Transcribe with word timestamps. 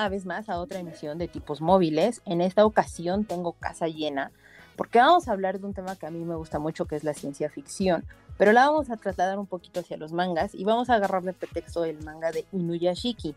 Una 0.00 0.08
vez 0.08 0.24
más 0.24 0.48
a 0.48 0.58
otra 0.58 0.78
emisión 0.78 1.18
de 1.18 1.28
tipos 1.28 1.60
móviles. 1.60 2.22
En 2.24 2.40
esta 2.40 2.64
ocasión 2.64 3.26
tengo 3.26 3.52
casa 3.52 3.86
llena 3.86 4.32
porque 4.74 4.98
vamos 4.98 5.28
a 5.28 5.32
hablar 5.32 5.60
de 5.60 5.66
un 5.66 5.74
tema 5.74 5.94
que 5.94 6.06
a 6.06 6.10
mí 6.10 6.24
me 6.24 6.36
gusta 6.36 6.58
mucho, 6.58 6.86
que 6.86 6.96
es 6.96 7.04
la 7.04 7.12
ciencia 7.12 7.50
ficción, 7.50 8.06
pero 8.38 8.52
la 8.52 8.66
vamos 8.66 8.88
a 8.88 8.96
trasladar 8.96 9.38
un 9.38 9.46
poquito 9.46 9.80
hacia 9.80 9.98
los 9.98 10.12
mangas 10.12 10.54
y 10.54 10.64
vamos 10.64 10.88
a 10.88 10.94
agarrar 10.94 11.22
de 11.22 11.34
pretexto 11.34 11.84
el 11.84 12.02
manga 12.02 12.32
de 12.32 12.46
Inuyashiki. 12.52 13.34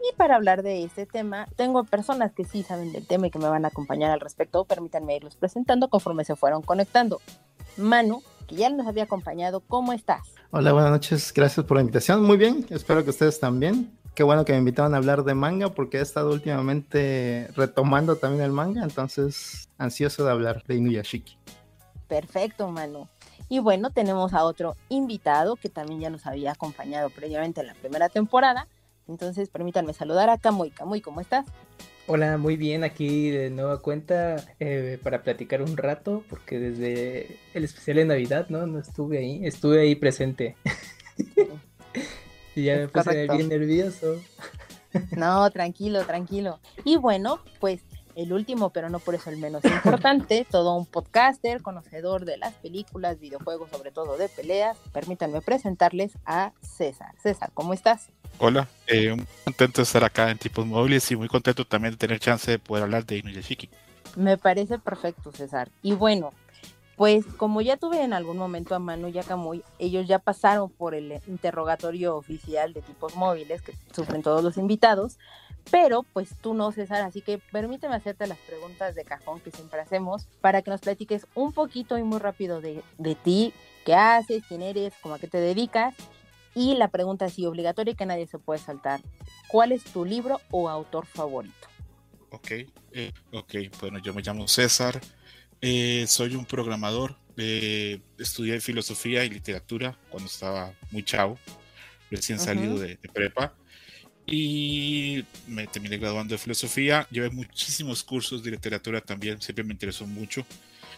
Y 0.00 0.16
para 0.16 0.36
hablar 0.36 0.62
de 0.62 0.82
este 0.82 1.04
tema, 1.04 1.46
tengo 1.56 1.84
personas 1.84 2.32
que 2.32 2.46
sí 2.46 2.62
saben 2.62 2.90
del 2.90 3.06
tema 3.06 3.26
y 3.26 3.30
que 3.30 3.38
me 3.38 3.50
van 3.50 3.66
a 3.66 3.68
acompañar 3.68 4.10
al 4.10 4.20
respecto. 4.20 4.64
Permítanme 4.64 5.16
irlos 5.16 5.36
presentando 5.36 5.88
conforme 5.88 6.24
se 6.24 6.36
fueron 6.36 6.62
conectando. 6.62 7.20
Manu, 7.76 8.22
que 8.46 8.56
ya 8.56 8.70
nos 8.70 8.86
había 8.86 9.02
acompañado, 9.02 9.60
¿cómo 9.60 9.92
estás? 9.92 10.22
Hola, 10.52 10.72
buenas 10.72 10.90
noches, 10.90 11.34
gracias 11.34 11.66
por 11.66 11.76
la 11.76 11.82
invitación. 11.82 12.22
Muy 12.22 12.38
bien, 12.38 12.64
espero 12.70 13.04
que 13.04 13.10
ustedes 13.10 13.38
también. 13.38 13.92
Qué 14.14 14.22
bueno 14.24 14.44
que 14.44 14.52
me 14.52 14.58
invitaron 14.58 14.92
a 14.92 14.98
hablar 14.98 15.24
de 15.24 15.34
manga 15.34 15.70
porque 15.70 15.96
he 15.96 16.02
estado 16.02 16.32
últimamente 16.32 17.48
retomando 17.56 18.16
también 18.16 18.44
el 18.44 18.52
manga, 18.52 18.82
entonces 18.82 19.70
ansioso 19.78 20.26
de 20.26 20.30
hablar 20.30 20.62
de 20.64 20.76
Inuyashiki. 20.76 21.38
Perfecto, 22.08 22.68
Manu. 22.68 23.08
Y 23.48 23.60
bueno, 23.60 23.90
tenemos 23.90 24.34
a 24.34 24.44
otro 24.44 24.76
invitado 24.90 25.56
que 25.56 25.70
también 25.70 26.00
ya 26.00 26.10
nos 26.10 26.26
había 26.26 26.52
acompañado 26.52 27.08
previamente 27.08 27.62
en 27.62 27.68
la 27.68 27.74
primera 27.74 28.10
temporada. 28.10 28.68
Entonces, 29.08 29.48
permítanme 29.48 29.94
saludar 29.94 30.28
a 30.28 30.36
Kamui. 30.36 30.70
Kamui, 30.70 31.00
¿cómo 31.00 31.22
estás? 31.22 31.46
Hola, 32.06 32.36
muy 32.36 32.56
bien, 32.56 32.84
aquí 32.84 33.30
de 33.30 33.48
nueva 33.48 33.80
cuenta 33.80 34.44
eh, 34.60 34.98
para 35.02 35.22
platicar 35.22 35.62
un 35.62 35.76
rato, 35.76 36.22
porque 36.28 36.58
desde 36.58 37.38
el 37.54 37.64
especial 37.64 37.96
de 37.96 38.04
Navidad, 38.04 38.46
¿no? 38.50 38.66
No 38.66 38.78
estuve 38.78 39.18
ahí, 39.18 39.46
estuve 39.46 39.80
ahí 39.80 39.94
presente. 39.94 40.56
Y 42.54 42.64
ya 42.64 42.76
me 42.76 42.88
puse 42.88 43.28
bien 43.28 43.48
nervioso. 43.48 44.20
No, 45.16 45.50
tranquilo, 45.50 46.04
tranquilo. 46.04 46.60
Y 46.84 46.96
bueno, 46.96 47.40
pues 47.60 47.80
el 48.14 48.32
último, 48.32 48.70
pero 48.70 48.90
no 48.90 48.98
por 48.98 49.14
eso 49.14 49.30
el 49.30 49.38
menos 49.38 49.64
importante, 49.64 50.46
todo 50.50 50.76
un 50.76 50.86
podcaster, 50.86 51.62
conocedor 51.62 52.24
de 52.24 52.36
las 52.36 52.54
películas, 52.54 53.18
videojuegos, 53.18 53.70
sobre 53.70 53.90
todo 53.90 54.16
de 54.16 54.28
peleas. 54.28 54.76
Permítanme 54.92 55.40
presentarles 55.40 56.12
a 56.26 56.52
César. 56.60 57.14
César, 57.22 57.50
¿cómo 57.54 57.72
estás? 57.72 58.08
Hola, 58.38 58.68
eh, 58.86 59.14
muy 59.14 59.26
contento 59.44 59.80
de 59.80 59.84
estar 59.84 60.04
acá 60.04 60.30
en 60.30 60.38
Tipos 60.38 60.66
Móviles 60.66 61.10
y 61.10 61.16
muy 61.16 61.28
contento 61.28 61.64
también 61.64 61.92
de 61.92 61.98
tener 61.98 62.18
chance 62.18 62.50
de 62.50 62.58
poder 62.58 62.84
hablar 62.84 63.06
de 63.06 63.18
Inuyashiki. 63.18 63.68
Me 64.16 64.36
parece 64.36 64.78
perfecto, 64.78 65.32
César. 65.32 65.70
Y 65.82 65.92
bueno, 65.92 66.32
pues 67.02 67.26
como 67.36 67.60
ya 67.62 67.76
tuve 67.76 68.04
en 68.04 68.12
algún 68.12 68.36
momento 68.36 68.76
a 68.76 68.78
Manu 68.78 69.08
y 69.08 69.18
a 69.18 69.24
Camuy, 69.24 69.64
ellos 69.80 70.06
ya 70.06 70.20
pasaron 70.20 70.70
por 70.70 70.94
el 70.94 71.20
interrogatorio 71.26 72.14
oficial 72.14 72.72
de 72.72 72.80
tipos 72.80 73.16
móviles 73.16 73.60
que 73.60 73.74
sufren 73.92 74.22
todos 74.22 74.44
los 74.44 74.56
invitados, 74.56 75.18
pero 75.72 76.04
pues 76.04 76.36
tú 76.40 76.54
no, 76.54 76.70
César, 76.70 77.02
así 77.02 77.20
que 77.20 77.38
permíteme 77.38 77.96
hacerte 77.96 78.28
las 78.28 78.38
preguntas 78.38 78.94
de 78.94 79.02
cajón 79.02 79.40
que 79.40 79.50
siempre 79.50 79.80
hacemos 79.80 80.28
para 80.40 80.62
que 80.62 80.70
nos 80.70 80.80
platiques 80.80 81.26
un 81.34 81.52
poquito 81.52 81.98
y 81.98 82.04
muy 82.04 82.20
rápido 82.20 82.60
de, 82.60 82.84
de 82.98 83.16
ti, 83.16 83.52
qué 83.84 83.96
haces, 83.96 84.44
quién 84.46 84.62
eres, 84.62 84.94
cómo 85.02 85.16
a 85.16 85.18
qué 85.18 85.26
te 85.26 85.38
dedicas. 85.38 85.96
Y 86.54 86.76
la 86.76 86.86
pregunta 86.86 87.24
así 87.24 87.44
obligatoria 87.46 87.94
que 87.94 88.06
nadie 88.06 88.28
se 88.28 88.38
puede 88.38 88.60
saltar. 88.60 89.00
¿Cuál 89.48 89.72
es 89.72 89.82
tu 89.82 90.04
libro 90.04 90.40
o 90.52 90.68
autor 90.68 91.06
favorito? 91.06 91.66
Ok, 92.30 92.50
eh, 92.92 93.12
ok, 93.32 93.54
bueno, 93.80 93.98
yo 93.98 94.14
me 94.14 94.22
llamo 94.22 94.46
César. 94.46 95.00
Eh, 95.64 96.06
soy 96.08 96.34
un 96.34 96.44
programador. 96.44 97.16
Eh, 97.36 98.00
estudié 98.18 98.60
filosofía 98.60 99.24
y 99.24 99.30
literatura 99.30 99.96
cuando 100.10 100.28
estaba 100.28 100.74
muy 100.90 101.02
chavo, 101.02 101.38
recién 102.10 102.38
salido 102.38 102.78
de, 102.78 102.98
prepa. 103.14 103.54
Y 104.26 105.24
me 105.46 105.66
terminé 105.68 105.98
graduando 105.98 106.34
de 106.34 106.38
filosofía. 106.38 107.06
Llevé 107.10 107.30
muchísimos 107.30 108.02
cursos 108.02 108.42
de 108.42 108.50
literatura 108.50 109.00
también, 109.00 109.40
siempre 109.40 109.64
me 109.64 109.72
interesó 109.72 110.04
mucho. 110.04 110.44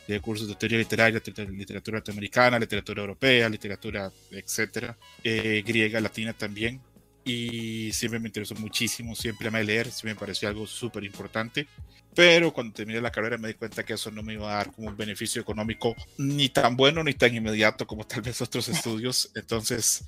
Llevé 0.09 0.21
cursos 0.21 0.49
de 0.49 0.55
teoría 0.55 0.79
literaria, 0.79 1.21
literatura 1.51 1.99
norteamericana, 1.99 2.59
literatura 2.59 3.03
europea, 3.03 3.49
literatura, 3.49 4.11
etcétera. 4.31 4.97
Eh, 5.23 5.63
griega, 5.65 6.01
latina 6.01 6.33
también 6.33 6.81
y 7.25 7.91
siempre 7.93 8.21
me 8.21 8.29
interesó 8.29 8.55
muchísimo, 8.57 9.15
siempre 9.15 9.51
me 9.51 9.65
leer, 9.65 9.91
siempre 9.91 10.15
me 10.15 10.21
pareció 10.21 10.49
algo 10.49 10.67
súper 10.67 11.05
importante. 11.05 11.67
Pero 12.15 12.53
cuando 12.53 12.75
terminé 12.75 13.01
la 13.01 13.11
carrera 13.11 13.39
me 13.39 13.49
di 13.49 13.55
cuenta 13.55 13.85
que 13.85 13.95
eso 13.95 14.11
no 14.11 14.23
me 14.23 14.35
iba 14.35 14.53
a 14.53 14.57
dar 14.57 14.73
como 14.73 14.89
un 14.89 14.97
beneficio 14.97 15.43
económico 15.43 15.97
ni 16.17 16.49
tan 16.49 16.77
bueno 16.77 17.03
ni 17.03 17.15
tan 17.15 17.35
inmediato 17.35 17.87
como 17.87 18.07
tal 18.07 18.23
vez 18.23 18.41
otros 18.41 18.69
estudios. 18.69 19.31
Entonces 19.35 20.05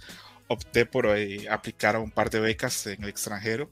opté 0.47 0.87
por 0.87 1.07
eh, 1.07 1.49
aplicar 1.51 1.97
a 1.97 1.99
un 1.99 2.11
par 2.11 2.31
de 2.31 2.41
becas 2.41 2.87
en 2.87 3.03
el 3.03 3.09
extranjero. 3.09 3.71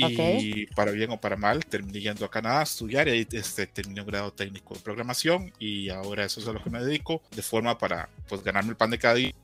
Y 0.00 0.66
para 0.76 0.92
bien 0.92 1.10
o 1.10 1.20
para 1.20 1.36
mal, 1.36 1.64
terminé 1.64 1.98
yendo 1.98 2.24
a 2.24 2.30
Canadá 2.30 2.60
a 2.60 2.62
estudiar 2.62 3.08
y 3.08 3.10
ahí 3.10 3.28
este, 3.32 3.66
terminé 3.66 4.00
un 4.00 4.06
grado 4.06 4.32
técnico 4.32 4.74
de 4.74 4.80
programación 4.80 5.52
y 5.58 5.88
ahora 5.88 6.24
eso 6.24 6.38
es 6.38 6.46
a 6.46 6.52
lo 6.52 6.62
que 6.62 6.70
me 6.70 6.80
dedico 6.80 7.20
de 7.34 7.42
forma 7.42 7.76
para 7.76 8.08
pues 8.28 8.44
ganarme 8.44 8.70
el 8.70 8.76
pan 8.76 8.90
de 8.90 8.98
cada 8.98 9.14
día 9.14 9.34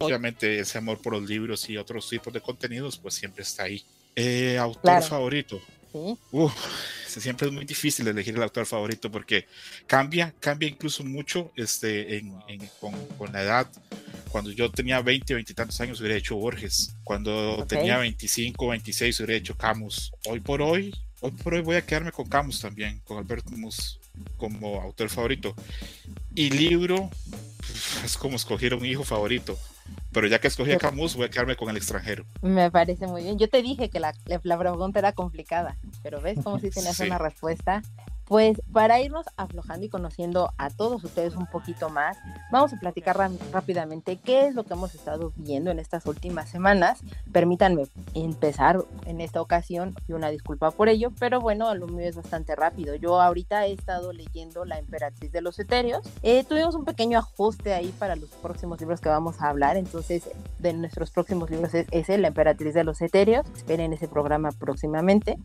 obviamente 0.00 0.58
ese 0.58 0.78
amor 0.78 1.00
por 1.00 1.12
los 1.12 1.28
libros 1.28 1.68
y 1.68 1.76
otros 1.76 2.08
tipos 2.08 2.32
de 2.32 2.40
contenidos, 2.40 2.98
pues 2.98 3.14
siempre 3.14 3.42
está 3.42 3.64
ahí. 3.64 3.84
Eh, 4.16 4.58
autor 4.58 5.02
favorito. 5.02 5.60
¿Sí? 5.92 6.16
Uf, 6.30 6.52
siempre 7.06 7.48
es 7.48 7.52
muy 7.52 7.64
difícil 7.64 8.06
elegir 8.08 8.34
el 8.34 8.42
autor 8.42 8.64
favorito 8.64 9.10
porque 9.10 9.46
cambia, 9.86 10.32
cambia 10.38 10.68
incluso 10.68 11.04
mucho 11.04 11.52
este, 11.56 12.18
en, 12.18 12.32
con, 12.80 12.94
con, 13.18 13.32
la 13.32 13.42
edad. 13.42 13.70
Cuando 14.30 14.50
yo 14.52 14.70
tenía 14.70 15.02
20, 15.02 15.34
20 15.34 15.52
y 15.52 15.54
tantos 15.54 15.80
años 15.80 16.00
hubiera 16.00 16.16
hecho 16.16 16.36
Borges. 16.36 16.94
Cuando 17.04 17.64
tenía 17.68 17.98
25, 17.98 18.68
26 18.68 19.20
hubiera 19.20 19.34
hecho 19.34 19.56
Camus. 19.56 20.12
Hoy 20.26 20.40
por 20.40 20.62
hoy, 20.62 20.94
hoy 21.20 21.32
por 21.32 21.54
hoy 21.54 21.60
voy 21.60 21.76
a 21.76 21.84
quedarme 21.84 22.12
con 22.12 22.28
Camus 22.28 22.60
también, 22.60 23.00
con 23.00 23.18
Alberto 23.18 23.50
Camus 23.50 23.99
como 24.36 24.80
autor 24.80 25.08
favorito. 25.08 25.54
Y 26.34 26.50
libro, 26.50 27.10
es 28.04 28.16
como 28.16 28.36
escoger 28.36 28.74
un 28.74 28.84
hijo 28.84 29.04
favorito. 29.04 29.58
Pero 30.12 30.26
ya 30.26 30.40
que 30.40 30.48
escogí 30.48 30.72
a 30.72 30.78
Camus, 30.78 31.14
voy 31.14 31.26
a 31.26 31.30
quedarme 31.30 31.56
con 31.56 31.70
el 31.70 31.76
extranjero. 31.76 32.24
Me 32.42 32.70
parece 32.70 33.06
muy 33.06 33.22
bien. 33.22 33.38
Yo 33.38 33.48
te 33.48 33.62
dije 33.62 33.90
que 33.90 34.00
la, 34.00 34.12
la 34.42 34.58
pregunta 34.58 34.98
era 34.98 35.12
complicada, 35.12 35.76
pero 36.02 36.20
ves 36.20 36.38
como 36.42 36.58
si 36.58 36.70
tenías 36.70 36.98
una 37.00 37.18
respuesta 37.18 37.82
pues 38.30 38.62
para 38.72 39.00
irnos 39.00 39.26
aflojando 39.36 39.86
y 39.86 39.88
conociendo 39.88 40.52
a 40.56 40.70
todos 40.70 41.02
ustedes 41.02 41.34
un 41.34 41.46
poquito 41.46 41.88
más, 41.88 42.16
vamos 42.52 42.72
a 42.72 42.76
platicar 42.78 43.18
rápidamente 43.50 44.18
qué 44.18 44.46
es 44.46 44.54
lo 44.54 44.62
que 44.62 44.74
hemos 44.74 44.94
estado 44.94 45.32
viendo 45.34 45.72
en 45.72 45.80
estas 45.80 46.06
últimas 46.06 46.48
semanas. 46.48 47.00
Permítanme 47.32 47.88
empezar 48.14 48.84
en 49.06 49.20
esta 49.20 49.42
ocasión 49.42 49.96
y 50.06 50.12
una 50.12 50.30
disculpa 50.30 50.70
por 50.70 50.88
ello, 50.88 51.10
pero 51.18 51.40
bueno, 51.40 51.74
lo 51.74 51.88
mío 51.88 52.08
es 52.08 52.14
bastante 52.14 52.54
rápido. 52.54 52.94
Yo 52.94 53.20
ahorita 53.20 53.66
he 53.66 53.72
estado 53.72 54.12
leyendo 54.12 54.64
La 54.64 54.78
Emperatriz 54.78 55.32
de 55.32 55.40
los 55.40 55.58
Etéreos. 55.58 56.08
Eh, 56.22 56.44
tuvimos 56.44 56.76
un 56.76 56.84
pequeño 56.84 57.18
ajuste 57.18 57.74
ahí 57.74 57.92
para 57.98 58.14
los 58.14 58.30
próximos 58.30 58.78
libros 58.78 59.00
que 59.00 59.08
vamos 59.08 59.42
a 59.42 59.48
hablar, 59.48 59.76
entonces 59.76 60.30
de 60.60 60.72
nuestros 60.72 61.10
próximos 61.10 61.50
libros 61.50 61.74
es 61.74 62.08
La 62.08 62.28
Emperatriz 62.28 62.74
de 62.74 62.84
los 62.84 63.02
Etéreos. 63.02 63.44
Esperen 63.56 63.92
ese 63.92 64.06
programa 64.06 64.52
próximamente. 64.52 65.36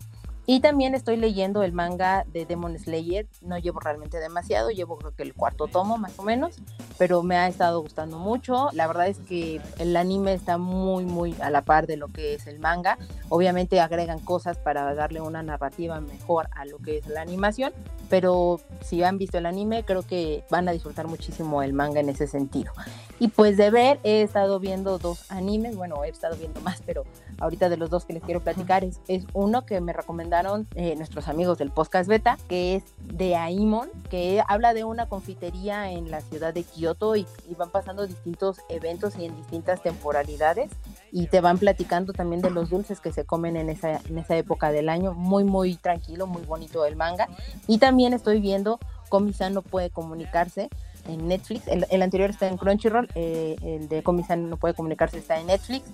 Y 0.47 0.59
también 0.59 0.93
estoy 0.93 1.17
leyendo 1.17 1.63
el 1.63 1.73
manga 1.73 2.23
de 2.31 2.45
Demon 2.45 2.77
Slayer. 2.77 3.25
No 3.41 3.57
llevo 3.57 3.79
realmente 3.79 4.19
demasiado, 4.19 4.69
llevo 4.69 4.97
creo 4.97 5.15
que 5.15 5.23
el 5.23 5.33
cuarto 5.33 5.65
tomo 5.65 5.97
más 5.97 6.19
o 6.19 6.23
menos, 6.23 6.57
pero 6.99 7.23
me 7.23 7.35
ha 7.35 7.47
estado 7.47 7.81
gustando 7.81 8.19
mucho. 8.19 8.69
La 8.73 8.85
verdad 8.85 9.07
es 9.07 9.17
que 9.17 9.59
el 9.79 9.97
anime 9.97 10.33
está 10.33 10.59
muy, 10.59 11.05
muy 11.05 11.35
a 11.41 11.49
la 11.49 11.63
par 11.63 11.87
de 11.87 11.97
lo 11.97 12.09
que 12.09 12.35
es 12.35 12.45
el 12.45 12.59
manga. 12.59 12.99
Obviamente 13.29 13.79
agregan 13.79 14.19
cosas 14.19 14.57
para 14.57 14.93
darle 14.93 15.19
una 15.19 15.41
narrativa 15.41 15.99
mejor 15.99 16.47
a 16.51 16.65
lo 16.65 16.77
que 16.77 16.99
es 16.99 17.07
la 17.07 17.21
animación, 17.21 17.73
pero 18.07 18.59
si 18.83 19.01
han 19.03 19.17
visto 19.17 19.39
el 19.39 19.47
anime, 19.47 19.83
creo 19.83 20.03
que 20.03 20.43
van 20.51 20.69
a 20.69 20.73
disfrutar 20.73 21.07
muchísimo 21.07 21.63
el 21.63 21.73
manga 21.73 22.01
en 22.01 22.09
ese 22.09 22.27
sentido. 22.27 22.71
Y 23.19 23.29
pues 23.29 23.57
de 23.57 23.71
ver, 23.71 23.99
he 24.03 24.21
estado 24.21 24.59
viendo 24.59 24.99
dos 24.99 25.31
animes, 25.31 25.75
bueno, 25.75 26.03
he 26.03 26.09
estado 26.09 26.35
viendo 26.35 26.59
más, 26.61 26.81
pero 26.85 27.03
ahorita 27.39 27.69
de 27.69 27.77
los 27.77 27.89
dos 27.89 28.05
que 28.05 28.13
les 28.13 28.21
quiero 28.21 28.41
platicar 28.41 28.83
es, 28.83 28.99
es 29.07 29.25
uno 29.33 29.65
que 29.65 29.79
me 29.79 29.93
recomendaron 29.93 30.34
eh, 30.75 30.95
nuestros 30.97 31.27
amigos 31.27 31.57
del 31.57 31.71
podcast 31.71 32.09
beta, 32.09 32.37
que 32.49 32.75
es 32.75 32.83
de 32.99 33.35
Aimon, 33.35 33.89
que 34.09 34.43
habla 34.47 34.73
de 34.73 34.83
una 34.83 35.07
confitería 35.07 35.91
en 35.91 36.11
la 36.11 36.19
ciudad 36.21 36.53
de 36.53 36.63
Kioto 36.63 37.15
y, 37.15 37.25
y 37.49 37.55
van 37.55 37.69
pasando 37.69 38.05
distintos 38.05 38.57
eventos 38.67 39.15
y 39.17 39.25
en 39.25 39.35
distintas 39.37 39.81
temporalidades 39.81 40.71
y 41.11 41.27
te 41.27 41.39
van 41.39 41.57
platicando 41.57 42.11
también 42.11 42.41
de 42.41 42.49
los 42.49 42.69
dulces 42.69 42.99
que 42.99 43.13
se 43.13 43.23
comen 43.23 43.55
en 43.55 43.69
esa, 43.69 44.01
en 44.09 44.17
esa 44.17 44.35
época 44.35 44.71
del 44.71 44.89
año. 44.89 45.13
Muy, 45.13 45.45
muy 45.45 45.75
tranquilo, 45.75 46.27
muy 46.27 46.43
bonito 46.43 46.85
el 46.85 46.97
manga. 46.97 47.29
Y 47.67 47.77
también 47.77 48.13
estoy 48.13 48.41
viendo 48.41 48.79
Komi-san 49.09 49.53
no 49.53 49.61
puede 49.61 49.89
comunicarse 49.89 50.69
en 51.07 51.27
Netflix. 51.27 51.67
El, 51.67 52.01
anterior 52.01 52.29
está 52.29 52.47
en 52.47 52.57
Crunchyroll, 52.57 53.09
eh, 53.15 53.55
el 53.61 53.87
de 53.87 54.03
Komi-san 54.03 54.49
no 54.49 54.57
puede 54.57 54.73
comunicarse 54.73 55.17
está 55.17 55.39
en 55.39 55.47
Netflix. 55.47 55.85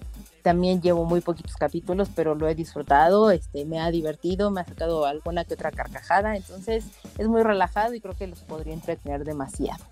También 0.41 0.81
llevo 0.81 1.05
muy 1.05 1.21
poquitos 1.21 1.55
capítulos, 1.55 2.09
pero 2.15 2.33
lo 2.33 2.47
he 2.47 2.55
disfrutado, 2.55 3.29
este, 3.29 3.65
me 3.65 3.79
ha 3.79 3.91
divertido, 3.91 4.49
me 4.49 4.61
ha 4.61 4.65
sacado 4.65 5.05
alguna 5.05 5.45
que 5.45 5.53
otra 5.53 5.71
carcajada, 5.71 6.35
entonces 6.35 6.85
es 7.17 7.27
muy 7.27 7.43
relajado 7.43 7.93
y 7.93 8.01
creo 8.01 8.15
que 8.15 8.27
los 8.27 8.39
podría 8.39 8.73
entretener 8.73 9.23
demasiado. 9.23 9.83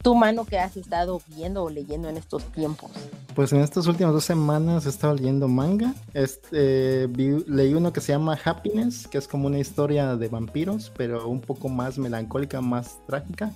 ¿Tu 0.00 0.14
mano 0.14 0.44
que 0.44 0.58
has 0.58 0.76
estado 0.76 1.20
viendo 1.28 1.62
o 1.62 1.70
leyendo 1.70 2.08
en 2.08 2.16
estos 2.16 2.44
tiempos? 2.52 2.90
Pues 3.34 3.52
en 3.52 3.60
estas 3.60 3.86
últimas 3.86 4.12
dos 4.12 4.24
semanas 4.24 4.86
he 4.86 4.88
estado 4.88 5.14
leyendo 5.14 5.46
manga. 5.46 5.94
Este, 6.12 7.06
leí 7.08 7.74
uno 7.74 7.92
que 7.92 8.00
se 8.00 8.12
llama 8.12 8.38
Happiness, 8.42 9.06
que 9.06 9.18
es 9.18 9.28
como 9.28 9.46
una 9.46 9.58
historia 9.58 10.16
de 10.16 10.28
vampiros, 10.28 10.90
pero 10.96 11.28
un 11.28 11.40
poco 11.40 11.68
más 11.68 11.98
melancólica, 11.98 12.60
más 12.60 12.98
trágica. 13.06 13.52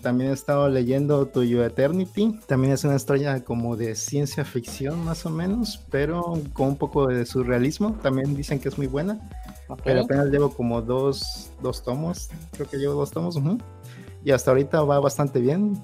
También 0.00 0.30
he 0.30 0.32
estado 0.32 0.68
leyendo 0.68 1.26
To 1.26 1.42
You 1.42 1.60
Eternity. 1.60 2.40
También 2.46 2.72
es 2.72 2.84
una 2.84 2.96
historia 2.96 3.44
como 3.44 3.76
de 3.76 3.94
ciencia 3.94 4.46
ficción, 4.46 5.04
más 5.04 5.26
o 5.26 5.30
menos, 5.30 5.84
pero 5.90 6.34
con 6.54 6.68
un 6.68 6.76
poco 6.76 7.06
de 7.06 7.26
surrealismo. 7.26 7.92
También 8.02 8.34
dicen 8.34 8.58
que 8.58 8.68
es 8.68 8.78
muy 8.78 8.86
buena. 8.86 9.20
Pero 9.84 10.02
apenas 10.02 10.26
llevo 10.26 10.50
como 10.50 10.80
dos, 10.80 11.50
dos 11.60 11.82
tomos. 11.82 12.30
Creo 12.52 12.68
que 12.68 12.78
llevo 12.78 12.94
dos 12.94 13.10
tomos. 13.10 13.38
Y 14.24 14.30
hasta 14.30 14.52
ahorita 14.52 14.82
va 14.84 14.98
bastante 15.00 15.40
bien. 15.40 15.78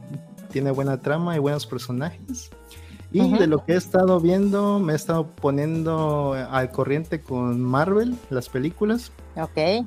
Tiene 0.50 0.70
buena 0.70 1.00
trama 1.00 1.36
y 1.36 1.38
buenos 1.38 1.66
personajes. 1.66 2.50
Y 3.12 3.36
de 3.38 3.46
lo 3.46 3.64
que 3.64 3.72
he 3.72 3.76
estado 3.76 4.18
viendo, 4.18 4.78
me 4.78 4.94
he 4.94 4.96
estado 4.96 5.26
poniendo 5.26 6.34
al 6.50 6.70
corriente 6.70 7.20
con 7.20 7.60
Marvel, 7.60 8.16
las 8.30 8.48
películas. 8.48 9.12
Ok 9.36 9.86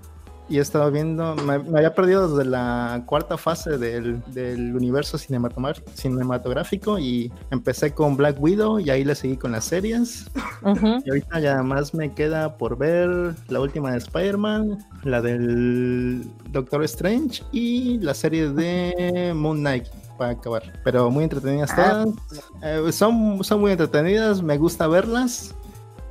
y 0.51 0.57
he 0.57 0.61
estado 0.61 0.91
viendo, 0.91 1.33
me, 1.35 1.53
había 1.53 1.95
perdido 1.95 2.27
desde 2.35 2.49
la 2.49 3.03
cuarta 3.05 3.37
fase 3.37 3.77
del, 3.77 4.21
del 4.33 4.75
universo 4.75 5.17
cinematográfico 5.17 6.99
y 6.99 7.31
empecé 7.51 7.93
con 7.93 8.17
Black 8.17 8.35
Widow 8.37 8.77
y 8.79 8.89
ahí 8.89 9.05
le 9.05 9.15
seguí 9.15 9.37
con 9.37 9.53
las 9.53 9.63
series. 9.63 10.29
Y 11.05 11.09
ahorita 11.09 11.39
ya 11.39 11.63
más 11.63 11.93
me 11.93 12.13
queda 12.13 12.57
por 12.57 12.77
ver 12.77 13.33
la 13.47 13.61
última 13.61 13.91
de 13.91 13.99
Spider-Man, 13.99 14.85
la 15.03 15.21
del 15.21 16.29
Doctor 16.49 16.83
Strange 16.83 17.43
y 17.53 17.99
la 17.99 18.13
serie 18.13 18.49
de 18.49 19.31
Moon 19.33 19.59
Knight 19.59 19.85
para 20.17 20.31
acabar. 20.31 20.63
Pero 20.83 21.09
muy 21.09 21.23
entretenidas 21.23 21.71
ah, 21.77 22.03
todas. 22.03 22.43
Eh, 22.61 22.91
son, 22.91 23.41
son 23.43 23.61
muy 23.61 23.71
entretenidas, 23.71 24.43
me 24.43 24.57
gusta 24.57 24.85
verlas 24.87 25.55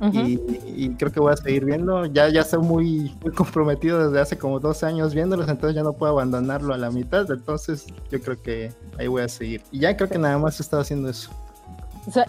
y, 0.01 0.89
creo 0.95 1.11
que 1.11 1.19
voy 1.19 1.33
a 1.33 1.37
seguir 1.37 1.65
viendo. 1.65 2.05
Ya, 2.07 2.29
ya 2.29 2.41
estoy 2.41 2.59
muy, 2.59 3.15
muy 3.21 3.31
comprometido 3.33 4.07
desde 4.07 4.19
hace 4.19 4.37
como 4.37 4.59
dos 4.59 4.83
años 4.83 5.13
viéndolos, 5.13 5.47
entonces 5.47 5.75
ya 5.75 5.83
no 5.83 5.93
puedo 5.93 6.13
abandonarlo 6.13 6.73
a 6.73 6.77
la 6.77 6.89
mitad. 6.89 7.29
Entonces 7.29 7.85
yo 8.09 8.19
creo 8.21 8.41
que 8.41 8.73
ahí 8.97 9.07
voy 9.07 9.21
a 9.21 9.29
seguir. 9.29 9.61
Y 9.71 9.79
ya 9.79 9.95
creo 9.95 10.09
que 10.09 10.17
nada 10.17 10.37
más 10.37 10.59
he 10.59 10.63
estado 10.63 10.81
haciendo 10.81 11.09
eso. 11.09 11.29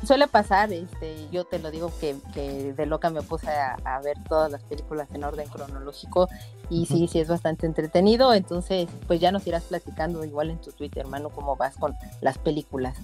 suele 0.05 0.29
pasar, 0.29 0.71
este, 0.73 1.29
yo 1.31 1.45
te 1.45 1.59
lo 1.59 1.71
digo 1.71 1.91
que, 1.99 2.17
que 2.35 2.75
de 2.75 2.87
loca 2.87 3.09
me 3.09 3.23
puse 3.23 3.49
a, 3.49 4.01
ver 4.05 4.19
todas 4.29 4.53
las 4.53 4.63
películas 4.65 5.09
en 5.15 5.25
orden 5.25 5.49
cronológico 5.49 6.29
y 6.69 6.87
sí, 6.87 7.09
sí 7.09 7.21
es 7.21 7.29
bastante 7.29 7.67
entretenido, 7.67 8.35
entonces 8.35 8.89
pues 9.07 9.21
ya 9.21 9.33
nos 9.33 9.47
irás 9.47 9.63
platicando 9.65 10.25
igual 10.25 10.51
en 10.51 10.59
tu 10.59 10.73
Twitter, 10.73 11.05
hermano, 11.05 11.31
cómo 11.31 11.57
vas 11.57 11.77
con 11.77 11.95
las 12.21 12.37
películas. 12.37 12.99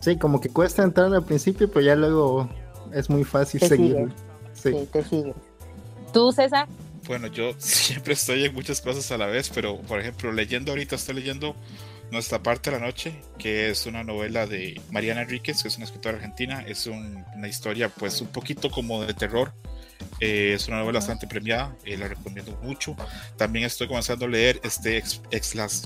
Sí, 0.00 0.16
como 0.16 0.40
que 0.40 0.48
cuesta 0.48 0.84
entrar 0.84 1.12
al 1.12 1.24
principio, 1.24 1.68
pero 1.68 1.80
ya 1.80 1.96
luego 1.96 2.48
es 2.92 3.10
muy 3.10 3.24
fácil 3.24 3.60
seguir. 3.60 4.08
Sí. 4.54 4.72
te 4.92 5.04
sigue. 5.04 5.34
¿Tú, 6.12 6.32
César? 6.32 6.66
Bueno, 7.06 7.26
yo 7.28 7.52
siempre 7.58 8.14
estoy 8.14 8.44
en 8.44 8.54
muchas 8.54 8.80
cosas 8.80 9.10
a 9.12 9.18
la 9.18 9.26
vez, 9.26 9.50
pero 9.54 9.78
por 9.82 10.00
ejemplo, 10.00 10.32
leyendo 10.32 10.72
ahorita, 10.72 10.96
estoy 10.96 11.16
leyendo 11.16 11.54
Nuestra 12.10 12.40
parte 12.40 12.70
de 12.70 12.78
la 12.78 12.86
noche, 12.86 13.20
que 13.36 13.68
es 13.68 13.84
una 13.86 14.04
novela 14.04 14.46
de 14.46 14.80
Mariana 14.92 15.22
Enríquez, 15.22 15.62
que 15.62 15.68
es 15.68 15.76
una 15.76 15.86
escritora 15.86 16.16
argentina. 16.16 16.64
Es 16.66 16.86
una 16.86 17.48
historia, 17.48 17.88
pues, 17.88 18.20
un 18.20 18.28
poquito 18.28 18.70
como 18.70 19.04
de 19.04 19.12
terror. 19.12 19.52
Eh, 20.20 20.52
es 20.54 20.68
una 20.68 20.78
novela 20.78 21.00
bastante 21.00 21.26
premiada, 21.26 21.74
eh, 21.84 21.96
la 21.96 22.06
recomiendo 22.06 22.56
mucho. 22.62 22.94
También 23.36 23.64
estoy 23.64 23.88
comenzando 23.88 24.26
a 24.26 24.28
leer 24.28 24.60
este 24.62 24.98
ex, 24.98 25.20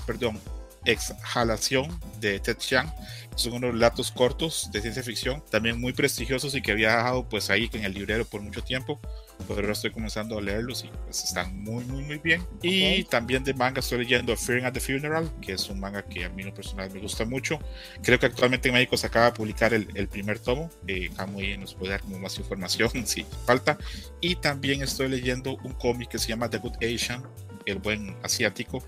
perdón, 0.05 0.39
Exhalación 0.85 1.99
de 2.19 2.39
Ted 2.39 2.57
Chiang, 2.57 2.91
son 3.35 3.53
unos 3.53 3.71
relatos 3.71 4.11
cortos 4.11 4.69
de 4.71 4.81
ciencia 4.81 5.03
ficción, 5.03 5.43
también 5.49 5.79
muy 5.79 5.93
prestigiosos 5.93 6.55
y 6.55 6.61
que 6.61 6.71
había 6.71 6.95
dejado 6.97 7.27
pues 7.27 7.49
ahí 7.49 7.69
en 7.73 7.85
el 7.85 7.93
librero 7.93 8.25
por 8.25 8.41
mucho 8.41 8.63
tiempo, 8.63 8.99
pero 9.47 9.61
ahora 9.61 9.73
estoy 9.73 9.91
comenzando 9.91 10.37
a 10.37 10.41
leerlos 10.41 10.83
y 10.83 10.89
pues 11.05 11.23
están 11.23 11.55
muy 11.63 11.83
muy 11.85 12.03
muy 12.03 12.17
bien. 12.17 12.45
Y 12.61 13.03
también 13.05 13.43
de 13.43 13.53
manga 13.53 13.79
estoy 13.79 13.99
leyendo 13.99 14.35
Fearing 14.35 14.65
at 14.65 14.73
the 14.73 14.79
Funeral, 14.79 15.31
que 15.41 15.53
es 15.53 15.69
un 15.69 15.79
manga 15.79 16.03
que 16.03 16.25
a 16.25 16.29
mí 16.29 16.43
lo 16.43 16.53
personal 16.53 16.91
me 16.91 16.99
gusta 16.99 17.25
mucho. 17.25 17.59
Creo 18.03 18.19
que 18.19 18.25
actualmente 18.25 18.69
en 18.69 18.75
México 18.75 18.97
se 18.97 19.07
acaba 19.07 19.27
de 19.27 19.31
publicar 19.33 19.73
el, 19.73 19.87
el 19.95 20.07
primer 20.07 20.39
tomo, 20.39 20.69
eh, 20.87 21.09
muy 21.27 21.57
nos 21.57 21.73
puede 21.73 21.91
dar 21.91 22.01
como 22.01 22.19
más 22.19 22.37
información 22.37 22.89
si 23.05 23.25
falta. 23.45 23.77
Y 24.19 24.35
también 24.35 24.81
estoy 24.81 25.09
leyendo 25.09 25.57
un 25.63 25.73
cómic 25.73 26.09
que 26.09 26.19
se 26.19 26.29
llama 26.29 26.49
The 26.49 26.57
Good 26.57 26.83
Asian, 26.83 27.23
el 27.65 27.79
buen 27.79 28.15
asiático, 28.23 28.83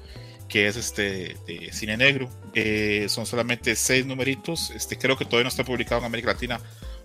que 0.54 0.68
es 0.68 0.76
este 0.76 1.36
de 1.48 1.72
cine 1.74 1.98
negro. 1.98 2.30
Eh, 2.54 3.08
son 3.10 3.26
solamente 3.26 3.76
seis 3.76 4.06
numeritos. 4.06 4.70
Este, 4.70 5.00
creo 5.00 5.18
que 5.18 5.26
todavía 5.26 5.46
no 5.46 5.50
está 5.50 5.64
publicado 5.64 6.02
en 6.02 6.06
América 6.06 6.34
Latina, 6.34 6.62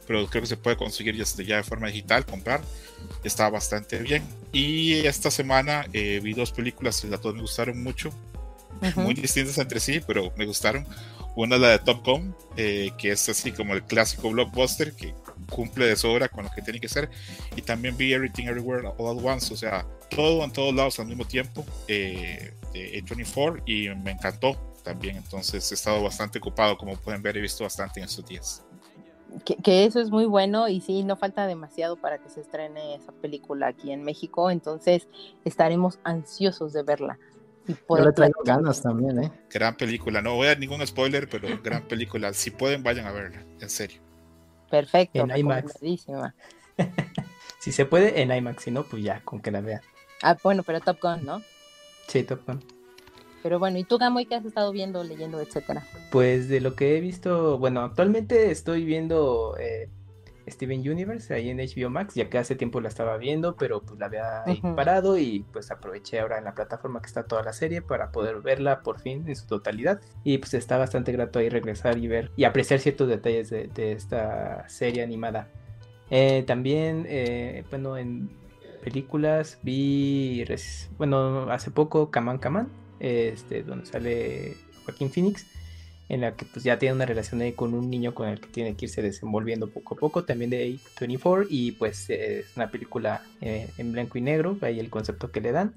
pero 0.07 0.27
creo 0.27 0.43
que 0.43 0.49
se 0.49 0.59
puede 0.59 0.77
conseguir 0.77 1.17
ya, 1.17 1.23
este, 1.23 1.47
ya 1.47 1.57
de 1.57 1.63
forma 1.63 1.87
digital, 1.87 2.27
comprar. 2.27 2.61
Está 3.25 3.49
bastante 3.49 4.01
bien. 4.01 4.23
Y 4.53 5.07
esta 5.07 5.31
semana 5.31 5.87
eh, 5.95 6.21
vi 6.23 6.35
dos 6.35 6.53
películas 6.53 7.01
que 7.01 7.07
a 7.07 7.19
todos 7.19 7.37
me 7.37 7.41
gustaron 7.41 7.83
mucho. 7.83 8.11
Muy 8.97 9.15
distintas 9.15 9.57
entre 9.57 9.81
sí, 9.81 10.03
pero 10.07 10.31
me 10.37 10.45
gustaron. 10.45 10.87
Una 11.35 11.55
es 11.57 11.63
la 11.63 11.71
de 11.71 11.79
Top 11.79 12.05
Gun, 12.05 12.35
eh, 12.59 12.91
que 12.99 13.13
es 13.13 13.27
así 13.31 13.53
como 13.53 13.73
el 13.73 13.83
clásico 13.83 14.29
blockbuster 14.29 14.93
que 14.93 15.15
cumple 15.51 15.87
de 15.87 15.97
sobra 15.97 16.29
con 16.29 16.45
lo 16.45 16.51
que 16.51 16.63
tiene 16.63 16.81
que 16.81 16.89
ser. 16.89 17.11
Y 17.57 17.63
también 17.63 17.97
vi 17.97 18.13
Everything 18.13 18.45
Everywhere 18.45 18.89
All 18.99 19.19
at 19.19 19.25
Once, 19.25 19.53
o 19.53 19.57
sea, 19.57 19.87
todo 20.11 20.45
en 20.45 20.53
todos 20.53 20.75
lados 20.75 20.99
al 21.01 21.07
mismo 21.07 21.25
tiempo. 21.25 21.65
Eh, 21.87 22.53
de 22.73 23.03
A24 23.03 23.63
y 23.67 23.89
me 24.03 24.13
encantó 24.13 24.57
también. 24.83 25.17
Entonces 25.17 25.71
he 25.71 25.75
estado 25.75 26.03
bastante 26.03 26.39
ocupado, 26.39 26.77
como 26.77 26.97
pueden 26.97 27.23
ver, 27.23 27.37
he 27.37 27.41
visto 27.41 27.65
bastante 27.65 28.01
en 28.01 28.07
estos 28.07 28.27
días. 28.27 28.65
Que, 29.45 29.85
eso 29.85 30.01
es 30.01 30.11
muy 30.11 30.25
bueno 30.25 30.69
y 30.69 30.81
sí, 30.81 31.05
no 31.05 31.17
falta 31.17 31.47
demasiado 31.47 31.97
para 31.97 32.19
que 32.19 32.31
se 32.31 32.41
estrene 32.41 32.95
esa 32.95 33.13
película 33.13 33.69
aquí 33.69 33.93
en 33.93 34.03
México, 34.03 34.51
entonces 34.51 35.07
estaremos 35.45 35.99
ansiosos 36.03 36.73
de 36.73 36.83
verla. 36.83 37.19
Y 37.67 37.75
Yo 37.75 37.97
le 37.99 38.13
traigo 38.13 38.41
ganas 38.43 38.81
también, 38.81 39.23
¿eh? 39.23 39.33
Gran 39.51 39.77
película, 39.77 40.23
no 40.23 40.37
voy 40.37 40.47
a 40.47 40.51
dar 40.51 40.59
ningún 40.59 40.85
spoiler, 40.87 41.29
pero 41.29 41.49
gran 41.63 41.87
película. 41.87 42.33
Si 42.33 42.51
pueden, 42.51 42.83
vayan 42.83 43.07
a 43.07 43.13
verla, 43.13 43.45
en 43.61 43.69
serio. 43.69 44.01
Perfecto. 44.71 45.21
En 45.21 45.37
IMAX. 45.37 45.75
si 47.59 47.73
se 47.73 47.85
puede, 47.87 48.21
en 48.21 48.33
IMAX, 48.33 48.65
si 48.65 48.71
no, 48.71 48.85
pues 48.85 49.03
ya, 49.03 49.21
con 49.25 49.41
que 49.41 49.51
la 49.51 49.61
vean. 49.61 49.81
Ah, 50.23 50.37
bueno, 50.43 50.63
pero 50.63 50.81
Top 50.81 50.99
Gun, 51.01 51.25
¿no? 51.25 51.43
Sí, 52.07 52.23
Top 52.23 52.47
Gun. 52.47 52.63
Pero 53.43 53.59
bueno, 53.59 53.79
¿y 53.79 53.85
tú, 53.85 53.99
Gamoy, 53.99 54.27
qué 54.27 54.35
has 54.35 54.45
estado 54.45 54.73
viendo, 54.73 55.05
leyendo, 55.05 55.41
etcétera? 55.41 55.87
Pues 56.11 56.49
de 56.49 56.61
lo 56.61 56.75
que 56.75 56.97
he 56.97 57.01
visto, 57.01 57.59
bueno, 57.59 57.83
actualmente 57.83 58.51
estoy 58.51 58.85
viendo 58.85 59.57
eh, 59.59 59.89
Steven 60.51 60.81
Universe 60.81 61.33
ahí 61.33 61.51
en 61.51 61.59
HBO 61.59 61.91
Max, 61.91 62.15
ya 62.15 62.29
que 62.29 62.39
hace 62.39 62.55
tiempo 62.55 62.81
la 62.81 62.89
estaba 62.89 63.17
viendo, 63.17 63.57
pero 63.57 63.83
pues 63.83 63.99
la 63.99 64.07
había 64.07 64.45
parado 64.77 65.19
y 65.19 65.45
pues 65.53 65.71
aproveché 65.71 66.21
ahora 66.21 66.39
en 66.39 66.45
la 66.45 66.55
plataforma 66.55 67.01
que 67.01 67.07
está 67.07 67.25
toda 67.25 67.43
la 67.43 67.53
serie 67.53 67.83
para 67.83 68.11
poder 68.13 68.41
verla 68.41 68.81
por 68.83 69.01
fin 69.01 69.25
en 69.27 69.37
su 69.37 69.47
totalidad. 69.47 70.01
Y 70.25 70.39
pues 70.39 70.55
está 70.55 70.79
bastante 70.79 71.13
grato 71.13 71.39
ahí 71.39 71.49
regresar 71.49 71.99
y 71.99 72.09
ver 72.09 72.31
y 72.37 72.45
apreciar 72.45 72.81
ciertos 72.81 73.09
detalles 73.09 73.51
de, 73.51 73.93
esta 73.93 74.69
serie 74.69 75.03
animada. 75.03 75.49
Eh, 76.11 76.45
también, 76.47 77.05
eh, 77.09 77.65
bueno, 77.71 77.97
en 77.97 78.31
películas, 78.83 79.59
vi, 79.63 80.45
bueno, 80.97 81.51
hace 81.51 81.71
poco 81.71 82.11
Kaman 82.11 82.39
Kaman, 82.39 82.69
este, 83.01 83.63
donde 83.63 83.87
sale 83.87 84.57
Joaquín 84.85 85.11
Phoenix, 85.11 85.47
en 86.09 86.23
la 86.23 86.35
que 86.35 86.47
pues 86.47 86.65
ya 86.65 86.79
tiene 86.79 86.95
una 86.95 87.07
relación 87.07 87.41
ahí 87.41 87.53
con 87.53 87.75
un 87.75 87.91
niño 87.91 88.15
con 88.15 88.29
el 88.29 88.41
que 88.41 88.49
tiene 88.49 88.75
que 88.75 88.87
irse 88.87 89.03
desenvolviendo 89.03 89.69
poco 89.69 89.95
a 89.95 89.99
poco, 89.99 90.25
también 90.25 90.51
de 90.51 90.79
A24, 90.99 91.47
y 91.51 91.73
pues 91.73 92.09
es 92.11 92.47
una 92.57 92.71
película 92.71 93.23
eh, 93.41 93.69
en 93.79 93.93
blanco 93.93 94.19
y 94.19 94.23
negro, 94.23 94.57
ahí 94.63 94.81
el 94.81 94.91
concepto 94.91 95.31
que 95.31 95.41
le 95.41 95.53
dan. 95.53 95.75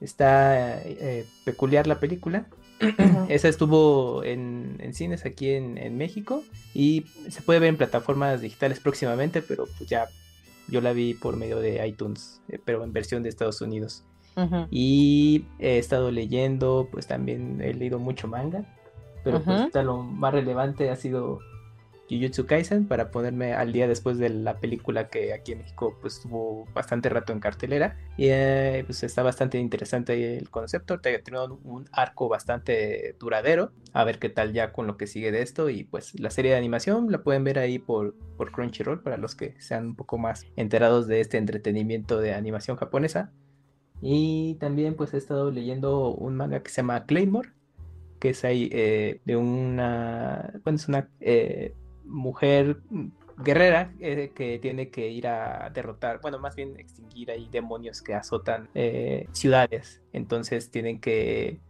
Está 0.00 0.80
eh, 0.82 1.26
peculiar 1.44 1.86
la 1.86 1.98
película. 1.98 2.46
Esa 3.28 3.48
estuvo 3.48 4.22
en, 4.22 4.78
cines 4.92 5.26
aquí 5.26 5.50
en, 5.50 5.76
en, 5.76 5.96
México 5.96 6.44
y 6.72 7.06
se 7.28 7.42
puede 7.42 7.58
ver 7.58 7.70
en 7.70 7.76
plataformas 7.76 8.40
digitales 8.40 8.78
próximamente, 8.78 9.42
pero 9.42 9.66
pues 9.76 9.90
ya 9.90 10.06
yo 10.68 10.80
la 10.80 10.92
vi 10.92 11.14
por 11.14 11.36
medio 11.36 11.58
de 11.58 11.86
iTunes, 11.86 12.40
eh, 12.48 12.60
pero 12.64 12.84
en 12.84 12.92
versión 12.92 13.22
de 13.22 13.28
Estados 13.28 13.60
Unidos. 13.60 14.04
Y 14.70 15.46
he 15.58 15.78
estado 15.78 16.12
leyendo, 16.12 16.88
pues 16.92 17.08
también 17.08 17.60
he 17.60 17.74
leído 17.74 17.98
mucho 17.98 18.28
manga, 18.28 18.64
pero 19.28 19.44
pues 19.44 19.84
lo 19.84 20.02
más 20.02 20.32
relevante 20.32 20.88
ha 20.88 20.96
sido 20.96 21.40
Jujutsu 22.08 22.46
Kaisen 22.46 22.88
para 22.88 23.10
ponerme 23.10 23.52
al 23.52 23.72
día 23.72 23.86
después 23.86 24.16
de 24.16 24.30
la 24.30 24.58
película 24.58 25.08
que 25.08 25.34
aquí 25.34 25.52
en 25.52 25.58
México 25.58 25.98
pues 26.00 26.16
estuvo 26.16 26.66
bastante 26.72 27.10
rato 27.10 27.34
en 27.34 27.40
cartelera. 27.40 27.98
Y 28.16 28.28
eh, 28.28 28.84
pues 28.86 29.02
está 29.02 29.22
bastante 29.22 29.58
interesante 29.58 30.38
el 30.38 30.48
concepto, 30.48 30.98
tiene 31.00 31.38
un 31.62 31.86
arco 31.92 32.28
bastante 32.30 33.16
duradero, 33.20 33.72
a 33.92 34.04
ver 34.04 34.18
qué 34.18 34.30
tal 34.30 34.54
ya 34.54 34.72
con 34.72 34.86
lo 34.86 34.96
que 34.96 35.06
sigue 35.06 35.30
de 35.30 35.42
esto. 35.42 35.68
Y 35.68 35.84
pues 35.84 36.18
la 36.18 36.30
serie 36.30 36.52
de 36.52 36.56
animación 36.56 37.12
la 37.12 37.22
pueden 37.22 37.44
ver 37.44 37.58
ahí 37.58 37.78
por, 37.78 38.14
por 38.38 38.50
Crunchyroll 38.50 39.02
para 39.02 39.18
los 39.18 39.34
que 39.34 39.60
sean 39.60 39.88
un 39.88 39.94
poco 39.94 40.16
más 40.16 40.46
enterados 40.56 41.06
de 41.06 41.20
este 41.20 41.36
entretenimiento 41.36 42.18
de 42.18 42.32
animación 42.32 42.78
japonesa. 42.78 43.30
Y 44.00 44.54
también 44.54 44.94
pues 44.94 45.12
he 45.12 45.18
estado 45.18 45.50
leyendo 45.50 46.14
un 46.14 46.36
manga 46.36 46.62
que 46.62 46.70
se 46.70 46.76
llama 46.76 47.04
Claymore, 47.04 47.50
que 48.18 48.30
es 48.30 48.44
ahí 48.44 48.68
eh, 48.72 49.20
de 49.24 49.36
una, 49.36 50.52
bueno, 50.64 50.76
es 50.76 50.88
una 50.88 51.08
eh, 51.20 51.74
mujer 52.04 52.78
guerrera 53.38 53.92
eh, 54.00 54.32
que 54.34 54.58
tiene 54.58 54.90
que 54.90 55.08
ir 55.08 55.28
a 55.28 55.70
derrotar, 55.72 56.20
bueno, 56.20 56.38
más 56.38 56.56
bien 56.56 56.78
extinguir 56.78 57.30
ahí 57.30 57.48
demonios 57.50 58.02
que 58.02 58.14
azotan 58.14 58.68
ciudades. 59.32 60.02
Entonces 60.12 60.70
tienen 60.70 61.00
que 61.00 61.60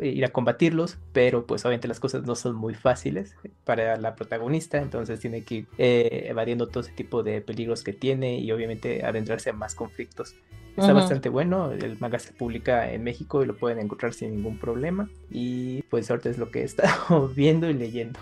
ir 0.00 0.24
a 0.24 0.28
combatirlos, 0.28 0.98
pero 1.12 1.46
pues 1.46 1.64
obviamente 1.64 1.88
las 1.88 2.00
cosas 2.00 2.24
no 2.24 2.34
son 2.34 2.56
muy 2.56 2.74
fáciles 2.74 3.36
para 3.64 3.96
la 3.96 4.14
protagonista, 4.14 4.78
entonces 4.78 5.20
tiene 5.20 5.42
que 5.44 5.54
ir 5.54 5.68
evadiendo 5.78 6.68
todo 6.68 6.80
ese 6.80 6.92
tipo 6.92 7.22
de 7.22 7.40
peligros 7.40 7.84
que 7.84 7.92
tiene 7.92 8.38
y 8.38 8.50
obviamente 8.50 9.04
adentrarse 9.04 9.50
en 9.50 9.58
más 9.58 9.74
conflictos. 9.76 10.34
Está 10.76 10.94
bastante 10.94 11.28
bueno, 11.28 11.70
el 11.70 11.98
manga 12.00 12.18
se 12.18 12.32
publica 12.32 12.90
en 12.90 13.04
México 13.04 13.42
y 13.42 13.46
lo 13.46 13.56
pueden 13.56 13.78
encontrar 13.78 14.14
sin 14.14 14.34
ningún 14.34 14.58
problema. 14.58 15.10
Y 15.30 15.82
pues 15.82 16.10
ahorita 16.10 16.30
es 16.30 16.38
lo 16.38 16.50
que 16.50 16.60
he 16.60 16.64
estado 16.64 17.28
viendo 17.36 17.68
y 17.68 17.74
leyendo. 17.74 18.18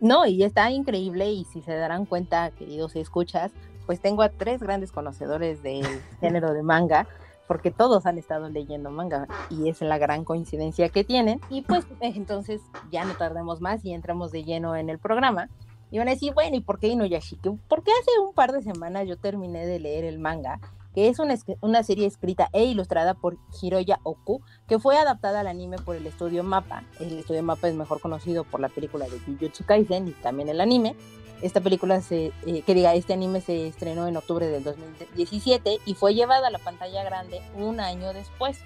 No, 0.00 0.26
y 0.26 0.42
está 0.42 0.70
increíble 0.70 1.30
y 1.30 1.44
si 1.44 1.62
se 1.62 1.74
darán 1.74 2.04
cuenta, 2.04 2.50
queridos 2.50 2.94
escuchas, 2.96 3.52
pues 3.86 4.00
tengo 4.00 4.22
a 4.22 4.28
tres 4.28 4.62
grandes 4.62 4.92
conocedores 4.92 5.62
del 5.62 5.86
género 6.20 6.52
de 6.52 6.62
manga, 6.62 7.06
porque 7.48 7.70
todos 7.70 8.06
han 8.06 8.18
estado 8.18 8.50
leyendo 8.50 8.90
manga 8.90 9.26
y 9.48 9.68
es 9.68 9.80
la 9.80 9.98
gran 9.98 10.24
coincidencia 10.24 10.90
que 10.90 11.04
tienen. 11.04 11.40
Y 11.48 11.62
pues 11.62 11.86
entonces 12.00 12.60
ya 12.90 13.04
no 13.04 13.14
tardemos 13.14 13.62
más 13.62 13.84
y 13.84 13.92
entramos 13.94 14.30
de 14.30 14.44
lleno 14.44 14.76
en 14.76 14.90
el 14.90 14.98
programa. 14.98 15.48
Y 15.90 15.98
van 15.98 16.06
a 16.06 16.12
decir, 16.12 16.34
bueno, 16.34 16.54
¿y 16.54 16.60
por 16.60 16.78
qué 16.78 16.88
Inuyashiki? 16.88 17.50
Porque 17.68 17.90
hace 17.90 18.20
un 18.24 18.32
par 18.32 18.52
de 18.52 18.62
semanas 18.62 19.08
yo 19.08 19.16
terminé 19.16 19.66
de 19.66 19.80
leer 19.80 20.04
el 20.04 20.20
manga 20.20 20.60
que 20.94 21.08
es 21.08 21.18
una, 21.18 21.34
una, 21.60 21.82
serie 21.82 22.06
escrita 22.06 22.48
e 22.52 22.64
ilustrada 22.64 23.14
por 23.14 23.38
Hiroya 23.60 24.00
Oku, 24.02 24.42
que 24.66 24.78
fue 24.78 24.96
adaptada 24.96 25.40
al 25.40 25.46
anime 25.46 25.78
por 25.78 25.96
el 25.96 26.06
estudio 26.06 26.42
Mapa. 26.42 26.84
El 26.98 27.18
estudio 27.18 27.42
Mapa 27.42 27.68
es 27.68 27.74
mejor 27.74 28.00
conocido 28.00 28.44
por 28.44 28.60
la 28.60 28.68
película 28.68 29.06
de 29.06 29.18
Jujutsu 29.20 29.64
Kaisen 29.64 30.08
y 30.08 30.12
también 30.12 30.48
el 30.48 30.60
anime. 30.60 30.96
Esta 31.42 31.60
película, 31.60 32.00
se, 32.02 32.32
eh, 32.46 32.62
que 32.62 32.74
diga, 32.74 32.94
este 32.94 33.14
anime 33.14 33.40
se 33.40 33.68
estrenó 33.68 34.06
en 34.06 34.16
octubre 34.16 34.46
del 34.46 34.62
2017 34.62 35.78
y 35.86 35.94
fue 35.94 36.14
llevada 36.14 36.48
a 36.48 36.50
la 36.50 36.58
pantalla 36.58 37.02
grande 37.02 37.40
un 37.56 37.80
año 37.80 38.12
después. 38.12 38.58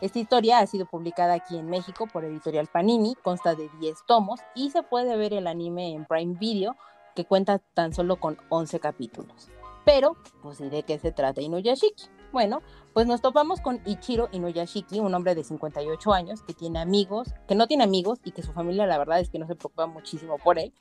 Esta 0.00 0.18
historia 0.18 0.58
ha 0.58 0.66
sido 0.66 0.86
publicada 0.86 1.34
aquí 1.34 1.56
en 1.56 1.70
México 1.70 2.06
por 2.06 2.24
Editorial 2.24 2.66
Panini, 2.66 3.14
consta 3.22 3.54
de 3.54 3.68
10 3.80 3.98
tomos 4.06 4.40
y 4.54 4.70
se 4.70 4.82
puede 4.82 5.16
ver 5.16 5.32
el 5.32 5.46
anime 5.46 5.94
en 5.94 6.04
Prime 6.04 6.36
Video, 6.38 6.76
que 7.14 7.24
cuenta 7.24 7.60
tan 7.74 7.92
solo 7.92 8.16
con 8.16 8.36
11 8.48 8.80
capítulos. 8.80 9.48
Pero, 9.84 10.16
pues, 10.42 10.58
¿de 10.58 10.82
qué 10.82 10.98
se 10.98 11.12
trata 11.12 11.40
Inuyashiki? 11.40 12.04
Bueno, 12.32 12.62
pues 12.94 13.06
nos 13.06 13.20
topamos 13.20 13.60
con 13.60 13.82
Ichiro 13.84 14.28
Inuyashiki, 14.32 15.00
un 15.00 15.14
hombre 15.14 15.34
de 15.34 15.44
58 15.44 16.12
años 16.12 16.42
que 16.42 16.54
tiene 16.54 16.78
amigos, 16.78 17.34
que 17.46 17.54
no 17.54 17.66
tiene 17.66 17.84
amigos 17.84 18.20
y 18.24 18.32
que 18.32 18.42
su 18.42 18.52
familia 18.52 18.86
la 18.86 18.96
verdad 18.96 19.20
es 19.20 19.28
que 19.28 19.38
no 19.38 19.46
se 19.46 19.54
preocupa 19.54 19.86
muchísimo 19.86 20.38
por 20.38 20.58
él. 20.58 20.72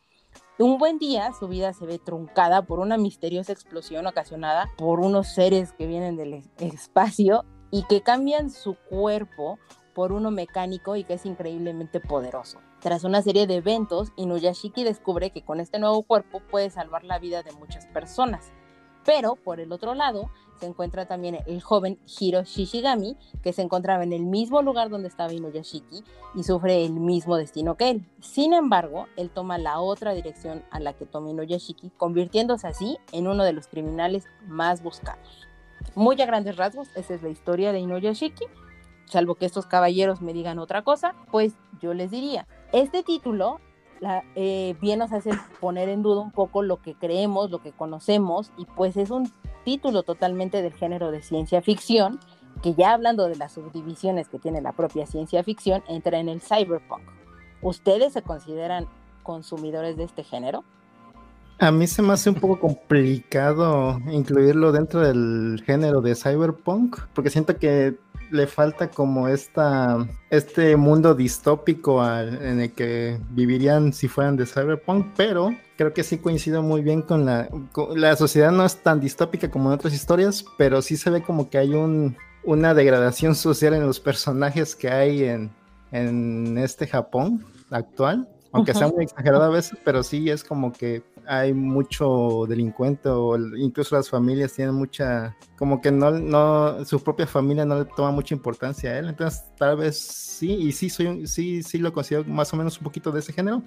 Un 0.59 0.77
buen 0.77 0.97
día 0.97 1.33
su 1.37 1.49
vida 1.49 1.73
se 1.73 1.85
ve 1.85 1.99
truncada 1.99 2.61
por 2.61 2.79
una 2.79 2.97
misteriosa 2.97 3.51
explosión 3.51 4.07
ocasionada 4.07 4.69
por 4.77 5.01
unos 5.01 5.27
seres 5.27 5.73
que 5.73 5.87
vienen 5.87 6.15
del 6.15 6.43
espacio 6.59 7.43
y 7.69 7.83
que 7.83 8.01
cambian 8.01 8.49
su 8.49 8.75
cuerpo 8.75 9.59
por 9.93 10.13
uno 10.13 10.31
mecánico 10.31 10.95
y 10.95 11.03
que 11.03 11.15
es 11.15 11.25
increíblemente 11.25 11.99
poderoso. 11.99 12.59
Tras 12.79 13.03
una 13.03 13.21
serie 13.21 13.45
de 13.45 13.55
eventos, 13.55 14.11
Inuyashiki 14.15 14.83
descubre 14.83 15.31
que 15.31 15.43
con 15.43 15.59
este 15.59 15.79
nuevo 15.79 16.03
cuerpo 16.03 16.41
puede 16.49 16.69
salvar 16.69 17.03
la 17.03 17.19
vida 17.19 17.43
de 17.43 17.51
muchas 17.51 17.87
personas. 17.87 18.53
Pero 19.05 19.35
por 19.35 19.59
el 19.59 19.71
otro 19.71 19.93
lado 19.95 20.29
se 20.61 20.67
encuentra 20.67 21.07
también 21.07 21.39
el 21.47 21.61
joven 21.61 21.99
Hiro 22.05 22.43
Shishigami, 22.43 23.17
que 23.41 23.51
se 23.51 23.63
encontraba 23.63 24.03
en 24.03 24.13
el 24.13 24.25
mismo 24.25 24.61
lugar 24.61 24.89
donde 24.89 25.07
estaba 25.07 25.33
Inuyashiki 25.33 26.03
y 26.35 26.43
sufre 26.43 26.85
el 26.85 26.93
mismo 26.93 27.35
destino 27.35 27.75
que 27.77 27.89
él. 27.89 28.05
Sin 28.19 28.53
embargo, 28.53 29.07
él 29.17 29.31
toma 29.31 29.57
la 29.57 29.79
otra 29.79 30.13
dirección 30.13 30.63
a 30.69 30.79
la 30.79 30.93
que 30.93 31.07
toma 31.07 31.31
Inuyashiki, 31.31 31.89
convirtiéndose 31.97 32.67
así 32.67 32.99
en 33.11 33.25
uno 33.25 33.43
de 33.43 33.53
los 33.53 33.67
criminales 33.67 34.25
más 34.45 34.83
buscados. 34.83 35.47
Muy 35.95 36.21
a 36.21 36.27
grandes 36.27 36.57
rasgos, 36.57 36.89
esa 36.95 37.15
es 37.15 37.23
la 37.23 37.29
historia 37.29 37.71
de 37.71 37.79
Inuyashiki. 37.79 38.45
Salvo 39.05 39.33
que 39.33 39.47
estos 39.47 39.65
caballeros 39.65 40.21
me 40.21 40.31
digan 40.31 40.59
otra 40.59 40.83
cosa, 40.83 41.15
pues 41.31 41.53
yo 41.81 41.95
les 41.95 42.11
diría, 42.11 42.47
este 42.71 43.01
título 43.01 43.59
eh, 44.35 44.75
bien 44.81 44.99
nos 44.99 45.11
hace 45.11 45.31
poner 45.59 45.89
en 45.89 46.01
duda 46.01 46.21
un 46.21 46.31
poco 46.31 46.63
lo 46.63 46.81
que 46.81 46.95
creemos, 46.95 47.51
lo 47.51 47.61
que 47.61 47.71
conocemos, 47.71 48.51
y 48.57 48.65
pues 48.65 48.97
es 48.97 49.11
un 49.11 49.31
título 49.63 50.03
totalmente 50.03 50.61
del 50.61 50.73
género 50.73 51.11
de 51.11 51.21
ciencia 51.21 51.61
ficción, 51.61 52.19
que 52.63 52.73
ya 52.73 52.93
hablando 52.93 53.27
de 53.27 53.35
las 53.35 53.53
subdivisiones 53.53 54.27
que 54.27 54.39
tiene 54.39 54.61
la 54.61 54.71
propia 54.71 55.05
ciencia 55.05 55.43
ficción, 55.43 55.83
entra 55.87 56.19
en 56.19 56.29
el 56.29 56.41
cyberpunk. 56.41 57.03
¿Ustedes 57.61 58.13
se 58.13 58.21
consideran 58.21 58.87
consumidores 59.23 59.97
de 59.97 60.03
este 60.03 60.23
género? 60.23 60.63
A 61.59 61.71
mí 61.71 61.85
se 61.85 62.01
me 62.01 62.13
hace 62.13 62.29
un 62.31 62.37
poco 62.37 62.59
complicado 62.59 63.99
incluirlo 64.11 64.71
dentro 64.71 65.01
del 65.01 65.61
género 65.63 66.01
de 66.01 66.15
cyberpunk, 66.15 66.97
porque 67.13 67.29
siento 67.29 67.55
que 67.57 67.99
le 68.31 68.47
falta 68.47 68.89
como 68.89 69.27
esta, 69.27 70.07
este 70.29 70.75
mundo 70.77 71.13
distópico 71.13 72.03
en 72.07 72.61
el 72.61 72.71
que 72.71 73.19
vivirían 73.29 73.93
si 73.93 74.07
fueran 74.07 74.37
de 74.37 74.45
cyberpunk, 74.45 75.07
pero 75.15 75.55
creo 75.77 75.93
que 75.93 76.03
sí 76.03 76.17
coincido 76.17 76.63
muy 76.63 76.81
bien 76.81 77.01
con 77.01 77.25
la, 77.25 77.49
la 77.95 78.15
sociedad 78.15 78.51
no 78.51 78.65
es 78.65 78.77
tan 78.77 78.99
distópica 78.99 79.51
como 79.51 79.69
en 79.69 79.75
otras 79.75 79.93
historias, 79.93 80.45
pero 80.57 80.81
sí 80.81 80.97
se 80.97 81.09
ve 81.09 81.21
como 81.21 81.49
que 81.49 81.57
hay 81.57 81.73
un, 81.73 82.17
una 82.43 82.73
degradación 82.73 83.35
social 83.35 83.73
en 83.73 83.85
los 83.85 83.99
personajes 83.99 84.75
que 84.75 84.89
hay 84.89 85.23
en, 85.25 85.51
en 85.91 86.57
este 86.57 86.87
Japón 86.87 87.45
actual, 87.69 88.27
aunque 88.51 88.73
sea 88.73 88.87
muy 88.87 89.03
exagerado 89.03 89.43
a 89.43 89.49
veces, 89.49 89.77
pero 89.83 90.03
sí 90.03 90.29
es 90.29 90.43
como 90.43 90.71
que 90.71 91.03
hay 91.27 91.53
mucho 91.53 92.45
delincuente 92.47 93.09
o 93.09 93.37
incluso 93.57 93.95
las 93.95 94.09
familias 94.09 94.53
tienen 94.53 94.75
mucha, 94.75 95.35
como 95.57 95.81
que 95.81 95.91
no, 95.91 96.11
no, 96.11 96.83
su 96.85 97.01
propia 97.03 97.27
familia 97.27 97.65
no 97.65 97.79
le 97.79 97.85
toma 97.85 98.11
mucha 98.11 98.35
importancia 98.35 98.91
a 98.91 98.99
él, 98.99 99.09
entonces 99.09 99.43
tal 99.57 99.77
vez 99.77 99.97
sí, 99.97 100.53
y 100.53 100.71
sí 100.71 100.89
soy, 100.89 101.27
sí, 101.27 101.63
sí 101.63 101.77
lo 101.77 101.93
considero 101.93 102.25
más 102.25 102.53
o 102.53 102.57
menos 102.57 102.77
un 102.77 102.83
poquito 102.83 103.11
de 103.11 103.19
ese 103.19 103.33
género, 103.33 103.63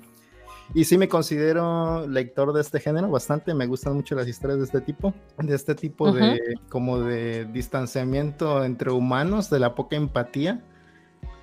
y 0.72 0.84
sí 0.84 0.96
me 0.96 1.08
considero 1.08 2.06
lector 2.06 2.52
de 2.52 2.60
este 2.60 2.80
género 2.80 3.10
bastante, 3.10 3.52
me 3.54 3.66
gustan 3.66 3.94
mucho 3.94 4.14
las 4.14 4.26
historias 4.26 4.58
de 4.58 4.64
este 4.64 4.80
tipo, 4.80 5.12
de 5.38 5.54
este 5.54 5.74
tipo 5.74 6.10
de, 6.10 6.40
como 6.70 7.00
de 7.00 7.44
distanciamiento 7.46 8.64
entre 8.64 8.90
humanos, 8.90 9.50
de 9.50 9.58
la 9.58 9.74
poca 9.74 9.96
empatía, 9.96 10.64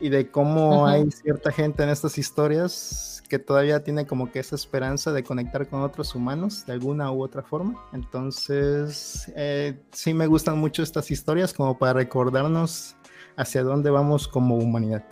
y 0.02 0.10
de 0.10 0.30
cómo 0.30 0.88
hay 0.88 1.10
cierta 1.12 1.52
gente 1.52 1.84
en 1.84 1.90
estas 1.90 2.18
historias 2.18 3.24
que 3.30 3.40
todavía 3.40 3.82
tiene 3.82 4.06
como 4.06 4.30
que 4.30 4.40
esa 4.40 4.56
esperanza 4.56 5.14
de 5.14 5.24
conectar 5.24 5.70
con 5.70 5.84
otros 5.84 6.16
humanos 6.16 6.66
de 6.66 6.74
alguna 6.74 7.12
u 7.12 7.24
otra 7.24 7.44
forma. 7.44 7.82
Entonces, 7.94 9.32
eh, 9.36 9.80
sí 9.92 10.14
me 10.14 10.28
gustan 10.28 10.58
mucho 10.58 10.84
estas 10.84 11.10
historias 11.12 11.54
como 11.54 11.78
para 11.78 11.94
recordarnos 11.94 12.98
hacia 13.38 13.64
dónde 13.64 13.90
vamos 13.90 14.28
como 14.28 14.56
humanidad. 14.58 15.06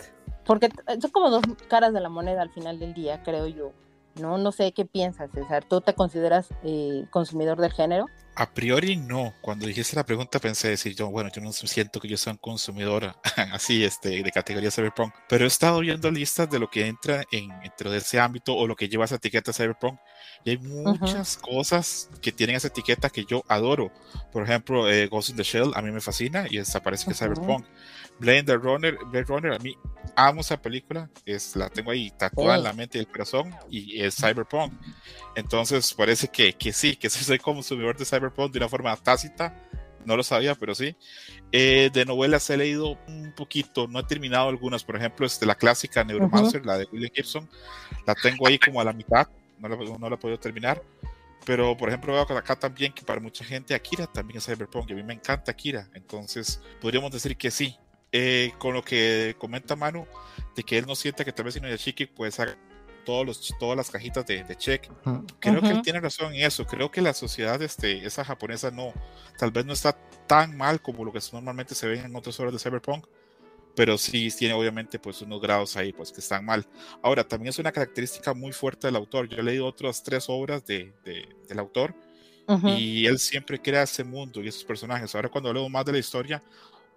Porque 0.44 0.68
son 1.00 1.10
como 1.12 1.30
dos 1.30 1.42
caras 1.68 1.94
de 1.94 2.00
la 2.00 2.08
moneda 2.08 2.42
al 2.42 2.50
final 2.50 2.78
del 2.78 2.92
día, 2.92 3.22
creo 3.22 3.46
yo. 3.46 3.72
No, 4.20 4.38
no 4.38 4.52
sé 4.52 4.72
qué 4.72 4.84
piensas, 4.84 5.30
César. 5.32 5.64
¿Tú 5.64 5.80
te 5.80 5.94
consideras 5.94 6.48
eh, 6.62 7.06
consumidor 7.10 7.58
del 7.60 7.72
género? 7.72 8.06
A 8.36 8.54
priori 8.54 8.96
no. 8.96 9.34
Cuando 9.40 9.66
dijiste 9.66 9.96
la 9.96 10.04
pregunta 10.04 10.38
pensé 10.38 10.68
decir 10.68 10.94
yo, 10.94 11.10
bueno, 11.10 11.30
yo 11.34 11.42
no 11.42 11.52
siento 11.52 12.00
que 12.00 12.08
yo 12.08 12.16
sea 12.16 12.32
un 12.32 12.38
consumidor 12.38 13.14
así 13.52 13.84
este, 13.84 14.22
de 14.22 14.30
categoría 14.30 14.70
Cyberpunk, 14.70 15.12
pero 15.28 15.44
he 15.44 15.48
estado 15.48 15.80
viendo 15.80 16.10
listas 16.10 16.48
de 16.48 16.58
lo 16.58 16.70
que 16.70 16.86
entra 16.86 17.24
en, 17.32 17.48
dentro 17.60 17.90
de 17.90 17.98
ese 17.98 18.20
ámbito 18.20 18.54
o 18.54 18.66
lo 18.66 18.76
que 18.76 18.88
lleva 18.88 19.04
esa 19.04 19.16
etiqueta 19.16 19.52
Cyberpunk 19.52 19.98
y 20.44 20.50
hay 20.50 20.58
muchas 20.58 21.36
cosas 21.36 22.08
que 22.22 22.32
tienen 22.32 22.56
esa 22.56 22.68
etiqueta 22.68 23.10
que 23.10 23.24
yo 23.24 23.44
adoro. 23.48 23.92
Por 24.32 24.42
ejemplo, 24.44 24.88
eh, 24.88 25.06
Ghost 25.08 25.30
in 25.30 25.36
the 25.36 25.42
Shell 25.42 25.72
a 25.74 25.82
mí 25.82 25.90
me 25.90 26.00
fascina 26.00 26.46
y 26.48 26.56
desaparece 26.56 27.04
que 27.04 27.12
es 27.12 27.18
Cyberpunk. 27.18 27.66
Blade 28.18 28.56
Runner, 28.56 28.96
Blade 29.06 29.24
Runner, 29.24 29.52
a 29.54 29.58
mí 29.58 29.76
amo 30.14 30.42
esa 30.42 30.60
película, 30.60 31.08
es, 31.24 31.56
la 31.56 31.70
tengo 31.70 31.90
ahí 31.90 32.10
tatuada 32.10 32.56
en 32.56 32.64
la 32.64 32.72
mente 32.72 32.98
y 32.98 33.00
el 33.00 33.08
corazón 33.08 33.54
y 33.70 34.00
es 34.02 34.16
Cyberpunk. 34.16 34.72
Entonces 35.36 35.92
parece 35.94 36.28
que, 36.28 36.52
que 36.52 36.72
sí, 36.72 36.96
que 36.96 37.08
soy 37.08 37.38
consumidor 37.38 37.96
de 37.96 38.04
Cyberpunk 38.04 38.19
de 38.20 38.58
una 38.58 38.68
forma 38.68 38.96
tácita, 38.96 39.54
no 40.04 40.16
lo 40.16 40.22
sabía, 40.22 40.54
pero 40.54 40.74
sí. 40.74 40.96
Eh, 41.52 41.90
de 41.92 42.04
novelas 42.04 42.48
he 42.50 42.56
leído 42.56 42.98
un 43.08 43.32
poquito, 43.36 43.86
no 43.88 44.00
he 44.00 44.04
terminado 44.04 44.48
algunas, 44.48 44.84
por 44.84 44.96
ejemplo, 44.96 45.26
este, 45.26 45.46
la 45.46 45.54
clásica 45.54 46.04
Neuromancer, 46.04 46.64
la 46.64 46.78
de 46.78 46.88
William 46.92 47.10
Gibson, 47.14 47.48
la 48.06 48.14
tengo 48.14 48.46
ahí 48.46 48.58
como 48.58 48.80
a 48.80 48.84
la 48.84 48.92
mitad, 48.92 49.28
no 49.58 49.68
la, 49.68 49.76
no 49.76 50.08
la 50.08 50.14
he 50.14 50.18
podido 50.18 50.38
terminar. 50.38 50.82
Pero, 51.46 51.76
por 51.76 51.88
ejemplo, 51.88 52.12
veo 52.12 52.22
acá 52.22 52.54
también 52.56 52.92
que 52.92 53.02
para 53.02 53.20
mucha 53.20 53.44
gente 53.44 53.74
Akira 53.74 54.06
también 54.06 54.38
es 54.38 54.44
cyberpunk. 54.44 54.90
Y 54.90 54.92
a 54.92 54.96
mí 54.96 55.02
me 55.02 55.14
encanta 55.14 55.50
Akira. 55.50 55.88
Entonces, 55.94 56.60
podríamos 56.80 57.10
decir 57.12 57.36
que 57.36 57.50
sí. 57.50 57.76
Eh, 58.12 58.52
con 58.58 58.74
lo 58.74 58.82
que 58.82 59.36
comenta 59.38 59.76
Manu, 59.76 60.04
de 60.56 60.64
que 60.64 60.76
él 60.76 60.84
no 60.86 60.96
siente 60.96 61.24
que 61.24 61.32
tal 61.32 61.44
vez 61.44 61.56
Inuyashiki 61.56 62.06
pues 62.06 62.40
haga 62.40 62.56
todos 63.10 63.26
los, 63.26 63.54
todas 63.58 63.76
las 63.76 63.90
cajitas 63.90 64.24
de, 64.24 64.44
de 64.44 64.56
check. 64.56 64.88
Creo 65.40 65.60
que 65.60 65.68
él 65.68 65.82
tiene 65.82 65.98
razón 65.98 66.32
en 66.32 66.44
eso. 66.44 66.64
Creo 66.64 66.92
que 66.92 67.00
la 67.00 67.12
sociedad, 67.12 67.60
este, 67.60 68.06
esa 68.06 68.24
japonesa, 68.24 68.70
no, 68.70 68.92
tal 69.36 69.50
vez 69.50 69.66
no 69.66 69.72
está 69.72 69.92
tan 70.28 70.56
mal 70.56 70.80
como 70.80 71.04
lo 71.04 71.12
que 71.12 71.18
normalmente 71.32 71.74
se 71.74 71.88
ve 71.88 71.98
en 71.98 72.14
otras 72.14 72.38
obras 72.38 72.52
de 72.52 72.60
Cyberpunk, 72.60 73.06
pero 73.74 73.98
sí 73.98 74.28
tiene 74.30 74.54
obviamente 74.54 75.00
pues 75.00 75.22
unos 75.22 75.40
grados 75.40 75.76
ahí 75.76 75.92
pues 75.92 76.12
que 76.12 76.20
están 76.20 76.44
mal. 76.44 76.64
Ahora, 77.02 77.26
también 77.26 77.48
es 77.48 77.58
una 77.58 77.72
característica 77.72 78.32
muy 78.32 78.52
fuerte 78.52 78.86
del 78.86 78.94
autor. 78.94 79.28
Yo 79.28 79.38
he 79.38 79.42
leído 79.42 79.66
otras 79.66 80.04
tres 80.04 80.26
obras 80.28 80.64
de, 80.64 80.94
de, 81.04 81.28
del 81.48 81.58
autor 81.58 81.92
y 82.76 83.06
él 83.06 83.18
siempre 83.18 83.60
crea 83.60 83.82
ese 83.82 84.04
mundo 84.04 84.40
y 84.40 84.48
esos 84.48 84.64
personajes. 84.64 85.14
Ahora 85.14 85.28
cuando 85.28 85.48
hablemos 85.48 85.70
más 85.70 85.84
de 85.84 85.92
la 85.92 85.98
historia, 85.98 86.42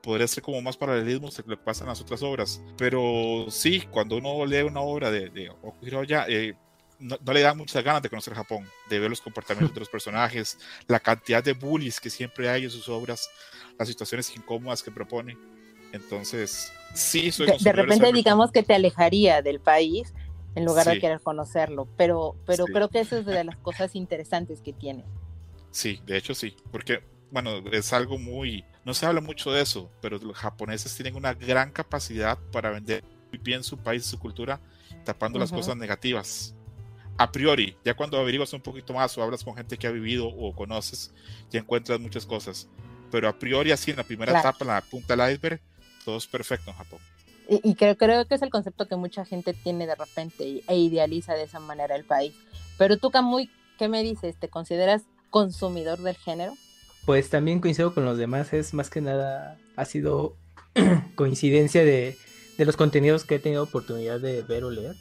podría 0.04 0.28
ser 0.28 0.44
como 0.44 0.62
más 0.62 0.76
paralelismos 0.76 1.42
que 1.42 1.58
pasa 1.58 1.86
en 1.86 1.90
las 1.90 2.02
otras 2.02 2.22
obras. 2.22 2.62
Pero 2.78 3.46
sí, 3.50 3.82
cuando 3.90 4.18
uno 4.18 4.46
lee 4.46 4.62
una 4.62 4.82
obra 4.82 5.10
de, 5.10 5.30
de 5.30 5.50
Okuhiroya, 5.50 6.26
eh, 6.28 6.54
no, 7.00 7.18
le 7.34 7.42
da 7.42 7.54
muchas 7.54 7.84
ganas 7.84 8.04
de 8.04 8.10
conocer 8.10 8.34
Japón, 8.34 8.68
de 8.90 9.00
ver 9.00 9.10
los 9.10 9.22
comportamientos 9.22 9.74
de 9.74 9.80
los 9.80 9.90
personajes, 9.98 10.60
la 10.88 11.00
cantidad 11.00 11.44
de 11.44 11.54
bullies 11.54 12.00
que 12.00 12.10
siempre 12.10 12.50
hay 12.50 12.66
en 12.66 12.70
sus 12.70 12.90
obras, 12.90 13.30
las 13.80 13.88
situaciones 13.88 14.36
incómodas 14.36 14.84
que 14.84 14.92
propone. 14.92 15.38
Entonces, 15.94 16.74
sí, 16.94 17.32
soy 17.32 17.48
De, 17.48 17.58
de 17.60 17.72
repente, 17.72 18.12
digamos 18.12 18.52
que 18.52 18.62
te 18.62 18.74
alejaría 18.74 19.42
del 19.42 19.62
país 19.62 20.14
en 20.56 20.66
lugar 20.66 20.86
sí. 20.86 20.92
de 20.92 21.00
querer 21.00 21.22
conocerlo, 21.22 21.88
pero, 21.98 22.36
pero 22.46 22.66
sí. 22.66 22.74
creo 22.74 22.90
que 22.90 23.00
eso 23.00 23.18
es 23.18 23.26
de 23.26 23.44
las 23.44 23.58
cosas 23.58 23.96
interesantes 23.96 24.62
que 24.62 24.74
tiene. 24.74 25.06
Sí, 25.72 26.02
de 26.06 26.18
hecho 26.18 26.36
sí, 26.36 26.56
porque 26.72 27.04
bueno, 27.32 27.64
es 27.72 27.94
algo 27.94 28.20
muy, 28.20 28.64
no 28.86 28.94
se 28.94 29.06
habla 29.06 29.22
mucho 29.22 29.52
de 29.52 29.62
eso, 29.62 29.90
pero 30.02 30.18
los 30.18 30.36
japoneses 30.36 30.94
tienen 30.96 31.16
una 31.16 31.34
gran 31.34 31.72
capacidad 31.72 32.38
para 32.52 32.70
vender 32.70 33.04
muy 33.30 33.40
bien 33.40 33.64
su 33.64 33.78
país 33.78 34.06
su 34.06 34.20
cultura, 34.20 34.60
tapando 35.06 35.38
uh 35.38 35.40
-huh. 35.40 35.44
las 35.44 35.52
cosas 35.52 35.78
negativas. 35.78 36.56
A 37.18 37.32
priori, 37.32 37.78
ya 37.86 37.94
cuando 37.94 38.18
averiguas 38.18 38.54
un 38.54 38.62
poquito 38.62 38.94
más 38.94 39.18
o 39.18 39.24
hablas 39.24 39.44
con 39.44 39.56
gente 39.56 39.78
que 39.78 39.88
ha 39.88 39.92
vivido 39.92 40.28
o 40.28 40.54
conoces, 40.56 41.14
ya 41.52 41.60
encuentras 41.60 42.00
muchas 42.00 42.26
cosas. 42.26 42.68
Pero 43.12 43.30
a 43.30 43.38
priori, 43.38 43.72
así 43.72 43.92
en 43.92 43.98
la 43.98 44.04
primera 44.04 44.32
claro. 44.32 44.50
etapa, 44.50 44.66
en 44.66 44.72
la 44.72 44.82
punta 44.82 45.16
del 45.16 45.34
iceberg, 45.34 45.62
todo 46.04 46.18
es 46.18 46.26
perfecto 46.26 46.72
en 46.72 46.78
Japón. 46.78 47.00
Y, 47.48 47.70
y 47.70 47.76
creo, 47.76 47.96
creo, 47.98 48.26
que 48.26 48.36
es 48.36 48.42
el 48.42 48.50
concepto 48.50 48.88
que 48.88 48.96
mucha 48.96 49.26
gente 49.26 49.54
tiene 49.54 49.86
de 49.86 49.96
repente 49.96 50.64
e 50.68 50.78
idealiza 50.78 51.34
de 51.36 51.44
esa 51.44 51.60
manera 51.60 51.96
el 51.96 52.06
país. 52.06 52.34
Pero 52.78 52.98
tú, 52.98 53.12
Camuy, 53.12 53.50
¿qué 53.78 53.88
me 53.88 54.02
dices? 54.02 54.36
¿Te 54.40 54.50
consideras 54.50 55.04
consumidor 55.30 56.00
del 56.00 56.16
género? 56.18 56.54
Pues 57.06 57.30
también 57.30 57.60
coincido 57.60 57.94
con 57.94 58.06
los 58.06 58.18
demás, 58.18 58.54
es 58.54 58.74
más 58.74 58.90
que 58.90 59.02
nada, 59.02 59.58
ha 59.76 59.86
sido 59.86 60.38
coincidencia 61.16 61.84
de, 61.84 62.18
de, 62.58 62.66
los 62.66 62.78
contenidos 62.78 63.26
que 63.26 63.36
he 63.36 63.40
tenido 63.40 63.64
oportunidad 63.64 64.20
de 64.20 64.42
ver 64.42 64.64
o 64.64 64.72
leer. 64.72 64.96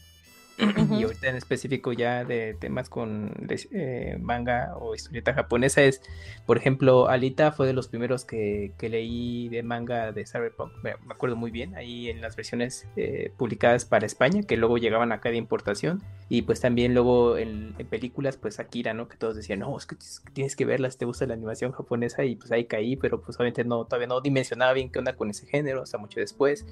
Uh 0.62 0.66
-huh. 0.66 1.00
Y 1.00 1.02
ahorita 1.04 1.28
en 1.28 1.37
específico 1.37 1.92
ya 1.92 2.25
de 2.25 2.54
temas 2.54 2.88
con 2.88 3.33
eh, 3.49 4.16
manga 4.21 4.76
o 4.76 4.95
historieta 4.95 5.35
japonesa 5.35 5.83
es, 5.83 6.02
por 6.47 6.57
ejemplo, 6.57 7.09
Alita 7.09 7.52
fue 7.52 7.66
de 7.66 7.73
los 7.73 7.88
primeros 7.88 8.25
que, 8.25 8.73
que 8.78 8.88
leí 8.88 9.49
de 9.49 9.62
manga 9.62 10.12
de 10.12 10.25
Cyberpunk, 10.26 10.73
me, 10.83 10.95
me, 11.07 11.14
acuerdo 11.14 11.37
muy 11.37 11.50
bien, 11.50 11.75
ahí 11.75 12.09
en 12.09 12.21
las 12.21 12.37
versiones 12.37 12.87
eh, 12.97 13.33
publicadas 13.37 13.85
para 13.85 14.07
España, 14.07 14.42
que 14.42 14.57
luego 14.57 14.78
llegaban 14.78 15.12
acá 15.12 15.31
de 15.31 15.37
importación, 15.37 16.02
y 16.28 16.42
pues 16.42 16.61
también 16.61 16.95
luego 16.95 17.37
en, 17.37 17.75
en, 17.78 17.87
películas, 17.87 18.37
pues 18.37 18.61
Akira, 18.61 18.95
¿no? 18.95 19.09
Que 19.09 19.16
todos 19.16 19.37
decían, 19.37 19.61
no, 19.61 19.76
es 19.76 19.87
que 19.87 19.97
tienes 20.33 20.57
que 20.57 20.64
verlas, 20.64 20.99
te 20.99 21.04
gusta 21.04 21.26
la 21.26 21.35
animación 21.35 21.73
japonesa, 21.73 22.25
y 22.25 22.37
pues 22.37 22.52
ahí 22.52 22.64
caí, 22.66 22.97
pero 22.97 23.21
pues 23.21 23.37
obviamente 23.38 23.64
no, 23.64 23.85
todavía 23.85 24.09
no 24.09 24.21
dimensionaba 24.21 24.73
bien 24.73 24.90
qué 24.90 24.99
onda 24.99 25.16
con 25.16 25.31
ese 25.31 25.47
género, 25.47 25.83
hasta 25.83 25.98
mucho 25.98 26.20
después. 26.20 26.66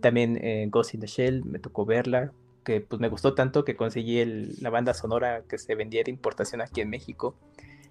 También 0.00 0.38
eh, 0.42 0.66
Ghost 0.68 0.94
in 0.94 1.00
the 1.00 1.06
Shell, 1.06 1.44
me 1.44 1.58
tocó 1.58 1.86
verla, 1.86 2.32
que 2.66 2.80
pues 2.80 3.00
me 3.00 3.08
gustó 3.08 3.32
tanto 3.34 3.64
que 3.64 3.76
conseguí 3.76 4.18
el, 4.18 4.56
la 4.60 4.70
banda 4.70 4.92
sonora 4.92 5.44
que 5.48 5.56
se 5.56 5.76
vendía 5.76 6.02
de 6.02 6.10
importación 6.10 6.60
aquí 6.60 6.80
en 6.80 6.90
México, 6.90 7.38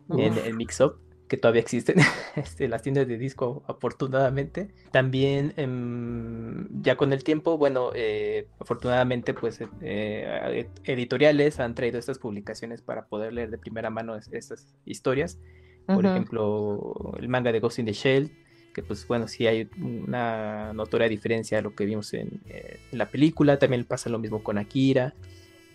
en 0.09 0.37
el 0.37 0.53
Mix 0.53 0.81
Up, 0.81 0.99
que 1.29 1.37
todavía 1.37 1.61
existen 1.61 1.95
este, 2.35 2.67
las 2.67 2.81
tiendas 2.81 3.07
de 3.07 3.17
disco 3.17 3.63
afortunadamente. 3.67 4.67
También 4.91 5.53
eh, 5.55 6.67
ya 6.81 6.97
con 6.97 7.13
el 7.13 7.23
tiempo, 7.23 7.57
bueno, 7.57 7.91
eh, 7.95 8.47
afortunadamente 8.59 9.33
pues 9.33 9.61
eh, 9.81 10.67
editoriales 10.83 11.61
han 11.61 11.73
traído 11.73 11.97
estas 11.97 12.19
publicaciones 12.19 12.81
para 12.81 13.05
poder 13.05 13.31
leer 13.31 13.51
de 13.51 13.57
primera 13.57 13.89
mano 13.89 14.17
estas 14.17 14.75
historias. 14.83 15.39
Por 15.85 15.97
uh 15.97 16.01
-huh. 16.01 16.11
ejemplo, 16.11 17.13
el 17.17 17.29
manga 17.29 17.53
de 17.53 17.61
Ghost 17.61 17.79
in 17.79 17.85
the 17.85 17.93
Shell, 17.93 18.29
que 18.75 18.83
pues 18.83 19.07
bueno, 19.07 19.29
sí 19.29 19.47
hay 19.47 19.69
una 19.81 20.73
notoria 20.73 21.07
diferencia 21.07 21.59
a 21.59 21.61
lo 21.61 21.73
que 21.73 21.85
vimos 21.85 22.13
en, 22.13 22.41
eh, 22.45 22.77
la 22.91 23.05
película, 23.05 23.57
también 23.57 23.85
pasa 23.85 24.09
lo 24.09 24.19
mismo 24.19 24.43
con 24.43 24.57
Akira, 24.57 25.13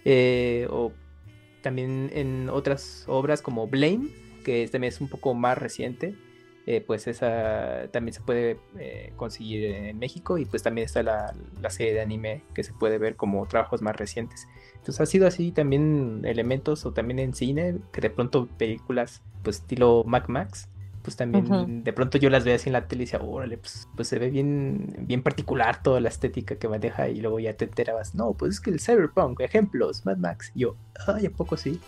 eh, 0.05 0.67
o 0.69 0.93
también 1.63 2.11
en 2.13 2.51
otras 2.51 3.05
obras 3.09 3.41
como 3.41 3.67
Blame, 3.67 4.09
que 4.45 4.69
también 4.69 4.93
es 4.93 5.01
un 5.01 5.09
poco 5.09 5.33
más 5.33 5.57
reciente, 5.57 6.15
eh, 6.67 6.85
pues 6.87 7.07
esa 7.07 7.89
también 7.91 8.13
se 8.13 8.21
puede 8.21 8.59
conseguir 9.17 9.65
en 9.65 9.99
México 9.99 10.37
y 10.37 10.45
pues 10.45 10.63
también 10.63 10.85
está 10.85 11.03
la, 11.03 11.35
la, 11.61 11.71
serie 11.71 11.95
de 11.95 12.03
anime 12.03 12.43
que 12.55 12.63
se 12.63 12.75
puede 12.75 12.99
ver 12.99 13.17
como 13.17 13.47
trabajos 13.47 13.81
más 13.81 13.97
recientes. 13.97 14.47
Entonces 14.75 15.01
ha 15.01 15.07
sido 15.07 15.27
así 15.27 15.53
también 15.53 16.21
elementos 16.27 16.85
o 16.85 16.93
también 16.93 17.19
en 17.19 17.33
cine, 17.33 17.79
que 17.93 18.03
de 18.03 18.11
pronto 18.11 18.47
películas 18.59 19.23
pues 19.43 19.57
estilo 19.57 20.05
Mac 20.05 20.29
Max, 20.29 20.69
pues 21.03 21.17
también 21.17 21.47
uh 21.47 21.67
-huh. 21.67 21.83
de 21.83 21.93
pronto 21.93 22.19
yo 22.19 22.31
las 22.31 22.45
veo 22.45 22.55
así 22.55 22.69
en 22.69 22.75
la 22.75 22.87
tele 22.87 23.03
y 23.03 23.07
decía, 23.07 23.21
órale, 23.21 23.59
pues, 23.59 23.89
pues, 23.97 24.09
se 24.09 24.19
ve 24.19 24.31
bien, 24.31 24.95
bien 25.01 25.23
particular 25.23 25.83
toda 25.83 26.01
la 26.01 26.09
estética 26.09 26.57
que 26.57 26.69
maneja 26.69 27.09
y 27.09 27.21
luego 27.21 27.41
ya 27.41 27.55
te 27.55 27.65
enterabas, 27.65 28.15
no, 28.15 28.35
pues 28.35 28.55
es 28.55 28.61
que 28.61 28.71
el 28.71 28.81
Cyberpunk, 28.81 29.41
ejemplos, 29.41 30.05
Mad 30.05 30.19
Max, 30.19 30.53
y 30.55 30.61
yo, 30.61 30.77
ay, 31.07 31.27
¿a 31.27 31.31
poco 31.31 31.57
sí? 31.57 31.81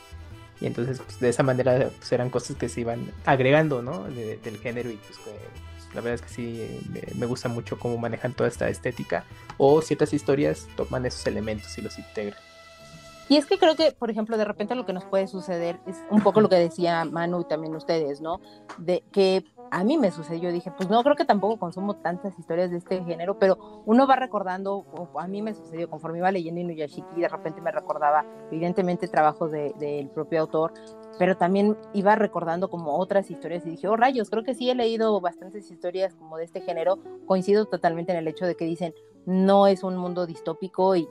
Y 0.60 0.66
entonces 0.66 1.00
pues, 1.00 1.20
de 1.20 1.28
esa 1.28 1.42
manera 1.42 1.90
pues, 1.98 2.12
eran 2.12 2.30
cosas 2.30 2.56
que 2.56 2.68
se 2.68 2.80
iban 2.80 3.10
agregando, 3.26 3.82
¿no? 3.82 4.04
De, 4.04 4.38
del 4.38 4.58
género 4.58 4.90
y 4.90 4.96
pues, 4.96 5.18
pues 5.24 5.36
la 5.94 6.00
verdad 6.00 6.14
es 6.14 6.22
que 6.22 6.28
sí, 6.28 6.80
me, 6.90 7.02
me, 7.18 7.26
gusta 7.26 7.48
mucho 7.48 7.78
cómo 7.78 7.98
manejan 7.98 8.32
toda 8.32 8.48
esta 8.48 8.68
estética 8.68 9.24
o 9.58 9.82
ciertas 9.82 10.14
historias 10.14 10.68
toman 10.76 11.04
esos 11.04 11.26
elementos 11.26 11.76
y 11.76 11.82
los 11.82 11.98
integran. 11.98 12.38
Y 13.32 13.38
es 13.38 13.46
que 13.46 13.56
creo 13.56 13.74
que, 13.76 13.92
por 13.92 14.10
ejemplo, 14.10 14.36
de 14.36 14.44
repente 14.44 14.74
lo 14.74 14.84
que 14.84 14.92
nos 14.92 15.06
puede 15.06 15.26
suceder 15.26 15.80
es 15.86 15.96
un 16.10 16.20
poco 16.20 16.42
lo 16.42 16.50
que 16.50 16.56
decía 16.56 17.06
Manu 17.06 17.40
y 17.40 17.44
también 17.44 17.74
ustedes, 17.74 18.20
¿no? 18.20 18.42
De 18.76 19.02
que 19.10 19.42
a 19.70 19.84
mí 19.84 19.96
me 19.96 20.10
sucedió, 20.10 20.52
dije, 20.52 20.70
pues 20.70 20.90
no, 20.90 21.02
creo 21.02 21.16
que 21.16 21.24
tampoco 21.24 21.58
consumo 21.58 21.96
tantas 21.96 22.38
historias 22.38 22.70
de 22.70 22.76
este 22.76 23.02
género, 23.04 23.38
pero 23.38 23.82
uno 23.86 24.06
va 24.06 24.16
recordando, 24.16 24.74
o 24.74 25.18
a 25.18 25.26
mí 25.28 25.40
me 25.40 25.54
sucedió 25.54 25.88
conforme 25.88 26.18
iba 26.18 26.30
leyendo 26.30 26.60
Inuyashiki, 26.60 27.22
de 27.22 27.28
repente 27.28 27.62
me 27.62 27.72
recordaba, 27.72 28.22
evidentemente, 28.50 29.08
trabajos 29.08 29.50
del 29.50 29.72
de, 29.78 29.86
de 29.86 30.10
propio 30.12 30.42
autor, 30.42 30.74
pero 31.18 31.34
también 31.34 31.74
iba 31.94 32.14
recordando 32.16 32.68
como 32.68 32.98
otras 32.98 33.30
historias 33.30 33.64
y 33.64 33.70
dije, 33.70 33.88
oh 33.88 33.96
rayos, 33.96 34.28
creo 34.28 34.44
que 34.44 34.54
sí 34.54 34.68
he 34.68 34.74
leído 34.74 35.18
bastantes 35.22 35.70
historias 35.70 36.14
como 36.16 36.36
de 36.36 36.44
este 36.44 36.60
género, 36.60 36.98
coincido 37.24 37.64
totalmente 37.64 38.12
en 38.12 38.18
el 38.18 38.28
hecho 38.28 38.44
de 38.44 38.56
que 38.56 38.66
dicen, 38.66 38.92
no 39.26 39.66
es 39.66 39.82
un 39.82 39.96
mundo 39.96 40.26
distópico 40.26 40.96
y, 40.96 41.06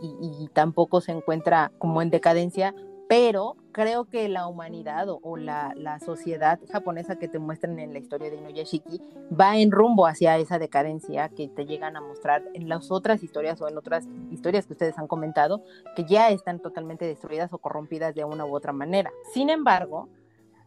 tampoco 0.53 1.01
se 1.01 1.11
encuentra 1.11 1.71
como 1.77 2.01
en 2.01 2.09
decadencia, 2.09 2.75
pero 3.07 3.57
creo 3.71 4.05
que 4.05 4.27
la 4.29 4.47
humanidad 4.47 5.07
o, 5.09 5.37
la, 5.37 5.99
sociedad 6.03 6.59
japonesa 6.71 7.17
que 7.17 7.27
te 7.27 7.39
muestran 7.39 7.79
en 7.79 7.93
la 7.93 7.99
historia 7.99 8.29
de 8.29 8.37
Inuyashiki 8.37 9.01
va 9.37 9.57
en 9.57 9.71
rumbo 9.71 10.07
hacia 10.07 10.37
esa 10.37 10.59
decadencia 10.59 11.29
que 11.29 11.47
te 11.47 11.65
llegan 11.65 11.95
a 11.95 12.01
mostrar 12.01 12.43
en 12.53 12.69
las 12.69 12.91
otras 12.91 13.23
historias 13.23 13.61
o 13.61 13.67
en 13.67 13.77
otras 13.77 14.07
historias 14.31 14.65
que 14.65 14.73
ustedes 14.73 14.97
han 14.97 15.07
comentado, 15.07 15.63
que 15.95 16.05
ya 16.05 16.29
están 16.29 16.59
totalmente 16.59 17.05
destruidas 17.05 17.53
o 17.53 17.57
corrompidas 17.57 18.15
de 18.15 18.23
una 18.23 18.45
u 18.45 18.55
otra 18.55 18.73
manera. 18.73 19.11
Sin 19.33 19.49
embargo, 19.49 20.09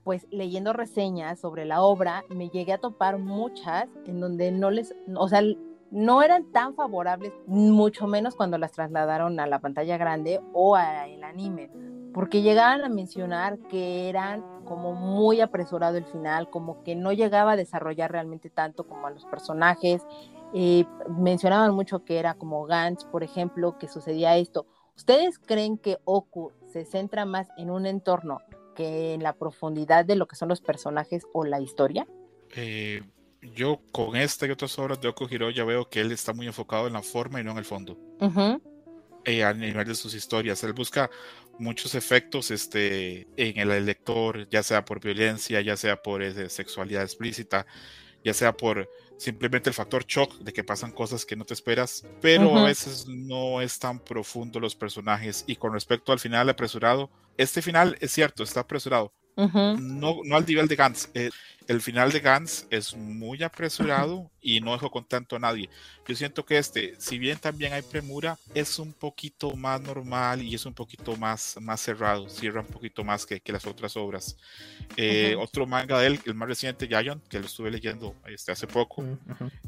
pues 0.04 0.26
leyendo 0.30 0.72
reseñas 0.72 1.40
sobre 1.40 1.64
la 1.64 1.82
obra, 1.82 2.24
me 2.28 2.50
llegué 2.50 2.74
a 2.74 2.78
topar 2.78 3.18
muchas 3.18 3.88
en 4.06 4.20
donde 4.20 4.52
no 4.52 4.70
les, 4.70 4.94
o 5.16 5.28
sea, 5.28 5.40
no 5.94 6.24
eran 6.24 6.50
tan 6.50 6.74
favorables, 6.74 7.32
mucho 7.46 8.08
menos 8.08 8.34
cuando 8.34 8.58
las 8.58 8.72
trasladaron 8.72 9.38
a 9.38 9.46
la 9.46 9.60
pantalla 9.60 9.96
grande 9.96 10.40
o 10.52 10.74
al 10.74 11.22
anime, 11.22 11.70
porque 12.12 12.42
llegaban 12.42 12.82
a 12.82 12.88
mencionar 12.88 13.60
que 13.68 14.08
eran 14.08 14.42
como 14.64 14.94
muy 14.94 15.40
apresurado 15.40 15.96
el 15.96 16.04
final, 16.04 16.50
como 16.50 16.82
que 16.82 16.96
no 16.96 17.12
llegaba 17.12 17.52
a 17.52 17.56
desarrollar 17.56 18.10
realmente 18.10 18.50
tanto 18.50 18.88
como 18.88 19.06
a 19.06 19.10
los 19.12 19.24
personajes. 19.26 20.02
Eh, 20.52 20.84
mencionaban 21.16 21.72
mucho 21.72 22.04
que 22.04 22.18
era 22.18 22.34
como 22.34 22.64
Gantz, 22.64 23.04
por 23.04 23.22
ejemplo, 23.22 23.78
que 23.78 23.86
sucedía 23.86 24.36
esto. 24.36 24.66
¿Ustedes 24.96 25.38
creen 25.38 25.78
que 25.78 25.98
Oku 26.04 26.50
se 26.72 26.84
centra 26.84 27.24
más 27.24 27.46
en 27.56 27.70
un 27.70 27.86
entorno 27.86 28.40
que 28.74 29.14
en 29.14 29.22
la 29.22 29.34
profundidad 29.34 30.04
de 30.04 30.16
lo 30.16 30.26
que 30.26 30.34
son 30.34 30.48
los 30.48 30.60
personajes 30.60 31.24
o 31.32 31.44
la 31.44 31.60
historia? 31.60 32.08
Eh, 32.56 33.00
yo 33.54 33.80
con 33.92 34.16
esta 34.16 34.46
y 34.46 34.50
otras 34.50 34.78
obras 34.78 35.00
de 35.00 35.08
Oko 35.08 35.26
Hiro 35.30 35.50
ya 35.50 35.64
veo 35.64 35.88
que 35.88 36.00
él 36.00 36.12
está 36.12 36.32
muy 36.32 36.46
enfocado 36.46 36.86
en 36.86 36.92
la 36.94 37.02
forma 37.02 37.40
y 37.40 37.44
no 37.44 37.52
en 37.52 37.58
el 37.58 37.64
fondo. 37.64 37.98
Uh 38.20 38.28
-huh. 38.28 38.60
eh, 39.24 39.42
a 39.44 39.52
nivel 39.54 39.86
de 39.86 39.94
sus 39.94 40.14
historias. 40.14 40.62
Él 40.64 40.72
busca 40.72 41.10
muchos 41.58 41.94
efectos 41.94 42.50
este, 42.50 43.26
en 43.36 43.58
el 43.70 43.86
lector, 43.86 44.48
ya 44.50 44.62
sea 44.62 44.84
por 44.84 45.00
violencia, 45.00 45.60
ya 45.60 45.76
sea 45.76 46.02
por 46.02 46.22
eh, 46.22 46.48
sexualidad 46.50 47.02
explícita, 47.02 47.66
ya 48.24 48.34
sea 48.34 48.56
por 48.56 48.88
simplemente 49.16 49.70
el 49.70 49.74
factor 49.74 50.04
shock 50.06 50.38
de 50.38 50.52
que 50.52 50.64
pasan 50.64 50.90
cosas 50.92 51.24
que 51.24 51.36
no 51.36 51.44
te 51.44 51.54
esperas, 51.54 52.04
pero 52.20 52.56
a 52.56 52.64
veces 52.64 53.06
no 53.06 53.60
es 53.60 53.78
tan 53.78 53.98
profundo 54.00 54.58
los 54.60 54.74
personajes. 54.74 55.44
Y 55.46 55.56
con 55.56 55.72
respecto 55.72 56.12
al 56.12 56.18
final 56.18 56.48
apresurado, 56.48 57.10
este 57.36 57.62
final 57.62 57.96
es 58.00 58.10
cierto, 58.12 58.42
está 58.42 58.60
apresurado, 58.60 59.12
no, 59.36 60.20
no 60.24 60.36
al 60.36 60.46
nivel 60.46 60.68
de 60.68 60.76
Gantz. 60.76 61.08
Eh, 61.14 61.30
el 61.66 61.80
final 61.80 62.12
de 62.12 62.20
Gantz 62.20 62.66
es 62.68 62.94
muy 62.94 63.42
apresurado 63.42 64.30
y 64.42 64.60
no 64.60 64.72
dejó 64.72 64.90
contento 64.90 65.36
a 65.36 65.38
nadie. 65.38 65.70
Yo 66.06 66.14
siento 66.14 66.44
que 66.44 66.58
este, 66.58 66.94
si 66.98 67.18
bien 67.18 67.38
también 67.38 67.72
hay 67.72 67.80
premura, 67.80 68.38
es 68.54 68.78
un 68.78 68.92
poquito 68.92 69.56
más 69.56 69.80
normal 69.80 70.42
y 70.42 70.54
es 70.54 70.66
un 70.66 70.74
poquito 70.74 71.16
más, 71.16 71.56
más 71.62 71.80
cerrado, 71.80 72.28
cierra 72.28 72.60
un 72.60 72.66
poquito 72.66 73.02
más 73.02 73.24
que, 73.24 73.40
que 73.40 73.52
las 73.52 73.66
otras 73.66 73.96
obras. 73.96 74.36
Eh, 74.96 75.34
otro 75.38 75.66
manga 75.66 75.98
de 75.98 76.08
él, 76.08 76.20
el 76.26 76.34
más 76.34 76.48
reciente, 76.48 76.86
Giant, 76.86 77.26
que 77.28 77.40
lo 77.40 77.46
estuve 77.46 77.70
leyendo 77.70 78.14
este, 78.26 78.52
hace 78.52 78.66
poco, 78.66 79.02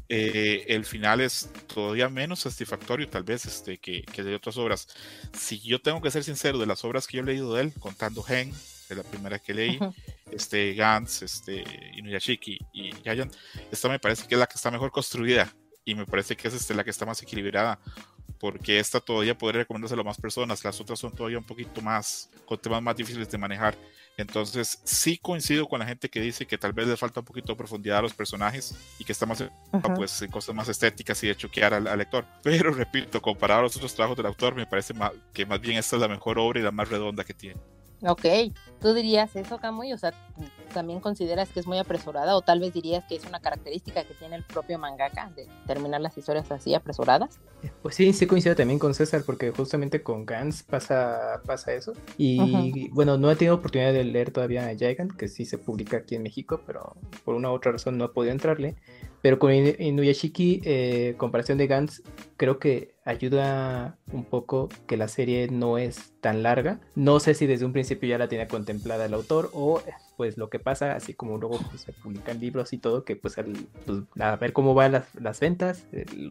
eh, 0.07 0.65
el 0.67 0.85
final 0.85 1.21
es 1.21 1.49
todavía 1.65 2.09
menos 2.09 2.41
satisfactorio 2.41 3.09
tal 3.09 3.23
vez 3.23 3.45
este, 3.45 3.79
que, 3.79 4.03
que 4.03 4.21
de 4.21 4.35
otras 4.35 4.57
obras. 4.57 4.87
Si 5.33 5.59
yo 5.61 5.81
tengo 5.81 6.01
que 6.01 6.11
ser 6.11 6.23
sincero, 6.23 6.59
de 6.59 6.67
las 6.67 6.85
obras 6.85 7.07
que 7.07 7.17
yo 7.17 7.23
he 7.23 7.25
leído 7.25 7.55
de 7.55 7.63
él, 7.63 7.73
contando 7.79 8.21
Gen, 8.21 8.53
de 8.87 8.95
la 8.95 9.03
primera 9.03 9.39
que 9.39 9.53
leí, 9.53 9.79
este 10.31 10.73
Gantz, 10.73 11.21
este 11.21 11.63
Inuyashiki 11.95 12.59
y 12.73 12.91
Giant, 13.03 13.33
esta 13.71 13.89
me 13.89 13.99
parece 13.99 14.27
que 14.27 14.35
es 14.35 14.39
la 14.39 14.47
que 14.47 14.55
está 14.55 14.71
mejor 14.71 14.91
construida 14.91 15.53
y 15.85 15.95
me 15.95 16.05
parece 16.05 16.35
que 16.35 16.47
es 16.47 16.53
este, 16.53 16.73
la 16.73 16.83
que 16.83 16.89
está 16.89 17.05
más 17.05 17.21
equilibrada 17.21 17.79
porque 18.39 18.79
esta 18.79 18.99
todavía 18.99 19.37
podría 19.37 19.61
recomendárselo 19.61 20.01
a 20.01 20.05
más 20.05 20.17
personas, 20.17 20.63
las 20.63 20.79
otras 20.79 20.99
son 20.99 21.11
todavía 21.11 21.37
un 21.37 21.43
poquito 21.43 21.81
más, 21.81 22.29
con 22.45 22.57
temas 22.59 22.81
más 22.81 22.95
difíciles 22.95 23.29
de 23.29 23.37
manejar. 23.37 23.75
Entonces, 24.15 24.81
sí 24.83 25.17
coincido 25.17 25.67
con 25.67 25.79
la 25.79 25.85
gente 25.85 26.09
que 26.09 26.19
dice 26.19 26.47
que 26.47 26.57
tal 26.57 26.73
vez 26.73 26.87
le 26.87 26.97
falta 26.97 27.19
un 27.19 27.25
poquito 27.25 27.51
de 27.53 27.57
profundidad 27.57 27.99
a 27.99 28.01
los 28.01 28.13
personajes 28.13 28.75
y 28.97 29.03
que 29.03 29.11
está 29.11 29.25
más 29.25 29.43
pues, 29.95 30.21
en 30.23 30.31
cosas 30.31 30.55
más 30.55 30.67
estéticas 30.69 31.23
y 31.23 31.27
de 31.27 31.35
choquear 31.35 31.73
al, 31.73 31.87
al, 31.87 31.97
lector. 31.97 32.25
Pero 32.43 32.71
repito, 32.71 33.21
comparado 33.21 33.61
a 33.61 33.63
los 33.63 33.75
otros 33.75 33.93
trabajos 33.93 34.17
del 34.17 34.25
autor, 34.25 34.55
me 34.55 34.65
parece 34.65 34.93
que 35.33 35.45
más 35.45 35.61
bien 35.61 35.77
esta 35.77 35.95
es 35.95 36.01
la 36.01 36.07
mejor 36.07 36.39
obra 36.39 36.59
y 36.59 36.63
la 36.63 36.71
más 36.71 36.89
redonda 36.89 37.23
que 37.23 37.33
tiene. 37.33 37.59
Ok, 38.03 38.25
¿tú 38.79 38.93
dirías 38.93 39.35
eso, 39.35 39.57
Camuy? 39.57 39.91
O 39.91 39.97
sea, 39.97 40.13
¿también 40.71 40.99
consideras 40.99 41.49
que 41.49 41.59
es 41.59 41.65
muy 41.65 41.79
apresurada 41.79 42.35
o 42.35 42.41
tal 42.41 42.59
vez 42.59 42.71
dirías 42.71 43.03
que 43.05 43.15
es 43.15 43.25
una 43.25 43.39
característica 43.39 44.03
que 44.03 44.13
tiene 44.13 44.35
el 44.35 44.43
propio 44.43 44.77
mangaka 44.77 45.31
de 45.35 45.47
terminar 45.65 46.01
las 46.01 46.15
historias 46.15 46.51
así 46.51 46.75
apresuradas? 46.75 47.39
Pues 47.81 47.95
sí, 47.95 48.13
sí 48.13 48.27
coincido 48.27 48.55
también 48.55 48.77
con 48.77 48.93
César 48.93 49.23
porque 49.25 49.49
justamente 49.49 50.03
con 50.03 50.27
Gans 50.27 50.61
pasa, 50.61 51.41
pasa 51.45 51.73
eso. 51.73 51.93
Y 52.19 52.89
bueno, 52.89 53.17
no 53.17 53.31
he 53.31 53.35
tenido 53.35 53.55
oportunidad 53.55 53.93
de 53.93 54.03
leer 54.03 54.29
todavía 54.29 54.67
Gigant, 54.75 55.15
que 55.15 55.27
sí 55.27 55.45
se 55.45 55.57
publica 55.57 55.97
aquí 55.97 56.15
en 56.15 56.23
México, 56.23 56.61
pero 56.67 56.95
por 57.25 57.33
una 57.33 57.49
u 57.49 57.53
otra 57.53 57.71
razón 57.71 57.97
no 57.97 58.05
he 58.05 58.09
podido 58.09 58.31
entrarle. 58.31 58.75
Pero 59.27 59.39
con 59.39 59.51
Inuyashiki, 59.51 60.61
eh, 60.63 61.15
comparación 61.17 61.57
de 61.57 61.67
Gantz, 61.67 62.01
creo 62.37 62.59
que 62.59 62.95
ayuda 63.03 63.97
un 64.13 64.23
poco 64.23 64.69
que 64.87 64.95
la 64.95 65.09
serie 65.09 65.49
no 65.51 65.77
es 65.77 66.13
tan 66.21 66.43
larga. 66.43 66.79
No 66.95 67.19
sé 67.19 67.33
si 67.33 67.45
desde 67.45 67.65
un 67.65 67.73
principio 67.73 68.07
ya 68.07 68.17
la 68.17 68.29
tenía 68.29 68.47
contemplada 68.47 69.03
el 69.03 69.13
autor 69.13 69.49
o 69.51 69.81
pues 70.15 70.37
lo 70.37 70.49
que 70.49 70.59
pasa, 70.59 70.95
así 70.95 71.13
como 71.13 71.37
luego 71.39 71.59
pues, 71.69 71.81
se 71.81 71.91
publican 71.91 72.39
libros 72.39 72.71
y 72.71 72.77
todo, 72.77 73.03
que 73.03 73.17
pues, 73.17 73.35
pues 73.85 73.99
a 74.17 74.37
ver 74.37 74.53
cómo 74.53 74.73
van 74.73 74.93
las, 75.19 75.39
ventas, 75.41 75.85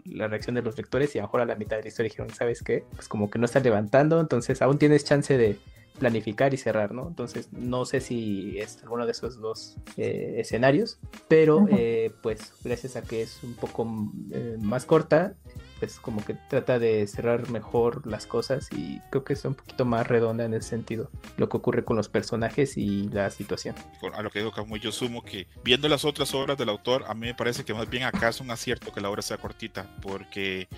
la 0.06 0.28
reacción 0.28 0.54
de 0.54 0.62
los 0.62 0.78
lectores 0.78 1.14
y 1.14 1.18
a 1.18 1.20
lo 1.20 1.28
mejor 1.28 1.42
a 1.42 1.44
la 1.44 1.54
mitad 1.54 1.76
de 1.76 1.82
la 1.82 1.88
historia 1.88 2.08
dijeron, 2.08 2.30
¿sabes 2.30 2.62
qué? 2.62 2.84
Pues 2.94 3.08
como 3.08 3.28
que 3.28 3.38
no 3.38 3.44
está 3.44 3.60
levantando, 3.60 4.22
entonces 4.22 4.62
aún 4.62 4.78
tienes 4.78 5.04
chance 5.04 5.36
de 5.36 5.58
planificar 5.98 6.54
y 6.54 6.56
cerrar, 6.56 6.92
¿no? 6.92 7.08
Entonces, 7.08 7.48
no 7.52 7.84
sé 7.84 8.00
si 8.00 8.58
es 8.58 8.82
alguno 8.82 9.06
de 9.06 9.12
esos 9.12 9.40
dos 9.40 9.76
eh, 9.96 10.36
escenarios, 10.38 10.98
pero 11.28 11.66
eh, 11.70 12.12
pues 12.22 12.52
gracias 12.62 12.96
a 12.96 13.02
que 13.02 13.22
es 13.22 13.42
un 13.42 13.54
poco 13.54 13.86
eh, 14.32 14.56
más 14.60 14.84
corta, 14.84 15.34
pues 15.78 15.98
como 16.00 16.24
que 16.24 16.34
trata 16.48 16.78
de 16.78 17.06
cerrar 17.06 17.50
mejor 17.50 18.06
las 18.06 18.26
cosas 18.26 18.68
y 18.72 19.00
creo 19.10 19.24
que 19.24 19.34
es 19.34 19.44
un 19.44 19.54
poquito 19.54 19.84
más 19.84 20.06
redonda 20.06 20.44
en 20.44 20.54
ese 20.54 20.70
sentido, 20.70 21.10
lo 21.36 21.48
que 21.48 21.56
ocurre 21.56 21.84
con 21.84 21.96
los 21.96 22.08
personajes 22.08 22.76
y 22.76 23.08
la 23.08 23.30
situación. 23.30 23.74
A 24.14 24.22
lo 24.22 24.30
que 24.30 24.38
digo, 24.40 24.52
como 24.52 24.76
yo 24.76 24.92
sumo 24.92 25.22
que 25.22 25.48
viendo 25.64 25.88
las 25.88 26.04
otras 26.04 26.34
obras 26.34 26.56
del 26.56 26.68
autor, 26.68 27.04
a 27.08 27.14
mí 27.14 27.26
me 27.26 27.34
parece 27.34 27.64
que 27.64 27.74
más 27.74 27.88
bien 27.88 28.04
acá 28.04 28.28
es 28.28 28.40
un 28.40 28.50
acierto 28.50 28.92
que 28.92 29.00
la 29.00 29.10
obra 29.10 29.22
sea 29.22 29.36
cortita, 29.36 29.86
porque 30.00 30.68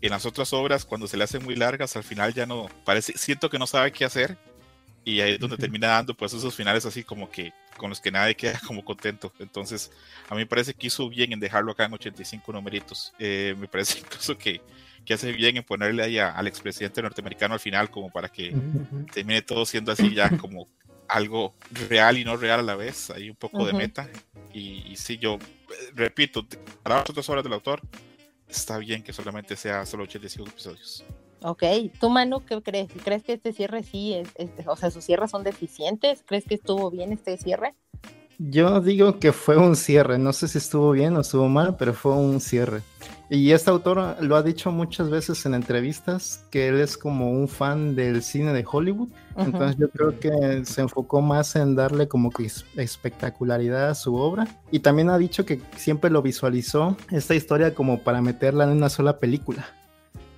en 0.00 0.10
las 0.10 0.26
otras 0.26 0.52
obras, 0.52 0.84
cuando 0.84 1.06
se 1.06 1.16
le 1.16 1.24
hacen 1.24 1.42
muy 1.42 1.56
largas, 1.56 1.96
al 1.96 2.04
final 2.04 2.32
ya 2.34 2.46
no, 2.46 2.68
parece, 2.84 3.16
siento 3.16 3.50
que 3.50 3.58
no 3.58 3.66
sabe 3.66 3.92
qué 3.92 4.04
hacer 4.04 4.38
y 5.06 5.20
ahí 5.20 5.34
es 5.34 5.38
donde 5.38 5.56
termina 5.56 5.86
dando 5.86 6.14
pues 6.14 6.34
esos 6.34 6.52
finales 6.52 6.84
así 6.84 7.04
como 7.04 7.30
que 7.30 7.52
con 7.76 7.88
los 7.90 8.00
que 8.00 8.10
nadie 8.10 8.34
queda 8.34 8.60
como 8.66 8.84
contento. 8.84 9.32
Entonces, 9.38 9.92
a 10.28 10.34
mí 10.34 10.40
me 10.40 10.46
parece 10.46 10.74
que 10.74 10.88
hizo 10.88 11.08
bien 11.08 11.32
en 11.32 11.38
dejarlo 11.38 11.70
acá 11.70 11.84
en 11.84 11.94
85 11.94 12.52
numeritos. 12.52 13.14
Eh, 13.20 13.54
me 13.56 13.68
parece 13.68 13.98
incluso 14.04 14.36
que, 14.36 14.60
que, 15.04 15.14
hace 15.14 15.30
bien 15.30 15.56
en 15.56 15.62
ponerle 15.62 16.02
ahí 16.02 16.18
al 16.18 16.48
expresidente 16.48 17.00
norteamericano 17.00 17.54
al 17.54 17.60
final 17.60 17.88
como 17.88 18.10
para 18.10 18.28
que 18.28 18.52
termine 19.14 19.42
todo 19.42 19.64
siendo 19.64 19.92
así 19.92 20.12
ya 20.12 20.28
como 20.36 20.66
algo 21.06 21.54
real 21.88 22.18
y 22.18 22.24
no 22.24 22.36
real 22.36 22.58
a 22.58 22.64
la 22.64 22.74
vez. 22.74 23.10
Hay 23.10 23.30
un 23.30 23.36
poco 23.36 23.64
de 23.64 23.74
meta. 23.74 24.10
Y, 24.52 24.90
y 24.90 24.96
sí, 24.96 25.18
yo 25.18 25.34
eh, 25.34 25.92
repito, 25.94 26.44
para 26.82 26.96
las 26.96 27.08
otras 27.08 27.28
obras 27.28 27.44
del 27.44 27.52
autor, 27.52 27.80
está 28.48 28.76
bien 28.78 29.04
que 29.04 29.12
solamente 29.12 29.54
sea 29.54 29.86
solo 29.86 30.02
85 30.02 30.50
episodios. 30.50 31.04
Ok, 31.42 31.62
¿tú 32.00 32.10
Manu 32.10 32.44
qué 32.44 32.60
crees? 32.62 32.88
¿Crees 33.04 33.22
que 33.22 33.34
este 33.34 33.52
cierre 33.52 33.82
sí 33.82 34.14
es, 34.14 34.28
o 34.66 34.76
sea, 34.76 34.90
sus 34.90 35.04
cierres 35.04 35.30
son 35.30 35.44
deficientes? 35.44 36.24
¿Crees 36.26 36.44
que 36.44 36.54
estuvo 36.54 36.90
bien 36.90 37.12
este 37.12 37.36
cierre? 37.36 37.74
Yo 38.38 38.80
digo 38.80 39.18
que 39.18 39.32
fue 39.32 39.56
un 39.56 39.76
cierre, 39.76 40.18
no 40.18 40.32
sé 40.32 40.48
si 40.48 40.58
estuvo 40.58 40.90
bien 40.90 41.16
o 41.16 41.20
estuvo 41.20 41.48
mal, 41.48 41.76
pero 41.78 41.94
fue 41.94 42.12
un 42.12 42.40
cierre. 42.40 42.82
Y 43.30 43.52
este 43.52 43.70
autor 43.70 44.22
lo 44.22 44.36
ha 44.36 44.42
dicho 44.42 44.70
muchas 44.70 45.08
veces 45.08 45.44
en 45.46 45.54
entrevistas, 45.54 46.44
que 46.50 46.68
él 46.68 46.78
es 46.80 46.98
como 46.98 47.30
un 47.30 47.48
fan 47.48 47.96
del 47.96 48.22
cine 48.22 48.52
de 48.52 48.64
Hollywood. 48.70 49.08
Entonces 49.36 49.76
yo 49.78 49.88
creo 49.90 50.20
que 50.20 50.64
se 50.64 50.82
enfocó 50.82 51.22
más 51.22 51.56
en 51.56 51.74
darle 51.74 52.08
como 52.08 52.30
que 52.30 52.48
espectacularidad 52.76 53.88
a 53.90 53.94
su 53.94 54.14
obra. 54.14 54.46
Y 54.70 54.80
también 54.80 55.10
ha 55.10 55.18
dicho 55.18 55.44
que 55.44 55.60
siempre 55.76 56.10
lo 56.10 56.22
visualizó 56.22 56.96
esta 57.10 57.34
historia 57.34 57.74
como 57.74 58.00
para 58.00 58.20
meterla 58.20 58.64
en 58.64 58.70
una 58.70 58.90
sola 58.90 59.18
película. 59.18 59.66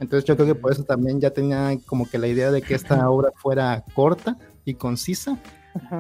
Entonces 0.01 0.25
yo 0.25 0.37
creo 0.37 0.47
que 0.47 0.55
por 0.55 0.73
eso 0.73 0.85
también 0.85 1.21
ya 1.21 1.31
tenía 1.31 1.77
como 1.87 2.09
que 2.09 2.19
la 2.19 2.29
idea 2.29 2.51
de 2.51 2.63
que 2.63 2.75
esta 2.75 3.09
obra 3.11 3.31
fuera 3.37 3.85
corta 3.95 4.37
y 4.65 4.75
concisa 4.75 5.39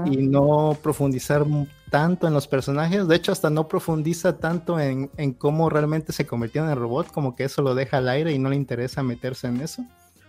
y 0.06 0.16
no 0.26 0.76
profundizar 0.82 1.44
tanto 1.90 2.26
en 2.26 2.34
los 2.34 2.46
personajes. 2.46 3.08
De 3.08 3.16
hecho, 3.16 3.32
hasta 3.32 3.50
no 3.50 3.68
profundiza 3.68 4.36
tanto 4.38 4.78
en, 4.78 5.10
en, 5.16 5.32
cómo 5.32 5.70
realmente 5.70 6.12
se 6.12 6.26
convirtieron 6.26 6.70
en 6.70 6.76
robot, 6.76 7.10
como 7.12 7.34
que 7.34 7.44
eso 7.44 7.62
lo 7.62 7.74
deja 7.74 7.98
al 7.98 8.08
aire 8.08 8.32
y 8.32 8.38
no 8.38 8.50
le 8.50 8.56
interesa 8.56 9.02
meterse 9.02 9.46
en 9.46 9.60
eso, 9.60 9.84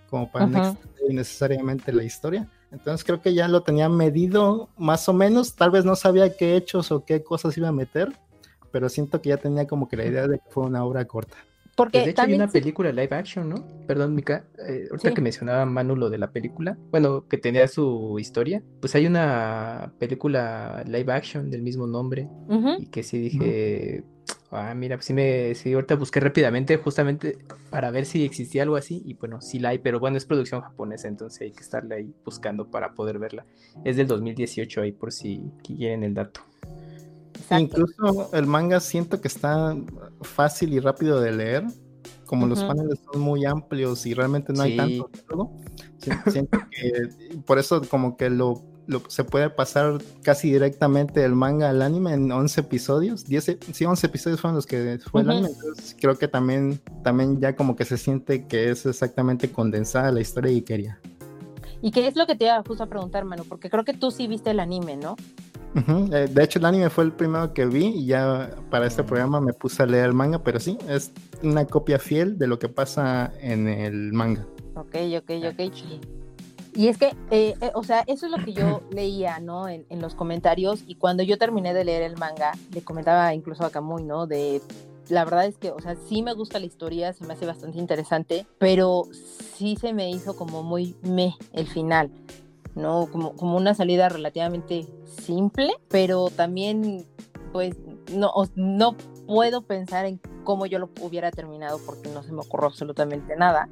como 0.09 0.31
para 0.31 0.47
no 0.47 0.77
necesariamente 1.09 1.91
la 1.91 2.03
historia. 2.03 2.47
Entonces 2.71 3.03
creo 3.03 3.21
que 3.21 3.33
ya 3.33 3.47
lo 3.47 3.63
tenía 3.63 3.89
medido 3.89 4.69
más 4.77 5.09
o 5.09 5.13
menos, 5.13 5.55
tal 5.55 5.71
vez 5.71 5.85
no 5.85 5.95
sabía 5.95 6.35
qué 6.35 6.55
hechos 6.55 6.91
o 6.91 7.03
qué 7.03 7.23
cosas 7.23 7.57
iba 7.57 7.67
a 7.67 7.73
meter, 7.73 8.13
pero 8.71 8.89
siento 8.89 9.21
que 9.21 9.29
ya 9.29 9.37
tenía 9.37 9.65
como 9.67 9.87
que 9.87 9.97
la 9.97 10.05
idea 10.05 10.27
de 10.27 10.37
que 10.37 10.49
fue 10.49 10.65
una 10.65 10.83
obra 10.83 11.05
corta. 11.05 11.37
Porque 11.79 11.99
de 11.99 12.11
hecho 12.11 12.21
hay 12.23 12.33
una 12.33 12.47
película 12.47 12.91
live 12.91 13.15
action, 13.15 13.49
¿no? 13.49 13.65
Perdón, 13.87 14.13
Mika, 14.13 14.45
eh, 14.67 14.87
ahorita 14.91 15.13
que 15.13 15.21
mencionaba 15.21 15.65
Manu 15.65 15.95
lo 15.95 16.09
de 16.09 16.17
la 16.17 16.31
película, 16.31 16.77
bueno, 16.91 17.25
que 17.27 17.37
tenía 17.37 17.67
su 17.67 18.17
historia, 18.19 18.61
pues 18.81 18.95
hay 18.95 19.07
una 19.07 19.93
película 19.97 20.83
live 20.85 21.11
action 21.11 21.49
del 21.49 21.61
mismo 21.61 21.87
nombre 21.87 22.27
y 22.79 22.87
que 22.87 23.03
sí 23.03 23.17
dije, 23.17 24.03
ah, 24.51 24.73
mira, 24.75 24.97
pues 24.97 25.05
sí 25.05 25.13
me, 25.13 25.55
sí, 25.55 25.73
ahorita 25.73 25.95
busqué 25.95 26.19
rápidamente 26.19 26.77
justamente 26.77 27.37
para 27.69 27.91
ver 27.91 28.05
si 28.05 28.25
existía 28.25 28.63
algo 28.63 28.75
así 28.75 29.01
y 29.05 29.13
bueno, 29.13 29.41
sí 29.41 29.59
la 29.59 29.69
hay, 29.69 29.79
pero 29.79 29.99
bueno, 29.99 30.17
es 30.17 30.25
producción 30.25 30.61
japonesa, 30.61 31.07
entonces 31.07 31.41
hay 31.41 31.51
que 31.51 31.61
estarla 31.61 31.95
ahí 31.95 32.13
buscando 32.25 32.69
para 32.69 32.93
poder 32.93 33.19
verla. 33.19 33.45
Es 33.85 33.97
del 33.97 34.07
2018 34.07 34.81
ahí 34.81 34.91
por 34.91 35.11
si 35.11 35.43
quieren 35.63 36.03
el 36.03 36.13
dato. 36.13 36.41
Incluso 37.51 38.29
el 38.33 38.45
manga 38.45 38.79
siento 38.79 39.21
que 39.21 39.27
está 39.27 39.75
fácil 40.21 40.73
y 40.73 40.79
rápido 40.79 41.19
de 41.21 41.31
leer. 41.31 41.63
Como 42.25 42.45
los 42.45 42.63
paneles 42.63 42.99
son 43.11 43.21
muy 43.21 43.43
amplios 43.45 44.05
y 44.05 44.13
realmente 44.13 44.53
no 44.53 44.61
hay 44.61 44.77
tanto 44.77 45.09
siento 46.31 46.59
que 46.69 47.39
por 47.45 47.59
eso 47.59 47.81
como 47.89 48.17
que 48.17 48.29
lo, 48.29 48.61
se 49.07 49.23
puede 49.23 49.49
pasar 49.49 49.99
casi 50.21 50.51
directamente 50.51 51.19
del 51.19 51.35
manga 51.35 51.69
al 51.69 51.81
anime 51.81 52.13
en 52.13 52.31
11 52.31 52.61
episodios. 52.61 53.25
10, 53.25 53.57
sí, 53.73 53.85
11 53.85 54.07
episodios 54.07 54.41
fueron 54.41 54.55
los 54.55 54.65
que 54.65 54.99
fue 55.11 55.21
el 55.21 55.29
anime. 55.29 55.49
Entonces 55.49 55.95
creo 55.99 56.17
que 56.17 56.27
también, 56.27 56.79
también 57.03 57.39
ya 57.39 57.55
como 57.55 57.75
que 57.75 57.85
se 57.85 57.97
siente 57.97 58.45
que 58.45 58.69
es 58.69 58.85
exactamente 58.85 59.51
condensada 59.51 60.11
la 60.11 60.21
historia 60.21 60.51
y 60.51 60.61
quería. 60.61 60.99
¿Y 61.81 61.91
qué 61.91 62.07
es 62.07 62.15
lo 62.15 62.27
que 62.27 62.35
te 62.35 62.45
iba 62.45 62.61
justo 62.63 62.83
a 62.83 62.87
preguntar, 62.87 63.23
Manu? 63.23 63.45
Porque 63.45 63.69
creo 63.69 63.85
que 63.85 63.93
tú 63.93 64.11
sí 64.11 64.27
viste 64.27 64.51
el 64.51 64.59
anime, 64.59 64.97
¿no? 64.97 65.15
Eh, 65.75 66.27
de 66.29 66.43
hecho, 66.43 66.59
el 66.59 66.65
anime 66.65 66.89
fue 66.89 67.03
el 67.03 67.11
primero 67.11 67.53
que 67.53 67.65
vi 67.65 67.87
y 67.87 68.05
ya 68.07 68.49
para 68.69 68.87
este 68.87 69.03
programa 69.03 69.39
me 69.39 69.53
puse 69.53 69.83
a 69.83 69.85
leer 69.85 70.05
el 70.05 70.13
manga, 70.13 70.43
pero 70.43 70.59
sí, 70.59 70.77
es 70.87 71.11
una 71.43 71.65
copia 71.65 71.99
fiel 71.99 72.37
de 72.37 72.47
lo 72.47 72.59
que 72.59 72.69
pasa 72.69 73.31
en 73.39 73.67
el 73.67 74.11
manga. 74.13 74.45
Ok, 74.75 74.95
ok, 75.17 75.31
ok. 75.51 75.73
Y 76.75 76.87
es 76.87 76.97
que, 76.97 77.07
eh, 77.31 77.55
eh, 77.61 77.71
o 77.73 77.83
sea, 77.83 78.03
eso 78.07 78.25
es 78.25 78.31
lo 78.31 78.43
que 78.43 78.53
yo 78.53 78.81
leía, 78.91 79.39
¿no? 79.39 79.67
En, 79.67 79.85
en, 79.89 80.01
los 80.01 80.15
comentarios. 80.15 80.83
Y 80.87 80.95
cuando 80.95 81.23
yo 81.23 81.37
terminé 81.37 81.73
de 81.73 81.83
leer 81.83 82.03
el 82.03 82.17
manga, 82.17 82.51
le 82.73 82.81
comentaba 82.81 83.33
incluso 83.33 83.65
a 83.65 83.69
Kamui, 83.69 84.03
¿no? 84.03 84.27
De 84.27 84.61
la 85.09 85.25
verdad 85.25 85.45
es 85.45 85.57
que, 85.57 85.71
o 85.71 85.79
sea, 85.79 85.95
sí 86.07 86.21
me 86.21 86.33
gusta 86.33 86.59
la 86.59 86.65
historia, 86.65 87.13
se 87.13 87.25
me 87.25 87.33
hace 87.33 87.45
bastante 87.45 87.79
interesante, 87.79 88.45
pero 88.57 89.03
sí 89.57 89.75
se 89.75 89.93
me 89.93 90.09
hizo 90.09 90.35
como 90.35 90.63
muy 90.63 90.95
me 91.01 91.35
el 91.53 91.67
final, 91.67 92.11
¿no? 92.79 93.07
Como, 93.11 93.35
como 93.35 93.57
una 93.57 93.73
salida 93.73 94.09
relativamente 94.09 94.87
simple, 95.05 95.73
pero 95.89 96.29
también, 96.29 97.05
pues, 97.51 97.75
no, 98.13 98.31
no 98.55 98.95
puedo 99.27 99.61
pensar 99.61 100.05
en 100.05 100.19
cómo 100.43 100.65
yo 100.65 100.79
lo 100.79 100.89
hubiera 101.01 101.29
terminado 101.29 101.79
porque 101.85 102.09
no 102.09 102.23
se 102.23 102.31
me 102.31 102.41
ocurrió 102.41 102.67
absolutamente 102.67 103.35
nada. 103.35 103.69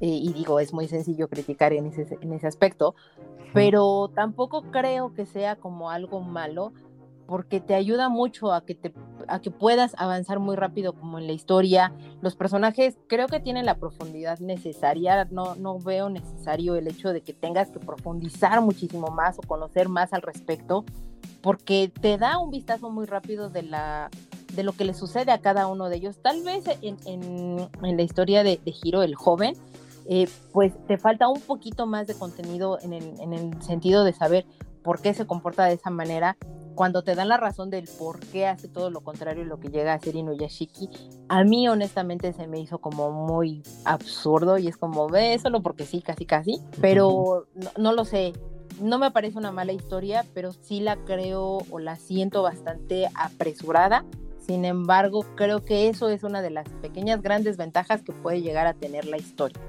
Eh, 0.00 0.06
y 0.06 0.32
digo, 0.32 0.60
es 0.60 0.72
muy 0.72 0.88
sencillo 0.88 1.28
criticar 1.28 1.72
en 1.72 1.86
ese, 1.86 2.18
en 2.20 2.32
ese 2.32 2.46
aspecto, 2.46 2.94
pero 3.52 4.10
tampoco 4.14 4.62
creo 4.70 5.12
que 5.14 5.26
sea 5.26 5.56
como 5.56 5.90
algo 5.90 6.20
malo 6.20 6.72
porque 7.28 7.60
te 7.60 7.74
ayuda 7.74 8.08
mucho 8.08 8.54
a 8.54 8.64
que 8.64 8.74
te 8.74 8.90
a 9.28 9.40
que 9.40 9.50
puedas 9.50 9.92
avanzar 9.98 10.38
muy 10.38 10.56
rápido 10.56 10.94
como 10.94 11.18
en 11.18 11.26
la 11.26 11.34
historia. 11.34 11.92
Los 12.22 12.34
personajes 12.34 12.96
creo 13.06 13.28
que 13.28 13.38
tienen 13.38 13.66
la 13.66 13.74
profundidad 13.74 14.38
necesaria, 14.38 15.26
no 15.26 15.54
no 15.54 15.78
veo 15.78 16.08
necesario 16.08 16.74
el 16.74 16.88
hecho 16.88 17.12
de 17.12 17.20
que 17.20 17.34
tengas 17.34 17.70
que 17.70 17.80
profundizar 17.80 18.62
muchísimo 18.62 19.08
más 19.08 19.38
o 19.38 19.42
conocer 19.42 19.90
más 19.90 20.14
al 20.14 20.22
respecto, 20.22 20.86
porque 21.42 21.92
te 22.00 22.16
da 22.16 22.38
un 22.38 22.50
vistazo 22.50 22.88
muy 22.88 23.04
rápido 23.04 23.50
de 23.50 23.62
la 23.62 24.08
de 24.54 24.62
lo 24.62 24.72
que 24.72 24.86
le 24.86 24.94
sucede 24.94 25.30
a 25.30 25.38
cada 25.42 25.66
uno 25.66 25.90
de 25.90 25.96
ellos. 25.96 26.16
Tal 26.22 26.42
vez 26.42 26.64
en, 26.80 26.96
en, 27.04 27.68
en 27.82 27.96
la 27.98 28.02
historia 28.02 28.42
de, 28.42 28.58
de 28.64 28.74
Hiro 28.82 29.02
el 29.02 29.14
joven, 29.14 29.54
eh, 30.08 30.26
pues 30.54 30.72
te 30.86 30.96
falta 30.96 31.28
un 31.28 31.42
poquito 31.42 31.84
más 31.84 32.06
de 32.06 32.14
contenido 32.14 32.78
en 32.80 32.94
el, 32.94 33.20
en 33.20 33.34
el 33.34 33.62
sentido 33.62 34.04
de 34.04 34.14
saber 34.14 34.46
por 34.82 35.02
qué 35.02 35.12
se 35.12 35.26
comporta 35.26 35.66
de 35.66 35.74
esa 35.74 35.90
manera 35.90 36.38
cuando 36.78 37.02
te 37.02 37.16
dan 37.16 37.26
la 37.26 37.38
razón 37.38 37.70
del 37.70 37.88
por 37.98 38.20
qué 38.20 38.46
hace 38.46 38.68
todo 38.68 38.88
lo 38.88 39.00
contrario 39.00 39.42
de 39.42 39.48
lo 39.48 39.58
que 39.58 39.66
llega 39.66 39.94
a 39.94 39.98
ser 39.98 40.14
Inuyashiki, 40.14 40.88
a 41.28 41.42
mí 41.42 41.68
honestamente 41.68 42.32
se 42.32 42.46
me 42.46 42.60
hizo 42.60 42.78
como 42.78 43.10
muy 43.10 43.64
absurdo 43.84 44.58
y 44.58 44.68
es 44.68 44.76
como, 44.76 45.08
ve, 45.08 45.36
solo 45.40 45.60
porque 45.60 45.84
sí, 45.84 46.02
casi 46.02 46.24
casi, 46.24 46.60
pero 46.80 47.48
no, 47.56 47.70
no 47.76 47.92
lo 47.92 48.04
sé, 48.04 48.32
no 48.80 49.00
me 49.00 49.10
parece 49.10 49.38
una 49.38 49.50
mala 49.50 49.72
historia, 49.72 50.24
pero 50.34 50.52
sí 50.52 50.78
la 50.78 50.94
creo 50.98 51.58
o 51.68 51.80
la 51.80 51.96
siento 51.96 52.44
bastante 52.44 53.08
apresurada. 53.12 54.04
Sin 54.38 54.64
embargo, 54.64 55.26
creo 55.34 55.64
que 55.64 55.88
eso 55.88 56.08
es 56.08 56.22
una 56.22 56.42
de 56.42 56.50
las 56.50 56.68
pequeñas 56.80 57.22
grandes 57.22 57.56
ventajas 57.56 58.02
que 58.02 58.12
puede 58.12 58.40
llegar 58.40 58.68
a 58.68 58.74
tener 58.74 59.04
la 59.04 59.18
historia. 59.18 59.60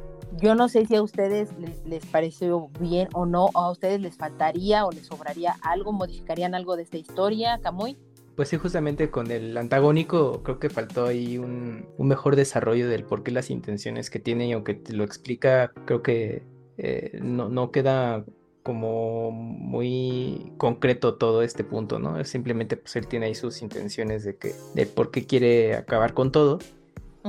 Yo 0.42 0.56
no 0.56 0.70
sé 0.70 0.86
si 0.86 0.96
a 0.96 1.02
ustedes 1.02 1.50
les, 1.60 1.86
les, 1.86 2.06
pareció 2.06 2.70
bien 2.80 3.10
o 3.14 3.26
no, 3.26 3.46
o 3.46 3.60
a 3.60 3.72
ustedes 3.72 4.00
les 4.00 4.16
faltaría 4.16 4.86
o 4.86 4.92
les 4.92 5.08
sobraría 5.08 5.56
algo, 5.62 5.92
modificarían 5.92 6.56
algo 6.56 6.76
de 6.76 6.84
esta 6.84 6.98
historia, 6.98 7.60
Camuy. 7.62 7.98
Pues 8.36 8.48
sí, 8.48 8.58
justamente 8.58 9.10
con 9.10 9.32
el 9.32 9.58
antagónico 9.58 10.44
creo 10.44 10.60
que 10.60 10.70
faltó 10.70 11.08
ahí 11.08 11.38
un, 11.38 11.88
un, 11.98 12.08
mejor 12.08 12.38
desarrollo 12.38 12.88
del 12.88 13.04
por 13.04 13.22
qué 13.22 13.32
las 13.32 13.50
intenciones 13.50 14.10
que 14.10 14.20
tiene 14.20 14.48
y 14.48 14.54
aunque 14.54 14.76
te 14.76 14.94
lo 14.94 15.04
explica, 15.04 15.74
creo 15.84 16.02
que 16.02 16.44
eh, 16.78 17.20
no, 17.22 17.50
no 17.50 17.72
queda 17.72 18.24
como 18.64 19.32
muy 19.32 20.54
concreto 20.58 21.16
todo 21.16 21.42
este 21.42 21.66
punto, 21.66 22.00
¿no? 22.00 22.24
Simplemente 22.24 22.78
pues 22.78 22.96
él 22.96 23.08
tiene 23.08 23.26
ahí 23.26 23.36
sus 23.36 23.62
intenciones 23.62 24.24
de 24.24 24.38
que, 24.38 24.54
de 24.74 24.86
por 24.86 25.12
qué 25.12 25.26
quiere 25.26 25.76
acabar 25.76 26.14
con 26.14 26.32
todo 26.32 26.60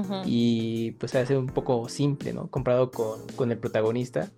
Uh 0.00 0.12
-huh. 0.12 0.22
Y 0.26 0.92
pues 0.92 1.12
se 1.12 1.18
hace 1.18 1.36
un 1.36 1.46
poco 1.46 1.88
simple, 1.88 2.32
¿no? 2.32 2.48
Comparado 2.48 2.90
con, 2.90 3.26
con 3.36 3.50
el 3.50 3.58
protagonista, 3.58 4.30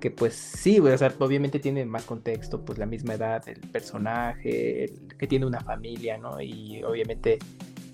que 0.00 0.10
pues 0.10 0.34
sí, 0.34 0.78
o 0.80 0.98
sea, 0.98 1.14
obviamente 1.18 1.58
tiene 1.58 1.84
más 1.84 2.04
contexto, 2.04 2.64
pues 2.64 2.78
la 2.78 2.86
misma 2.86 3.14
edad 3.14 3.44
del 3.44 3.60
personaje, 3.60 4.84
el, 4.84 5.16
que 5.18 5.26
tiene 5.26 5.46
una 5.46 5.60
familia, 5.60 6.18
¿no? 6.18 6.40
Y 6.40 6.82
obviamente 6.82 7.38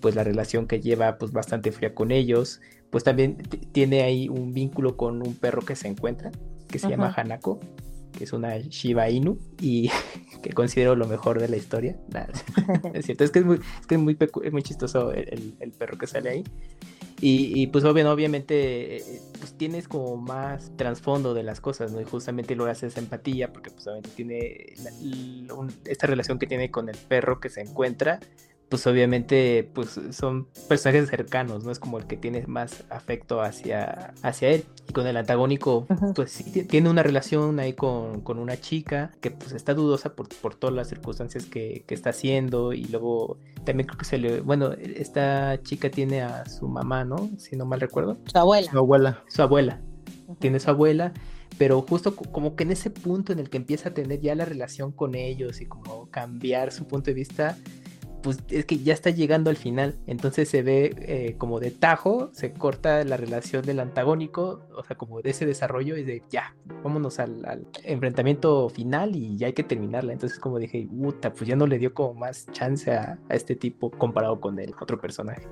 pues 0.00 0.14
la 0.14 0.22
relación 0.22 0.66
que 0.66 0.81
lleva 0.81 1.16
pues 1.16 1.33
bastante 1.33 1.72
fría 1.72 1.94
con 1.94 2.11
ellos, 2.11 2.61
pues 2.90 3.05
también 3.05 3.38
tiene 3.72 4.03
ahí 4.03 4.29
un 4.29 4.53
vínculo 4.53 4.96
con 4.96 5.27
un 5.27 5.35
perro 5.35 5.62
que 5.62 5.77
se 5.77 5.88
encuentra, 5.88 6.31
que 6.68 6.79
se 6.79 6.87
uh 6.87 6.90
-huh. 6.90 6.92
llama 6.92 7.14
Hanako, 7.16 7.59
que 8.16 8.24
es 8.24 8.33
una 8.33 8.59
Shiba 8.59 9.09
Inu 9.11 9.38
y 9.61 9.90
que 10.42 10.50
considero 10.53 10.94
lo 10.94 11.07
mejor 11.07 11.40
de 11.40 11.48
la 11.48 11.57
historia. 11.57 11.96
Nah, 12.12 12.27
es 12.92 13.07
cierto, 13.07 13.24
es 13.24 13.31
que 13.31 13.40
es 13.40 13.44
muy, 13.44 13.57
es 13.57 13.87
que 13.87 13.94
es 13.94 14.00
muy, 14.00 14.16
es 14.44 14.53
muy 14.53 14.62
chistoso 14.62 15.12
el, 15.12 15.55
el, 15.59 15.72
perro 15.72 15.98
que 15.98 16.07
sale 16.07 16.31
ahí. 16.31 16.44
Y, 17.26 17.58
y, 17.58 17.68
pues 17.68 17.84
obvio, 17.84 18.12
obviamente 18.12 19.02
pues 19.38 19.54
tienes 19.56 19.88
como 19.88 20.18
más 20.18 20.70
trasfondo 20.76 21.32
de 21.32 21.42
las 21.42 21.58
cosas, 21.58 21.90
¿no? 21.90 22.02
Y 22.02 22.04
justamente 22.04 22.54
lo 22.54 22.66
haces 22.66 22.98
empatía 22.98 23.50
porque 23.50 23.70
pues 23.70 23.87
obviamente 23.87 24.10
tiene 24.10 24.74
la, 24.82 25.54
un, 25.54 25.72
esta 25.87 26.06
relación 26.06 26.38
que 26.38 26.46
tiene 26.46 26.70
con 26.70 26.90
el 26.90 26.98
perro 26.98 27.40
que 27.40 27.48
se 27.48 27.62
encuentra, 27.62 28.20
pues 28.68 28.87
obviamente 28.87 29.68
pues 29.74 30.00
son 30.11 30.48
personajes 30.68 31.09
cercanos, 31.09 31.64
¿no? 31.64 31.70
Es 31.70 31.79
como 31.79 31.98
el 31.98 32.07
que 32.07 32.16
tiene 32.16 32.46
más 32.46 32.85
afecto 32.90 33.40
hacia, 33.40 34.14
hacia 34.22 34.50
él. 34.50 34.64
Y 34.88 34.92
con 34.92 35.07
el 35.07 35.16
antagónico, 35.16 35.87
pues 36.14 36.33
sí, 36.33 36.64
tiene 36.64 36.90
una 36.90 37.03
relación 37.03 37.59
ahí 37.61 37.72
con, 37.74 38.20
con, 38.22 38.38
una 38.38 38.61
chica 38.61 39.12
que 39.20 39.31
pues 39.31 39.53
está 39.53 39.74
dudosa 39.74 40.14
por, 40.14 40.29
por 40.40 40.55
todas 40.55 40.74
las 40.74 40.88
circunstancias 40.88 41.46
que, 41.46 41.85
que, 41.87 41.94
está 41.94 42.11
haciendo 42.11 42.72
y 42.72 42.85
luego 42.85 43.38
también 43.64 43.87
creo 43.87 43.98
que 43.98 44.05
se 44.05 44.18
le... 44.18 44.40
Bueno, 44.40 44.72
esta 44.72 45.61
chica 45.62 45.90
tiene 45.90 46.22
a 46.22 46.46
su 46.46 46.68
mamá, 46.68 47.05
¿no? 47.05 47.31
Si 47.38 47.57
no 47.57 47.66
mal 47.66 47.81
recuerdo. 47.81 48.18
Su 48.27 48.38
abuela. 48.38 48.70
Su 48.70 48.79
abuela. 48.79 49.22
Su 49.29 49.42
abuela. 49.42 49.81
Tiene 50.40 50.59
su 50.59 50.70
abuela 50.70 51.12
pero 51.59 51.83
justo 51.83 52.16
como 52.16 52.57
que 52.57 52.64
en 52.64 52.72
ese 52.72 52.90
punto 52.90 53.33
en 53.33 53.38
el 53.38 53.48
que 53.48 53.57
empieza 53.57 53.90
a 53.90 53.94
tener 53.94 54.20
ya 54.20 54.35
la 54.35 54.44
relación 54.44 54.92
con 54.92 55.14
ellos 55.14 55.61
y 55.61 55.66
como 55.66 56.11
cambiar 56.11 56.72
su 56.72 56.87
punto 56.87 57.11
de 57.11 57.14
vista, 57.14 57.57
pues 58.24 58.38
es 58.48 58.64
que 58.64 58.78
ya 58.78 58.94
está 58.94 59.10
llegando 59.10 59.50
al 59.50 59.56
final, 59.56 59.96
entonces 60.06 60.48
se 60.48 60.62
ve 60.62 60.94
eh, 60.98 61.34
como 61.37 61.60
de 61.60 61.70
tajo, 61.70 62.30
se 62.32 62.54
corta 62.54 63.04
la 63.04 63.18
relación 63.18 63.66
del 63.66 63.80
antagónico, 63.80 64.62
o 64.74 64.82
sea, 64.82 64.96
como 64.96 65.20
de 65.20 65.28
ese 65.28 65.44
desarrollo 65.44 65.98
y 65.98 66.04
de 66.04 66.22
ya, 66.30 66.56
vámonos 66.82 67.18
al, 67.18 67.66
enfrentamiento 67.82 68.70
final 68.70 69.14
y 69.14 69.37
ya 69.37 69.48
hay 69.48 69.52
que 69.52 69.62
terminarla, 69.62 70.14
entonces 70.14 70.38
como 70.38 70.58
dije, 70.58 70.88
puta, 70.90 71.34
pues 71.34 71.46
ya 71.46 71.54
no 71.54 71.66
le 71.66 71.78
dio 71.78 71.92
como 71.92 72.14
más 72.14 72.46
chance 72.50 72.90
a, 72.92 73.18
este 73.28 73.56
tipo 73.56 73.90
comparado 73.90 74.40
con 74.40 74.58
el 74.58 74.74
otro 74.80 74.98
personaje. 74.98 75.46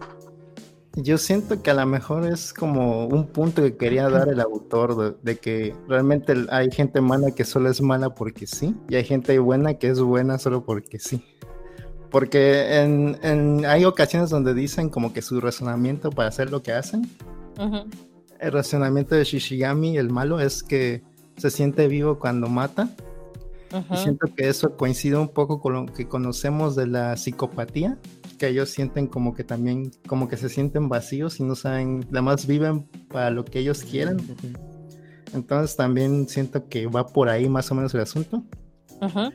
Yo 0.95 1.19
siento 1.19 1.63
que 1.63 1.71
a 1.71 1.75
lo 1.75 1.87
mejor 1.87 2.27
es 2.27 2.55
como 2.55 3.07
un 3.07 3.27
punto 3.27 3.63
que 3.63 3.77
quería 3.77 4.09
dar 4.09 4.29
el 4.29 4.41
autor 4.41 5.21
de, 5.21 5.37
que 5.39 5.75
realmente 5.89 6.35
hay 6.51 6.71
gente 6.71 7.03
mala 7.03 7.33
que 7.33 7.45
solo 7.45 7.69
es 7.71 7.83
mala 7.83 8.15
porque 8.15 8.47
sí, 8.47 8.75
y 8.89 8.95
hay 8.95 9.05
gente 9.05 9.39
buena 9.39 9.75
que 9.75 9.89
es 9.89 10.01
buena 10.01 10.39
solo 10.39 10.65
porque 10.65 10.99
sí. 10.99 11.23
Porque 12.13 12.77
en, 12.81 13.19
en, 13.23 13.65
hay 13.65 13.87
ocasiones 13.87 14.29
donde 14.29 14.53
dicen 14.53 14.91
como 14.91 15.15
que 15.15 15.23
su 15.23 15.41
razonamiento 15.41 16.11
para 16.11 16.29
hacer 16.29 16.51
lo 16.51 16.63
que 16.63 16.73
hacen. 16.73 17.09
Uh 17.59 17.63
-huh. 17.63 17.87
El 18.39 18.53
razonamiento 18.53 19.15
de 19.15 19.25
Shishigami, 19.25 19.97
el 19.97 20.11
malo, 20.11 20.39
es 20.39 20.63
que 20.63 21.03
se 21.39 21.51
siente 21.51 21.89
vivo 21.89 22.19
cuando 22.19 22.49
mata. 22.49 22.91
Uh 23.73 23.77
-huh. 23.77 23.95
Y 23.95 23.97
siento 23.97 24.27
que 24.37 24.47
eso 24.47 24.77
coincide 24.77 25.17
un 25.17 25.29
poco 25.29 25.59
con 25.61 25.73
lo 25.73 25.87
que 25.87 26.07
conocemos 26.07 26.77
de 26.77 26.87
la 26.87 27.17
psicopatía, 27.17 27.99
que 28.39 28.49
ellos 28.49 28.69
sienten 28.69 29.07
como 29.07 29.35
que 29.35 29.43
también, 29.43 29.91
como 30.07 30.29
que 30.29 30.37
se 30.37 30.51
sienten 30.51 30.91
vacíos 30.91 31.41
y 31.41 31.45
no 31.45 31.55
saben, 31.55 32.01
nada 32.11 32.23
más 32.23 32.47
viven 32.47 32.87
para 33.09 33.31
lo 33.31 33.47
que 33.47 33.61
ellos 33.61 33.85
quieren. 33.85 34.17
Uh 34.17 34.37
-huh. 34.37 34.59
Entonces 35.33 35.77
también 35.77 36.29
siento 36.29 36.69
que 36.69 36.87
va 36.89 37.07
por 37.07 37.31
ahí 37.31 37.49
más 37.49 37.71
o 37.71 37.75
menos 37.75 37.95
el 37.95 38.03
asunto. 38.03 38.45
Uh 39.01 39.07
-huh. 39.07 39.33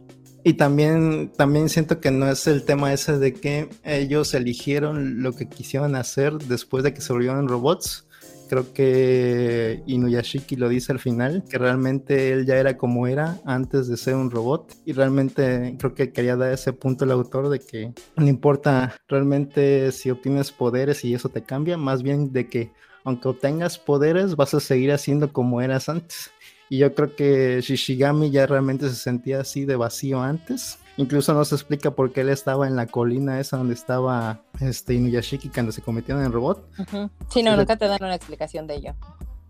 Y 0.48 0.54
también, 0.54 1.30
también 1.36 1.68
siento 1.68 2.00
que 2.00 2.10
no 2.10 2.32
es 2.32 2.48
el 2.48 2.64
tema 2.64 2.94
ese 2.94 3.20
de 3.20 3.34
que 3.34 3.68
ellos 3.84 4.34
eligieron 4.34 5.22
lo 5.22 5.34
que 5.34 5.50
quisieron 5.50 5.94
hacer 5.94 6.38
después 6.38 6.86
de 6.86 6.94
que 6.94 7.02
se 7.02 7.12
volvieron 7.12 7.50
robots. 7.50 8.08
Creo 8.48 8.72
que 8.72 9.84
Inuyashiki 9.88 10.56
lo 10.56 10.70
dice 10.70 10.94
al 10.94 11.00
final, 11.00 11.44
que 11.50 11.58
realmente 11.58 12.32
él 12.32 12.46
ya 12.46 12.56
era 12.56 12.78
como 12.78 13.08
era 13.08 13.42
antes 13.44 13.90
de 13.90 13.98
ser 13.98 14.16
un 14.16 14.32
robot. 14.32 14.74
Y 14.86 14.94
realmente 14.94 15.76
creo 15.78 15.94
que 15.94 16.14
quería 16.14 16.38
dar 16.38 16.54
ese 16.54 16.72
punto 16.72 17.04
el 17.04 17.12
autor 17.12 17.50
de 17.50 17.60
que 17.60 17.92
no 18.16 18.26
importa 18.26 18.96
realmente 19.10 19.92
si 19.92 20.12
obtienes 20.12 20.54
poderes 20.54 21.04
y 21.04 21.14
eso 21.14 21.28
te 21.28 21.44
cambia, 21.44 21.76
más 21.76 22.04
bien 22.04 22.32
de 22.32 22.48
que 22.48 22.72
aunque 23.04 23.28
obtengas 23.28 23.78
poderes 23.78 24.38
vas 24.38 24.54
a 24.54 24.62
seguir 24.62 24.94
haciendo 24.94 25.34
como 25.34 25.62
eras 25.62 25.90
antes. 25.90 26.32
Y 26.70 26.80
yo 26.80 26.94
creo 26.94 27.16
que 27.16 27.62
Shishigami 27.62 28.30
ya 28.30 28.46
realmente 28.46 28.90
se 28.90 28.96
sentía 28.96 29.42
así 29.42 29.66
de 29.66 29.76
vacío 29.76 30.22
antes. 30.22 30.80
Incluso 30.98 31.34
no 31.34 31.46
se 31.46 31.56
explica 31.56 31.92
por 31.92 32.12
qué 32.12 32.22
él 32.22 32.30
estaba 32.30 32.68
en 32.68 32.76
la 32.76 32.88
colina 32.88 33.40
esa 33.40 33.58
donde 33.58 33.76
estaba 33.76 34.42
este 34.60 34.96
Inuyashiki 34.96 35.50
cuando 35.50 35.72
se 35.72 35.82
convirtieron 35.82 36.26
en 36.26 36.32
robot. 36.32 36.68
Uh 36.80 36.84
-huh. 36.84 37.10
Sí, 37.30 37.44
no, 37.44 37.56
nunca 37.56 37.78
te 37.78 37.88
dan 37.88 38.00
una 38.02 38.16
explicación 38.16 38.66
de 38.68 38.76
ello. 38.76 38.96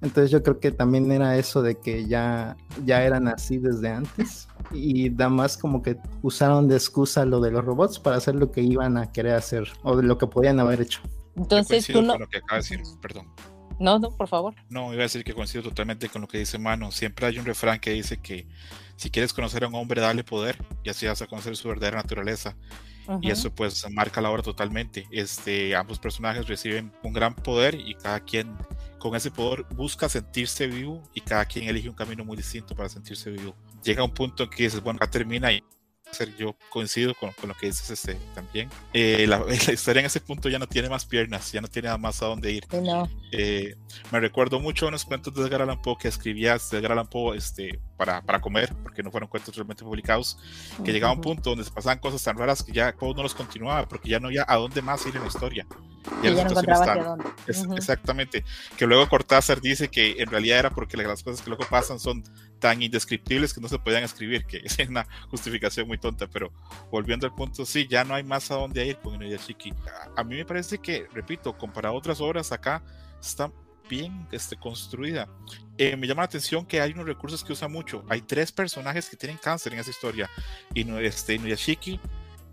Entonces 0.01 0.29
yo 0.29 0.43
creo 0.43 0.59
que 0.59 0.71
también 0.71 1.11
era 1.11 1.37
eso 1.37 1.61
de 1.61 1.75
que 1.75 2.05
ya, 2.05 2.55
ya 2.85 3.03
eran 3.03 3.27
así 3.27 3.57
desde 3.57 3.89
antes. 3.89 4.47
Y 4.71 5.09
nada 5.09 5.29
más 5.29 5.57
como 5.57 5.81
que 5.81 5.97
usaron 6.21 6.67
de 6.67 6.75
excusa 6.75 7.25
lo 7.25 7.39
de 7.39 7.49
los 7.51 7.65
robots 7.65 7.97
para 7.97 8.17
hacer 8.17 8.35
lo 8.35 8.51
que 8.51 8.61
iban 8.61 8.97
a 8.97 9.11
querer 9.11 9.33
hacer 9.35 9.67
o 9.83 9.95
de 9.95 10.03
lo 10.03 10.17
que 10.17 10.27
podían 10.27 10.59
haber 10.59 10.81
hecho. 10.81 10.99
Entonces 11.35 11.87
tú 11.87 12.01
no... 12.01 12.13
Con 12.13 12.21
lo 12.21 12.27
que 12.27 12.37
acaba 12.37 12.61
de 12.61 12.69
decir, 12.69 12.81
perdón. 13.01 13.27
No, 13.79 13.99
no, 13.99 14.15
por 14.15 14.27
favor. 14.27 14.55
No, 14.69 14.93
iba 14.93 15.01
a 15.01 15.05
decir 15.05 15.23
que 15.23 15.33
coincido 15.33 15.63
totalmente 15.63 16.09
con 16.09 16.21
lo 16.21 16.27
que 16.27 16.39
dice 16.39 16.57
Mano. 16.57 16.91
Siempre 16.91 17.27
hay 17.27 17.39
un 17.39 17.45
refrán 17.45 17.79
que 17.79 17.91
dice 17.91 18.17
que 18.17 18.47
si 18.95 19.09
quieres 19.09 19.33
conocer 19.33 19.63
a 19.63 19.67
un 19.67 19.75
hombre, 19.75 20.01
dale 20.01 20.23
poder 20.23 20.57
y 20.83 20.89
así 20.89 21.05
vas 21.05 21.21
a 21.21 21.27
conocer 21.27 21.55
su 21.55 21.67
verdadera 21.67 21.97
naturaleza. 21.97 22.55
Y 23.21 23.31
eso 23.31 23.55
pues 23.55 23.89
marca 23.89 24.19
la 24.19 24.29
obra 24.29 24.43
totalmente. 24.43 25.07
Este, 25.11 25.75
ambos 25.75 25.97
personajes 25.97 26.45
reciben 26.45 26.91
un 27.03 27.13
gran 27.13 27.33
poder 27.33 27.75
y 27.75 27.95
cada 27.95 28.19
quien 28.19 28.53
con 28.99 29.15
ese 29.15 29.31
poder 29.31 29.63
busca 29.75 30.09
sentirse 30.09 30.67
vivo 30.67 31.01
y 31.13 31.21
cada 31.21 31.45
quien 31.45 31.69
elige 31.69 31.87
un 31.87 31.95
camino 31.95 32.25
muy 32.25 32.35
distinto 32.35 32.75
para 32.75 32.89
sentirse 32.89 33.31
vivo. 33.31 33.55
Llega 33.81 34.03
un 34.03 34.13
punto 34.13 34.43
en 34.43 34.49
que 34.49 34.63
dices, 34.63 34.81
bueno, 34.81 34.97
acá 34.97 35.09
termina 35.09 35.53
y 35.53 35.63
yo 36.37 36.55
coincido 36.69 37.13
con, 37.15 37.31
con, 37.33 37.49
lo 37.49 37.55
que 37.55 37.67
dices 37.67 37.89
este, 37.89 38.17
también. 38.33 38.69
Eh, 38.93 39.25
la, 39.27 39.39
la, 39.67 39.73
historia 39.73 39.99
en 39.99 40.05
ese 40.05 40.19
punto 40.19 40.49
ya 40.49 40.59
no 40.59 40.67
tiene 40.67 40.89
más 40.89 41.05
piernas, 41.05 41.51
ya 41.51 41.61
no 41.61 41.67
tiene 41.67 41.87
nada 41.87 41.97
más 41.97 42.21
a 42.21 42.27
dónde 42.27 42.51
ir. 42.51 42.65
No. 42.73 43.09
Eh, 43.31 43.75
me 44.11 44.19
recuerdo 44.19 44.59
mucho 44.59 44.87
unos 44.87 45.05
cuentos 45.05 45.33
de 45.33 45.43
Edgar 45.43 45.61
Allan 45.61 45.81
Poe 45.81 45.97
que 45.99 46.07
escribía 46.07 46.55
Edgar 46.55 46.93
Allan 46.93 47.07
Poe 47.07 47.37
este, 47.37 47.79
para, 47.97 48.21
para 48.21 48.39
comer, 48.41 48.73
porque 48.83 49.03
no 49.03 49.11
fueron 49.11 49.29
cuentos 49.29 49.55
realmente 49.55 49.83
publicados, 49.83 50.37
que 50.77 50.81
uh 50.81 50.85
-huh. 50.85 50.91
llegaba 50.91 51.13
un 51.13 51.21
punto 51.21 51.51
donde 51.51 51.65
se 51.65 51.71
pasaban 51.71 51.99
cosas 51.99 52.23
tan 52.23 52.37
raras 52.37 52.63
que 52.63 52.71
ya 52.71 52.93
Poe 52.95 53.13
no 53.13 53.23
los 53.23 53.35
continuaba, 53.35 53.87
porque 53.87 54.09
ya 54.09 54.19
no 54.19 54.27
había 54.27 54.45
a 54.47 54.55
dónde 54.55 54.81
más 54.81 55.05
ir 55.05 55.15
en 55.15 55.21
la 55.21 55.27
historia. 55.27 55.67
Ya, 56.23 56.31
ya 56.31 56.43
no 56.45 56.51
encontraba 56.51 56.85
hacia 56.85 57.03
dónde. 57.03 57.25
Es, 57.47 57.59
uh 57.59 57.65
-huh. 57.65 57.77
Exactamente. 57.77 58.43
Que 58.77 58.87
luego 58.87 59.07
Cortázar 59.09 59.61
dice 59.61 59.89
que 59.89 60.15
en 60.19 60.29
realidad 60.29 60.59
era 60.59 60.69
porque 60.69 60.95
las 60.97 61.23
cosas 61.23 61.41
que 61.41 61.49
luego 61.49 61.65
pasan 61.69 61.99
son 61.99 62.23
tan 62.59 62.81
indescriptibles 62.81 63.53
que 63.53 63.61
no 63.61 63.67
se 63.67 63.79
podían 63.79 64.03
escribir, 64.03 64.45
que 64.45 64.57
es 64.63 64.77
una 64.87 65.07
justificación 65.29 65.87
muy 65.87 65.97
tonta, 65.97 66.27
pero 66.27 66.51
volviendo 66.91 67.25
al 67.27 67.35
punto, 67.35 67.65
sí, 67.65 67.87
ya 67.89 68.03
no 68.03 68.13
hay 68.15 68.23
más 68.23 68.49
a 68.51 68.55
dónde 68.55 68.85
ir 68.85 68.97
con 68.97 69.15
Inuyashiki. 69.15 69.73
A, 70.15 70.21
a 70.21 70.23
mí 70.23 70.35
me 70.35 70.45
parece 70.45 70.77
que, 70.77 71.07
repito, 71.13 71.57
comparado 71.57 71.95
a 71.95 71.97
otras 71.97 72.21
obras 72.21 72.51
acá, 72.51 72.83
está 73.19 73.51
bien 73.89 74.27
este, 74.31 74.55
construida. 74.57 75.27
Eh, 75.77 75.95
me 75.95 76.07
llama 76.07 76.21
la 76.21 76.25
atención 76.25 76.65
que 76.65 76.81
hay 76.81 76.91
unos 76.91 77.05
recursos 77.05 77.43
que 77.43 77.53
usa 77.53 77.67
mucho. 77.67 78.03
Hay 78.09 78.21
tres 78.21 78.51
personajes 78.51 79.09
que 79.09 79.17
tienen 79.17 79.37
cáncer 79.37 79.73
en 79.73 79.79
esa 79.79 79.89
historia. 79.89 80.29
Inu, 80.73 80.97
este, 80.99 81.35
Inuyashiki, 81.35 81.99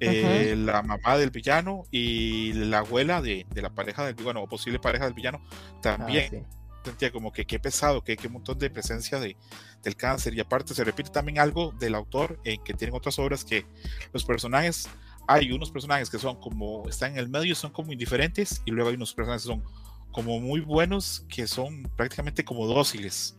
eh, 0.01 0.53
uh 0.53 0.57
-huh. 0.59 0.64
la 0.64 0.83
mamá 0.83 1.17
del 1.17 1.31
villano 1.31 1.85
y 1.90 2.53
la 2.53 2.79
abuela 2.79 3.23
de, 3.23 3.47
de, 3.51 3.62
la 3.62 3.71
pareja 3.71 4.05
del 4.05 4.14
villano 4.14 4.43
o 4.43 4.49
posible 4.49 4.79
pareja 4.79 5.05
del 5.07 5.14
villano 5.14 5.40
también. 5.81 6.45
Ah, 6.45 6.47
sí 6.49 6.63
sentía 6.85 7.11
como 7.11 7.33
que 7.33 7.47
qué 7.47 7.59
pesado, 7.59 8.03
que 8.03 8.16
qué 8.16 8.29
montón 8.29 8.59
de 8.59 8.70
presencia 8.70 9.18
de, 9.18 9.37
del 9.83 9.97
cáncer. 9.97 10.35
Y 10.35 10.40
aparte 10.40 10.75
se 10.75 10.85
repite 10.85 11.11
también 11.11 11.38
algo 11.38 11.73
del 11.79 11.94
autor 11.94 12.38
en 12.44 12.62
que 12.62 12.75
tienen 12.75 12.94
otras 12.94 13.18
obras 13.18 13.44
que 13.44 13.66
los 14.12 14.25
personajes, 14.25 14.88
hay 15.27 15.53
unos 15.53 15.70
personajes 15.70 16.11
que 16.11 16.18
son 16.18 16.40
como, 16.40 16.88
están 16.88 17.12
en 17.12 17.18
el 17.18 17.29
medio, 17.29 17.55
son 17.55 17.73
como 17.73 17.92
indiferentes, 17.92 18.62
y 18.64 18.70
luego 18.70 18.90
hay 18.90 18.97
unos 18.97 19.14
personajes 19.14 19.42
que 19.42 19.49
son 19.49 19.64
como 20.12 20.38
muy 20.38 20.61
buenos, 20.61 21.25
que 21.29 21.47
son 21.49 21.83
prácticamente 21.97 22.44
como 22.44 22.66
dóciles. 22.66 23.37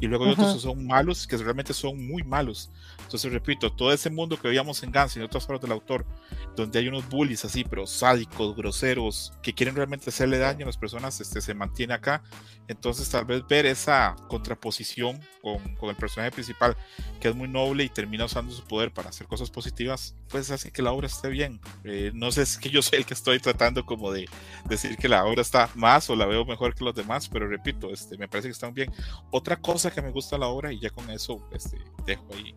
Y 0.00 0.06
luego 0.06 0.24
hay 0.24 0.32
otros 0.32 0.54
que 0.54 0.60
son 0.60 0.86
malos, 0.86 1.26
que 1.26 1.36
realmente 1.36 1.74
son 1.74 2.06
muy 2.06 2.22
malos. 2.22 2.70
Entonces, 3.00 3.32
repito, 3.32 3.72
todo 3.72 3.92
ese 3.92 4.10
mundo 4.10 4.38
que 4.38 4.48
veíamos 4.48 4.82
en 4.82 4.92
Gans 4.92 5.16
y 5.16 5.18
en 5.18 5.24
otras 5.24 5.44
obras 5.46 5.60
del 5.60 5.72
autor, 5.72 6.06
donde 6.54 6.78
hay 6.78 6.88
unos 6.88 7.08
bullies 7.08 7.44
así, 7.44 7.64
pero 7.64 7.86
sádicos, 7.86 8.54
groseros, 8.54 9.32
que 9.42 9.54
quieren 9.54 9.74
realmente 9.74 10.10
hacerle 10.10 10.38
daño 10.38 10.64
a 10.64 10.66
las 10.66 10.76
personas, 10.76 11.20
este, 11.20 11.40
se 11.40 11.54
mantiene 11.54 11.94
acá. 11.94 12.22
Entonces, 12.68 13.08
tal 13.08 13.24
vez 13.24 13.42
ver 13.48 13.66
esa 13.66 14.14
contraposición 14.28 15.20
con, 15.40 15.74
con 15.76 15.88
el 15.88 15.96
personaje 15.96 16.30
principal, 16.30 16.76
que 17.18 17.28
es 17.28 17.34
muy 17.34 17.48
noble 17.48 17.84
y 17.84 17.88
termina 17.88 18.26
usando 18.26 18.52
su 18.52 18.62
poder 18.64 18.92
para 18.92 19.08
hacer 19.08 19.26
cosas 19.26 19.50
positivas, 19.50 20.14
pues 20.28 20.50
hace 20.50 20.70
que 20.70 20.82
la 20.82 20.92
obra 20.92 21.06
esté 21.06 21.28
bien. 21.28 21.60
Eh, 21.84 22.12
no 22.14 22.30
sé 22.30 22.42
es 22.42 22.58
que 22.58 22.68
yo 22.68 22.82
soy 22.82 22.98
el 22.98 23.06
que 23.06 23.14
estoy 23.14 23.38
tratando 23.40 23.84
como 23.84 24.12
de 24.12 24.28
decir 24.66 24.96
que 24.96 25.08
la 25.08 25.24
obra 25.24 25.42
está 25.42 25.70
más 25.74 26.08
o 26.10 26.16
la 26.16 26.26
veo 26.26 26.44
mejor 26.44 26.74
que 26.74 26.84
los 26.84 26.94
demás, 26.94 27.28
pero 27.28 27.48
repito, 27.48 27.90
este, 27.92 28.16
me 28.18 28.28
parece 28.28 28.48
que 28.48 28.52
están 28.52 28.74
bien. 28.74 28.92
Otra 29.30 29.56
cosa 29.56 29.87
que 29.90 30.02
me 30.02 30.10
gusta 30.10 30.38
la 30.38 30.48
obra, 30.48 30.72
y 30.72 30.80
ya 30.80 30.90
con 30.90 31.10
eso 31.10 31.48
este, 31.52 31.78
dejo 32.04 32.26
ahí 32.34 32.54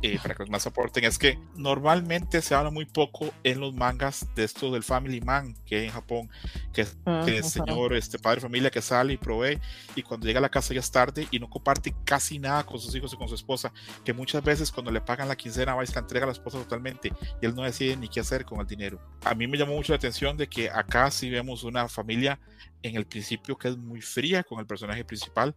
eh, 0.00 0.16
para 0.22 0.34
que 0.34 0.44
los 0.44 0.50
más 0.50 0.64
aporten, 0.64 1.02
es 1.02 1.18
que 1.18 1.40
normalmente 1.56 2.40
se 2.40 2.54
habla 2.54 2.70
muy 2.70 2.84
poco 2.84 3.30
en 3.42 3.58
los 3.58 3.74
mangas 3.74 4.28
de 4.36 4.44
esto 4.44 4.70
del 4.70 4.84
Family 4.84 5.20
Man 5.20 5.56
que 5.66 5.74
hay 5.76 5.84
en 5.86 5.90
Japón, 5.90 6.30
que 6.72 6.82
es 6.82 6.96
-huh. 7.04 7.26
el 7.26 7.42
señor, 7.42 7.94
este 7.94 8.16
padre 8.16 8.40
familia 8.40 8.70
que 8.70 8.80
sale 8.80 9.14
y 9.14 9.16
provee, 9.16 9.58
y 9.96 10.02
cuando 10.02 10.28
llega 10.28 10.38
a 10.38 10.42
la 10.42 10.50
casa 10.50 10.72
ya 10.72 10.78
es 10.78 10.90
tarde 10.92 11.26
y 11.32 11.40
no 11.40 11.50
comparte 11.50 11.96
casi 12.04 12.38
nada 12.38 12.64
con 12.64 12.78
sus 12.78 12.94
hijos 12.94 13.12
y 13.12 13.16
con 13.16 13.28
su 13.28 13.34
esposa, 13.34 13.72
que 14.04 14.12
muchas 14.12 14.44
veces 14.44 14.70
cuando 14.70 14.92
le 14.92 15.00
pagan 15.00 15.26
la 15.26 15.34
quincena 15.34 15.74
va 15.74 15.82
y 15.82 15.88
se 15.88 15.94
la 15.94 16.02
entrega 16.02 16.24
a 16.24 16.28
la 16.28 16.32
esposa 16.32 16.58
totalmente 16.58 17.12
y 17.42 17.46
él 17.46 17.56
no 17.56 17.64
decide 17.64 17.96
ni 17.96 18.06
qué 18.06 18.20
hacer 18.20 18.44
con 18.44 18.60
el 18.60 18.68
dinero. 18.68 19.00
A 19.24 19.34
mí 19.34 19.48
me 19.48 19.58
llamó 19.58 19.74
mucho 19.74 19.92
la 19.92 19.96
atención 19.96 20.36
de 20.36 20.48
que 20.48 20.70
acá 20.70 21.10
sí 21.10 21.28
vemos 21.28 21.64
una 21.64 21.88
familia 21.88 22.38
en 22.84 22.94
el 22.94 23.04
principio 23.04 23.58
que 23.58 23.66
es 23.66 23.76
muy 23.76 24.00
fría 24.00 24.44
con 24.44 24.60
el 24.60 24.66
personaje 24.66 25.04
principal 25.04 25.56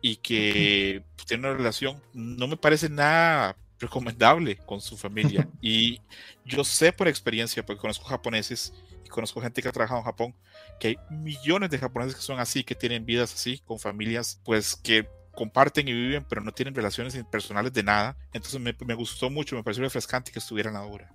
y 0.00 0.16
que 0.16 1.04
pues, 1.16 1.26
tiene 1.26 1.48
una 1.48 1.56
relación, 1.56 2.00
no 2.12 2.46
me 2.46 2.56
parece 2.56 2.88
nada 2.88 3.56
recomendable 3.78 4.56
con 4.58 4.80
su 4.80 4.96
familia. 4.96 5.48
y 5.60 6.00
yo 6.44 6.64
sé 6.64 6.92
por 6.92 7.08
experiencia, 7.08 7.64
porque 7.64 7.80
conozco 7.80 8.06
japoneses 8.06 8.72
y 9.04 9.08
conozco 9.08 9.40
gente 9.40 9.62
que 9.62 9.68
ha 9.68 9.72
trabajado 9.72 10.00
en 10.00 10.06
Japón, 10.06 10.34
que 10.78 10.88
hay 10.88 10.96
millones 11.10 11.70
de 11.70 11.78
japoneses 11.78 12.16
que 12.16 12.22
son 12.22 12.40
así, 12.40 12.64
que 12.64 12.74
tienen 12.74 13.04
vidas 13.04 13.34
así, 13.34 13.58
con 13.58 13.78
familias, 13.78 14.40
pues 14.44 14.76
que 14.76 15.08
comparten 15.34 15.86
y 15.86 15.92
viven, 15.92 16.26
pero 16.28 16.40
no 16.40 16.52
tienen 16.52 16.74
relaciones 16.74 17.16
personales 17.30 17.72
de 17.72 17.82
nada. 17.82 18.16
Entonces 18.32 18.60
me, 18.60 18.74
me 18.84 18.94
gustó 18.94 19.30
mucho, 19.30 19.56
me 19.56 19.62
pareció 19.62 19.84
refrescante 19.84 20.32
que 20.32 20.40
estuviera 20.40 20.70
en 20.70 20.74
la 20.74 20.82
obra. 20.82 21.12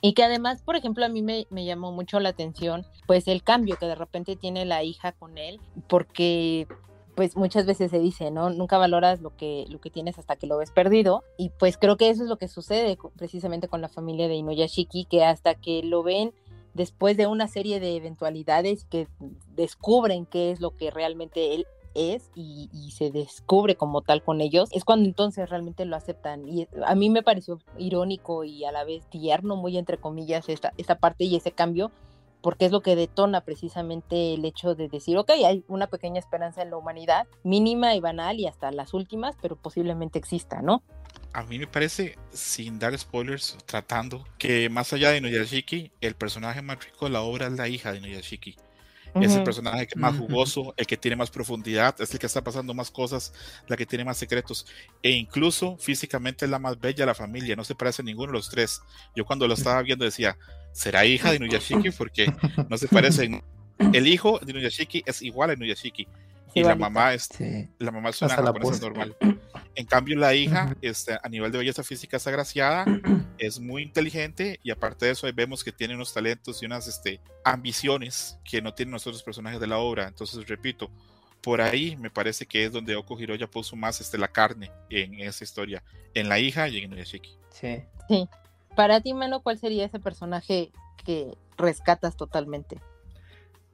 Y 0.00 0.12
que 0.12 0.22
además, 0.22 0.60
por 0.62 0.76
ejemplo, 0.76 1.04
a 1.04 1.08
mí 1.08 1.22
me, 1.22 1.46
me, 1.50 1.64
llamó 1.64 1.90
mucho 1.90 2.20
la 2.20 2.28
atención, 2.28 2.86
pues 3.06 3.26
el 3.26 3.42
cambio 3.42 3.76
que 3.78 3.86
de 3.86 3.94
repente 3.94 4.36
tiene 4.36 4.66
la 4.66 4.82
hija 4.82 5.12
con 5.12 5.38
él, 5.38 5.60
porque 5.88 6.68
pues 7.14 7.36
muchas 7.36 7.66
veces 7.66 7.90
se 7.90 7.98
dice, 7.98 8.30
¿no? 8.30 8.50
Nunca 8.50 8.78
valoras 8.78 9.20
lo 9.20 9.36
que, 9.36 9.66
lo 9.68 9.80
que 9.80 9.90
tienes 9.90 10.18
hasta 10.18 10.36
que 10.36 10.46
lo 10.46 10.58
ves 10.58 10.70
perdido. 10.70 11.22
Y 11.36 11.50
pues 11.50 11.78
creo 11.78 11.96
que 11.96 12.10
eso 12.10 12.22
es 12.24 12.28
lo 12.28 12.38
que 12.38 12.48
sucede 12.48 12.98
precisamente 13.16 13.68
con 13.68 13.80
la 13.80 13.88
familia 13.88 14.28
de 14.28 14.34
Inuyashiki, 14.34 15.04
que 15.04 15.24
hasta 15.24 15.54
que 15.54 15.82
lo 15.82 16.02
ven 16.02 16.32
después 16.74 17.16
de 17.16 17.26
una 17.26 17.46
serie 17.48 17.80
de 17.80 17.96
eventualidades 17.96 18.84
que 18.84 19.06
descubren 19.54 20.26
qué 20.26 20.50
es 20.50 20.60
lo 20.60 20.76
que 20.76 20.90
realmente 20.90 21.54
él 21.54 21.66
es 21.94 22.30
y, 22.34 22.68
se 22.90 23.10
descubre 23.10 23.76
como 23.76 24.02
tal 24.02 24.22
con 24.22 24.40
ellos, 24.40 24.68
es 24.72 24.84
cuando 24.84 25.08
entonces 25.08 25.48
realmente 25.48 25.84
lo 25.84 25.96
aceptan. 25.96 26.48
Y 26.48 26.66
a 26.84 26.94
mí 26.94 27.10
me 27.10 27.22
pareció 27.22 27.60
irónico 27.78 28.44
y 28.44 28.64
a 28.64 28.72
la 28.72 28.84
vez 28.84 29.08
tierno, 29.08 29.56
muy 29.56 29.78
entre 29.78 29.98
comillas, 29.98 30.48
esta, 30.48 30.72
esta 30.76 30.96
parte 30.96 31.24
y 31.24 31.36
ese 31.36 31.52
cambio, 31.52 31.92
porque 32.44 32.66
es 32.66 32.72
lo 32.72 32.82
que 32.82 32.94
detona 32.94 33.40
precisamente 33.40 34.34
el 34.34 34.44
hecho 34.44 34.74
de 34.74 34.88
decir, 34.88 35.16
ok, 35.16 35.30
hay 35.30 35.64
una 35.66 35.86
pequeña 35.86 36.18
esperanza 36.18 36.60
en 36.60 36.68
la 36.68 36.76
humanidad, 36.76 37.26
mínima 37.42 37.94
y 37.94 38.00
banal 38.00 38.38
y 38.38 38.46
hasta 38.46 38.70
las 38.70 38.92
últimas, 38.92 39.34
pero 39.40 39.56
posiblemente 39.56 40.18
exista, 40.18 40.60
¿no? 40.60 40.82
A 41.32 41.42
mí 41.44 41.58
me 41.58 41.66
parece, 41.66 42.18
sin 42.32 42.78
dar 42.78 42.96
spoilers, 42.98 43.56
tratando 43.64 44.26
que 44.36 44.68
más 44.68 44.92
allá 44.92 45.10
de 45.10 45.18
Inuyashiki, 45.18 45.90
el 46.02 46.16
personaje 46.16 46.60
más 46.60 46.84
rico 46.84 47.06
de 47.06 47.12
la 47.12 47.22
obra 47.22 47.46
es 47.46 47.54
la 47.54 47.66
hija 47.66 47.92
de 47.92 47.98
Inuyashiki. 47.98 48.56
Uh 49.14 49.20
-huh. 49.20 49.26
Es 49.26 49.36
el 49.36 49.44
personaje 49.44 49.86
que 49.86 49.98
más 49.98 50.16
jugoso, 50.16 50.60
uh 50.60 50.66
-huh. 50.66 50.74
el 50.76 50.86
que 50.86 50.96
tiene 50.96 51.16
más 51.16 51.30
profundidad, 51.30 51.94
es 52.00 52.12
el 52.12 52.18
que 52.18 52.26
está 52.26 52.42
pasando 52.42 52.74
más 52.74 52.90
cosas, 52.90 53.32
la 53.68 53.76
que 53.76 53.86
tiene 53.86 54.04
más 54.04 54.16
secretos. 54.18 54.66
E 55.02 55.10
incluso 55.10 55.76
físicamente 55.78 56.44
es 56.44 56.50
la 56.50 56.58
más 56.58 56.78
bella 56.80 57.02
de 57.02 57.06
la 57.06 57.14
familia, 57.14 57.56
no 57.56 57.64
se 57.64 57.74
parece 57.74 58.02
a 58.02 58.04
ninguno 58.04 58.32
de 58.32 58.38
los 58.38 58.50
tres. 58.50 58.82
Yo 59.14 59.24
cuando 59.24 59.46
lo 59.46 59.54
estaba 59.54 59.80
viendo 59.82 60.04
decía, 60.04 60.36
¿será 60.72 61.04
hija 61.04 61.30
de 61.30 61.36
Inuyashiki? 61.36 61.90
Porque 61.90 62.32
no 62.68 62.76
se 62.76 62.88
parecen. 62.88 63.42
El 63.92 64.06
hijo 64.06 64.38
de 64.40 64.52
Inuyashiki 64.52 65.02
es 65.06 65.22
igual 65.22 65.50
a 65.50 65.54
Inuyashiki. 65.54 66.06
Y 66.54 66.62
la 66.62 66.76
mamá 66.76 67.14
es, 67.14 67.24
sí. 67.24 67.68
la 67.78 67.90
mamá 67.90 68.10
es 68.10 68.22
una 68.22 68.34
japonesa 68.34 68.80
normal. 68.80 69.16
En 69.76 69.86
cambio, 69.86 70.16
la 70.16 70.32
hija, 70.34 70.66
uh 70.66 70.70
-huh. 70.70 70.78
este, 70.82 71.18
a 71.20 71.28
nivel 71.28 71.50
de 71.50 71.58
belleza 71.58 71.82
física, 71.82 72.16
es 72.16 72.26
agraciada, 72.28 72.84
es 73.38 73.58
muy 73.58 73.82
inteligente 73.82 74.60
y 74.62 74.70
aparte 74.70 75.06
de 75.06 75.12
eso, 75.12 75.26
vemos 75.34 75.64
que 75.64 75.72
tiene 75.72 75.96
unos 75.96 76.14
talentos 76.14 76.62
y 76.62 76.66
unas 76.66 76.86
este, 76.86 77.20
ambiciones 77.44 78.38
que 78.48 78.62
no 78.62 78.72
tienen 78.72 78.92
los 78.92 79.04
otros 79.04 79.24
personajes 79.24 79.58
de 79.58 79.66
la 79.66 79.78
obra. 79.78 80.06
Entonces, 80.06 80.46
repito, 80.46 80.92
por 81.42 81.60
ahí 81.60 81.96
me 81.96 82.08
parece 82.08 82.46
que 82.46 82.64
es 82.64 82.72
donde 82.72 82.94
Oko 82.94 83.18
Hiroya 83.18 83.48
puso 83.48 83.74
más 83.74 84.00
este, 84.00 84.16
la 84.16 84.28
carne 84.28 84.70
en 84.90 85.14
esa 85.20 85.42
historia, 85.42 85.82
en 86.14 86.28
la 86.28 86.38
hija 86.38 86.68
y 86.68 86.78
en 86.78 86.84
Inuyashiki. 86.84 87.36
Sí. 87.50 87.82
Sí. 88.08 88.28
Para 88.76 89.00
ti, 89.00 89.12
Melo, 89.12 89.40
¿cuál 89.40 89.58
sería 89.58 89.86
ese 89.86 89.98
personaje 89.98 90.70
que 91.04 91.36
rescatas 91.56 92.16
totalmente? 92.16 92.80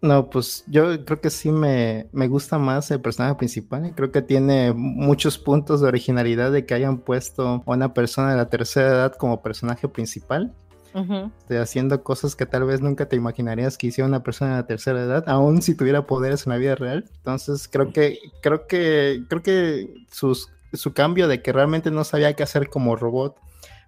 No, 0.03 0.31
pues 0.31 0.65
yo 0.67 1.05
creo 1.05 1.21
que 1.21 1.29
sí 1.29 1.51
me, 1.51 2.09
me, 2.13 2.27
gusta 2.27 2.59
más 2.59 2.91
el 2.91 3.03
personaje 3.03 3.35
principal. 3.35 3.93
Creo 3.95 4.11
que 4.11 4.23
tiene 4.23 4.73
muchos 4.73 5.37
puntos 5.37 5.83
de 5.83 5.89
originalidad 5.89 6.51
de 6.53 6.65
que 6.65 6.73
hayan 6.73 6.99
puesto 6.99 7.63
a 7.67 7.71
una 7.71 7.93
persona 7.93 8.31
de 8.31 8.39
la 8.39 8.49
tercera 8.49 8.89
edad 8.89 9.13
como 9.15 9.43
personaje 9.43 9.89
principal. 9.89 10.55
Uh 10.93 11.03
-huh. 11.03 11.63
haciendo 11.63 12.03
cosas 12.03 12.35
que 12.35 12.47
tal 12.47 12.65
vez 12.65 12.81
nunca 12.81 13.07
te 13.07 13.15
imaginarías 13.15 13.79
que 13.79 13.87
hiciera 13.87 14.09
una 14.09 14.25
persona 14.25 14.51
de 14.51 14.57
la 14.57 14.67
tercera 14.67 15.01
edad, 15.01 15.23
aun 15.29 15.63
si 15.63 15.77
tuviera 15.77 16.05
poderes 16.05 16.47
en 16.47 16.51
la 16.51 16.59
vida 16.59 16.75
real. 16.75 17.05
Entonces 17.19 17.69
creo 17.69 17.93
que, 17.93 18.19
creo 18.43 18.67
que, 18.67 19.23
creo 19.29 19.41
que 19.41 19.95
sus, 20.11 20.49
su 20.73 20.93
cambio 20.93 21.29
de 21.29 21.43
que 21.43 21.53
realmente 21.53 21.93
no 21.93 22.03
sabía 22.03 22.33
qué 22.33 22.43
hacer 22.43 22.69
como 22.69 22.97
robot 22.97 23.37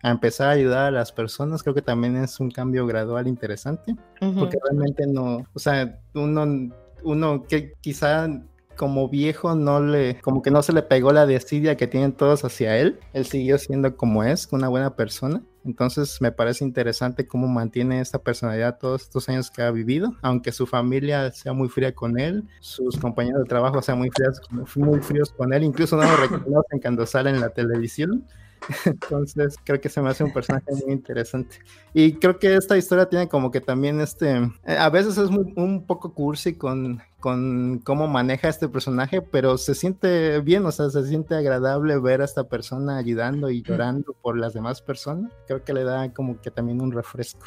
a 0.03 0.11
empezar 0.11 0.49
a 0.49 0.53
ayudar 0.53 0.87
a 0.87 0.91
las 0.91 1.13
personas, 1.13 1.63
creo 1.63 1.75
que 1.75 1.83
también 1.83 2.17
es 2.17 2.41
un 2.41 2.51
cambio 2.51 2.87
gradual 2.87 3.29
interesante, 3.29 3.93
uh 3.93 4.27
-huh. 4.27 4.39
porque 4.39 4.59
realmente 4.63 5.07
no, 5.07 5.47
o 5.53 5.59
sea, 5.59 6.01
uno, 6.15 6.75
uno 7.05 7.45
que 7.49 7.75
quizá 7.81 8.29
como 8.77 9.09
viejo 9.09 9.55
no 9.55 9.81
le, 9.81 10.21
como 10.21 10.43
que 10.43 10.51
no 10.51 10.63
se 10.63 10.73
le 10.73 10.83
pegó 10.83 11.13
la 11.13 11.27
desidia 11.27 11.77
que 11.77 11.87
tienen 11.87 12.13
todos 12.13 12.45
hacia 12.45 12.77
él. 12.79 12.99
Él 13.13 13.27
siguió 13.27 13.59
siendo 13.59 13.97
como 13.97 14.25
es, 14.25 14.49
una 14.51 14.69
buena 14.69 14.97
persona. 14.97 15.43
Entonces 15.65 16.21
me 16.21 16.33
parece 16.33 16.65
interesante 16.65 17.27
cómo 17.27 17.47
mantiene 17.47 18.01
esta 18.01 18.19
personalidad 18.19 18.79
todos 18.79 19.03
estos 19.03 19.29
años 19.29 19.51
que 19.51 19.63
ha 19.63 19.71
vivido, 19.71 20.13
aunque 20.21 20.51
su 20.51 20.67
familia 20.67 21.31
sea 21.31 21.53
muy 21.53 21.69
fría 21.69 21.95
con 21.95 22.19
él, 22.19 22.45
sus 22.61 22.97
compañeros 22.97 23.43
de 23.43 23.49
trabajo 23.49 23.81
sean 23.81 23.99
muy 23.99 24.11
fríos, 24.11 24.41
muy 24.75 25.01
fríos 25.01 25.33
con 25.33 25.53
él, 25.53 25.63
incluso 25.63 25.97
no 25.97 26.03
lo 26.03 26.17
reconocen 26.17 26.81
cuando 26.81 27.07
sale 27.07 27.31
en 27.31 27.41
la 27.41 27.51
televisión. 27.51 28.27
Entonces 28.85 29.57
creo 29.65 29.81
que 29.81 29.89
se 29.89 30.01
me 30.01 30.11
hace 30.11 30.25
un 30.25 30.33
personaje 30.33 30.67
muy 30.85 30.93
interesante. 30.93 31.57
Y 31.95 32.15
creo 32.15 32.39
que 32.39 32.55
esta 32.55 32.77
historia 32.77 33.09
tiene 33.09 33.29
como 33.29 33.51
que 33.51 33.61
también 33.61 34.01
este, 34.01 34.37
eh, 34.65 34.77
a 34.79 34.89
veces 34.91 35.19
es 35.19 35.31
un 35.31 35.85
poco 35.87 36.15
cursi 36.15 36.55
con, 36.55 37.03
con 37.21 37.81
cómo 37.85 38.09
maneja 38.09 38.49
este 38.49 38.69
personaje, 38.69 39.23
pero 39.23 39.59
se 39.59 39.75
siente 39.75 40.41
bien, 40.41 40.67
o 40.67 40.73
sea, 40.73 40.91
se 40.91 41.07
siente 41.07 41.35
agradable 41.35 41.99
ver 41.99 42.21
a 42.23 42.25
esta 42.25 42.45
persona 42.45 42.97
ayudando 42.97 43.51
y 43.51 43.63
llorando 43.63 44.15
por 44.21 44.37
las 44.37 44.55
demás 44.55 44.83
personas. 44.83 45.33
Creo 45.47 45.65
que 45.65 45.73
le 45.73 45.85
da 45.85 46.13
como 46.13 46.41
que 46.41 46.51
también 46.51 46.81
un 46.81 46.93
refresco. 46.93 47.47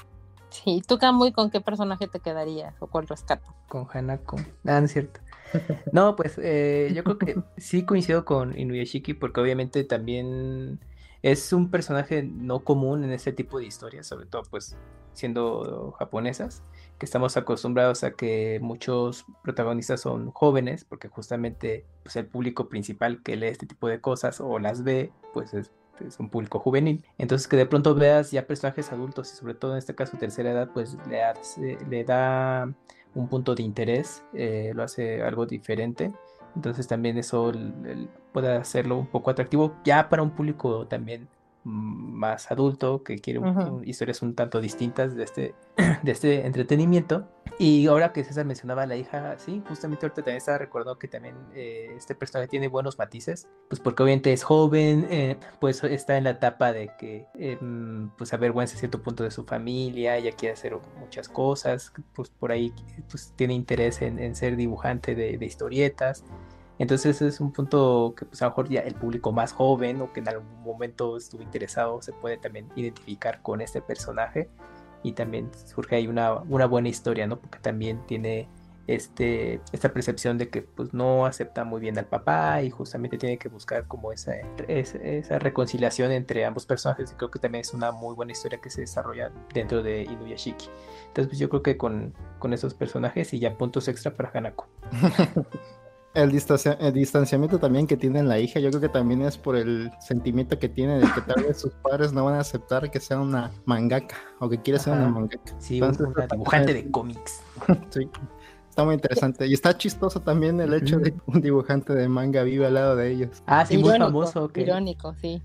Sí, 0.49 0.81
¿tú, 0.87 0.97
muy 1.13 1.33
con 1.33 1.49
qué 1.51 1.59
personaje 1.59 2.07
te 2.07 2.21
quedarías 2.21 2.73
o 2.79 2.87
cuál 2.87 3.07
rescato? 3.07 3.53
Con 3.67 3.87
Hanako. 3.91 4.37
Ah, 4.65 4.79
no 4.79 4.85
es 4.85 4.93
cierto. 4.93 5.19
No, 5.91 6.15
pues 6.15 6.39
eh, 6.41 6.91
yo 6.95 7.03
creo 7.03 7.17
que 7.17 7.35
sí 7.57 7.85
coincido 7.85 8.25
con 8.25 8.57
Inuyashiki 8.57 9.13
porque 9.13 9.41
obviamente 9.41 9.83
también 9.83 10.79
es 11.25 11.53
un 11.53 11.71
personaje 11.71 12.21
no 12.21 12.63
común 12.63 13.03
en 13.03 13.11
este 13.11 13.33
tipo 13.33 13.57
de 13.57 13.65
historias, 13.65 14.05
sobre 14.05 14.27
todo 14.27 14.43
pues 14.43 14.77
siendo 15.13 15.91
japonesas, 15.97 16.61
que 16.99 17.05
estamos 17.07 17.35
acostumbrados 17.35 18.03
a 18.03 18.11
que 18.11 18.59
muchos 18.61 19.25
protagonistas 19.43 20.01
son 20.01 20.29
jóvenes, 20.29 20.85
porque 20.85 21.07
justamente 21.07 21.83
pues, 22.03 22.15
el 22.17 22.27
público 22.27 22.69
principal 22.69 23.23
que 23.23 23.37
lee 23.37 23.47
este 23.47 23.65
tipo 23.65 23.87
de 23.87 24.01
cosas 24.01 24.39
o 24.39 24.59
las 24.59 24.83
ve, 24.83 25.11
pues 25.33 25.55
es, 25.55 25.71
un 26.19 26.29
público 26.29 26.59
juvenil. 26.59 27.03
Entonces 27.17 27.47
que 27.47 27.57
de 27.57 27.65
pronto 27.65 27.95
veas 27.95 28.29
ya 28.29 28.45
personajes 28.45 28.91
adultos 28.91 29.33
y 29.33 29.35
sobre 29.35 29.55
todo 29.55 29.71
en 29.71 29.79
este 29.79 29.95
caso 29.95 30.17
tercera 30.17 30.51
edad, 30.51 30.69
pues 30.75 30.95
le, 31.89 32.03
da 32.03 32.71
un 33.15 33.29
punto 33.29 33.55
de 33.55 33.63
interés, 33.63 34.21
eh, 34.33 34.73
lo 34.75 34.83
hace 34.83 35.23
algo 35.23 35.47
diferente. 35.47 36.13
Entonces 36.55 36.87
también 36.87 37.17
eso 37.17 37.51
puede 38.31 38.55
hacerlo 38.55 38.97
un 38.97 39.07
poco 39.07 39.31
atractivo 39.31 39.75
ya 39.83 40.09
para 40.09 40.23
un 40.23 40.31
público 40.31 40.87
también 40.87 41.27
más 41.65 42.51
adulto 42.51 43.03
que 43.03 43.17
quiere 43.17 43.41
historias 43.83 44.21
un 44.21 44.35
tanto 44.35 44.61
distintas 44.61 45.15
de 45.15 45.23
este, 45.23 45.55
de 46.03 46.11
este 46.11 46.45
entretenimiento. 46.45 47.27
Y 47.57 47.87
ahora 47.87 48.11
que 48.11 48.23
César 48.23 48.45
mencionaba 48.45 48.83
a 48.83 48.85
la 48.85 48.97
hija, 48.97 49.35
sí, 49.39 49.63
justamente 49.67 50.05
ahorita 50.05 50.21
también 50.21 50.37
estaba 50.37 50.57
recordando 50.57 50.99
que 50.99 51.07
también 51.07 51.35
eh, 51.55 51.93
este 51.95 52.13
personaje 52.13 52.49
tiene 52.49 52.67
buenos 52.67 52.97
matices, 52.99 53.47
pues 53.69 53.79
porque 53.79 54.03
obviamente 54.03 54.33
es 54.33 54.43
joven, 54.43 55.07
eh, 55.09 55.37
pues 55.59 55.83
está 55.83 56.17
en 56.17 56.25
la 56.25 56.31
etapa 56.31 56.73
de 56.73 56.91
que 56.99 57.27
eh, 57.35 57.57
pues 58.17 58.33
avergüenza 58.33 58.77
cierto 58.77 59.01
punto 59.01 59.23
de 59.23 59.31
su 59.31 59.45
familia, 59.45 60.19
ya 60.19 60.33
quiere 60.33 60.53
hacer 60.53 60.77
muchas 60.99 61.29
cosas, 61.29 61.93
pues 62.13 62.29
por 62.29 62.51
ahí 62.51 62.73
pues 63.09 63.31
tiene 63.35 63.53
interés 63.53 64.01
en, 64.01 64.35
ser 64.35 64.57
dibujante 64.57 65.15
de, 65.15 65.37
de 65.37 65.45
historietas. 65.45 66.25
Entonces 66.77 67.21
es 67.21 67.39
un 67.39 67.51
punto 67.51 68.13
que 68.17 68.25
pues 68.25 68.41
a 68.41 68.45
lo 68.45 68.51
mejor 68.51 68.69
ya 68.69 68.81
el 68.81 68.95
público 68.95 69.31
más 69.31 69.53
joven 69.53 70.01
o 70.01 70.11
que 70.11 70.19
en 70.19 70.27
algún 70.27 70.61
momento 70.61 71.15
estuvo 71.17 71.41
interesado 71.41 72.01
se 72.01 72.11
puede 72.11 72.37
también 72.37 72.69
identificar 72.75 73.41
con 73.41 73.61
este 73.61 73.81
personaje 73.81 74.49
y 75.03 75.13
también 75.13 75.51
surge 75.53 75.97
ahí 75.97 76.07
una, 76.07 76.33
una 76.33 76.65
buena 76.65 76.89
historia, 76.89 77.27
¿no? 77.27 77.39
Porque 77.39 77.59
también 77.59 78.05
tiene 78.07 78.49
este, 78.87 79.61
esta 79.71 79.93
percepción 79.93 80.37
de 80.37 80.49
que 80.49 80.61
pues 80.61 80.93
no 80.93 81.25
acepta 81.25 81.63
muy 81.63 81.79
bien 81.79 81.97
al 81.97 82.05
papá 82.05 82.61
y 82.61 82.69
justamente 82.69 83.17
tiene 83.17 83.37
que 83.37 83.49
buscar 83.49 83.87
como 83.87 84.11
esa, 84.11 84.33
esa, 84.67 85.39
reconciliación 85.39 86.11
entre 86.11 86.45
ambos 86.45 86.65
personajes 86.65 87.11
y 87.11 87.15
creo 87.15 87.31
que 87.31 87.39
también 87.39 87.61
es 87.61 87.73
una 87.73 87.91
muy 87.91 88.15
buena 88.15 88.31
historia 88.31 88.59
que 88.59 88.69
se 88.69 88.81
desarrolla 88.81 89.31
dentro 89.53 89.81
de 89.81 90.03
Inuyashiki. 90.03 90.69
Entonces 91.07 91.27
pues 91.27 91.39
yo 91.39 91.49
creo 91.49 91.63
que 91.63 91.77
con, 91.77 92.13
con 92.39 92.53
esos 92.53 92.73
personajes 92.73 93.33
y 93.33 93.39
ya 93.39 93.57
puntos 93.57 93.87
extra 93.87 94.13
para 94.13 94.31
Hanako. 94.33 94.67
El, 96.15 96.31
distanciamiento 96.31 97.59
también 97.59 97.87
que 97.87 97.97
tiene 97.97 98.23
la 98.23 98.39
hija, 98.39 98.61
yo 98.61 98.69
creo 98.69 98.81
que 98.81 98.89
también 98.89 99.21
es 99.21 99.37
por 99.37 99.57
el 99.57 99.91
sentimiento 99.99 100.57
que 100.57 100.69
tiene 100.69 100.99
de 100.99 101.07
que 101.13 101.19
tal 101.21 101.43
vez 101.43 101.59
sus 101.59 101.73
padres 101.73 102.13
no 102.13 102.23
van 102.23 102.35
a 102.35 102.39
aceptar 102.39 102.89
que 102.89 103.01
sea 103.01 103.19
una 103.19 103.51
mangaka 103.65 104.15
o 104.39 104.47
que 104.47 104.61
quiere 104.61 104.79
ser 104.79 104.93
una 104.93 105.09
mangaka. 105.09 105.53
Sí, 105.59 105.81
una 105.81 105.91
dibujante 106.31 106.73
de 106.73 106.89
cómics. 106.89 107.41
sí, 107.89 108.09
está 108.69 108.85
muy 108.85 108.93
interesante. 108.93 109.45
Y 109.45 109.53
está 109.53 109.77
chistoso 109.77 110.21
también 110.21 110.61
el 110.61 110.73
hecho 110.73 110.99
de 110.99 111.11
que 111.11 111.19
un 111.25 111.41
dibujante 111.41 111.93
de 111.93 112.07
manga 112.07 112.43
vive 112.43 112.65
al 112.65 112.75
lado 112.75 112.95
de 112.95 113.11
ellos. 113.11 113.43
Ah, 113.45 113.65
sí, 113.65 113.77
muy 113.77 113.97
famoso. 113.97 114.49
Irónico, 114.55 115.13
sí. 115.21 115.41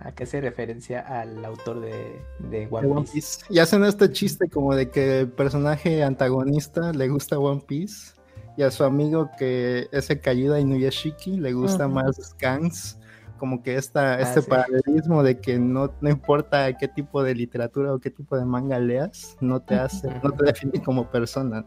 ¿A 0.00 0.12
qué 0.12 0.24
hace 0.24 0.40
referencia 0.40 1.00
al 1.00 1.44
autor 1.44 1.80
de, 1.80 2.22
de 2.38 2.66
One, 2.70 3.04
Piece? 3.12 3.44
Y 3.50 3.58
hacen 3.58 3.84
este 3.84 4.10
chiste 4.10 4.48
como 4.48 4.74
de 4.74 4.88
que 4.88 5.20
el 5.20 5.28
personaje 5.28 6.02
antagonista 6.02 6.94
le 6.94 7.08
gusta 7.08 7.38
One 7.38 7.62
Piece 7.66 8.15
y 8.56 8.62
a 8.62 8.70
su 8.70 8.84
amigo 8.84 9.30
que 9.38 9.88
ese 9.92 10.20
Kayuda 10.20 10.60
Inuyashiki 10.60 11.36
le 11.38 11.52
gusta 11.52 11.88
más 11.88 12.16
Scans, 12.16 12.98
como 13.38 13.62
que 13.62 13.76
esta, 13.76 14.14
ah, 14.14 14.20
este 14.20 14.42
paralelismo 14.42 15.22
de 15.22 15.38
que 15.40 15.58
no, 15.58 15.92
no 16.00 16.08
importa 16.08 16.72
qué 16.76 16.88
tipo 16.88 17.22
de 17.22 17.34
literatura 17.34 17.92
o 17.92 17.98
qué 17.98 18.10
tipo 18.10 18.36
de 18.36 18.44
manga 18.44 18.78
leas, 18.78 19.36
no 19.40 19.60
te 19.60 19.74
hace, 19.74 20.08
no 20.22 20.30
te 20.32 20.44
define 20.44 20.82
como 20.82 21.10
persona. 21.10 21.64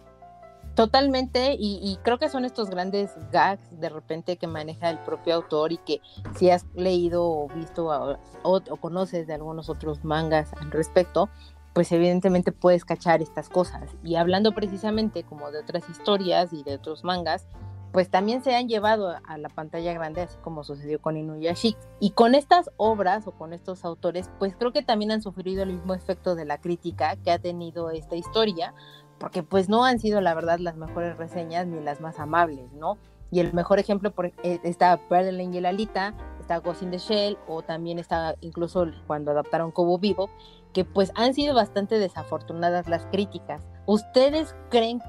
Totalmente, 0.76 1.58
y, 1.60 2.00
creo 2.04 2.20
que 2.20 2.30
son 2.30 2.46
estos 2.46 2.70
grandes 2.70 3.12
gags 3.34 3.80
de 3.82 3.90
repente 3.90 4.38
que 4.38 4.48
maneja 4.48 4.90
el 4.90 4.98
propio 5.00 5.36
autor 5.36 5.74
y 5.74 5.78
que 5.78 6.00
si 6.38 6.50
has 6.52 6.66
leído 6.74 7.26
o 7.26 7.50
visto 7.50 7.88
o, 7.88 8.18
o 8.44 8.78
conoces 8.78 9.28
de 9.28 9.34
algunos 9.34 9.68
otros 9.68 10.06
mangas 10.06 10.54
al 10.54 10.72
respecto, 10.72 11.30
pues 11.74 11.92
evidentemente 11.92 12.52
puedes 12.52 12.86
cachar 12.86 13.22
estas 13.22 13.50
cosas. 13.50 13.96
Y 14.04 14.16
hablando 14.16 14.54
precisamente 14.54 15.24
como 15.24 15.52
de 15.52 15.60
otras 15.60 15.90
historias 15.90 16.54
y 16.54 16.64
de 16.64 16.76
otros 16.76 17.04
mangas, 17.04 17.48
pues 17.92 18.10
también 18.10 18.44
se 18.44 18.56
han 18.56 18.68
llevado 18.68 19.16
a 19.26 19.38
la 19.38 19.50
pantalla 19.50 19.94
grande, 19.94 20.22
así 20.22 20.38
como 20.44 20.64
sucedió 20.64 21.02
con 21.02 21.18
Inuyashiki. 21.18 21.80
Y 22.00 22.12
con 22.12 22.36
estas 22.36 22.70
obras 22.78 23.26
o 23.28 23.32
con 23.32 23.54
estos 23.54 23.84
autores, 23.84 24.30
pues 24.38 24.56
creo 24.56 24.72
que 24.72 24.84
también 24.84 25.12
han 25.12 25.22
sufrido 25.22 25.64
el 25.64 25.74
mismo 25.74 25.94
efecto 25.94 26.36
de 26.36 26.46
la 26.46 26.60
crítica 26.60 27.16
que 27.18 27.32
ha 27.32 27.40
tenido 27.40 27.90
esta 27.90 28.16
historia, 28.16 28.74
porque 29.18 29.44
pues 29.44 29.70
no 29.70 29.86
han 29.86 30.00
sido 30.00 30.22
la 30.22 30.36
verdad 30.36 30.60
las 30.60 30.76
mejores 30.76 31.18
reseñas 31.18 31.66
ni 31.66 31.82
las 31.82 32.00
más 32.00 32.20
amables, 32.20 32.72
¿no? 32.74 32.98
Y 33.32 33.42
el 33.42 33.54
mejor 33.54 33.80
ejemplo 33.80 34.12
eh, 34.44 34.60
está 34.64 35.00
Berlin 35.10 35.54
y 35.54 35.64
Alita, 35.64 36.16
está 36.40 36.58
Ghost 36.58 36.82
in 36.82 36.92
the 36.92 36.98
Shell, 36.98 37.38
o 37.48 37.62
también 37.62 38.00
está 38.00 38.36
incluso 38.42 38.88
cuando 39.06 39.32
adaptaron 39.32 39.72
Cobo 39.72 40.00
Vivo, 40.00 40.30
que 40.74 40.86
pues 40.86 41.12
han 41.16 41.34
sido 41.34 41.56
bastante 41.56 41.98
desafortunadas 42.00 42.88
las 42.88 43.06
críticas. 43.08 43.68
¿Ustedes 43.86 44.56
creen 44.70 45.02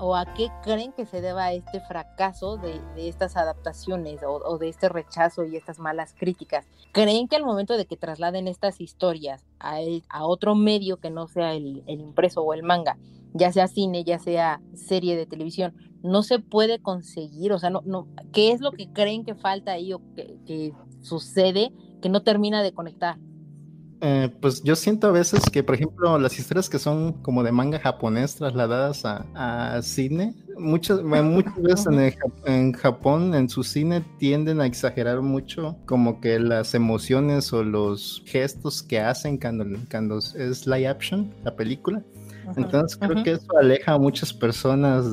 o 0.00 0.14
a 0.14 0.32
qué 0.34 0.48
creen 0.62 0.92
que 0.92 1.06
se 1.06 1.20
deba 1.20 1.52
este 1.52 1.80
fracaso 1.80 2.56
de, 2.56 2.80
estas 2.96 3.36
adaptaciones 3.36 4.20
o, 4.24 4.58
de 4.58 4.68
este 4.68 4.88
rechazo 4.88 5.44
y 5.44 5.56
estas 5.56 5.78
malas 5.78 6.14
críticas? 6.16 6.66
¿Creen 6.92 7.26
que 7.28 7.36
al 7.36 7.44
momento 7.44 7.76
de 7.76 7.86
que 7.86 7.96
trasladen 7.96 8.46
estas 8.46 8.80
historias 8.80 9.44
a, 9.58 10.24
otro 10.24 10.54
medio 10.54 10.98
que 10.98 11.10
no 11.10 11.26
sea 11.26 11.54
el, 11.54 11.82
impreso 11.86 12.42
o 12.42 12.54
el 12.54 12.62
manga, 12.62 12.96
ya 13.34 13.52
sea 13.52 13.66
cine, 13.66 14.04
ya 14.04 14.18
sea 14.18 14.60
serie 14.74 15.16
de 15.16 15.26
televisión, 15.26 15.74
no 16.02 16.22
se 16.22 16.38
puede 16.38 16.80
conseguir? 16.80 17.52
O 17.52 17.58
sea, 17.58 17.70
no, 17.70 17.82
no, 17.84 18.06
¿qué 18.32 18.52
es 18.52 18.60
lo 18.60 18.70
que 18.70 18.92
creen 18.92 19.24
que 19.24 19.34
falta 19.34 19.72
ahí 19.72 19.92
o 19.92 20.00
que 20.14 20.72
sucede 21.02 21.72
que 22.00 22.08
no 22.08 22.22
termina 22.22 22.62
de 22.62 22.72
conectar? 22.72 23.18
Eh, 24.00 24.30
pues 24.40 24.62
yo 24.62 24.76
siento 24.76 25.08
a 25.08 25.10
veces 25.10 25.42
que, 25.50 25.62
por 25.62 25.74
ejemplo, 25.74 26.18
las 26.18 26.38
historias 26.38 26.68
que 26.68 26.78
son 26.78 27.14
como 27.14 27.42
de 27.42 27.52
manga 27.52 27.80
japonés 27.80 28.36
trasladadas 28.36 29.02
a, 29.04 29.80
cine, 29.82 30.34
muchas, 30.56 31.02
muchas 31.02 31.56
veces 31.62 31.86
en, 32.46 32.72
Japón, 32.72 33.34
en 33.34 33.48
su 33.48 33.64
cine, 33.64 34.04
tienden 34.18 34.60
a 34.60 34.66
exagerar 34.66 35.20
mucho 35.22 35.76
como 35.84 36.20
que 36.20 36.38
las 36.38 36.74
emociones 36.74 37.52
o 37.52 37.64
los 37.64 38.22
gestos 38.26 38.82
que 38.82 39.00
hacen 39.00 39.38
cuando, 39.38 39.64
cuando 39.90 40.18
es 40.18 40.66
live 40.66 40.86
action, 40.88 41.34
la 41.44 41.56
película. 41.56 42.02
Entonces 42.56 42.98
creo 42.98 43.22
que 43.22 43.32
eso 43.32 43.58
aleja 43.58 43.92
a 43.92 43.98
muchas 43.98 44.32
personas 44.32 45.04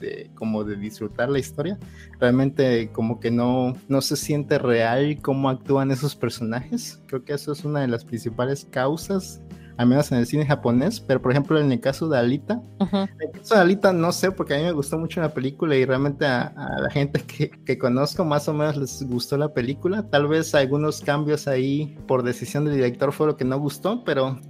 de 0.00 0.30
como 0.34 0.64
de 0.64 0.76
disfrutar 0.76 1.28
la 1.28 1.38
historia. 1.38 1.78
Realmente 2.20 2.90
como 2.92 3.20
que 3.20 3.30
no, 3.30 3.74
no 3.88 4.00
se 4.00 4.16
siente 4.16 4.58
real 4.58 5.18
cómo 5.20 5.48
actúan 5.48 5.90
esos 5.90 6.16
personajes. 6.16 7.02
Creo 7.06 7.24
que 7.24 7.32
eso 7.34 7.52
es 7.52 7.64
una 7.64 7.80
de 7.80 7.88
las 7.88 8.04
principales 8.04 8.66
causas 8.70 9.40
al 9.78 9.86
menos 9.86 10.10
en 10.10 10.18
el 10.18 10.26
cine 10.26 10.44
japonés, 10.44 11.00
pero 11.00 11.22
por 11.22 11.30
ejemplo 11.30 11.58
en 11.58 11.70
el 11.70 11.80
caso 11.80 12.08
de 12.08 12.18
Alita, 12.18 12.60
en 12.80 12.98
el 13.20 13.30
caso 13.30 13.54
de 13.54 13.60
Alita 13.60 13.92
no 13.92 14.10
sé, 14.10 14.32
porque 14.32 14.54
a 14.54 14.58
mí 14.58 14.64
me 14.64 14.72
gustó 14.72 14.98
mucho 14.98 15.20
la 15.20 15.32
película 15.32 15.76
y 15.76 15.84
realmente 15.84 16.26
a, 16.26 16.52
la 16.80 16.90
gente 16.90 17.22
que, 17.22 17.78
conozco 17.78 18.24
más 18.24 18.48
o 18.48 18.54
menos 18.54 18.76
les 18.76 19.04
gustó 19.04 19.36
la 19.36 19.54
película, 19.54 20.02
tal 20.10 20.26
vez 20.26 20.52
algunos 20.56 21.00
cambios 21.00 21.46
ahí 21.46 21.96
por 22.08 22.24
decisión 22.24 22.64
del 22.64 22.74
director 22.74 23.12
fue 23.12 23.28
lo 23.28 23.36
que 23.36 23.44
no 23.44 23.56
gustó, 23.60 24.02
pero 24.02 24.40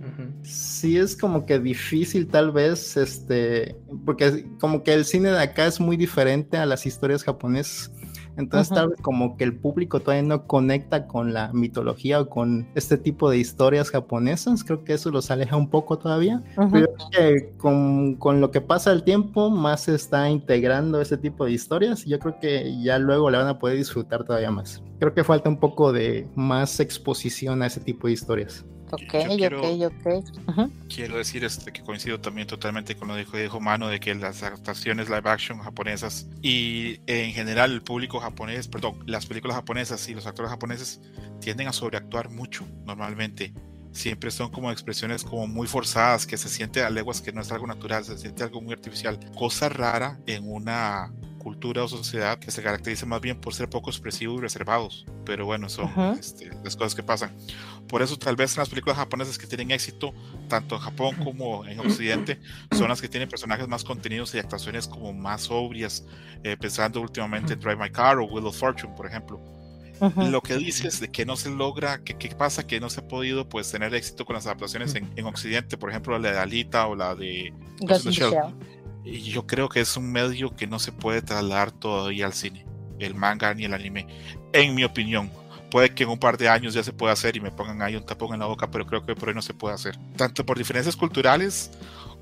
sí 0.42 0.96
es 0.96 1.14
como 1.14 1.44
que 1.44 1.58
difícil 1.58 2.26
tal 2.26 2.50
vez, 2.50 2.96
este, 2.96 3.76
porque 4.06 4.46
como 4.58 4.82
que 4.82 4.94
el 4.94 5.04
cine 5.04 5.30
de 5.30 5.42
acá 5.42 5.66
es 5.66 5.78
muy 5.78 5.98
diferente 5.98 6.56
a 6.56 6.64
las 6.64 6.86
historias 6.86 7.22
japonesas 7.22 7.92
entonces, 8.38 8.72
tal 8.72 8.90
vez 8.90 9.00
como 9.00 9.36
que 9.36 9.42
el 9.42 9.56
público 9.56 9.98
todavía 9.98 10.22
no 10.22 10.46
conecta 10.46 11.08
con 11.08 11.34
la 11.34 11.52
mitología 11.52 12.20
o 12.20 12.28
con 12.28 12.68
este 12.76 12.96
tipo 12.96 13.28
de 13.28 13.38
historias 13.38 13.90
japonesas. 13.90 14.62
Creo 14.62 14.84
que 14.84 14.94
eso 14.94 15.10
los 15.10 15.32
aleja 15.32 15.56
un 15.56 15.68
poco 15.68 15.98
todavía. 15.98 16.40
Pero 16.72 16.86
que 17.10 17.52
con, 17.58 18.14
con, 18.14 18.40
lo 18.40 18.52
que 18.52 18.60
pasa 18.60 18.92
el 18.92 19.02
tiempo, 19.02 19.50
más 19.50 19.82
se 19.82 19.96
está 19.96 20.30
integrando 20.30 21.00
ese 21.00 21.16
tipo 21.16 21.46
de 21.46 21.50
historias. 21.50 22.06
Y 22.06 22.10
yo 22.10 22.20
creo 22.20 22.38
que 22.38 22.80
ya 22.80 22.98
luego 23.00 23.28
la 23.28 23.38
van 23.38 23.48
a 23.48 23.58
poder 23.58 23.76
disfrutar 23.76 24.22
todavía 24.24 24.52
más. 24.52 24.84
Creo 25.00 25.12
que 25.12 25.24
falta 25.24 25.48
un 25.48 25.58
poco 25.58 25.92
de 25.92 26.28
más 26.36 26.78
exposición 26.78 27.62
a 27.62 27.66
ese 27.66 27.80
tipo 27.80 28.06
de 28.06 28.12
historias. 28.12 28.64
Ok, 28.90 29.36
quiero, 29.36 29.60
ok, 29.60 29.82
ok. 30.46 30.70
Quiero 30.88 31.18
decir 31.18 31.44
este, 31.44 31.72
que 31.72 31.82
coincido 31.82 32.20
también 32.20 32.46
totalmente 32.46 32.96
con 32.96 33.08
lo 33.08 33.14
que 33.14 33.20
dijo, 33.20 33.36
dijo 33.36 33.60
Mano 33.60 33.88
de 33.88 34.00
que 34.00 34.14
las 34.14 34.42
adaptaciones 34.42 35.08
live 35.08 35.28
action 35.28 35.58
japonesas 35.58 36.26
y 36.42 37.00
en 37.06 37.32
general 37.32 37.72
el 37.72 37.82
público 37.82 38.20
japonés, 38.20 38.68
perdón, 38.68 38.98
las 39.06 39.26
películas 39.26 39.56
japonesas 39.56 40.08
y 40.08 40.14
los 40.14 40.26
actores 40.26 40.50
japoneses 40.50 41.00
tienden 41.40 41.68
a 41.68 41.72
sobreactuar 41.72 42.30
mucho 42.30 42.66
normalmente. 42.84 43.52
Siempre 43.92 44.30
son 44.30 44.50
como 44.50 44.70
expresiones 44.70 45.24
como 45.24 45.46
muy 45.46 45.66
forzadas, 45.66 46.26
que 46.26 46.36
se 46.36 46.48
siente 46.48 46.82
a 46.82 46.90
leguas 46.90 47.20
que 47.20 47.32
no 47.32 47.40
es 47.40 47.50
algo 47.50 47.66
natural, 47.66 48.04
se 48.04 48.18
siente 48.18 48.42
algo 48.42 48.60
muy 48.60 48.72
artificial. 48.72 49.18
Cosa 49.34 49.68
rara 49.68 50.20
en 50.26 50.50
una 50.50 51.12
cultura 51.38 51.84
o 51.84 51.88
sociedad 51.88 52.38
que 52.38 52.50
se 52.50 52.62
caracteriza 52.62 53.06
más 53.06 53.20
bien 53.20 53.40
por 53.40 53.54
ser 53.54 53.70
poco 53.70 53.90
expresivos 53.90 54.38
y 54.38 54.42
reservados. 54.42 55.06
Pero 55.24 55.46
bueno, 55.46 55.68
son 55.68 55.90
este, 56.18 56.50
las 56.64 56.76
cosas 56.76 56.94
que 56.94 57.02
pasan. 57.02 57.32
Por 57.88 58.02
eso 58.02 58.18
tal 58.18 58.36
vez 58.36 58.54
en 58.54 58.60
las 58.60 58.68
películas 58.68 58.98
japonesas 58.98 59.38
que 59.38 59.46
tienen 59.46 59.70
éxito, 59.70 60.12
tanto 60.48 60.74
en 60.74 60.80
Japón 60.82 61.16
como 61.24 61.64
en 61.66 61.80
Occidente, 61.80 62.38
son 62.72 62.88
las 62.88 63.00
que 63.00 63.08
tienen 63.08 63.28
personajes 63.28 63.66
más 63.66 63.84
contenidos 63.84 64.34
y 64.34 64.38
actuaciones 64.38 64.86
como 64.86 65.12
más 65.12 65.42
sobrias, 65.42 66.04
eh, 66.44 66.56
pensando 66.56 67.00
últimamente 67.00 67.54
en 67.54 67.60
Drive 67.60 67.76
My 67.76 67.90
Car 67.90 68.18
o 68.18 68.24
Wheel 68.24 68.46
of 68.46 68.58
Fortune, 68.58 68.92
por 68.94 69.06
ejemplo. 69.06 69.40
Lo 70.16 70.40
que 70.42 70.56
dices 70.56 71.00
de 71.00 71.08
que 71.08 71.26
no 71.26 71.36
se 71.36 71.50
logra, 71.50 72.04
que 72.04 72.14
qué 72.16 72.28
pasa 72.28 72.66
que 72.66 72.78
no 72.78 72.88
se 72.88 73.00
ha 73.00 73.08
podido 73.08 73.48
pues 73.48 73.70
tener 73.70 73.92
éxito 73.94 74.24
con 74.24 74.34
las 74.34 74.46
adaptaciones 74.46 74.94
en, 74.94 75.10
en 75.16 75.26
Occidente, 75.26 75.76
por 75.76 75.90
ejemplo 75.90 76.16
la 76.18 76.32
de 76.32 76.38
Alita 76.38 76.86
o 76.86 76.94
la 76.94 77.14
de 77.16 77.52
Ghost 77.80 78.06
yo 79.16 79.46
creo 79.46 79.68
que 79.68 79.80
es 79.80 79.96
un 79.96 80.10
medio 80.10 80.54
que 80.54 80.66
no 80.66 80.78
se 80.78 80.92
puede 80.92 81.22
trasladar 81.22 81.72
todavía 81.72 82.26
al 82.26 82.32
cine, 82.32 82.66
el 82.98 83.14
manga 83.14 83.54
ni 83.54 83.64
el 83.64 83.74
anime, 83.74 84.06
en 84.52 84.74
mi 84.74 84.84
opinión. 84.84 85.30
Puede 85.70 85.94
que 85.94 86.04
en 86.04 86.08
un 86.08 86.18
par 86.18 86.38
de 86.38 86.48
años 86.48 86.72
ya 86.72 86.82
se 86.82 86.92
pueda 86.94 87.12
hacer 87.12 87.36
y 87.36 87.40
me 87.40 87.50
pongan 87.50 87.82
ahí 87.82 87.94
un 87.94 88.06
tapón 88.06 88.32
en 88.32 88.40
la 88.40 88.46
boca, 88.46 88.70
pero 88.70 88.86
creo 88.86 89.04
que 89.04 89.14
por 89.14 89.28
ahí 89.28 89.34
no 89.34 89.42
se 89.42 89.52
puede 89.52 89.74
hacer. 89.74 89.98
Tanto 90.16 90.46
por 90.46 90.56
diferencias 90.56 90.96
culturales 90.96 91.70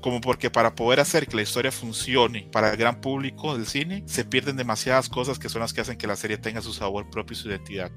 como 0.01 0.21
porque 0.21 0.49
para 0.49 0.75
poder 0.75 0.99
hacer 0.99 1.27
que 1.27 1.35
la 1.35 1.41
historia 1.41 1.71
funcione 1.71 2.47
para 2.51 2.71
el 2.71 2.77
gran 2.77 3.01
público 3.01 3.57
del 3.57 3.65
cine, 3.65 4.03
se 4.05 4.25
pierden 4.25 4.57
demasiadas 4.57 5.09
cosas 5.09 5.39
que 5.39 5.49
son 5.49 5.61
las 5.61 5.73
que 5.73 5.81
hacen 5.81 5.97
que 5.97 6.07
la 6.07 6.15
serie 6.15 6.37
tenga 6.37 6.61
su 6.61 6.73
sabor 6.73 7.09
propio 7.09 7.33
y 7.33 7.37
su 7.37 7.49
identidad. 7.49 7.91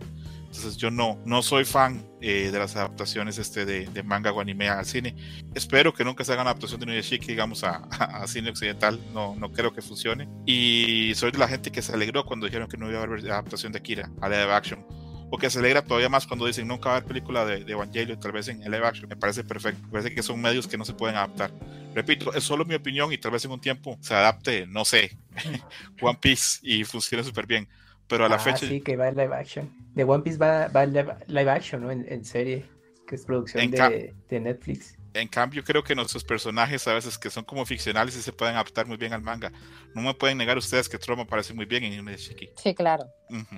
Entonces 0.51 0.77
yo 0.77 0.91
no, 0.91 1.17
no 1.25 1.43
soy 1.43 1.65
fan 1.65 2.05
eh, 2.21 2.51
de 2.51 2.59
las 2.59 2.75
adaptaciones 2.75 3.39
este 3.39 3.65
de, 3.65 4.03
manga 4.03 4.33
o 4.33 4.41
anime 4.41 4.69
al 4.69 4.85
cine. 4.85 5.15
Espero 5.55 5.95
que 5.95 6.05
nunca 6.05 6.25
se 6.25 6.33
haga 6.33 6.43
una 6.43 6.51
adaptación 6.51 6.81
de 6.81 6.87
Nuyashiki, 6.87 7.29
digamos, 7.29 7.63
a, 7.63 7.77
a, 7.91 8.27
cine 8.27 8.51
occidental. 8.51 8.99
No, 9.15 9.37
no 9.37 9.53
creo 9.53 9.73
que 9.73 9.81
funcione. 9.81 10.29
Y 10.47 11.13
soy 11.15 11.31
de 11.31 11.39
la 11.39 11.47
gente 11.47 11.71
que 11.71 11.83
se 11.83 11.93
alegró 11.93 12.25
cuando 12.25 12.47
dijeron 12.47 12.69
que 12.69 12.77
no 12.77 12.91
iba 12.91 12.99
a 12.99 13.05
haber 13.05 13.31
adaptación 13.31 13.71
de 13.71 13.79
Akira 13.79 14.11
a 14.21 14.29
live 14.29 14.53
action. 14.53 14.85
O 15.31 15.39
que 15.39 15.49
se 15.49 15.61
alegra 15.61 15.85
todavía 15.85 16.09
más 16.09 16.27
cuando 16.27 16.47
dicen 16.47 16.67
nunca 16.67 16.89
va 16.89 16.95
a 16.97 16.99
haber 16.99 17.07
película 17.07 17.45
de, 17.45 17.65
de 17.65 17.73
Evangelion, 17.73 18.19
tal 18.19 18.33
vez 18.33 18.49
en 18.49 18.59
live 18.61 18.85
action. 18.85 19.09
Me 19.09 19.15
parece 19.15 19.45
perfecto. 19.45 19.81
Me 19.85 19.93
parece 19.93 20.13
que 20.13 20.25
son 20.25 20.41
medios 20.41 20.67
que 20.67 20.77
no 20.77 20.85
se 20.85 20.95
pueden 20.95 21.17
adaptar. 21.17 21.53
Repito, 21.95 22.35
es 22.35 22.43
solo 22.43 22.65
mi 22.65 22.75
opinión 22.75 23.13
y 23.13 23.19
tal 23.19 23.31
vez 23.31 23.45
en 23.45 23.53
un 23.53 23.61
tiempo 23.61 23.97
se 24.01 24.15
adapte, 24.15 24.67
no 24.67 24.85
sé, 24.85 25.17
One 26.01 26.19
Piece 26.21 26.59
y 26.63 26.83
funcione 26.83 27.23
súper 27.23 27.47
bien 27.47 27.69
pero 28.11 28.27
a 28.27 28.29
la 28.29 28.35
ah, 28.35 28.41
fecha. 28.41 28.67
Sí, 28.67 28.81
que 28.81 28.97
va 28.97 29.09
en 29.09 29.17
live 29.17 29.35
action. 29.35 29.71
De 29.95 30.05
One 30.05 30.23
Piece 30.23 30.37
va, 30.37 30.69
va 30.69 30.83
en 30.83 30.93
live, 30.93 31.51
action, 31.51 31.83
¿no? 31.83 31.91
En, 31.91 32.25
serie, 32.25 32.67
que 33.07 33.15
es 33.15 33.25
producción 33.25 33.71
de, 33.71 34.13
de, 34.29 34.41
Netflix. 34.41 34.97
En 35.15 35.29
cambio, 35.29 35.63
creo 35.65 35.83
que 35.83 35.95
nuestros 35.95 36.25
personajes 36.25 36.87
a 36.89 36.95
veces 36.95 37.17
que 37.17 37.31
son 37.31 37.45
como 37.45 37.65
ficcionales 37.65 38.17
y 38.17 38.23
se 38.23 38.33
pueden 38.33 38.57
adaptar 38.57 38.87
muy 38.87 38.97
bien 38.97 39.13
al 39.13 39.23
manga. 39.23 39.53
No 39.95 40.03
me 40.03 40.13
pueden 40.13 40.39
negar 40.39 40.59
ustedes 40.59 40.89
que 40.89 40.99
Troma 40.99 41.23
aparece 41.23 41.55
muy 41.55 41.67
bien 41.67 41.85
en 41.85 42.05
Shiki. 42.07 42.51
Sí, 42.57 42.75
claro. 42.75 43.07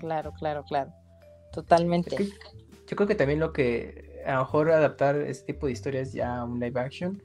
Claro, 0.00 0.32
claro, 0.38 0.62
claro. 0.68 0.92
Totalmente. 1.52 2.16
yo 2.86 2.96
creo 2.96 3.08
que 3.08 3.14
también 3.14 3.40
lo 3.40 3.52
que 3.52 4.22
a 4.26 4.34
lo 4.34 4.40
mejor 4.40 4.70
adaptar 4.70 5.16
este 5.16 5.52
tipo 5.54 5.66
de 5.66 5.72
historias 5.72 6.12
ya 6.12 6.36
a 6.36 6.44
un 6.44 6.60
live 6.60 6.78
action 6.78 7.22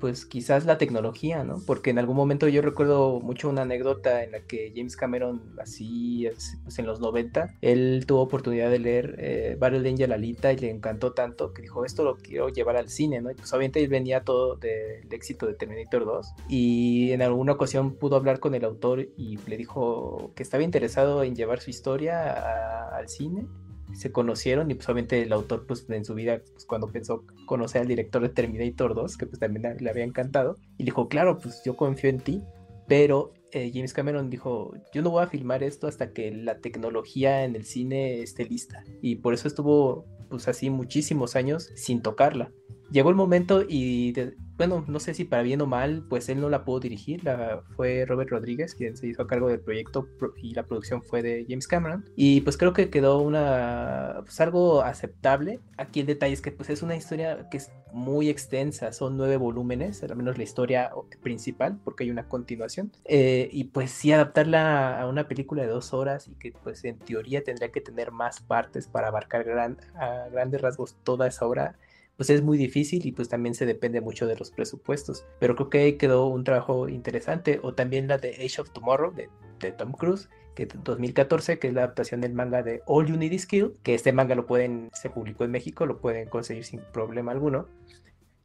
pues 0.00 0.26
quizás 0.26 0.64
la 0.64 0.78
tecnología, 0.78 1.44
¿no? 1.44 1.62
Porque 1.66 1.90
en 1.90 1.98
algún 1.98 2.16
momento 2.16 2.48
yo 2.48 2.62
recuerdo 2.62 3.20
mucho 3.20 3.48
una 3.48 3.62
anécdota 3.62 4.22
en 4.24 4.32
la 4.32 4.40
que 4.40 4.72
James 4.74 4.96
Cameron, 4.96 5.42
así 5.58 6.28
pues 6.64 6.78
en 6.78 6.86
los 6.86 7.00
90, 7.00 7.56
él 7.60 8.04
tuvo 8.06 8.22
oportunidad 8.22 8.70
de 8.70 8.78
leer 8.78 9.16
eh, 9.18 9.56
Battle 9.58 9.88
Angel 9.88 10.12
Alita 10.12 10.52
y 10.52 10.58
le 10.58 10.70
encantó 10.70 11.12
tanto 11.12 11.52
que 11.52 11.62
dijo, 11.62 11.84
esto 11.84 12.04
lo 12.04 12.16
quiero 12.16 12.48
llevar 12.48 12.76
al 12.76 12.88
cine, 12.88 13.20
¿no? 13.20 13.30
Y 13.30 13.34
pues 13.34 13.52
obviamente 13.52 13.82
él 13.82 13.88
venía 13.88 14.22
todo 14.22 14.56
del 14.56 15.12
éxito 15.12 15.46
de 15.46 15.54
Terminator 15.54 16.04
2 16.04 16.34
y 16.48 17.12
en 17.12 17.22
alguna 17.22 17.52
ocasión 17.52 17.94
pudo 17.94 18.16
hablar 18.16 18.40
con 18.40 18.54
el 18.54 18.64
autor 18.64 19.08
y 19.16 19.38
le 19.46 19.56
dijo 19.56 20.32
que 20.34 20.42
estaba 20.42 20.62
interesado 20.62 21.22
en 21.22 21.34
llevar 21.34 21.60
su 21.60 21.70
historia 21.70 22.88
al 22.96 23.08
cine 23.08 23.46
se 23.94 24.12
conocieron 24.12 24.70
y 24.70 24.74
pues 24.74 24.88
obviamente 24.88 25.22
el 25.22 25.32
autor 25.32 25.66
pues 25.66 25.86
en 25.88 26.04
su 26.04 26.14
vida 26.14 26.40
pues, 26.52 26.64
cuando 26.64 26.88
pensó 26.88 27.24
conocer 27.46 27.82
al 27.82 27.88
director 27.88 28.22
de 28.22 28.28
Terminator 28.28 28.94
2 28.94 29.16
que 29.16 29.26
pues 29.26 29.38
también 29.38 29.76
le 29.78 29.90
había 29.90 30.04
encantado 30.04 30.56
y 30.76 30.84
dijo 30.84 31.08
claro 31.08 31.38
pues 31.38 31.62
yo 31.64 31.76
confío 31.76 32.10
en 32.10 32.18
ti 32.18 32.42
pero 32.86 33.32
eh, 33.52 33.70
James 33.72 33.92
Cameron 33.92 34.30
dijo 34.30 34.72
yo 34.92 35.02
no 35.02 35.10
voy 35.10 35.22
a 35.22 35.28
filmar 35.28 35.62
esto 35.62 35.86
hasta 35.86 36.12
que 36.12 36.30
la 36.30 36.58
tecnología 36.58 37.44
en 37.44 37.56
el 37.56 37.64
cine 37.64 38.22
esté 38.22 38.44
lista 38.44 38.84
y 39.00 39.16
por 39.16 39.34
eso 39.34 39.48
estuvo 39.48 40.04
pues 40.28 40.48
así 40.48 40.70
muchísimos 40.70 41.36
años 41.36 41.70
sin 41.74 42.02
tocarla 42.02 42.52
llegó 42.90 43.10
el 43.10 43.16
momento 43.16 43.62
y 43.66 44.12
bueno, 44.58 44.84
no 44.88 44.98
sé 44.98 45.14
si 45.14 45.24
para 45.24 45.42
bien 45.42 45.60
o 45.60 45.66
mal, 45.66 46.04
pues 46.08 46.28
él 46.28 46.40
no 46.40 46.50
la 46.50 46.64
pudo 46.64 46.80
dirigir, 46.80 47.22
la, 47.22 47.62
fue 47.76 48.04
Robert 48.04 48.30
Rodríguez 48.30 48.74
quien 48.74 48.96
se 48.96 49.06
hizo 49.06 49.22
a 49.22 49.26
cargo 49.28 49.48
del 49.48 49.60
proyecto 49.60 50.08
y 50.36 50.52
la 50.52 50.64
producción 50.64 51.02
fue 51.02 51.22
de 51.22 51.46
James 51.48 51.68
Cameron. 51.68 52.04
Y 52.16 52.40
pues 52.40 52.56
creo 52.56 52.72
que 52.72 52.90
quedó 52.90 53.20
una, 53.20 54.16
pues 54.24 54.40
algo 54.40 54.82
aceptable. 54.82 55.60
Aquí 55.76 56.00
el 56.00 56.06
detalle 56.06 56.32
es 56.32 56.42
que 56.42 56.50
pues 56.50 56.70
es 56.70 56.82
una 56.82 56.96
historia 56.96 57.48
que 57.50 57.58
es 57.58 57.70
muy 57.92 58.28
extensa, 58.28 58.92
son 58.92 59.16
nueve 59.16 59.36
volúmenes, 59.36 60.02
al 60.02 60.16
menos 60.16 60.36
la 60.36 60.42
historia 60.42 60.90
principal, 61.22 61.78
porque 61.84 62.04
hay 62.04 62.10
una 62.10 62.28
continuación. 62.28 62.90
Eh, 63.04 63.48
y 63.52 63.64
pues 63.64 63.92
sí, 63.92 64.12
adaptarla 64.12 65.00
a 65.00 65.06
una 65.06 65.28
película 65.28 65.62
de 65.62 65.68
dos 65.68 65.94
horas 65.94 66.26
y 66.26 66.34
que 66.34 66.52
pues 66.64 66.84
en 66.84 66.98
teoría 66.98 67.44
tendría 67.44 67.70
que 67.70 67.80
tener 67.80 68.10
más 68.10 68.40
partes 68.40 68.88
para 68.88 69.08
abarcar 69.08 69.44
gran, 69.44 69.78
a 69.94 70.28
grandes 70.32 70.60
rasgos 70.60 70.96
toda 71.04 71.28
esa 71.28 71.46
obra 71.46 71.76
pues 72.18 72.30
es 72.30 72.42
muy 72.42 72.58
difícil 72.58 73.06
y 73.06 73.12
pues 73.12 73.28
también 73.28 73.54
se 73.54 73.64
depende 73.64 74.00
mucho 74.00 74.26
de 74.26 74.34
los 74.34 74.50
presupuestos. 74.50 75.24
Pero 75.38 75.54
creo 75.54 75.70
que 75.70 75.78
ahí 75.78 75.92
quedó 75.92 76.26
un 76.26 76.42
trabajo 76.42 76.88
interesante. 76.88 77.60
O 77.62 77.74
también 77.74 78.08
la 78.08 78.18
de 78.18 78.30
Age 78.30 78.60
of 78.60 78.72
Tomorrow 78.72 79.14
de, 79.14 79.70
Tom 79.70 79.92
Cruise, 79.92 80.28
que 80.56 80.66
2014, 80.66 81.60
que 81.60 81.68
es 81.68 81.74
la 81.74 81.84
adaptación 81.84 82.20
del 82.20 82.34
manga 82.34 82.64
de 82.64 82.82
All 82.86 83.06
You 83.06 83.16
Need 83.16 83.30
Is 83.30 83.46
Kill, 83.46 83.74
que 83.84 83.94
este 83.94 84.12
manga 84.12 84.34
lo 84.34 84.46
pueden, 84.46 84.90
se 84.94 85.10
publicó 85.10 85.44
en 85.44 85.52
México, 85.52 85.86
lo 85.86 86.00
pueden 86.00 86.28
conseguir 86.28 86.64
sin 86.64 86.80
problema 86.92 87.30
alguno. 87.30 87.68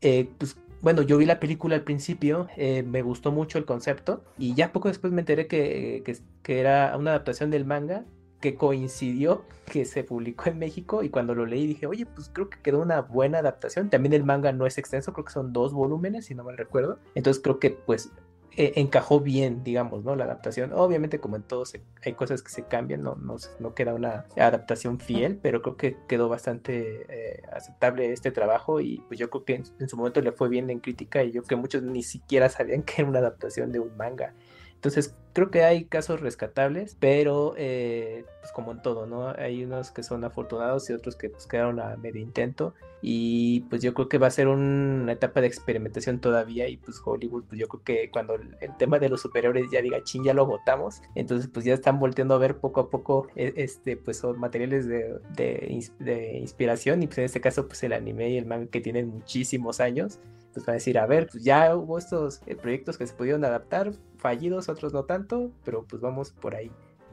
Eh, 0.02 0.30
pues 0.38 0.56
bueno, 0.84 1.02
yo 1.02 1.18
vi 1.18 1.26
la 1.26 1.40
película 1.40 1.76
al 1.76 1.84
principio, 1.84 2.50
eh, 2.58 2.84
me 2.84 3.02
gustó 3.02 3.32
mucho 3.32 3.58
el 3.58 3.66
concepto 3.66 4.24
y 4.38 4.54
ya 4.54 4.72
poco 4.72 4.90
después 4.90 5.12
me 5.12 5.22
enteré 5.22 5.48
que, 5.48 6.04
que 6.44 6.60
era 6.60 6.96
una 6.96 7.12
adaptación 7.12 7.50
del 7.50 7.66
manga 7.66 8.06
que 8.44 8.56
coincidió 8.56 9.46
que 9.72 9.86
se 9.86 10.04
publicó 10.04 10.50
en 10.50 10.60
México 10.60 11.02
y 11.02 11.10
cuando 11.10 11.34
lo 11.34 11.46
leí 11.46 11.66
dije, 11.66 11.88
oye, 11.88 12.06
pues 12.06 12.30
creo 12.34 12.50
que 12.50 12.60
quedó 12.62 12.82
una 12.82 13.00
buena 13.00 13.38
adaptación. 13.38 13.90
También 13.90 14.12
el 14.12 14.26
manga 14.26 14.52
no 14.52 14.66
es 14.66 14.78
extenso, 14.78 15.14
creo 15.14 15.24
que 15.24 15.32
son 15.32 15.54
dos 15.54 15.72
volúmenes, 15.72 16.26
si 16.26 16.36
no 16.36 16.44
mal 16.44 16.58
recuerdo. 16.58 17.00
Entonces 17.16 17.42
creo 17.42 17.58
que 17.58 17.70
pues 17.70 18.12
e, 18.58 18.74
encajó 18.76 19.22
bien, 19.22 19.64
digamos, 19.64 20.04
¿no? 20.04 20.18
La 20.18 20.26
adaptación. 20.26 20.74
Obviamente 20.74 21.22
como 21.22 21.38
en 21.38 21.44
todos 21.44 21.74
hay 22.04 22.14
cosas 22.16 22.44
que 22.44 22.52
se 22.52 22.66
cambian, 22.66 23.02
no, 23.02 23.16
no, 23.16 23.38
no 23.62 23.74
queda 23.74 23.94
una 23.94 24.26
adaptación 24.36 25.00
fiel, 25.00 25.40
pero 25.42 25.62
creo 25.62 25.78
que 25.78 25.98
quedó 26.10 26.28
bastante 26.28 27.06
eh, 27.08 27.44
aceptable 27.50 28.12
este 28.12 28.30
trabajo 28.32 28.82
y 28.82 29.06
pues 29.08 29.18
yo 29.22 29.30
creo 29.30 29.46
que 29.46 29.56
en, 29.56 29.64
en, 29.80 29.88
su 29.88 29.96
momento 29.96 30.20
le 30.20 30.34
fue 30.34 30.50
bien 30.50 30.70
en 30.70 30.82
crítica 30.82 31.24
y 31.24 31.32
yo 31.32 31.44
creo 31.44 31.48
que 31.48 31.62
muchos 31.62 31.82
ni 31.82 32.04
siquiera 32.04 32.50
sabían 32.50 32.84
que 32.84 33.04
era 33.04 33.10
una 33.10 33.20
adaptación 33.20 33.72
de 33.72 33.80
un 33.80 33.96
manga. 33.96 34.34
Entonces 34.76 35.16
creo 35.34 35.52
que 35.52 35.64
hay 35.64 35.86
casos 35.86 36.22
rescatables, 36.22 36.96
pero 37.00 37.56
eh, 37.58 38.26
pues 38.40 38.52
como 38.52 38.72
en 38.72 38.82
todo, 38.82 39.06
¿no? 39.06 39.30
Hay 39.30 39.64
unos 39.66 39.92
que 39.92 40.04
son 40.04 40.24
afortunados 40.24 40.90
y 40.90 40.94
otros 40.94 41.16
que 41.16 41.30
pues 41.30 41.48
quedaron 41.48 41.80
a 41.80 41.98
medio 41.98 42.22
intento 42.22 42.74
y 43.02 43.62
pues 43.70 43.82
yo 43.82 43.94
creo 43.94 44.08
que 44.08 44.18
va 44.18 44.28
a 44.28 44.32
ser 44.32 44.48
una 44.48 45.12
etapa 45.12 45.42
de 45.42 45.48
experimentación 45.48 46.20
todavía 46.20 46.70
y 46.70 46.78
pues 46.78 47.02
Hollywood, 47.04 47.44
pues 47.50 47.60
yo 47.60 47.68
creo 47.68 47.84
que 47.84 48.12
cuando 48.12 48.36
el, 48.36 48.56
tema 48.78 48.98
de 48.98 49.10
los 49.10 49.22
superiores 49.22 49.70
ya 49.72 49.82
diga, 49.82 50.02
ching, 50.04 50.24
ya 50.24 50.34
lo 50.34 50.46
votamos, 50.46 51.02
entonces 51.14 51.50
pues 51.52 51.66
ya 51.66 51.74
están 51.74 52.00
volteando 52.00 52.36
a 52.36 52.38
ver 52.38 52.58
poco 52.58 52.80
a 52.80 52.90
poco 52.90 53.28
e, 53.36 53.54
este 53.58 53.98
pues 53.98 54.18
son 54.18 54.40
materiales 54.40 54.88
de, 54.88 55.20
de, 55.36 56.38
inspiración 56.40 57.04
y 57.04 57.08
pues 57.08 57.18
en 57.18 57.26
este 57.26 57.42
caso 57.42 57.68
pues 57.68 57.84
el 57.84 57.92
anime 57.92 58.30
y 58.30 58.38
el 58.38 58.46
manga 58.46 58.68
que 58.68 58.80
tienen 58.80 59.10
muchísimos 59.10 59.82
años 59.82 60.20
pues 60.54 60.66
van 60.66 60.74
a 60.74 60.76
decir, 60.76 60.98
a 61.00 61.06
ver, 61.06 61.28
pues 61.32 61.44
ya 61.44 61.76
hubo 61.76 61.98
estos 61.98 62.42
eh, 62.46 62.56
proyectos 62.56 62.98
que 62.98 63.08
se 63.08 63.14
pudieron 63.14 63.44
adaptar, 63.44 63.92
fallidos, 64.18 64.70
otros 64.70 64.94
no 64.94 65.04
tanto, 65.04 65.23
pero 65.64 65.84
pues 65.84 66.02
vamos 66.02 66.32
por 66.32 66.56
ahí. 66.56 66.72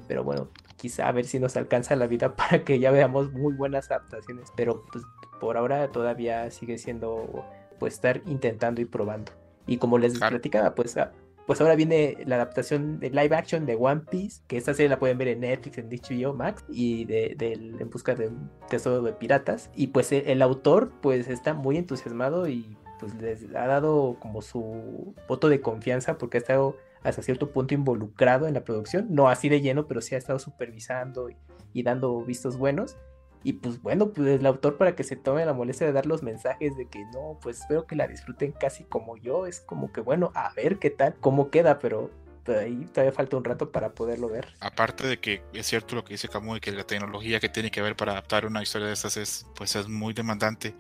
Pero 0.09 0.25
bueno, 0.25 0.49
quizá 0.77 1.09
a 1.09 1.13
ver 1.13 1.25
si 1.25 1.39
nos 1.39 1.57
alcanza 1.57 1.97
la 1.97 2.07
vida 2.07 2.35
para 2.37 2.65
que 2.65 2.79
ya 2.79 2.91
veamos 2.91 3.33
muy 3.33 3.55
buenas 3.55 3.91
adaptaciones. 3.91 4.53
Pero 4.57 4.85
pues 4.93 5.05
por 5.41 5.57
ahora 5.57 5.89
todavía 5.89 6.51
sigue 6.51 6.79
siendo 6.79 7.45
pues 7.79 7.95
estar 7.95 8.23
intentando 8.27 8.81
y 8.81 8.85
probando. 8.85 9.33
Y 9.67 9.79
como 9.79 9.99
les 9.99 10.19
platicaba, 10.19 10.75
pues, 10.75 10.97
ah, 10.97 11.13
pues 11.47 11.61
ahora 11.61 11.75
viene 11.75 12.17
la 12.27 12.37
adaptación 12.37 13.01
de 13.01 13.11
live 13.11 13.35
action 13.35 13.67
de 13.67 13.75
One 13.75 14.03
Piece, 14.11 14.43
que 14.47 14.57
esta 14.57 14.75
serie 14.75 14.89
la 14.89 14.99
pueden 14.99 15.19
ver 15.19 15.29
en 15.29 15.41
Netflix, 15.41 15.79
en 15.79 15.89
HBO 15.89 16.35
Max, 16.35 16.65
y 16.69 17.05
de, 17.05 17.37
En 17.41 17.91
Busca 17.91 18.15
de 18.15 18.29
un 18.29 18.51
Tesoro 18.69 19.03
de 19.03 19.13
Piratas. 19.13 19.71
Y 19.75 19.89
pues 19.89 20.13
el, 20.13 20.29
el 20.29 20.43
autor 20.43 20.93
pues 21.01 21.29
está 21.29 21.55
muy 21.55 21.77
entusiasmado 21.77 22.49
y 22.49 22.77
pues 23.01 23.15
les 23.15 23.45
ha 23.55 23.67
dado 23.67 24.17
como 24.21 24.43
su 24.43 25.15
voto 25.27 25.49
de 25.49 25.61
confianza 25.61 26.19
porque 26.19 26.37
ha 26.37 26.41
estado 26.41 26.77
hasta 27.03 27.23
cierto 27.23 27.51
punto 27.51 27.75
involucrado 27.75 28.47
en 28.47 28.55
la 28.55 28.65
producción, 28.65 29.07
no 29.11 29.29
así 29.29 29.49
de 29.49 29.61
lleno, 29.61 29.87
pero 29.87 30.01
sí 30.01 30.15
ha 30.15 30.19
estado 30.19 30.39
supervisando 30.39 31.29
y, 31.73 31.83
dando 31.83 32.23
vistos 32.25 32.57
buenos. 32.57 32.97
Y 33.43 33.55
pues 33.55 33.81
bueno, 33.81 34.13
pues 34.13 34.39
el 34.39 34.45
autor 34.45 34.77
para 34.77 34.95
que 34.95 35.03
se 35.03 35.17
tome 35.17 35.47
la 35.47 35.55
molestia 35.55 35.87
de 35.87 35.95
dar 35.95 36.05
los 36.05 36.23
mensajes 36.23 36.77
de 36.77 36.87
que 36.87 37.03
no, 37.15 37.39
pues 37.41 37.61
espero 37.61 37.87
que 37.87 37.97
la 37.97 38.07
disfruten 38.07 38.53
casi 38.53 38.85
como 38.85 39.17
yo, 39.17 39.47
es 39.47 39.61
como 39.61 39.93
que 39.93 40.03
bueno, 40.03 40.31
a 40.35 40.53
ver 40.53 40.79
qué 40.79 40.91
tal, 40.91 41.15
cómo 41.21 41.51
queda, 41.51 41.79
pero 41.79 42.11
ahí 42.49 42.87
todavía 42.93 43.13
falta 43.13 43.37
un 43.37 43.45
rato 43.45 43.71
para 43.71 43.93
poderlo 43.93 44.29
ver. 44.29 44.49
Aparte 44.61 45.07
de 45.07 45.19
que 45.19 45.43
es 45.55 45.67
cierto 45.67 45.95
lo 45.95 46.05
que 46.05 46.15
dice 46.15 46.29
Camus, 46.29 46.61
que 46.61 46.73
la 46.73 46.85
tecnología 46.85 47.41
que 47.41 47.49
tiene 47.49 47.71
que 47.71 47.81
ver 47.81 47.97
para 47.97 48.13
adaptar 48.13 48.45
una 48.45 48.63
historia 48.63 48.89
de 48.89 48.95
estas 48.95 49.17
es, 49.17 49.47
pues 49.55 49.75
es 49.77 49.89
muy 49.89 50.13
demandante 50.13 50.75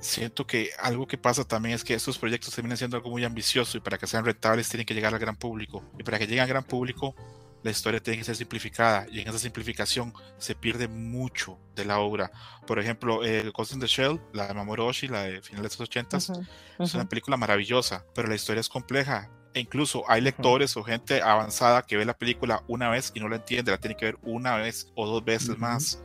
siento 0.00 0.46
que 0.46 0.70
algo 0.78 1.06
que 1.06 1.18
pasa 1.18 1.44
también 1.44 1.74
es 1.74 1.84
que 1.84 1.94
estos 1.94 2.18
proyectos 2.18 2.54
terminan 2.54 2.76
siendo 2.76 2.96
algo 2.96 3.10
muy 3.10 3.24
ambicioso 3.24 3.78
y 3.78 3.80
para 3.80 3.98
que 3.98 4.06
sean 4.06 4.24
rentables 4.24 4.68
tienen 4.68 4.86
que 4.86 4.94
llegar 4.94 5.12
al 5.12 5.20
gran 5.20 5.36
público. 5.36 5.82
Y 5.98 6.02
para 6.02 6.18
que 6.18 6.26
lleguen 6.26 6.42
al 6.42 6.48
gran 6.48 6.64
público, 6.64 7.14
la 7.62 7.70
historia 7.70 8.00
tiene 8.00 8.18
que 8.18 8.24
ser 8.24 8.36
simplificada 8.36 9.06
y 9.10 9.20
en 9.20 9.28
esa 9.28 9.38
simplificación 9.38 10.12
se 10.38 10.54
pierde 10.54 10.88
mucho 10.88 11.58
de 11.74 11.84
la 11.84 11.98
obra. 11.98 12.30
Por 12.66 12.78
ejemplo, 12.78 13.24
el 13.24 13.50
Ghost 13.50 13.72
in 13.72 13.80
the 13.80 13.86
Shell, 13.86 14.20
la 14.32 14.46
de 14.46 14.54
Mamoru 14.54 14.84
Oshii, 14.84 15.08
la 15.08 15.24
de 15.24 15.42
finales 15.42 15.72
de 15.72 15.82
los 15.82 15.88
80 15.88 16.16
es 16.16 16.94
una 16.94 17.08
película 17.08 17.36
maravillosa, 17.36 18.04
pero 18.14 18.28
la 18.28 18.34
historia 18.34 18.60
es 18.60 18.68
compleja. 18.68 19.30
E 19.54 19.60
incluso 19.60 20.04
hay 20.08 20.20
lectores 20.20 20.76
o 20.76 20.84
gente 20.84 21.22
avanzada 21.22 21.82
que 21.82 21.96
ve 21.96 22.04
la 22.04 22.16
película 22.16 22.62
una 22.68 22.90
vez 22.90 23.10
y 23.14 23.20
no 23.20 23.28
la 23.28 23.36
entiende, 23.36 23.72
la 23.72 23.78
tiene 23.78 23.96
que 23.96 24.04
ver 24.04 24.18
una 24.22 24.56
vez 24.56 24.92
o 24.94 25.06
dos 25.06 25.24
veces 25.24 25.58
más. 25.58 26.00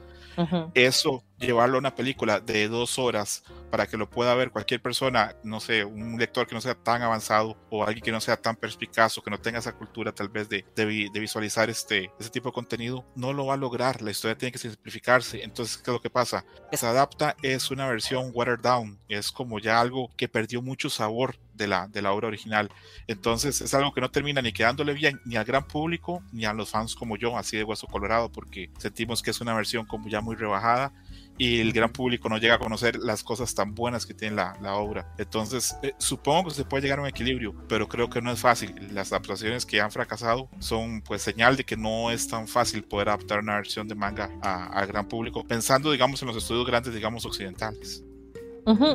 Eso, 0.73 1.23
llevarlo 1.45 1.75
a 1.75 1.79
una 1.79 1.95
película 1.95 2.39
de 2.39 2.67
dos 2.67 2.99
horas 2.99 3.43
para 3.69 3.87
que 3.87 3.97
lo 3.97 4.09
pueda 4.09 4.35
ver 4.35 4.51
cualquier 4.51 4.81
persona, 4.81 5.35
no 5.43 5.59
sé, 5.59 5.83
un 5.83 6.17
lector 6.19 6.45
que 6.45 6.55
no 6.55 6.61
sea 6.61 6.75
tan 6.75 7.01
avanzado 7.01 7.57
o 7.69 7.83
alguien 7.83 8.03
que 8.03 8.11
no 8.11 8.21
sea 8.21 8.37
tan 8.37 8.55
perspicaz 8.55 9.17
o 9.17 9.23
que 9.23 9.31
no 9.31 9.39
tenga 9.39 9.59
esa 9.59 9.73
cultura 9.73 10.13
tal 10.13 10.29
vez 10.29 10.47
de, 10.47 10.63
de, 10.75 11.19
visualizar 11.19 11.69
este, 11.69 12.11
ese 12.19 12.29
tipo 12.29 12.49
de 12.49 12.53
contenido, 12.53 13.05
no 13.15 13.33
lo 13.33 13.47
va 13.47 13.55
a 13.55 13.57
lograr. 13.57 14.01
La 14.01 14.11
historia 14.11 14.37
tiene 14.37 14.51
que 14.51 14.59
simplificarse. 14.59 15.43
Entonces, 15.43 15.77
¿qué 15.77 15.89
es 15.89 15.93
lo 15.93 16.01
que 16.01 16.09
pasa? 16.09 16.45
Se 16.71 16.85
adapta 16.85 17.35
es 17.41 17.71
una 17.71 17.87
versión 17.87 18.31
watered 18.33 18.61
down, 18.61 18.99
es 19.07 19.31
como 19.31 19.59
ya 19.59 19.79
algo 19.79 20.11
que 20.15 20.27
perdió 20.27 20.61
mucho 20.61 20.89
sabor 20.89 21.37
de 21.53 21.67
la, 21.67 21.87
de 21.87 22.01
la 22.01 22.11
obra 22.11 22.27
original. 22.27 22.69
Entonces 23.07 23.61
es 23.61 23.73
algo 23.73 23.93
que 23.93 24.01
no 24.01 24.11
termina 24.11 24.41
ni 24.41 24.53
quedándole 24.53 24.93
bien 24.93 25.21
ni 25.25 25.35
al 25.35 25.45
gran 25.45 25.67
público 25.67 26.23
ni 26.31 26.45
a 26.45 26.53
los 26.53 26.69
fans 26.69 26.95
como 26.95 27.17
yo, 27.17 27.37
así 27.37 27.57
de 27.57 27.63
hueso 27.63 27.87
colorado, 27.87 28.31
porque 28.31 28.69
sentimos 28.77 29.21
que 29.21 29.31
es 29.31 29.41
una 29.41 29.53
versión 29.53 29.85
como 29.85 30.09
ya 30.09 30.21
muy 30.21 30.35
rebajada 30.35 30.93
y 31.37 31.59
el 31.59 31.73
gran 31.73 31.91
público 31.91 32.29
no 32.29 32.37
llega 32.37 32.55
a 32.55 32.59
conocer 32.59 32.97
las 32.97 33.23
cosas 33.23 33.53
tan 33.55 33.73
buenas 33.73 34.05
que 34.05 34.13
tiene 34.13 34.35
la, 34.35 34.57
la 34.61 34.75
obra. 34.75 35.13
Entonces, 35.17 35.75
eh, 35.81 35.93
supongo 35.97 36.49
que 36.49 36.55
se 36.55 36.65
puede 36.65 36.83
llegar 36.83 36.99
a 36.99 37.03
un 37.03 37.07
equilibrio, 37.07 37.55
pero 37.67 37.87
creo 37.87 38.09
que 38.09 38.21
no 38.21 38.31
es 38.31 38.39
fácil. 38.39 38.75
Las 38.91 39.11
adaptaciones 39.11 39.65
que 39.65 39.81
han 39.81 39.91
fracasado 39.91 40.49
son 40.59 41.01
pues 41.01 41.21
señal 41.21 41.57
de 41.57 41.63
que 41.63 41.77
no 41.77 42.11
es 42.11 42.27
tan 42.27 42.47
fácil 42.47 42.83
poder 42.83 43.09
adaptar 43.09 43.39
una 43.39 43.55
versión 43.55 43.87
de 43.87 43.95
manga 43.95 44.29
al 44.41 44.87
gran 44.87 45.07
público, 45.07 45.43
pensando 45.43 45.91
digamos 45.91 46.21
en 46.21 46.27
los 46.27 46.37
estudios 46.37 46.65
grandes, 46.65 46.93
digamos 46.93 47.25
occidentales 47.25 48.03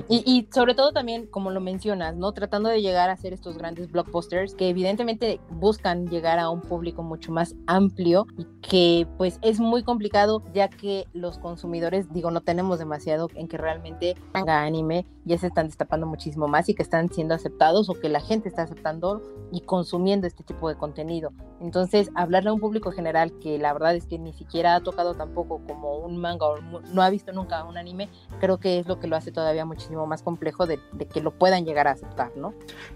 y, 0.08 0.48
sobre 0.52 0.74
todo 0.74 0.92
también, 0.92 1.26
como 1.26 1.50
lo 1.50 1.60
mencionas, 1.60 2.16
¿no? 2.16 2.32
Tratando 2.32 2.68
de 2.68 2.80
llegar 2.80 3.10
a 3.10 3.12
hacer 3.12 3.32
estos 3.32 3.58
grandes 3.58 3.90
blockbusters 3.90 4.54
que 4.54 4.68
evidentemente 4.68 5.40
buscan 5.50 6.06
llegar 6.06 6.38
a 6.38 6.50
un 6.50 6.60
público 6.60 7.02
mucho 7.02 7.32
más 7.32 7.54
amplio 7.66 8.26
y 8.36 8.46
que 8.60 9.06
pues 9.16 9.38
es 9.42 9.60
muy 9.60 9.82
complicado 9.82 10.42
ya 10.54 10.68
que 10.68 11.06
los 11.12 11.38
consumidores, 11.38 12.12
digo, 12.12 12.30
no 12.30 12.40
tenemos 12.40 12.78
demasiado 12.78 13.28
en 13.34 13.48
que 13.48 13.58
realmente 13.58 14.16
haga 14.32 14.62
anime, 14.62 15.06
ya 15.24 15.38
se 15.38 15.48
están 15.48 15.66
destapando 15.66 16.06
muchísimo 16.06 16.48
más 16.48 16.68
y 16.68 16.74
que 16.74 16.82
están 16.82 17.08
siendo 17.10 17.34
aceptados 17.34 17.90
o 17.90 17.94
que 17.94 18.08
la 18.08 18.20
gente 18.20 18.48
está 18.48 18.62
aceptando 18.62 19.22
y 19.52 19.60
consumiendo 19.60 20.26
este 20.26 20.42
tipo 20.42 20.68
de 20.68 20.76
contenido. 20.76 21.32
Entonces, 21.60 22.10
hablarle 22.14 22.50
a 22.50 22.52
un 22.52 22.60
público 22.60 22.92
general 22.92 23.32
que 23.40 23.58
la 23.58 23.72
verdad 23.72 23.94
es 23.94 24.06
que 24.06 24.18
ni 24.18 24.32
siquiera 24.32 24.76
ha 24.76 24.80
tocado 24.80 25.14
tampoco 25.14 25.60
como 25.66 25.98
un 25.98 26.16
manga 26.18 26.46
o 26.46 26.56
no 26.92 27.02
ha 27.02 27.10
visto 27.10 27.32
nunca 27.32 27.64
un 27.64 27.76
anime, 27.76 28.08
creo 28.40 28.58
que 28.58 28.78
es 28.78 28.86
lo 28.86 28.98
que 29.00 29.06
lo 29.06 29.16
hace 29.16 29.32
todavía 29.32 29.57
muchísimo 29.64 30.06
más 30.06 30.22
complejo 30.22 30.66
de, 30.66 30.78
que 31.12 31.20
lo 31.20 31.30
puedan 31.30 31.64
llegar 31.64 31.88
a 31.88 31.92
aceptar, 31.92 32.32
¿no? 32.36 32.54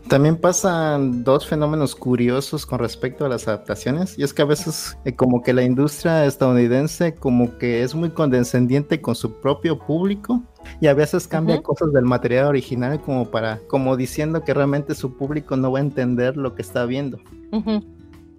También 0.09 0.37
pasan 0.37 1.25
dos 1.25 1.47
fenómenos 1.47 1.95
curiosos 1.95 2.67
con 2.67 2.79
respecto 2.79 3.25
a 3.25 3.29
las 3.29 3.49
adaptaciones, 3.49 4.19
y 4.19 4.23
es 4.23 4.35
que 4.35 4.43
a 4.43 4.47
veces 4.47 4.97
eh, 5.05 5.15
como 5.15 5.43
que 5.43 5.53
la 5.53 5.63
industria 5.63 6.25
estadounidense 6.27 7.15
como 7.15 7.59
que 7.59 7.83
es 7.83 7.95
muy 7.95 8.11
condescendiente 8.11 9.01
con 9.01 9.15
su 9.15 9.41
propio 9.41 9.79
público 9.79 10.43
y 10.81 10.87
a 10.87 10.95
veces 10.95 11.27
cambia 11.27 11.61
cosas 11.63 11.93
del 11.93 12.05
material 12.05 12.47
original 12.47 13.01
como 13.01 13.31
para, 13.31 13.59
como 13.69 13.97
diciendo 13.97 14.43
que 14.43 14.55
realmente 14.55 14.95
su 14.95 15.17
público 15.17 15.57
no 15.57 15.73
va 15.73 15.79
a 15.79 15.83
entender 15.83 16.37
lo 16.37 16.55
que 16.55 16.63
está 16.63 16.87
viendo 16.87 17.19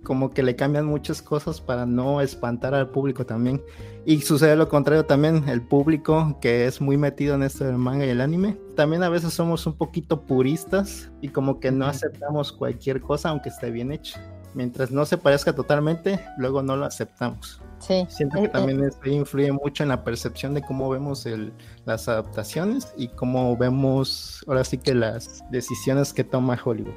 como 0.04 0.30
que 0.30 0.44
le 0.44 0.56
cambian 0.56 0.86
muchas 0.86 1.22
cosas 1.22 1.62
para 1.62 1.86
no 1.86 2.22
espantar 2.22 2.74
al 2.76 2.90
público 2.90 3.26
también. 3.26 3.62
Y 4.06 4.22
sucede 4.22 4.56
lo 4.56 4.68
contrario 4.68 5.06
también, 5.06 5.48
el 5.48 5.62
público 5.62 6.38
que 6.42 6.66
es 6.66 6.82
muy 6.82 6.98
metido 6.98 7.36
en 7.36 7.44
esto 7.44 7.64
del 7.64 7.78
manga 7.78 8.06
y 8.06 8.10
el 8.10 8.22
anime, 8.22 8.58
también 8.76 9.02
a 9.04 9.10
veces 9.10 9.34
somos 9.34 9.66
un 9.66 9.74
poquito 9.74 10.24
puristas 10.24 11.12
y 11.22 11.30
como 11.30 11.60
que 11.60 11.72
no 11.72 11.86
aceptamos 11.86 12.52
cualquier 12.52 13.02
cosa 13.02 13.30
aunque 13.30 13.50
esté 13.50 13.72
bien 13.72 13.92
hecha. 13.92 14.22
Mientras 14.54 14.92
no 14.92 15.06
se 15.06 15.18
parezca 15.18 15.56
totalmente, 15.56 16.20
luego 16.38 16.62
no 16.62 16.76
lo 16.76 16.86
aceptamos. 16.86 17.62
Sí. 17.80 18.06
Siento 18.08 18.42
que 18.42 18.50
también 18.50 18.84
eso 18.84 18.98
influye 19.06 19.52
mucho 19.52 19.84
en 19.84 19.90
la 19.90 20.04
percepción 20.04 20.54
de 20.54 20.62
cómo 20.62 20.90
vemos 20.90 21.26
el, 21.26 21.54
las 21.86 22.08
adaptaciones 22.08 22.94
y 22.98 23.10
cómo 23.10 23.58
vemos 23.58 24.44
ahora 24.48 24.64
sí 24.64 24.78
que 24.78 24.94
las 24.94 25.44
decisiones 25.50 26.14
que 26.14 26.24
toma 26.24 26.58
Hollywood. 26.64 26.94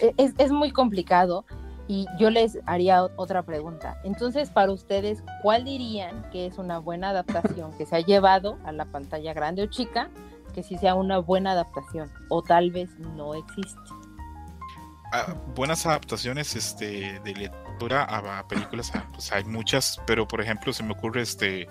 E, 0.00 0.12
es, 0.16 0.34
es 0.38 0.50
muy 0.50 0.72
complicado 0.72 1.44
y 1.90 2.06
yo 2.16 2.30
les 2.30 2.56
haría 2.66 3.02
otra 3.16 3.42
pregunta. 3.42 4.00
Entonces, 4.04 4.48
para 4.48 4.70
ustedes, 4.70 5.24
¿cuál 5.42 5.64
dirían 5.64 6.22
que 6.30 6.46
es 6.46 6.56
una 6.56 6.78
buena 6.78 7.08
adaptación 7.08 7.76
que 7.76 7.84
se 7.84 7.96
ha 7.96 8.00
llevado 8.00 8.58
a 8.64 8.70
la 8.70 8.84
pantalla 8.84 9.34
grande 9.34 9.64
o 9.64 9.66
chica? 9.66 10.08
Que 10.54 10.62
sí 10.62 10.78
sea 10.78 10.94
una 10.94 11.18
buena 11.18 11.50
adaptación 11.50 12.08
o 12.28 12.42
tal 12.44 12.70
vez 12.70 12.96
no 13.16 13.34
existe. 13.34 13.80
Ah, 15.12 15.34
buenas 15.56 15.84
adaptaciones 15.84 16.54
este, 16.54 17.18
de 17.24 17.34
lectura 17.34 18.04
a, 18.04 18.46
películas, 18.46 18.92
ah, 18.94 19.08
pues 19.12 19.32
hay 19.32 19.42
muchas, 19.42 20.00
pero 20.06 20.28
por 20.28 20.40
ejemplo 20.40 20.72
se 20.72 20.84
me 20.84 20.92
ocurre 20.92 21.22
este 21.22 21.66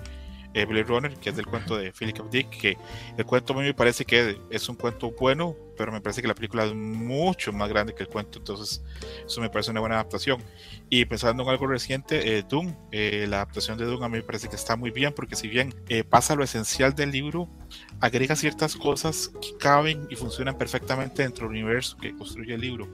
eh, 0.53 0.65
Blade 0.65 0.83
Runner, 0.83 1.13
que 1.15 1.29
es 1.29 1.35
del 1.35 1.45
cuento 1.45 1.77
de 1.77 1.91
Philip 1.91 2.19
Dick, 2.31 2.49
que 2.49 2.77
el 3.17 3.25
cuento 3.25 3.53
a 3.53 3.57
mí 3.57 3.63
me 3.63 3.73
parece 3.73 4.05
que 4.05 4.39
es 4.49 4.69
un 4.69 4.75
cuento 4.75 5.11
bueno, 5.11 5.55
pero 5.79 5.93
me 5.93 6.01
parece 6.01 6.21
que 6.21 6.27
la 6.27 6.35
película 6.35 6.65
es 6.65 6.75
mucho 6.75 7.53
más 7.53 7.69
grande 7.69 7.95
que 7.95 8.03
el 8.03 8.09
cuento, 8.09 8.39
entonces 8.39 8.83
eso 9.25 9.39
me 9.39 9.49
parece 9.49 9.71
una 9.71 9.79
buena 9.79 9.95
adaptación. 9.95 10.43
Y 10.89 11.05
pensando 11.05 11.43
en 11.43 11.49
algo 11.49 11.67
reciente, 11.67 12.37
eh, 12.37 12.43
Doom, 12.43 12.75
eh, 12.91 13.25
la 13.29 13.37
adaptación 13.37 13.77
de 13.77 13.85
Doom 13.85 14.03
a 14.03 14.09
mí 14.09 14.17
me 14.17 14.23
parece 14.23 14.49
que 14.49 14.57
está 14.57 14.75
muy 14.75 14.91
bien, 14.91 15.13
porque 15.13 15.37
si 15.37 15.47
bien 15.47 15.73
eh, 15.87 16.03
pasa 16.03 16.35
lo 16.35 16.43
esencial 16.43 16.95
del 16.95 17.11
libro, 17.11 17.47
agrega 18.01 18.35
ciertas 18.35 18.75
cosas 18.75 19.31
que 19.41 19.55
caben 19.57 20.05
y 20.09 20.17
funcionan 20.17 20.57
perfectamente 20.57 21.23
dentro 21.23 21.47
del 21.47 21.51
universo 21.51 21.95
que 21.95 22.13
construye 22.13 22.55
el 22.55 22.61
libro. 22.61 22.89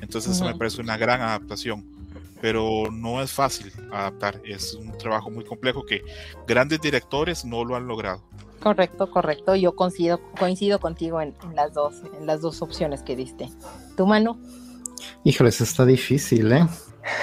Entonces 0.00 0.36
eso 0.36 0.44
me 0.44 0.54
parece 0.54 0.80
una 0.80 0.96
gran 0.96 1.20
adaptación 1.20 1.97
pero 2.40 2.90
no 2.92 3.22
es 3.22 3.32
fácil 3.32 3.72
adaptar. 3.92 4.40
Es 4.44 4.74
un 4.74 4.96
trabajo 4.98 5.30
muy 5.30 5.44
complejo 5.44 5.84
que 5.84 6.02
grandes 6.46 6.80
directores 6.80 7.44
no 7.44 7.64
lo 7.64 7.76
han 7.76 7.86
logrado. 7.86 8.22
Correcto, 8.60 9.10
correcto. 9.10 9.54
Yo 9.54 9.74
coincido, 9.76 10.20
coincido 10.38 10.80
contigo 10.80 11.20
en, 11.20 11.34
las 11.54 11.72
dos, 11.72 12.02
en 12.18 12.26
las 12.26 12.40
dos 12.40 12.60
opciones 12.62 13.02
que 13.02 13.16
diste. 13.16 13.48
¿Tu 13.96 14.06
mano? 14.06 14.38
Híjoles, 15.24 15.60
está 15.60 15.84
difícil, 15.84 16.52
¿eh? 16.52 16.66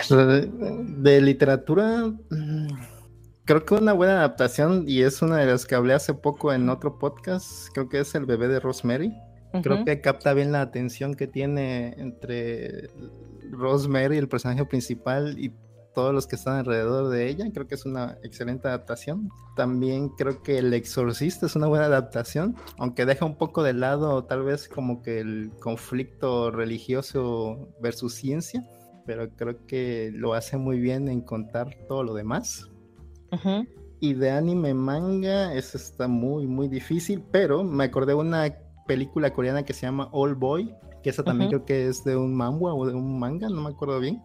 De, 0.09 1.21
literatura, 1.21 2.05
mm, 2.29 2.67
creo 3.43 3.65
que 3.65 3.75
una 3.75 3.93
buena 3.93 4.17
adaptación, 4.17 4.85
y 4.87 5.01
es 5.01 5.21
una 5.21 5.37
de 5.37 5.45
las 5.45 5.65
que 5.65 5.75
hablé 5.75 5.93
hace 5.93 6.13
poco 6.13 6.51
en 6.53 6.69
otro 6.69 6.97
podcast, 6.97 7.67
creo 7.73 7.89
que 7.89 7.99
es 7.99 8.15
El 8.15 8.25
bebé 8.25 8.47
de 8.47 8.59
Rosemary. 8.59 9.13
Creo 9.63 9.85
que 9.85 10.01
capta 10.01 10.33
bien 10.33 10.51
la 10.51 10.59
atención 10.59 11.15
que 11.15 11.27
tiene 11.27 11.93
entre 11.97 12.89
Rosemary, 13.51 14.17
el 14.17 14.27
personaje 14.27 14.65
principal, 14.65 15.37
y 15.37 15.51
todos 15.95 16.13
los 16.13 16.27
que 16.27 16.35
están 16.35 16.57
alrededor 16.57 17.09
de 17.09 17.27
ella. 17.27 17.45
Creo 17.51 17.67
que 17.67 17.73
es 17.73 17.85
una 17.85 18.19
excelente 18.21 18.67
adaptación. 18.67 19.29
También 19.55 20.09
creo 20.09 20.43
que 20.43 20.59
El 20.59 20.71
Exorcista 20.73 21.47
es 21.47 21.55
una 21.55 21.65
buena 21.65 21.85
adaptación, 21.85 22.55
aunque 22.77 23.05
deja 23.07 23.25
un 23.25 23.37
poco 23.37 23.63
de 23.63 23.73
lado 23.73 24.25
tal 24.25 24.43
vez 24.43 24.67
como 24.67 25.01
que 25.01 25.19
el 25.21 25.51
conflicto 25.59 26.51
religioso 26.51 27.69
versus 27.81 28.13
ciencia, 28.13 28.69
pero 29.07 29.29
creo 29.29 29.65
que 29.65 30.11
lo 30.13 30.33
hace 30.33 30.57
muy 30.57 30.79
bien 30.79 31.07
en 31.07 31.21
contar 31.21 31.75
todo 31.87 32.03
lo 32.03 32.13
demás. 32.13 32.69
Y 33.99 34.13
de 34.13 34.31
anime 34.31 34.73
manga, 34.73 35.53
eso 35.53 35.77
está 35.77 36.07
muy, 36.07 36.45
muy 36.47 36.67
difícil, 36.67 37.23
pero 37.31 37.63
me 37.63 37.85
acordé 37.85 38.13
de 38.13 38.19
una 38.19 38.55
película 38.87 39.33
coreana 39.33 39.63
que 39.63 39.73
se 39.73 39.81
llama 39.81 40.09
All 40.11 40.35
Boy, 40.35 40.73
que 41.05 41.11
esa 41.11 41.21
también 41.21 41.51
creo 41.51 41.65
que 41.65 41.87
es 41.87 42.03
de 42.03 42.17
un 42.17 42.33
manga 42.33 42.73
o 42.73 42.87
de 42.87 42.95
un 42.95 43.19
manga, 43.19 43.47
no 43.47 43.61
me 43.61 43.69
acuerdo 43.69 43.99
bien 43.99 44.19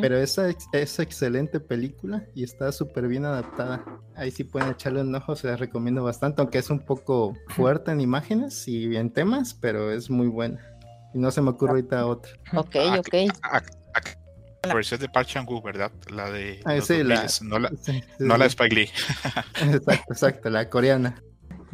pero 0.00 0.18
esa 0.18 0.48
es 0.72 0.98
excelente 0.98 1.60
película 1.60 2.24
y 2.34 2.44
está 2.44 2.72
súper 2.72 3.08
bien 3.08 3.24
adaptada. 3.24 3.84
Ahí 4.14 4.30
sí 4.30 4.44
pueden 4.44 4.70
echarle 4.70 5.02
un 5.02 5.14
ojo, 5.14 5.36
se 5.36 5.48
la 5.48 5.56
recomiendo 5.56 6.02
bastante, 6.02 6.40
aunque 6.40 6.58
es 6.58 6.70
un 6.70 6.80
poco 6.80 7.34
fuerte 7.48 7.90
en 7.90 8.00
imágenes 8.00 8.66
y 8.68 8.96
en 8.96 9.10
temas, 9.10 9.54
pero 9.54 9.92
es 9.92 10.08
muy 10.08 10.28
buena. 10.28 10.60
Y 11.14 11.18
no 11.18 11.30
se 11.30 11.42
me 11.42 11.50
ocurre 11.50 11.72
ahorita 11.72 12.06
otra. 12.06 12.32
Ok, 12.54 12.76
ah, 12.76 12.98
ok. 12.98 13.14
La 14.62 14.74
versión 14.74 14.98
de 14.98 15.08
Park 15.08 15.28
Chan-wook, 15.28 15.64
¿verdad? 15.64 15.92
La 16.10 16.30
de 16.30 16.60
ah, 16.64 16.80
sí, 16.80 17.04
la, 17.04 17.26
no 17.42 17.58
la, 17.58 17.70
no 18.18 18.36
la 18.36 18.44
de 18.44 18.48
Spike 18.48 18.74
Lee. 18.74 18.90
exacto, 19.60 20.12
exacto, 20.12 20.50
la 20.50 20.68
coreana. 20.68 21.22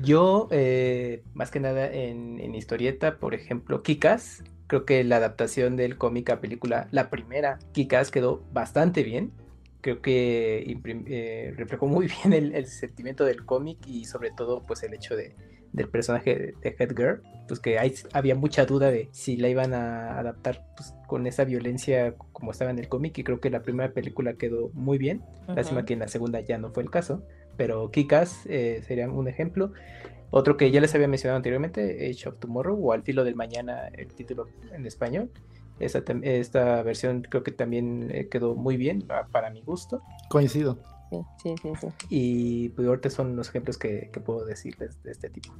Yo, 0.02 0.48
eh, 0.50 1.22
más 1.34 1.50
que 1.50 1.60
nada 1.60 1.86
en, 1.90 2.40
en, 2.40 2.54
historieta, 2.54 3.18
por 3.18 3.34
ejemplo, 3.34 3.82
Kikas, 3.82 4.42
Creo 4.72 4.86
que 4.86 5.04
la 5.04 5.16
adaptación 5.16 5.76
del 5.76 5.98
cómic 5.98 6.30
a 6.30 6.40
película, 6.40 6.88
la 6.92 7.10
primera, 7.10 7.58
Kikas, 7.72 8.10
quedó 8.10 8.42
bastante 8.54 9.02
bien. 9.02 9.30
Creo 9.82 10.00
que 10.00 10.64
eh, 11.06 11.52
reflejó 11.58 11.88
muy 11.88 12.08
bien 12.24 12.32
el, 12.32 12.64
sentimiento 12.64 13.26
del 13.26 13.44
cómic 13.44 13.86
y 13.86 14.06
sobre 14.06 14.30
todo 14.30 14.64
pues 14.64 14.82
el 14.82 14.94
hecho 14.94 15.14
de, 15.14 15.36
del 15.74 15.90
personaje 15.90 16.54
de 16.58 16.76
Headgirl, 16.78 17.20
pues 17.48 17.60
que 17.60 17.78
hay, 17.78 17.92
había 18.14 18.34
mucha 18.34 18.64
duda 18.64 18.90
de 18.90 19.10
si 19.12 19.36
la 19.36 19.50
iban 19.50 19.74
a 19.74 20.18
adaptar 20.18 20.64
pues, 20.74 20.94
con 21.06 21.26
esa 21.26 21.44
violencia 21.44 22.14
como 22.32 22.52
estaba 22.52 22.70
en 22.70 22.78
el 22.78 22.88
cómic 22.88 23.18
y 23.18 23.24
creo 23.24 23.40
que 23.40 23.50
la 23.50 23.60
primera 23.60 23.92
película 23.92 24.38
quedó 24.38 24.70
muy 24.72 24.96
bien. 24.96 25.22
Lástima 25.48 25.84
que 25.84 25.92
en 25.92 25.98
la 25.98 26.08
segunda 26.08 26.40
ya 26.40 26.56
no 26.56 26.70
fue 26.70 26.82
el 26.82 26.90
caso, 26.90 27.26
pero 27.56 27.90
Kikas 27.90 28.46
eh, 28.46 28.82
sería 28.86 29.08
un 29.08 29.28
ejemplo. 29.28 29.72
Otro 30.30 30.56
que 30.56 30.70
ya 30.70 30.80
les 30.80 30.94
había 30.94 31.08
mencionado 31.08 31.36
anteriormente, 31.36 32.08
Age 32.10 32.28
of 32.28 32.38
Tomorrow 32.38 32.78
o 32.82 32.92
Al 32.92 33.02
filo 33.02 33.22
del 33.24 33.34
mañana, 33.34 33.88
el 33.88 34.08
título 34.14 34.48
en 34.72 34.86
español. 34.86 35.30
esta 35.78 36.82
versión 36.82 37.22
creo 37.22 37.42
que 37.42 37.52
también 37.52 38.10
eh, 38.10 38.28
quedó 38.28 38.54
muy 38.54 38.76
bien 38.76 39.06
para 39.30 39.50
mi 39.50 39.60
gusto. 39.62 40.00
Coincido. 40.30 40.78
Sí, 41.42 41.54
sí, 41.60 41.72
sí. 41.80 41.88
Y 42.08 42.68
pues 42.70 42.88
ahorita 42.88 43.10
son 43.10 43.36
los 43.36 43.48
ejemplos 43.48 43.76
que, 43.76 44.10
puedo 44.24 44.44
decirles 44.44 45.02
de 45.02 45.12
este 45.12 45.28
tipo. 45.28 45.52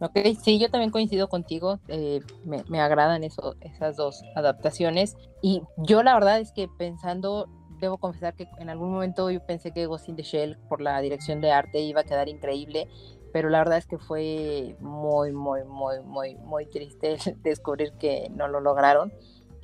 Ok, 0.00 0.18
sí, 0.42 0.58
yo 0.58 0.70
también 0.70 0.90
coincido 0.90 1.28
contigo. 1.28 1.78
Eh, 1.88 2.20
me, 2.44 2.80
agradan 2.80 3.24
eso, 3.24 3.54
esas 3.60 3.96
dos 3.96 4.22
adaptaciones. 4.34 5.16
Y 5.42 5.62
yo 5.78 6.02
la 6.02 6.14
verdad 6.14 6.40
es 6.40 6.52
que 6.52 6.68
pensando, 6.68 7.48
debo 7.80 7.98
confesar 7.98 8.34
que 8.34 8.48
en 8.58 8.70
algún 8.70 8.92
momento 8.92 9.30
yo 9.30 9.44
pensé 9.44 9.72
que 9.72 9.86
Ghost 9.86 10.08
in 10.08 10.16
the 10.16 10.22
Shell 10.22 10.58
por 10.68 10.80
la 10.80 11.00
dirección 11.00 11.40
de 11.40 11.50
arte 11.50 11.80
iba 11.80 12.00
a 12.00 12.04
quedar 12.04 12.28
increíble 12.28 12.88
pero 13.36 13.50
la 13.50 13.58
verdad 13.58 13.76
es 13.76 13.86
que 13.86 13.98
fue 13.98 14.76
muy, 14.80 15.30
muy, 15.30 15.62
muy, 15.64 16.00
muy, 16.02 16.36
muy 16.36 16.64
triste 16.64 17.18
descubrir 17.44 17.92
que 17.98 18.30
no 18.30 18.48
lo 18.48 18.60
lograron. 18.60 19.12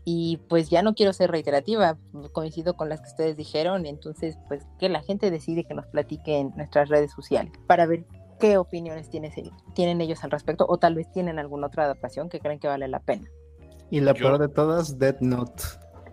Y 0.05 0.41
pues 0.51 0.69
ya 0.69 0.83
no 0.83 0.95
quiero 0.95 1.15
ser 1.15 1.31
reiterativa, 1.31 1.97
coincido 2.33 2.75
con 2.75 2.91
las 2.91 3.01
que 3.01 3.09
ustedes 3.09 3.39
dijeron, 3.39 3.87
entonces 3.87 4.37
pues 4.47 4.67
que 4.79 4.91
la 4.91 5.01
gente 5.01 5.31
decide 5.31 5.65
que 5.65 5.73
nos 5.73 5.87
platique 5.87 6.37
en 6.37 6.53
nuestras 6.55 6.91
redes 6.91 7.13
sociales 7.13 7.51
para 7.67 7.87
ver 7.87 8.05
qué 8.39 8.59
opiniones 8.59 9.09
tienen 9.09 10.01
ellos 10.03 10.23
al 10.23 10.33
respecto 10.33 10.67
o 10.69 10.77
tal 10.77 10.95
vez 10.95 11.11
tienen 11.11 11.39
alguna 11.39 11.69
otra 11.69 11.85
adaptación 11.85 12.29
que 12.29 12.41
creen 12.41 12.59
que 12.59 12.69
vale 12.69 12.89
la 12.89 13.01
pena. 13.01 13.27
Y 13.89 14.01
la 14.01 14.13
peor 14.13 14.39
de 14.39 14.49
todas, 14.49 14.99
Dead 14.99 15.19
Note. 15.21 15.63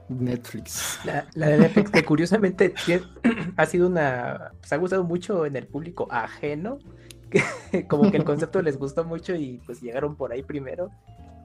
Netflix. 0.10 1.00
La, 1.06 1.48
de 1.48 1.58
Netflix, 1.58 1.92
que 1.92 2.04
curiosamente 2.04 2.74
ha 3.58 3.66
sido 3.66 3.88
una. 3.88 4.52
Pues 4.60 4.74
ha 4.74 4.78
gustado 4.78 5.04
mucho 5.04 5.46
en 5.46 5.56
el 5.56 5.68
público 5.68 6.08
ajeno 6.10 6.80
como 7.88 8.12
que 8.12 8.18
el 8.18 8.24
concepto 8.24 8.62
les 8.62 8.78
gustó 8.78 9.04
mucho 9.04 9.36
y 9.36 9.62
pues 9.66 9.82
llegaron 9.82 10.16
por 10.16 10.32
ahí 10.32 10.44
primero 10.44 10.90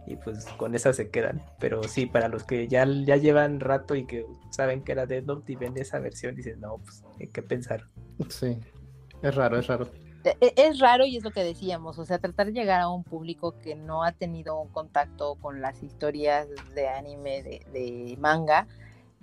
y 0.06 0.16
pues 0.16 0.44
con 0.56 0.74
esa 0.74 0.92
se 0.92 1.10
quedan. 1.10 1.42
Pero 1.58 1.82
sí, 1.84 2.06
para 2.06 2.28
los 2.28 2.44
que 2.44 2.68
ya, 2.68 2.86
ya 2.86 3.16
llevan 3.16 3.60
rato 3.60 3.94
y 3.94 4.06
que 4.06 4.26
saben 4.50 4.82
que 4.82 4.92
era 4.92 5.06
Dead 5.06 5.22
Note 5.22 5.52
y 5.52 5.56
ven 5.56 5.76
esa 5.76 5.98
versión, 5.98 6.34
dicen, 6.34 6.60
no, 6.60 6.78
pues 6.78 7.02
hay 7.18 7.28
que 7.28 7.42
pensar. 7.42 7.84
Sí, 8.28 8.58
es 9.22 9.34
raro, 9.34 9.58
es 9.58 9.66
raro. 9.66 9.88
E, 10.24 10.36
e, 10.40 10.54
es 10.56 10.78
raro 10.78 11.04
y 11.04 11.16
es 11.16 11.24
lo 11.24 11.30
que 11.30 11.44
decíamos, 11.44 11.98
o 11.98 12.04
sea, 12.04 12.18
tratar 12.18 12.46
de 12.46 12.52
llegar 12.52 12.80
a 12.80 12.88
un 12.88 13.04
público 13.04 13.54
que 13.60 13.74
no 13.74 14.04
ha 14.04 14.12
tenido 14.12 14.58
un 14.58 14.68
contacto 14.68 15.34
con 15.36 15.60
las 15.60 15.82
historias 15.82 16.48
de 16.74 16.88
anime, 16.88 17.42
de, 17.42 17.66
de 17.72 18.16
manga, 18.18 18.66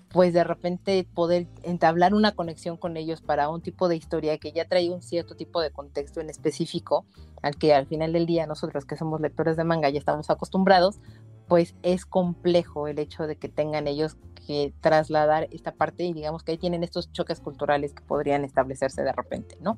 pues 0.09 0.33
de 0.33 0.43
repente 0.43 1.07
poder 1.13 1.47
entablar 1.63 2.13
una 2.13 2.33
conexión 2.33 2.77
con 2.77 2.97
ellos 2.97 3.21
para 3.21 3.49
un 3.49 3.61
tipo 3.61 3.87
de 3.87 3.95
historia 3.95 4.37
que 4.37 4.51
ya 4.51 4.67
trae 4.67 4.89
un 4.91 5.01
cierto 5.01 5.35
tipo 5.35 5.61
de 5.61 5.71
contexto 5.71 6.19
en 6.19 6.29
específico, 6.29 7.05
al 7.41 7.55
que 7.55 7.73
al 7.73 7.87
final 7.87 8.13
del 8.13 8.25
día 8.25 8.45
nosotros 8.45 8.85
que 8.85 8.97
somos 8.97 9.21
lectores 9.21 9.57
de 9.57 9.63
manga 9.63 9.89
ya 9.89 9.99
estamos 9.99 10.29
acostumbrados, 10.29 10.99
pues 11.47 11.75
es 11.81 12.05
complejo 12.05 12.87
el 12.87 12.99
hecho 12.99 13.25
de 13.25 13.37
que 13.37 13.49
tengan 13.49 13.87
ellos 13.87 14.17
que 14.47 14.73
trasladar 14.81 15.47
esta 15.51 15.71
parte 15.71 16.03
y 16.03 16.13
digamos 16.13 16.43
que 16.43 16.51
ahí 16.51 16.57
tienen 16.57 16.83
estos 16.83 17.11
choques 17.11 17.39
culturales 17.39 17.93
que 17.93 18.03
podrían 18.03 18.43
establecerse 18.43 19.03
de 19.03 19.13
repente, 19.13 19.57
¿no? 19.61 19.77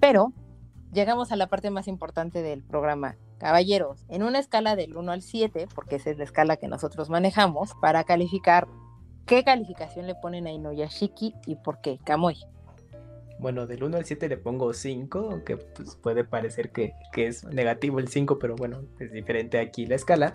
Pero 0.00 0.32
llegamos 0.92 1.32
a 1.32 1.36
la 1.36 1.48
parte 1.48 1.70
más 1.70 1.88
importante 1.88 2.42
del 2.42 2.62
programa. 2.62 3.16
Caballeros, 3.38 4.04
en 4.08 4.24
una 4.24 4.40
escala 4.40 4.74
del 4.74 4.96
1 4.96 5.12
al 5.12 5.22
7, 5.22 5.68
porque 5.74 5.96
esa 5.96 6.10
es 6.10 6.18
la 6.18 6.24
escala 6.24 6.56
que 6.56 6.66
nosotros 6.66 7.08
manejamos, 7.08 7.74
para 7.80 8.02
calificar 8.02 8.66
¿Qué 9.28 9.44
calificación 9.44 10.06
le 10.06 10.14
ponen 10.14 10.46
a 10.46 10.52
Inuyashiki 10.52 11.34
y 11.44 11.56
por 11.56 11.82
qué? 11.82 11.98
Kamui. 12.02 12.38
Bueno, 13.38 13.66
del 13.66 13.84
1 13.84 13.98
al 13.98 14.06
7 14.06 14.26
le 14.26 14.38
pongo 14.38 14.72
5, 14.72 15.28
aunque 15.30 15.58
pues, 15.58 15.96
puede 15.96 16.24
parecer 16.24 16.72
que, 16.72 16.94
que, 17.12 17.26
es 17.26 17.44
negativo 17.44 17.98
el 17.98 18.08
5, 18.08 18.38
pero 18.38 18.56
bueno, 18.56 18.80
es 18.98 19.12
diferente 19.12 19.58
aquí 19.58 19.84
la 19.84 19.96
escala. 19.96 20.34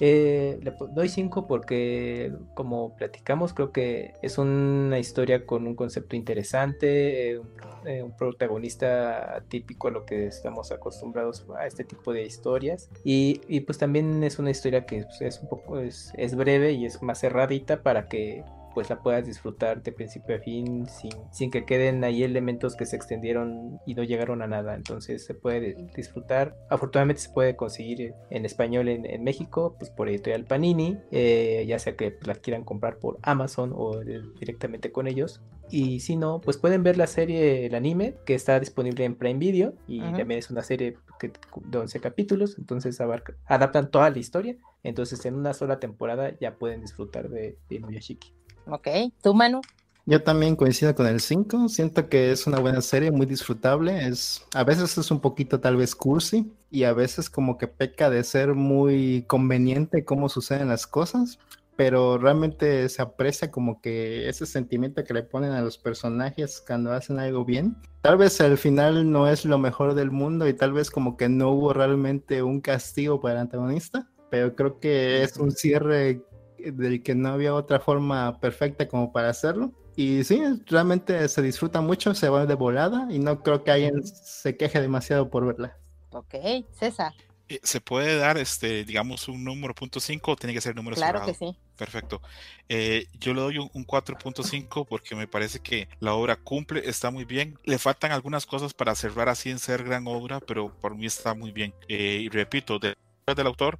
Eh, 0.00 0.58
le 0.62 0.72
doy 0.92 1.08
5 1.08 1.46
porque, 1.46 2.32
como 2.54 2.96
platicamos, 2.96 3.52
creo 3.52 3.70
que 3.70 4.14
es 4.22 4.38
una 4.38 4.98
historia 4.98 5.44
con 5.44 5.66
un 5.66 5.74
concepto 5.74 6.16
interesante, 6.16 7.32
eh, 7.32 7.40
eh, 7.84 8.02
un 8.02 8.16
protagonista 8.16 9.44
típico 9.48 9.88
a 9.88 9.90
lo 9.90 10.06
que 10.06 10.26
estamos 10.26 10.72
acostumbrados 10.72 11.46
a 11.58 11.66
este 11.66 11.84
tipo 11.84 12.12
de 12.14 12.24
historias. 12.24 12.88
Y, 13.04 13.60
pues 13.60 13.78
también 13.78 14.24
es 14.24 14.38
una 14.38 14.50
historia 14.50 14.86
que 14.86 15.04
pues, 15.04 15.20
es 15.20 15.40
un 15.40 15.48
poco 15.48 15.78
es, 15.78 16.12
es 16.16 16.34
breve 16.34 16.72
y 16.72 16.86
es 16.86 17.02
más 17.02 17.20
cerradita 17.20 17.82
para 17.82 18.08
que 18.08 18.42
pues 18.74 18.90
la 18.90 19.02
puedas 19.02 19.26
disfrutar 19.26 19.82
de 19.82 19.92
principio 19.92 20.36
a 20.36 20.38
fin 20.38 20.86
sin, 20.86 21.12
sin 21.32 21.50
que 21.50 21.64
queden 21.64 22.02
ahí 22.04 22.22
elementos 22.22 22.76
que 22.76 22.86
se 22.86 22.96
extendieron 22.96 23.78
y 23.86 23.94
no 23.94 24.02
llegaron 24.02 24.42
a 24.42 24.46
nada. 24.46 24.74
Entonces 24.74 25.24
se 25.24 25.34
puede 25.34 25.76
disfrutar. 25.94 26.56
Afortunadamente 26.70 27.22
se 27.22 27.30
puede 27.30 27.56
conseguir 27.56 28.14
en 28.30 28.44
español 28.44 28.88
en, 28.88 29.24
México, 29.24 29.76
pues 29.78 29.90
por 29.90 30.08
editorial 30.08 30.44
Panini, 30.44 30.98
eh, 31.10 31.64
ya 31.68 31.78
sea 31.78 31.94
que 31.94 32.16
la 32.24 32.34
quieran 32.34 32.64
comprar 32.64 32.98
por 32.98 33.18
Amazon 33.22 33.72
o 33.74 34.00
directamente 34.00 34.92
con 34.92 35.06
ellos. 35.06 35.42
Y 35.70 36.00
si 36.00 36.16
no, 36.16 36.40
pues 36.40 36.56
pueden 36.56 36.82
ver 36.82 36.96
la 36.96 37.06
serie, 37.06 37.66
el 37.66 37.74
anime, 37.74 38.16
que 38.26 38.34
está 38.34 38.58
disponible 38.58 39.04
en 39.04 39.14
Prime 39.14 39.38
Video 39.38 39.74
y 39.86 40.00
también 40.00 40.38
es 40.38 40.50
una 40.50 40.62
serie 40.62 40.96
de 41.20 41.78
11 41.78 42.00
capítulos, 42.00 42.56
entonces 42.58 43.00
adaptan 43.00 43.90
toda 43.90 44.10
la 44.10 44.18
historia. 44.18 44.56
Entonces 44.82 45.24
en 45.26 45.34
una 45.34 45.52
sola 45.52 45.78
temporada 45.78 46.36
ya 46.40 46.56
pueden 46.56 46.80
disfrutar 46.80 47.28
de, 47.28 47.58
de 47.68 47.76
Inuyashiki. 47.76 48.34
Ok, 48.66 48.88
¿tú, 49.22 49.34
Manu? 49.34 49.60
Yo 50.06 50.22
también 50.22 50.56
coincido 50.56 50.94
con 50.94 51.06
el 51.06 51.20
5. 51.20 51.68
Siento 51.68 52.08
que 52.08 52.32
es 52.32 52.46
una 52.46 52.58
buena 52.58 52.80
serie, 52.80 53.10
muy 53.10 53.26
disfrutable. 53.26 54.08
Es, 54.08 54.44
a 54.54 54.64
veces 54.64 54.98
es 54.98 55.10
un 55.10 55.20
poquito 55.20 55.60
tal 55.60 55.76
vez 55.76 55.94
cursi 55.94 56.52
y 56.70 56.84
a 56.84 56.92
veces 56.92 57.30
como 57.30 57.58
que 57.58 57.68
peca 57.68 58.10
de 58.10 58.24
ser 58.24 58.54
muy 58.54 59.24
conveniente 59.28 60.04
cómo 60.04 60.28
suceden 60.28 60.68
las 60.68 60.86
cosas, 60.86 61.38
pero 61.76 62.18
realmente 62.18 62.88
se 62.88 63.02
aprecia 63.02 63.50
como 63.50 63.80
que 63.80 64.28
ese 64.28 64.46
sentimiento 64.46 65.04
que 65.04 65.14
le 65.14 65.22
ponen 65.22 65.52
a 65.52 65.62
los 65.62 65.78
personajes 65.78 66.62
cuando 66.66 66.92
hacen 66.92 67.18
algo 67.18 67.44
bien. 67.44 67.76
Tal 68.02 68.16
vez 68.16 68.40
al 68.40 68.58
final 68.58 69.10
no 69.10 69.28
es 69.28 69.44
lo 69.44 69.58
mejor 69.58 69.94
del 69.94 70.10
mundo 70.10 70.48
y 70.48 70.54
tal 70.54 70.72
vez 70.72 70.90
como 70.90 71.16
que 71.16 71.28
no 71.28 71.50
hubo 71.50 71.72
realmente 71.72 72.42
un 72.42 72.60
castigo 72.60 73.20
para 73.20 73.34
el 73.34 73.40
antagonista, 73.42 74.08
pero 74.30 74.56
creo 74.56 74.80
que 74.80 75.22
es 75.22 75.36
un 75.36 75.52
cierre 75.52 76.22
del 76.60 77.02
que 77.02 77.14
no 77.14 77.30
había 77.30 77.54
otra 77.54 77.80
forma 77.80 78.38
perfecta 78.40 78.88
como 78.88 79.12
para 79.12 79.30
hacerlo. 79.30 79.72
Y 79.96 80.24
sí, 80.24 80.42
realmente 80.66 81.28
se 81.28 81.42
disfruta 81.42 81.80
mucho, 81.80 82.14
se 82.14 82.28
va 82.28 82.46
de 82.46 82.54
volada 82.54 83.08
y 83.10 83.18
no 83.18 83.42
creo 83.42 83.64
que 83.64 83.70
alguien 83.70 84.06
se 84.06 84.56
queje 84.56 84.80
demasiado 84.80 85.30
por 85.30 85.46
verla. 85.46 85.76
Ok, 86.12 86.34
César. 86.72 87.12
Eh, 87.50 87.58
¿Se 87.64 87.80
puede 87.80 88.16
dar, 88.16 88.38
este, 88.38 88.84
digamos, 88.84 89.26
un 89.28 89.42
número 89.42 89.74
punto 89.74 89.98
o 89.98 90.36
tiene 90.36 90.54
que 90.54 90.60
ser 90.60 90.76
número 90.76 90.94
Claro 90.94 91.26
que 91.26 91.34
sí. 91.34 91.56
Perfecto. 91.76 92.22
Eh, 92.68 93.06
yo 93.18 93.34
le 93.34 93.40
doy 93.40 93.58
un, 93.58 93.86
4.5 93.86 94.86
porque 94.86 95.16
me 95.16 95.26
parece 95.26 95.58
que 95.58 95.88
la 95.98 96.14
obra 96.14 96.36
cumple, 96.36 96.88
está 96.88 97.10
muy 97.10 97.24
bien. 97.24 97.58
Le 97.64 97.78
faltan 97.78 98.12
algunas 98.12 98.46
cosas 98.46 98.72
para 98.72 98.94
cerrar 98.94 99.28
así 99.28 99.50
en 99.50 99.58
ser 99.58 99.82
gran 99.82 100.06
obra, 100.06 100.38
pero 100.38 100.72
por 100.80 100.94
mí 100.94 101.06
está 101.06 101.34
muy 101.34 101.50
bien. 101.50 101.74
Eh, 101.88 102.20
y 102.22 102.28
repito, 102.28 102.78
de, 102.78 102.94
del 103.34 103.46
autor, 103.46 103.78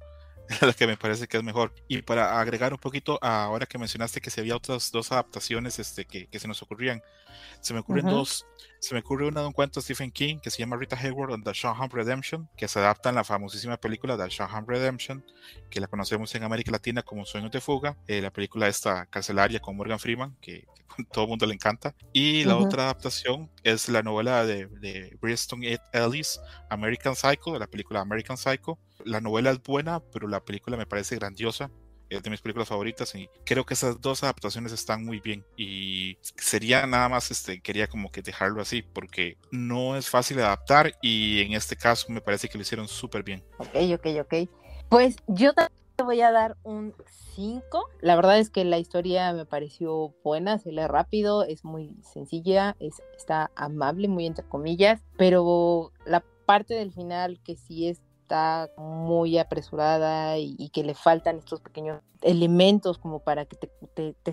la 0.61 0.73
que 0.73 0.87
me 0.87 0.97
parece 0.97 1.27
que 1.27 1.37
es 1.37 1.43
mejor. 1.43 1.73
Y 1.87 2.01
para 2.01 2.39
agregar 2.39 2.73
un 2.73 2.79
poquito, 2.79 3.19
ahora 3.21 3.65
que 3.65 3.77
mencionaste 3.77 4.21
que 4.21 4.29
se 4.29 4.41
había 4.41 4.55
otras 4.55 4.91
dos 4.91 5.11
adaptaciones 5.11 5.79
este, 5.79 6.05
que, 6.05 6.27
que 6.27 6.39
se 6.39 6.47
nos 6.47 6.61
ocurrían, 6.61 7.01
se 7.61 7.73
me 7.73 7.79
ocurren 7.79 8.05
dos. 8.05 8.47
Se 8.79 8.95
me 8.95 9.01
ocurre 9.01 9.27
una 9.27 9.41
de 9.41 9.47
un 9.47 9.53
cuento 9.53 9.79
de 9.79 9.83
Stephen 9.83 10.11
King 10.11 10.39
que 10.39 10.49
se 10.49 10.57
llama 10.57 10.75
Rita 10.75 10.95
Hayward 10.95 11.33
and 11.33 11.43
the 11.43 11.51
Shawham 11.53 11.89
Redemption, 11.91 12.49
que 12.57 12.67
se 12.67 12.79
adapta 12.79 13.09
en 13.09 13.15
la 13.15 13.23
famosísima 13.23 13.77
película 13.77 14.17
The 14.17 14.27
Shawham 14.27 14.65
Redemption, 14.67 15.23
que 15.69 15.79
la 15.79 15.87
conocemos 15.87 16.33
en 16.33 16.43
América 16.43 16.71
Latina 16.71 17.03
como 17.03 17.25
Sueños 17.25 17.51
de 17.51 17.61
Fuga, 17.61 17.97
eh, 18.07 18.21
la 18.21 18.31
película 18.31 18.67
esta 18.67 19.05
carcelaria 19.05 19.59
con 19.59 19.77
Morgan 19.77 19.99
Freeman, 19.99 20.35
que, 20.41 20.65
todo 21.11 21.25
el 21.25 21.29
mundo 21.29 21.45
le 21.45 21.53
encanta. 21.53 21.95
Y 22.13 22.43
la 22.43 22.57
otra 22.57 22.83
adaptación 22.83 23.49
es 23.63 23.89
la 23.89 24.03
novela 24.03 24.45
de, 24.45 24.67
de 24.67 25.17
Briston 25.21 25.61
Ellis, 25.93 26.39
American 26.69 27.15
Psycho, 27.15 27.53
de 27.53 27.59
la 27.59 27.67
película 27.67 28.01
American 28.01 28.37
Psycho. 28.37 28.77
La 29.05 29.21
novela 29.21 29.51
es 29.51 29.61
buena, 29.61 29.99
pero 29.99 30.27
la 30.27 30.43
película 30.43 30.77
me 30.77 30.85
parece 30.85 31.15
grandiosa 31.15 31.71
es 32.11 32.23
de 32.23 32.29
mis 32.29 32.41
películas 32.41 32.67
favoritas 32.67 33.15
y 33.15 33.29
creo 33.45 33.65
que 33.65 33.73
esas 33.73 34.01
dos 34.01 34.21
adaptaciones 34.23 34.73
están 34.73 35.05
muy 35.05 35.21
bien 35.21 35.45
y 35.55 36.17
sería 36.35 36.85
nada 36.85 37.07
más, 37.07 37.31
este, 37.31 37.61
quería 37.61 37.87
como 37.87 38.11
que 38.11 38.21
dejarlo 38.21 38.61
así 38.61 38.81
porque 38.81 39.37
no 39.49 39.95
es 39.95 40.09
fácil 40.09 40.39
adaptar 40.39 40.93
y 41.01 41.41
en 41.41 41.53
este 41.53 41.77
caso 41.77 42.07
me 42.09 42.21
parece 42.21 42.49
que 42.49 42.57
lo 42.57 42.63
hicieron 42.63 42.87
súper 42.87 43.23
bien. 43.23 43.43
Ok, 43.57 43.75
ok, 43.93 44.07
ok. 44.21 44.49
Pues 44.89 45.15
yo 45.27 45.53
voy 46.01 46.21
a 46.21 46.31
dar 46.31 46.57
un 46.63 46.93
5. 47.35 47.89
La 48.01 48.15
verdad 48.15 48.39
es 48.39 48.49
que 48.49 48.65
la 48.65 48.77
historia 48.77 49.33
me 49.33 49.45
pareció 49.45 50.13
buena, 50.23 50.57
se 50.57 50.71
lee 50.71 50.87
rápido, 50.87 51.43
es 51.43 51.63
muy 51.63 51.97
sencilla, 52.03 52.75
es, 52.79 53.01
está 53.17 53.51
amable, 53.55 54.07
muy 54.07 54.25
entre 54.25 54.45
comillas, 54.45 55.01
pero 55.17 55.91
la 56.05 56.23
parte 56.45 56.73
del 56.73 56.91
final 56.91 57.39
que 57.43 57.55
sí 57.55 57.87
es 57.87 58.01
está 58.31 58.69
muy 58.77 59.37
apresurada 59.37 60.37
y, 60.37 60.69
que 60.69 60.85
le 60.85 60.93
faltan 60.93 61.39
estos 61.39 61.59
pequeños 61.59 62.01
elementos 62.21 62.97
como 62.97 63.19
para 63.19 63.45
que 63.45 63.57
te, 63.57 63.69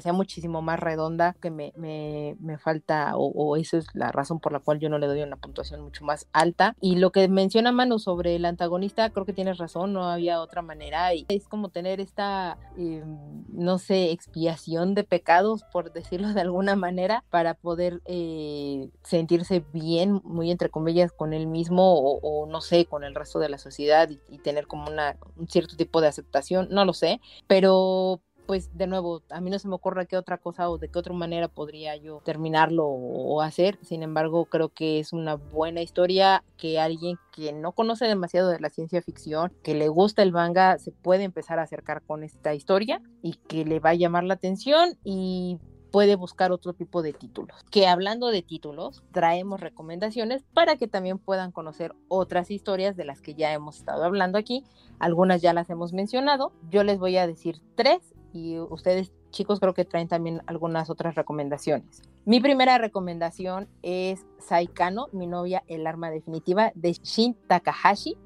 sea 0.00 0.12
muchísimo 0.12 0.62
más 0.62 0.80
redonda, 0.80 1.34
que 1.40 1.50
me, 1.50 1.72
me, 1.76 2.58
falta 2.58 3.16
o, 3.16 3.26
o, 3.26 3.56
eso 3.56 3.76
es 3.76 3.86
la 3.94 4.10
razón 4.10 4.40
por 4.40 4.52
la 4.52 4.60
cual 4.60 4.78
yo 4.78 4.88
no 4.88 4.98
le 4.98 5.06
doy 5.06 5.22
una 5.22 5.36
puntuación 5.36 5.80
mucho 5.80 6.04
más 6.04 6.26
alta. 6.32 6.74
Y 6.80 6.96
lo 6.96 7.12
que 7.12 7.28
menciona 7.28 7.72
Manu 7.72 7.98
sobre 7.98 8.36
el 8.36 8.44
antagonista, 8.44 9.10
creo 9.10 9.26
que 9.26 9.32
tienes 9.32 9.58
razón, 9.58 9.92
no 9.92 10.04
había 10.04 10.40
otra 10.40 10.62
manera 10.62 11.14
y 11.14 11.26
es 11.28 11.48
como 11.48 11.68
tener 11.68 12.00
esta, 12.00 12.58
eh, 12.76 13.04
no 13.48 13.78
sé, 13.78 14.10
expiación 14.10 14.94
de 14.94 15.04
pecados, 15.04 15.64
por 15.72 15.92
decirlo 15.92 16.32
de 16.32 16.40
alguna 16.40 16.76
manera, 16.76 17.24
para 17.30 17.54
poder 17.54 18.00
eh, 18.06 18.90
sentirse 19.02 19.64
bien, 19.72 20.20
muy 20.24 20.50
entre 20.50 20.70
comillas, 20.70 21.12
con 21.12 21.32
él 21.32 21.46
mismo 21.46 21.94
o, 21.98 22.46
no 22.46 22.60
sé, 22.60 22.86
con 22.86 23.04
el 23.04 23.14
resto 23.14 23.38
de 23.38 23.48
la 23.48 23.58
sociedad 23.58 24.08
y, 24.10 24.20
y 24.28 24.38
tener 24.38 24.66
como 24.66 24.90
una, 24.90 25.16
un 25.36 25.48
cierto 25.48 25.76
tipo 25.76 26.00
de 26.00 26.08
aceptación, 26.08 26.68
no 26.70 26.84
lo 26.84 26.92
sé, 26.92 27.20
pero 27.46 28.20
pues 28.48 28.74
de 28.74 28.86
nuevo, 28.86 29.22
a 29.28 29.42
mí 29.42 29.50
no 29.50 29.58
se 29.58 29.68
me 29.68 29.74
ocurre 29.74 30.06
qué 30.06 30.16
otra 30.16 30.38
cosa 30.38 30.70
o 30.70 30.78
de 30.78 30.88
qué 30.88 30.98
otra 30.98 31.12
manera 31.12 31.48
podría 31.48 31.96
yo 31.96 32.22
terminarlo 32.24 32.86
o 32.86 33.42
hacer. 33.42 33.78
Sin 33.82 34.02
embargo, 34.02 34.46
creo 34.46 34.70
que 34.70 35.00
es 35.00 35.12
una 35.12 35.34
buena 35.34 35.82
historia 35.82 36.42
que 36.56 36.80
alguien 36.80 37.18
que 37.30 37.52
no 37.52 37.72
conoce 37.72 38.06
demasiado 38.06 38.48
de 38.48 38.58
la 38.58 38.70
ciencia 38.70 39.02
ficción, 39.02 39.52
que 39.62 39.74
le 39.74 39.88
gusta 39.88 40.22
el 40.22 40.32
manga, 40.32 40.78
se 40.78 40.92
puede 40.92 41.24
empezar 41.24 41.58
a 41.58 41.64
acercar 41.64 42.00
con 42.00 42.24
esta 42.24 42.54
historia 42.54 43.02
y 43.20 43.34
que 43.34 43.66
le 43.66 43.80
va 43.80 43.90
a 43.90 43.94
llamar 43.94 44.24
la 44.24 44.32
atención 44.32 44.96
y 45.04 45.58
puede 45.92 46.16
buscar 46.16 46.50
otro 46.50 46.72
tipo 46.72 47.02
de 47.02 47.12
títulos. 47.12 47.66
Que 47.70 47.86
hablando 47.86 48.28
de 48.28 48.40
títulos, 48.40 49.04
traemos 49.12 49.60
recomendaciones 49.60 50.42
para 50.54 50.76
que 50.76 50.88
también 50.88 51.18
puedan 51.18 51.52
conocer 51.52 51.94
otras 52.08 52.50
historias 52.50 52.96
de 52.96 53.04
las 53.04 53.20
que 53.20 53.34
ya 53.34 53.52
hemos 53.52 53.76
estado 53.76 54.04
hablando 54.04 54.38
aquí. 54.38 54.64
Algunas 54.98 55.42
ya 55.42 55.52
las 55.52 55.68
hemos 55.68 55.92
mencionado. 55.92 56.52
Yo 56.70 56.82
les 56.82 56.98
voy 56.98 57.18
a 57.18 57.26
decir 57.26 57.60
tres 57.74 58.14
y 58.32 58.58
ustedes 58.58 59.12
chicos 59.30 59.60
creo 59.60 59.74
que 59.74 59.84
traen 59.84 60.08
también 60.08 60.42
algunas 60.46 60.90
otras 60.90 61.14
recomendaciones. 61.14 62.02
Mi 62.24 62.40
primera 62.40 62.78
recomendación 62.78 63.68
es 63.82 64.26
Saikano, 64.38 65.08
mi 65.12 65.26
novia, 65.26 65.64
el 65.66 65.86
arma 65.86 66.10
definitiva 66.10 66.72
de 66.74 66.92
Shin 66.92 67.34
Takahashi. 67.46 68.16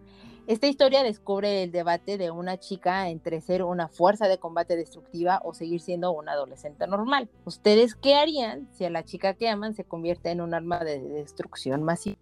Esta 0.49 0.67
historia 0.67 1.05
descubre 1.05 1.63
el 1.63 1.71
debate 1.71 2.19
de 2.19 2.33
una 2.33 2.59
chica 2.59 3.09
entre 3.09 3.41
ser 3.41 3.63
una 3.63 3.87
fuerza 3.87 4.27
de 4.27 4.39
combate 4.39 4.77
destructiva 4.77 5.41
o 5.45 5.55
seguir 5.55 5.81
siendo 5.81 6.11
una 6.11 6.33
adolescente 6.33 6.87
normal. 6.89 7.31
¿Ustedes 7.45 7.95
qué 7.95 8.17
harían 8.17 8.69
si 8.73 8.85
a 8.85 8.91
la 8.91 9.05
chica 9.05 9.35
que 9.35 9.49
aman 9.49 9.75
se 9.75 9.85
convierte 9.85 10.31
en 10.31 10.41
un 10.41 10.53
arma 10.53 10.81
de 10.81 11.01
destrucción 11.01 11.85
masiva? 11.85 12.19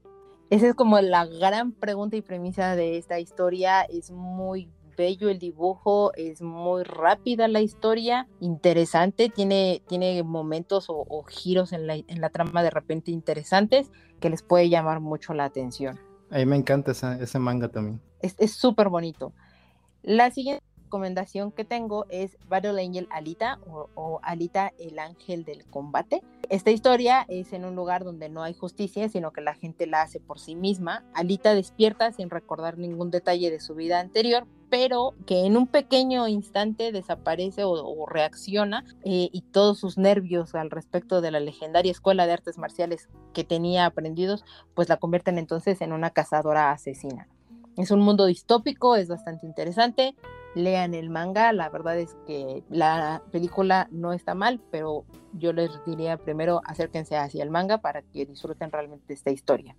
Esa 0.50 0.66
es 0.66 0.74
como 0.74 1.00
la 1.00 1.24
gran 1.26 1.72
pregunta 1.72 2.16
y 2.16 2.22
premisa 2.22 2.76
de 2.76 2.98
esta 2.98 3.20
historia. 3.20 3.82
Es 3.82 4.10
muy 4.10 4.68
bello 4.96 5.28
el 5.28 5.38
dibujo, 5.38 6.12
es 6.14 6.42
muy 6.42 6.82
rápida 6.82 7.48
la 7.48 7.60
historia, 7.60 8.28
interesante, 8.40 9.28
tiene, 9.28 9.82
tiene 9.86 10.22
momentos 10.22 10.86
o, 10.88 11.24
giros 11.24 11.72
en 11.72 11.86
la, 11.86 11.94
en 11.96 12.20
la 12.20 12.30
trama 12.30 12.62
de 12.62 12.70
repente 12.70 13.10
interesantes 13.10 13.90
que 14.20 14.30
les 14.30 14.42
puede 14.42 14.68
llamar 14.68 15.00
mucho 15.00 15.34
la 15.34 15.44
atención. 15.44 15.98
A 16.30 16.38
mí 16.38 16.46
me 16.46 16.56
encanta 16.56 16.92
ese 16.92 17.38
manga 17.38 17.68
también. 17.68 18.00
Es 18.20 18.52
súper 18.52 18.88
bonito. 18.88 19.32
La 20.02 20.30
siguiente 20.30 20.62
recomendación 20.90 21.52
que 21.52 21.64
tengo 21.64 22.06
es 22.08 22.36
Battle 22.48 22.82
Angel 22.82 23.06
Alita 23.10 23.60
o, 23.66 24.18
Alita 24.24 24.72
el 24.78 24.98
ángel 24.98 25.44
del 25.44 25.64
combate. 25.66 26.22
Esta 26.48 26.72
historia 26.72 27.24
es 27.28 27.52
en 27.52 27.64
un 27.64 27.76
lugar 27.76 28.02
donde 28.02 28.28
no 28.28 28.42
hay 28.42 28.54
justicia, 28.54 29.08
sino 29.08 29.32
que 29.32 29.40
la 29.40 29.54
gente 29.54 29.86
la 29.86 30.02
hace 30.02 30.18
por 30.18 30.40
sí 30.40 30.56
misma. 30.56 31.04
Alita 31.14 31.54
despierta 31.54 32.10
sin 32.10 32.28
recordar 32.28 32.76
ningún 32.76 33.12
detalle 33.12 33.52
de 33.52 33.60
su 33.60 33.76
vida 33.76 34.00
anterior, 34.00 34.48
pero 34.70 35.14
que 35.26 35.44
en 35.44 35.56
un 35.56 35.66
pequeño 35.66 36.28
instante 36.28 36.92
desaparece 36.92 37.64
o, 37.64 38.06
reacciona 38.06 38.84
eh, 39.04 39.28
y 39.32 39.42
todos 39.42 39.78
sus 39.78 39.98
nervios 39.98 40.54
al 40.54 40.70
respecto 40.70 41.20
de 41.20 41.32
la 41.32 41.40
legendaria 41.40 41.92
escuela 41.92 42.26
de 42.26 42.32
artes 42.32 42.56
marciales 42.56 43.08
que 43.34 43.44
tenía 43.44 43.86
aprendidos, 43.86 44.44
pues 44.74 44.88
la 44.88 44.96
convierten 44.96 45.38
entonces 45.38 45.80
en 45.80 45.92
una 45.92 46.10
cazadora 46.10 46.70
asesina. 46.70 47.28
Es 47.76 47.90
un 47.90 48.00
mundo 48.00 48.26
distópico, 48.26 48.96
es 48.96 49.08
bastante 49.08 49.46
interesante. 49.46 50.14
Lean 50.54 50.94
el 50.94 51.10
manga, 51.10 51.52
la 51.52 51.68
verdad 51.68 51.98
es 51.98 52.16
que 52.26 52.64
la 52.68 53.22
película 53.30 53.88
no 53.90 54.12
está 54.12 54.34
mal, 54.34 54.60
pero 54.70 55.04
yo 55.32 55.52
les 55.52 55.70
diría 55.84 56.16
primero 56.16 56.60
acérquense 56.64 57.16
hacia 57.16 57.42
el 57.42 57.50
manga 57.50 57.78
para 57.78 58.02
que 58.02 58.26
disfruten 58.26 58.72
realmente 58.72 59.14
esta 59.14 59.30
historia. 59.30 59.76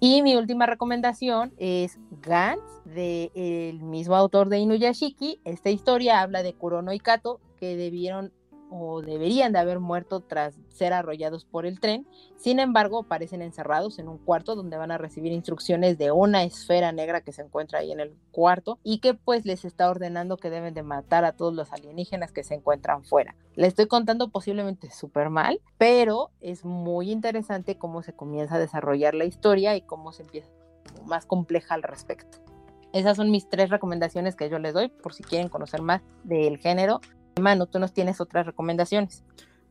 Y 0.00 0.22
mi 0.22 0.36
última 0.36 0.66
recomendación 0.66 1.52
es 1.56 1.98
Gantz, 2.22 2.62
del 2.84 3.80
mismo 3.80 4.14
autor 4.14 4.48
de 4.48 4.58
Inuyashiki. 4.58 5.40
Esta 5.44 5.70
historia 5.70 6.20
habla 6.20 6.42
de 6.42 6.54
Kurono 6.54 6.92
y 6.92 6.98
Kato, 6.98 7.40
que 7.58 7.76
debieron 7.76 8.32
o 8.70 9.02
deberían 9.02 9.52
de 9.52 9.58
haber 9.58 9.80
muerto 9.80 10.20
tras 10.20 10.54
ser 10.68 10.92
arrollados 10.92 11.44
por 11.44 11.66
el 11.66 11.80
tren. 11.80 12.06
Sin 12.36 12.58
embargo, 12.58 13.04
parecen 13.04 13.42
encerrados 13.42 13.98
en 13.98 14.08
un 14.08 14.18
cuarto 14.18 14.56
donde 14.56 14.76
van 14.76 14.90
a 14.90 14.98
recibir 14.98 15.32
instrucciones 15.32 15.98
de 15.98 16.10
una 16.10 16.42
esfera 16.44 16.92
negra 16.92 17.20
que 17.20 17.32
se 17.32 17.42
encuentra 17.42 17.80
ahí 17.80 17.92
en 17.92 18.00
el 18.00 18.14
cuarto 18.32 18.78
y 18.82 18.98
que 18.98 19.14
pues 19.14 19.46
les 19.46 19.64
está 19.64 19.88
ordenando 19.88 20.36
que 20.36 20.50
deben 20.50 20.74
de 20.74 20.82
matar 20.82 21.24
a 21.24 21.32
todos 21.32 21.54
los 21.54 21.72
alienígenas 21.72 22.32
que 22.32 22.44
se 22.44 22.54
encuentran 22.54 23.04
fuera. 23.04 23.36
Le 23.54 23.66
estoy 23.66 23.86
contando 23.86 24.28
posiblemente 24.28 24.90
súper 24.90 25.30
mal, 25.30 25.60
pero 25.78 26.30
es 26.40 26.64
muy 26.64 27.10
interesante 27.10 27.78
cómo 27.78 28.02
se 28.02 28.12
comienza 28.12 28.56
a 28.56 28.58
desarrollar 28.58 29.14
la 29.14 29.24
historia 29.24 29.76
y 29.76 29.82
cómo 29.82 30.12
se 30.12 30.22
empieza 30.22 30.50
más 31.06 31.26
compleja 31.26 31.74
al 31.74 31.82
respecto. 31.82 32.38
Esas 32.92 33.16
son 33.16 33.30
mis 33.30 33.48
tres 33.48 33.70
recomendaciones 33.70 34.36
que 34.36 34.48
yo 34.48 34.58
les 34.60 34.72
doy 34.72 34.88
por 34.88 35.14
si 35.14 35.24
quieren 35.24 35.48
conocer 35.48 35.82
más 35.82 36.02
del 36.22 36.58
género 36.58 37.00
Manu, 37.40 37.66
tú 37.66 37.78
nos 37.78 37.92
tienes 37.92 38.20
otras 38.20 38.46
recomendaciones. 38.46 39.22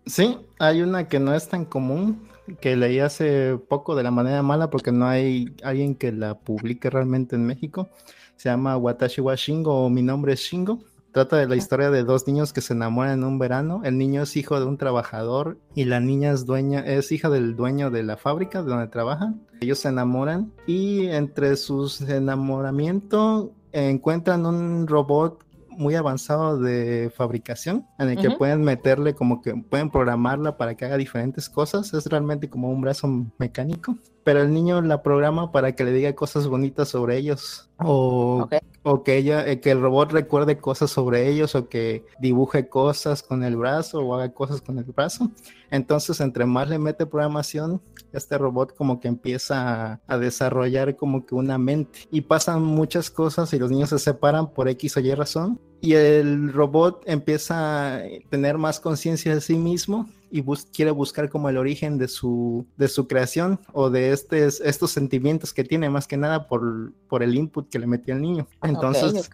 Sí, 0.05 0.38
hay 0.59 0.82
una 0.82 1.07
que 1.07 1.20
no 1.20 1.34
es 1.34 1.47
tan 1.47 1.66
común, 1.66 2.28
que 2.59 2.76
leí 2.76 2.99
hace 2.99 3.57
poco 3.70 3.95
de 3.95 4.03
la 4.03 4.11
manera 4.11 4.41
mala 4.43 4.70
porque 4.70 4.91
no 4.91 5.07
hay 5.07 5.55
alguien 5.64 5.95
que 5.95 6.11
la 6.11 6.38
publique 6.39 6.89
realmente 6.89 7.36
en 7.36 7.45
México. 7.45 7.89
Se 8.36 8.49
llama 8.49 8.76
Watashi 8.76 9.22
wa 9.22 9.36
Shingo 9.36 9.86
o 9.86 9.89
Mi 9.89 10.01
nombre 10.01 10.34
es 10.34 10.41
Shingo. 10.41 10.80
Trata 11.14 11.38
de 11.38 11.47
la 11.47 11.55
historia 11.55 11.91
de 11.91 12.03
dos 12.03 12.28
niños 12.28 12.53
que 12.53 12.61
se 12.61 12.74
enamoran 12.74 13.20
en 13.20 13.24
un 13.24 13.38
verano. 13.38 13.82
El 13.84 13.99
niño 13.99 14.24
es 14.24 14.36
hijo 14.36 14.59
de 14.59 14.66
un 14.66 14.78
trabajador 14.78 15.59
y 15.76 15.86
la 15.86 15.99
niña 15.99 16.32
es 16.32 16.45
dueña, 16.45 16.80
es 16.80 17.11
hija 17.11 17.30
del 17.30 17.55
dueño 17.55 17.91
de 17.91 18.01
la 18.01 18.18
fábrica 18.18 18.64
donde 18.64 18.88
trabajan. 18.88 19.45
Ellos 19.61 19.78
se 19.78 19.89
enamoran 19.89 20.51
y 20.66 21.05
entre 21.05 21.55
sus 21.55 22.01
enamoramientos 22.01 23.51
encuentran 23.72 24.45
un 24.47 24.88
robot 24.88 25.43
muy 25.78 25.95
avanzado 25.95 26.57
de 26.57 27.11
fabricación 27.15 27.86
en 27.99 28.09
el 28.09 28.17
que 28.17 28.32
pueden 28.32 28.61
meterle 28.61 29.13
como 29.13 29.41
que 29.41 29.55
pueden 29.55 29.89
programarla 29.89 30.57
para 30.57 30.76
que 30.76 30.86
haga 30.86 30.97
diferentes 30.97 31.49
cosas. 31.49 31.93
Es 31.93 32.05
realmente 32.05 32.49
como 32.49 32.69
un 32.69 32.82
brazo 32.82 33.07
mecánico, 33.38 33.97
pero 34.24 34.41
el 34.41 34.53
niño 34.53 34.82
la 34.82 35.03
programa 35.03 35.51
para 35.51 35.76
que 35.76 35.84
le 35.84 35.91
diga 35.91 36.13
cosas 36.13 36.47
bonitas 36.47 36.89
sobre 36.89 37.17
ellos. 37.17 37.69
O, 37.78 38.47
o 38.84 39.03
que 39.03 39.17
ella 39.17 39.45
eh, 39.45 39.59
que 39.59 39.71
el 39.71 39.82
robot 39.82 40.11
recuerde 40.11 40.57
cosas 40.57 40.89
sobre 40.89 41.28
ellos 41.28 41.55
o 41.55 41.67
que 41.67 42.05
dibuje 42.19 42.69
cosas 42.69 43.24
con 43.24 43.43
el 43.43 43.57
brazo 43.57 43.99
o 43.99 44.15
haga 44.15 44.34
cosas 44.34 44.61
con 44.61 44.78
el 44.78 44.86
brazo. 44.86 45.30
Entonces, 45.69 46.21
entre 46.21 46.45
más 46.45 46.69
le 46.69 46.80
mete 46.80 47.05
programación, 47.05 47.82
este 48.13 48.38
robot 48.38 48.76
como 48.76 48.99
que 48.99 49.07
empieza 49.07 49.93
a, 49.93 50.01
a 50.07 50.17
desarrollar 50.17 50.95
como 50.95 51.26
que 51.26 51.36
una 51.36 51.57
mente. 51.57 52.07
Y 52.11 52.21
pasan 52.21 52.61
muchas 52.63 53.09
cosas 53.09 53.51
y 53.53 53.59
los 53.59 53.71
niños 53.71 53.89
se 53.89 53.99
separan 53.99 54.53
por 54.53 54.69
X 54.69 54.97
o 54.97 54.99
Y 55.01 55.13
razón. 55.13 55.59
Y 55.82 55.95
el 55.95 56.53
robot 56.53 57.03
empieza 57.05 57.97
a 57.97 58.01
tener 58.30 58.57
más 58.57 58.80
conciencia 58.80 59.36
de 59.36 59.41
sí 59.41 59.57
mismo 59.57 60.07
y 60.34 60.43
quiere 60.71 60.89
buscar 60.89 61.29
como 61.29 61.47
el 61.47 61.57
origen 61.57 61.99
de 61.99 62.07
su, 62.07 62.65
de 62.75 62.88
su 62.88 63.07
creación 63.07 63.59
o 63.71 63.91
de 63.91 64.11
estos 64.11 64.89
sentimientos 64.89 65.53
que 65.53 65.63
tiene 65.63 65.91
más 65.91 66.07
que 66.07 66.17
nada 66.17 66.47
por, 66.47 66.91
por 67.07 67.21
el 67.21 67.36
input 67.36 67.69
que 67.69 67.77
le 67.77 67.86
metió 67.86 68.15
el 68.15 68.21
niño. 68.21 68.47
Entonces 68.63 69.29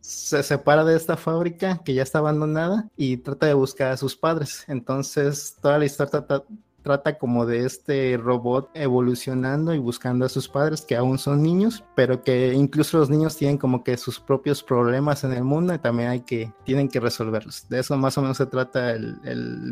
se 0.00 0.42
separa 0.42 0.82
de 0.82 0.96
esta 0.96 1.16
fábrica 1.16 1.80
que 1.84 1.94
ya 1.94 2.02
está 2.02 2.18
abandonada 2.18 2.88
y 2.96 3.18
trata 3.18 3.46
de 3.46 3.54
buscar 3.54 3.92
a 3.92 3.96
sus 3.96 4.16
padres. 4.16 4.64
Entonces 4.66 5.56
toda 5.62 5.78
la 5.78 5.84
historia 5.84 6.10
trata, 6.10 6.44
trata 6.82 7.18
como 7.18 7.46
de 7.46 7.64
este 7.64 8.16
robot 8.16 8.70
evolucionando 8.74 9.74
y 9.74 9.78
buscando 9.78 10.24
a 10.24 10.28
sus 10.28 10.48
padres 10.48 10.82
que 10.82 10.96
aún 10.96 11.18
son 11.18 11.42
niños, 11.42 11.84
pero 11.94 12.22
que 12.22 12.52
incluso 12.54 12.98
los 12.98 13.10
niños 13.10 13.36
tienen 13.36 13.58
como 13.58 13.84
que 13.84 13.96
sus 13.96 14.20
propios 14.20 14.62
problemas 14.62 15.24
en 15.24 15.32
el 15.32 15.44
mundo 15.44 15.74
y 15.74 15.78
también 15.78 16.08
hay 16.08 16.20
que, 16.20 16.52
tienen 16.64 16.88
que 16.88 17.00
resolverlos. 17.00 17.68
De 17.68 17.80
eso 17.80 17.96
más 17.96 18.16
o 18.18 18.22
menos 18.22 18.36
se 18.36 18.46
trata 18.46 18.92
el, 18.92 19.18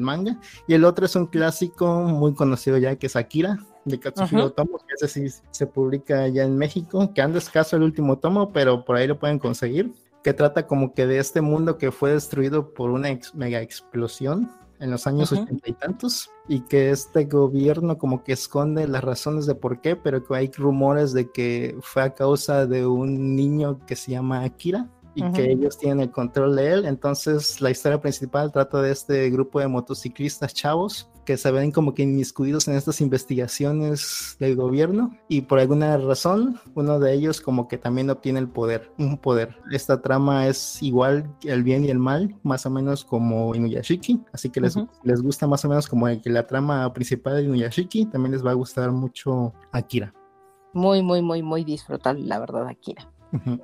manga. 0.00 0.38
Y 0.66 0.74
el 0.74 0.84
otro 0.84 1.06
es 1.06 1.16
un 1.16 1.26
clásico 1.26 2.02
muy 2.02 2.34
conocido 2.34 2.78
ya 2.78 2.96
que 2.96 3.06
es 3.06 3.16
Akira, 3.16 3.58
de 3.84 3.98
Katsuhiro 3.98 4.52
Tomo, 4.52 4.78
que 4.78 4.94
ese 4.94 5.08
sí 5.08 5.42
se 5.50 5.66
publica 5.66 6.28
ya 6.28 6.44
en 6.44 6.56
México, 6.56 7.12
que 7.14 7.22
anda 7.22 7.38
escaso 7.38 7.76
el 7.76 7.82
último 7.82 8.18
tomo, 8.18 8.52
pero 8.52 8.84
por 8.84 8.96
ahí 8.96 9.06
lo 9.06 9.18
pueden 9.18 9.38
conseguir, 9.38 9.92
que 10.22 10.34
trata 10.34 10.66
como 10.66 10.94
que 10.94 11.06
de 11.06 11.18
este 11.18 11.40
mundo 11.40 11.78
que 11.78 11.90
fue 11.90 12.12
destruido 12.12 12.74
por 12.74 12.90
una 12.90 13.08
mega 13.34 13.62
explosión 13.62 14.50
en 14.80 14.90
los 14.90 15.06
años 15.06 15.32
ochenta 15.32 15.68
y 15.68 15.72
tantos 15.72 16.30
y 16.46 16.60
que 16.60 16.90
este 16.90 17.24
gobierno 17.24 17.98
como 17.98 18.24
que 18.24 18.32
esconde 18.32 18.86
las 18.88 19.04
razones 19.04 19.46
de 19.46 19.54
por 19.54 19.80
qué, 19.80 19.96
pero 19.96 20.24
que 20.24 20.36
hay 20.36 20.50
rumores 20.56 21.12
de 21.12 21.30
que 21.30 21.76
fue 21.82 22.02
a 22.02 22.14
causa 22.14 22.66
de 22.66 22.86
un 22.86 23.36
niño 23.36 23.84
que 23.86 23.96
se 23.96 24.12
llama 24.12 24.42
Akira 24.42 24.88
y 25.14 25.22
que 25.32 25.50
ellos 25.52 25.78
tienen 25.78 26.00
el 26.00 26.10
control 26.10 26.56
de 26.56 26.72
él. 26.72 26.84
Entonces 26.84 27.60
la 27.60 27.70
historia 27.70 28.00
principal 28.00 28.52
trata 28.52 28.80
de 28.82 28.92
este 28.92 29.30
grupo 29.30 29.60
de 29.60 29.68
motociclistas 29.68 30.54
chavos 30.54 31.10
que 31.28 31.36
se 31.36 31.50
ven 31.50 31.72
como 31.72 31.92
que 31.92 32.04
inmiscuidos 32.04 32.68
en 32.68 32.74
estas 32.74 33.02
investigaciones 33.02 34.38
del 34.40 34.56
gobierno 34.56 35.14
y 35.28 35.42
por 35.42 35.58
alguna 35.58 35.98
razón 35.98 36.58
uno 36.74 36.98
de 36.98 37.12
ellos 37.12 37.42
como 37.42 37.68
que 37.68 37.76
también 37.76 38.08
obtiene 38.08 38.38
el 38.38 38.48
poder, 38.48 38.90
un 38.96 39.18
poder. 39.18 39.54
Esta 39.70 40.00
trama 40.00 40.46
es 40.46 40.82
igual 40.82 41.30
el 41.44 41.64
bien 41.64 41.84
y 41.84 41.90
el 41.90 41.98
mal, 41.98 42.34
más 42.44 42.64
o 42.64 42.70
menos 42.70 43.04
como 43.04 43.54
Inuyashiki, 43.54 44.22
así 44.32 44.48
que 44.48 44.62
les, 44.62 44.76
les 45.02 45.20
gusta 45.20 45.46
más 45.46 45.62
o 45.66 45.68
menos 45.68 45.86
como 45.86 46.06
que 46.06 46.30
la 46.30 46.46
trama 46.46 46.90
principal 46.94 47.36
de 47.36 47.42
Inuyashiki, 47.42 48.06
también 48.06 48.32
les 48.32 48.42
va 48.42 48.52
a 48.52 48.54
gustar 48.54 48.90
mucho 48.90 49.52
Akira. 49.70 50.14
Muy, 50.72 51.02
muy, 51.02 51.20
muy, 51.20 51.42
muy 51.42 51.62
disfrutable, 51.62 52.24
la 52.24 52.38
verdad, 52.38 52.68
Akira. 52.68 53.12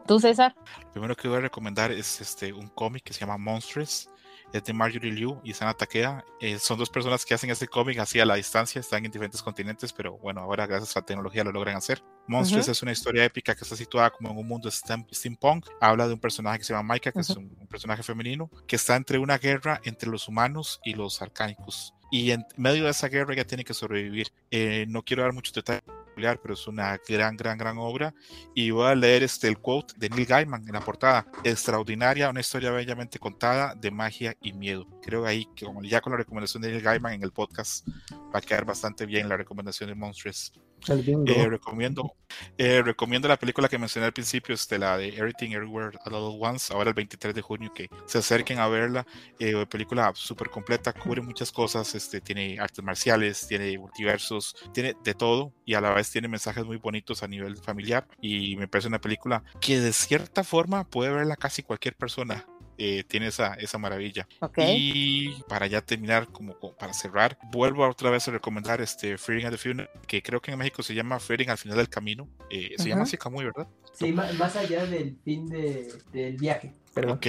¿Tú, 0.06 0.20
César? 0.20 0.54
primero 0.92 1.16
que 1.16 1.28
voy 1.28 1.38
a 1.38 1.40
recomendar 1.40 1.90
es 1.90 2.20
este, 2.20 2.52
un 2.52 2.68
cómic 2.68 3.02
que 3.02 3.12
se 3.12 3.20
llama 3.20 3.38
Monstrous 3.38 4.08
es 4.54 4.64
de 4.64 4.72
Marjorie 4.72 5.12
Liu 5.12 5.40
y 5.42 5.52
Sana 5.52 5.74
Takeda. 5.74 6.24
Eh, 6.40 6.58
son 6.60 6.78
dos 6.78 6.88
personas 6.88 7.24
que 7.24 7.34
hacen 7.34 7.50
este 7.50 7.66
cómic 7.66 7.98
así 7.98 8.20
a 8.20 8.24
la 8.24 8.36
distancia, 8.36 8.80
están 8.80 9.04
en 9.04 9.10
diferentes 9.10 9.42
continentes, 9.42 9.92
pero 9.92 10.16
bueno, 10.18 10.40
ahora 10.42 10.66
gracias 10.66 10.96
a 10.96 11.00
la 11.00 11.06
tecnología 11.06 11.42
lo 11.42 11.50
logran 11.50 11.76
hacer. 11.76 12.04
Monsters 12.28 12.68
es 12.68 12.82
una 12.82 12.92
historia 12.92 13.24
épica 13.24 13.54
que 13.54 13.64
está 13.64 13.76
situada 13.76 14.10
como 14.10 14.30
en 14.30 14.38
un 14.38 14.46
mundo 14.46 14.70
steampunk. 14.70 15.66
Habla 15.80 16.06
de 16.06 16.14
un 16.14 16.20
personaje 16.20 16.58
que 16.58 16.64
se 16.64 16.72
llama 16.72 16.84
Maika, 16.84 17.10
que 17.10 17.20
es 17.20 17.30
un, 17.30 17.50
personaje 17.68 18.04
femenino, 18.04 18.48
que 18.68 18.76
está 18.76 18.94
entre 18.94 19.18
una 19.18 19.38
guerra 19.38 19.80
entre 19.84 20.08
los 20.08 20.28
humanos 20.28 20.80
y 20.84 20.94
los 20.94 21.20
arcánicos. 21.20 21.92
Y 22.12 22.30
en 22.30 22.46
medio 22.56 22.84
de 22.84 22.90
esa 22.90 23.08
guerra 23.08 23.34
ella 23.34 23.46
tiene 23.46 23.64
que 23.64 23.74
sobrevivir. 23.74 24.28
Eh, 24.52 24.86
no 24.88 25.02
quiero 25.02 25.24
dar 25.24 25.32
muchos 25.32 25.52
detalles 25.52 25.82
pero 26.14 26.54
es 26.54 26.66
una 26.66 26.98
gran, 27.08 27.36
gran, 27.36 27.58
gran 27.58 27.78
obra. 27.78 28.14
Y 28.54 28.70
voy 28.70 28.86
a 28.86 28.94
leer 28.94 29.22
este, 29.22 29.48
el 29.48 29.58
quote 29.58 29.94
de 29.96 30.08
Neil 30.08 30.26
Gaiman 30.26 30.66
en 30.66 30.72
la 30.72 30.80
portada. 30.80 31.26
Extraordinaria, 31.42 32.30
una 32.30 32.40
historia 32.40 32.70
bellamente 32.70 33.18
contada 33.18 33.74
de 33.74 33.90
magia 33.90 34.36
y 34.40 34.52
miedo. 34.52 34.86
Creo 35.02 35.26
ahí 35.26 35.46
que 35.54 35.66
ya 35.82 36.00
con 36.00 36.12
la 36.12 36.18
recomendación 36.18 36.62
de 36.62 36.70
Neil 36.70 36.82
Gaiman 36.82 37.14
en 37.14 37.22
el 37.22 37.32
podcast 37.32 37.86
va 38.34 38.38
a 38.38 38.40
quedar 38.40 38.64
bastante 38.64 39.06
bien 39.06 39.28
la 39.28 39.36
recomendación 39.36 39.88
de 39.88 39.94
Monstrous. 39.94 40.52
Eh, 40.86 41.46
recomiendo, 41.48 42.14
eh, 42.58 42.82
recomiendo 42.82 43.28
la 43.28 43.38
película 43.38 43.68
que 43.68 43.78
mencioné 43.78 44.06
al 44.06 44.12
principio, 44.12 44.54
este, 44.54 44.78
la 44.78 44.98
de 44.98 45.08
Everything 45.08 45.52
Everywhere 45.52 45.98
All 46.04 46.14
at 46.14 46.50
Once, 46.50 46.72
ahora 46.72 46.90
el 46.90 46.94
23 46.94 47.34
de 47.34 47.42
junio, 47.42 47.72
que 47.74 47.88
se 48.06 48.18
acerquen 48.18 48.58
a 48.58 48.68
verla. 48.68 49.06
Eh, 49.38 49.66
película 49.66 50.12
súper 50.14 50.50
completa, 50.50 50.92
cubre 50.92 51.22
muchas 51.22 51.50
cosas, 51.52 51.94
este, 51.94 52.20
tiene 52.20 52.58
artes 52.58 52.84
marciales, 52.84 53.46
tiene 53.46 53.78
multiversos, 53.78 54.56
tiene 54.72 54.94
de 55.02 55.14
todo 55.14 55.52
y 55.64 55.74
a 55.74 55.80
la 55.80 55.92
vez 55.92 56.10
tiene 56.10 56.28
mensajes 56.28 56.64
muy 56.64 56.76
bonitos 56.76 57.22
a 57.22 57.28
nivel 57.28 57.56
familiar. 57.56 58.06
Y 58.20 58.56
me 58.56 58.68
parece 58.68 58.88
una 58.88 59.00
película 59.00 59.42
que 59.60 59.80
de 59.80 59.92
cierta 59.92 60.44
forma 60.44 60.84
puede 60.84 61.12
verla 61.12 61.36
casi 61.36 61.62
cualquier 61.62 61.96
persona. 61.96 62.46
Eh, 62.76 63.04
tiene 63.06 63.28
esa, 63.28 63.54
esa 63.54 63.78
maravilla. 63.78 64.26
Y 64.56 65.42
para 65.48 65.66
ya 65.66 65.80
terminar, 65.80 66.28
como, 66.28 66.58
para 66.76 66.92
cerrar, 66.92 67.38
vuelvo 67.52 67.88
otra 67.88 68.10
vez 68.10 68.26
a 68.28 68.32
recomendar 68.32 68.80
este 68.80 69.16
Fearing 69.18 69.46
at 69.46 69.50
the 69.52 69.58
Funeral, 69.58 69.90
que 70.06 70.22
creo 70.22 70.40
que 70.40 70.50
en 70.50 70.58
México 70.58 70.82
se 70.82 70.94
llama 70.94 71.20
Fearing 71.20 71.50
al 71.50 71.58
final 71.58 71.76
del 71.76 71.88
camino. 71.88 72.28
Eh, 72.50 72.74
se 72.76 72.88
llama 72.88 73.02
así 73.02 73.16
muy, 73.30 73.44
¿verdad? 73.44 73.68
Sí, 73.92 74.12
más 74.12 74.56
allá 74.56 74.86
del 74.86 75.16
fin 75.24 75.46
de, 75.46 75.92
del 76.12 76.36
viaje. 76.36 76.74
Perdón. 76.92 77.18
Ok, 77.18 77.26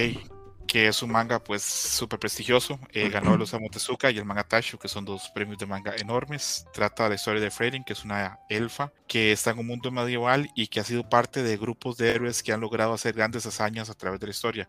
que 0.66 0.88
es 0.88 1.02
un 1.02 1.10
manga 1.10 1.42
pues 1.42 1.62
súper 1.62 2.18
prestigioso. 2.18 2.78
Eh, 2.92 3.08
ganó 3.08 3.34
el 3.34 3.42
Osamu 3.42 3.68
Tezuka 3.70 4.10
y 4.10 4.18
el 4.18 4.24
manga 4.24 4.44
Tashu, 4.44 4.78
que 4.78 4.88
son 4.88 5.04
dos 5.04 5.30
premios 5.34 5.58
de 5.58 5.66
manga 5.66 5.94
enormes. 5.96 6.66
Trata 6.72 7.08
la 7.08 7.14
historia 7.14 7.40
de 7.40 7.50
Freydin, 7.50 7.84
que 7.84 7.92
es 7.92 8.04
una 8.04 8.40
elfa 8.48 8.92
que 9.06 9.32
está 9.32 9.50
en 9.52 9.60
un 9.60 9.66
mundo 9.66 9.90
medieval 9.90 10.50
y 10.54 10.66
que 10.66 10.80
ha 10.80 10.84
sido 10.84 11.08
parte 11.08 11.42
de 11.42 11.56
grupos 11.56 11.96
de 11.96 12.10
héroes 12.10 12.42
que 12.42 12.52
han 12.52 12.60
logrado 12.60 12.92
hacer 12.92 13.14
grandes 13.14 13.46
hazañas 13.46 13.88
a 13.90 13.94
través 13.94 14.20
de 14.20 14.26
la 14.26 14.32
historia. 14.32 14.68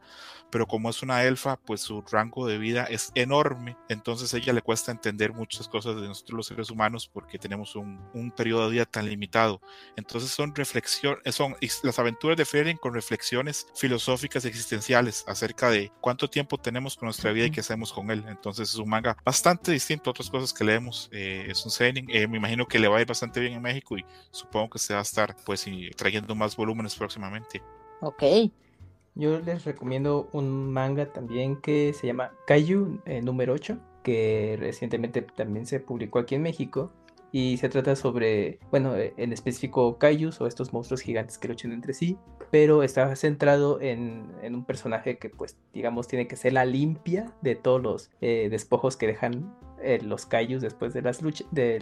Pero 0.52 0.68
como 0.68 0.90
es 0.90 1.02
una 1.02 1.24
elfa, 1.24 1.58
pues 1.58 1.82
su 1.82 2.02
rango 2.02 2.48
de 2.48 2.58
vida 2.58 2.86
es 2.86 3.12
enorme. 3.16 3.78
Entonces 3.90 4.34
a 4.34 4.38
ella 4.38 4.54
le 4.54 4.62
cuesta 4.62 4.92
entender 4.92 5.34
muchas 5.34 5.68
cosas 5.68 5.96
de 5.96 6.08
nosotros 6.08 6.38
los 6.38 6.48
seres 6.48 6.70
humanos 6.70 7.10
porque 7.12 7.40
tenemos 7.40 7.76
un, 7.76 8.00
un 8.14 8.32
periodo 8.32 8.66
de 8.66 8.74
vida 8.74 8.86
tan 8.86 9.10
limitado. 9.10 9.62
Entonces 9.96 10.30
son 10.32 10.54
reflexiones, 10.56 11.36
son 11.36 11.56
las 11.84 12.00
aventuras 12.00 12.38
de 12.38 12.46
Freydin 12.46 12.78
con 12.78 12.94
reflexiones 12.94 13.68
filosóficas 13.76 14.46
y 14.46 14.48
existenciales 14.48 15.24
acerca 15.28 15.70
de 15.70 15.87
cuánto 16.02 16.30
tiempo 16.30 16.58
tenemos 16.58 16.96
con 16.96 17.08
nuestra 17.08 17.32
vida 17.32 17.46
y 17.46 17.52
qué 17.52 17.62
hacemos 17.62 17.92
con 17.92 18.10
él. 18.12 18.24
Entonces 18.28 18.70
es 18.70 18.76
un 18.76 18.90
manga 18.90 19.18
bastante 19.24 19.72
distinto 19.72 20.10
a 20.10 20.12
otras 20.12 20.30
cosas 20.30 20.54
que 20.54 20.64
leemos. 20.64 21.10
Eh, 21.12 21.48
es 21.50 21.64
un 21.66 21.72
seinen, 21.72 22.06
eh, 22.10 22.28
me 22.28 22.38
imagino 22.38 22.66
que 22.66 22.80
le 22.80 22.88
va 22.88 22.98
a 22.98 23.02
ir 23.02 23.08
bastante 23.08 23.40
bien 23.40 23.54
en 23.54 23.62
México 23.62 23.98
y 23.98 24.06
supongo 24.32 24.72
que 24.72 24.80
se 24.80 24.94
va 24.94 25.00
a 25.00 25.04
estar 25.04 25.36
pues 25.46 25.66
trayendo 25.96 26.36
más 26.36 26.56
volúmenes 26.56 26.96
próximamente. 26.96 27.62
Ok. 28.02 28.24
Yo 29.16 29.40
les 29.40 29.66
recomiendo 29.66 30.30
un 30.32 30.72
manga 30.72 31.12
también 31.12 31.60
que 31.60 31.94
se 31.94 32.06
llama 32.06 32.32
Kaiju 32.46 33.02
eh, 33.06 33.22
número 33.24 33.54
8, 33.54 33.78
que 34.04 34.58
recientemente 34.60 35.24
también 35.24 35.66
se 35.66 35.80
publicó 35.80 36.20
aquí 36.20 36.36
en 36.36 36.44
México 36.44 36.92
y 37.32 37.58
se 37.58 37.70
trata 37.70 37.96
sobre, 37.96 38.60
bueno, 38.72 38.96
eh, 38.96 39.14
en 39.18 39.34
específico 39.34 39.98
Kaijus 39.98 40.40
o 40.42 40.48
estos 40.48 40.74
monstruos 40.74 41.02
gigantes 41.02 41.38
que 41.38 41.48
luchan 41.48 41.72
entre 41.72 41.94
sí, 41.94 42.18
pero 42.52 42.84
está 42.84 43.14
centrado 43.16 43.82
en, 43.82 44.32
un 44.44 44.66
personaje 44.66 45.18
que 45.18 45.30
pues 45.30 45.58
digamos 45.74 46.08
tiene 46.08 46.28
que 46.28 46.36
ser 46.36 46.54
la 46.54 46.66
limpia 46.66 47.34
de 47.42 47.56
todos 47.56 47.82
los 47.82 48.12
eh, 48.22 48.48
despojos 48.50 48.96
que 48.96 49.08
dejan 49.08 49.54
eh, 49.82 50.00
los 50.02 50.26
Kaijus 50.26 50.62
después 50.62 50.94
de 50.94 51.02
las, 51.02 51.22
luchas 51.22 51.48
de 51.52 51.80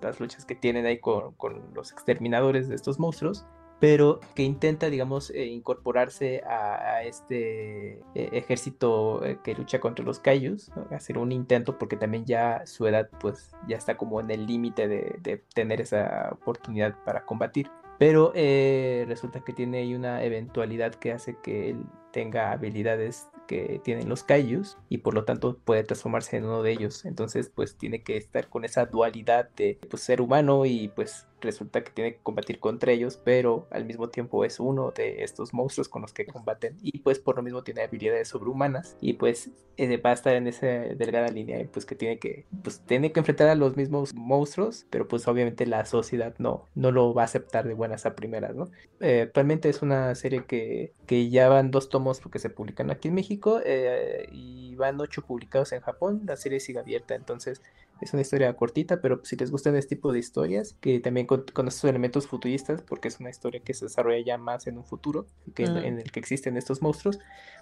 las 0.00 0.20
luchas 0.20 0.44
que 0.44 0.54
tienen 0.54 0.86
ahí 0.86 0.98
con, 0.98 1.34
con 1.34 1.74
los 1.74 1.92
exterminadores 1.92 2.68
de 2.68 2.76
estos 2.76 2.98
monstruos 2.98 3.44
pero 3.78 4.20
que 4.34 4.42
intenta, 4.42 4.88
digamos, 4.88 5.30
eh, 5.30 5.46
incorporarse 5.46 6.42
a, 6.44 7.02
este 7.04 7.98
eh, 8.14 8.30
ejército 8.32 9.24
eh, 9.24 9.38
que 9.44 9.54
lucha 9.54 9.80
contra 9.80 10.04
los 10.04 10.18
Kaijus, 10.18 10.70
hacer 10.90 11.18
un 11.18 11.30
intento 11.30 11.78
porque 11.78 11.96
también 11.96 12.24
ya 12.24 12.66
su 12.66 12.86
edad 12.86 13.08
pues 13.20 13.54
ya 13.68 13.76
está 13.76 13.96
como 13.96 14.20
en 14.20 14.30
el 14.30 14.46
límite 14.46 14.88
de, 14.88 15.16
de, 15.20 15.42
tener 15.54 15.80
esa 15.80 16.30
oportunidad 16.32 16.94
para 17.04 17.24
combatir. 17.24 17.70
Pero 17.98 18.32
resulta 18.34 19.40
que 19.40 19.54
tiene 19.54 19.78
ahí 19.78 19.94
una 19.94 20.22
eventualidad 20.22 20.94
que 20.94 21.12
hace 21.12 21.36
que 21.42 21.70
él 21.70 21.86
tenga 22.12 22.52
habilidades 22.52 23.30
que 23.46 23.80
tienen 23.82 24.08
los 24.08 24.22
Kaijus 24.22 24.76
y 24.88 24.98
por 24.98 25.14
lo 25.14 25.24
tanto 25.24 25.56
puede 25.64 25.84
transformarse 25.84 26.36
en 26.36 26.44
uno 26.44 26.62
de 26.62 26.72
ellos. 26.72 27.04
Entonces 27.04 27.50
pues 27.54 27.76
tiene 27.76 28.02
que 28.02 28.16
estar 28.16 28.48
con 28.48 28.64
esa 28.64 28.86
dualidad 28.86 29.48
de 29.56 29.78
pues, 29.88 30.02
ser 30.02 30.20
humano 30.20 30.66
y 30.66 30.88
pues 30.88 31.26
resulta 31.40 31.82
que 31.82 31.90
tiene 31.90 32.14
que 32.14 32.20
combatir 32.22 32.58
contra 32.58 32.92
ellos, 32.92 33.20
pero 33.22 33.66
al 33.70 33.84
mismo 33.84 34.08
tiempo 34.08 34.44
es 34.44 34.60
uno 34.60 34.92
de 34.92 35.22
estos 35.22 35.52
monstruos 35.52 35.88
con 35.88 36.02
los 36.02 36.12
que 36.12 36.26
combaten 36.26 36.76
y 36.82 37.00
pues 37.00 37.18
por 37.18 37.36
lo 37.36 37.42
mismo 37.42 37.62
tiene 37.62 37.82
habilidades 37.82 38.28
sobrehumanas 38.28 38.96
y 39.00 39.14
pues 39.14 39.50
eh, 39.76 39.96
va 39.98 40.10
a 40.10 40.14
estar 40.14 40.34
en 40.34 40.46
esa 40.46 40.66
delgada 40.66 41.28
línea 41.28 41.66
pues 41.70 41.84
que 41.84 41.94
tiene 41.94 42.18
que 42.18 42.46
pues 42.62 42.80
tiene 42.80 43.12
que 43.12 43.20
enfrentar 43.20 43.48
a 43.48 43.54
los 43.54 43.76
mismos 43.76 44.14
monstruos, 44.14 44.86
pero 44.90 45.08
pues 45.08 45.28
obviamente 45.28 45.66
la 45.66 45.84
sociedad 45.84 46.34
no 46.38 46.66
no 46.74 46.90
lo 46.90 47.14
va 47.14 47.22
a 47.22 47.26
aceptar 47.26 47.66
de 47.66 47.74
buenas 47.74 48.06
a 48.06 48.14
primeras, 48.14 48.54
¿no? 48.54 48.70
Eh, 49.00 49.22
actualmente 49.22 49.68
es 49.68 49.82
una 49.82 50.14
serie 50.14 50.44
que, 50.46 50.92
que 51.06 51.28
ya 51.28 51.48
van 51.48 51.70
dos 51.70 51.88
tomos 51.88 52.20
porque 52.20 52.38
se 52.38 52.50
publican 52.50 52.90
aquí 52.90 53.08
en 53.08 53.14
México 53.14 53.60
eh, 53.64 54.28
y 54.32 54.74
van 54.76 55.00
ocho 55.00 55.22
publicados 55.22 55.72
en 55.72 55.80
Japón, 55.80 56.22
la 56.24 56.36
serie 56.36 56.60
sigue 56.60 56.78
abierta, 56.78 57.14
entonces 57.14 57.62
es 58.00 58.12
una 58.12 58.22
historia 58.22 58.54
cortita, 58.54 59.00
pero 59.00 59.20
si 59.24 59.36
les 59.36 59.50
gustan 59.50 59.76
este 59.76 59.96
tipo 59.96 60.12
de 60.12 60.18
historias, 60.18 60.74
que 60.80 61.00
también 61.00 61.26
con, 61.26 61.44
estos 61.66 61.84
elementos 61.84 62.26
futuristas, 62.26 62.82
porque 62.82 63.08
es 63.08 63.20
una 63.20 63.30
historia 63.30 63.60
que 63.60 63.74
se 63.74 63.86
desarrolla 63.86 64.22
ya 64.24 64.38
más 64.38 64.66
en 64.66 64.76
un 64.76 64.84
futuro, 64.84 65.26
que 65.54 65.64
en, 65.64 65.96
mm. 65.96 65.98
el 66.00 66.12
que 66.12 66.20
existen 66.20 66.56
estos 66.56 66.82
monstruos, 66.82 67.18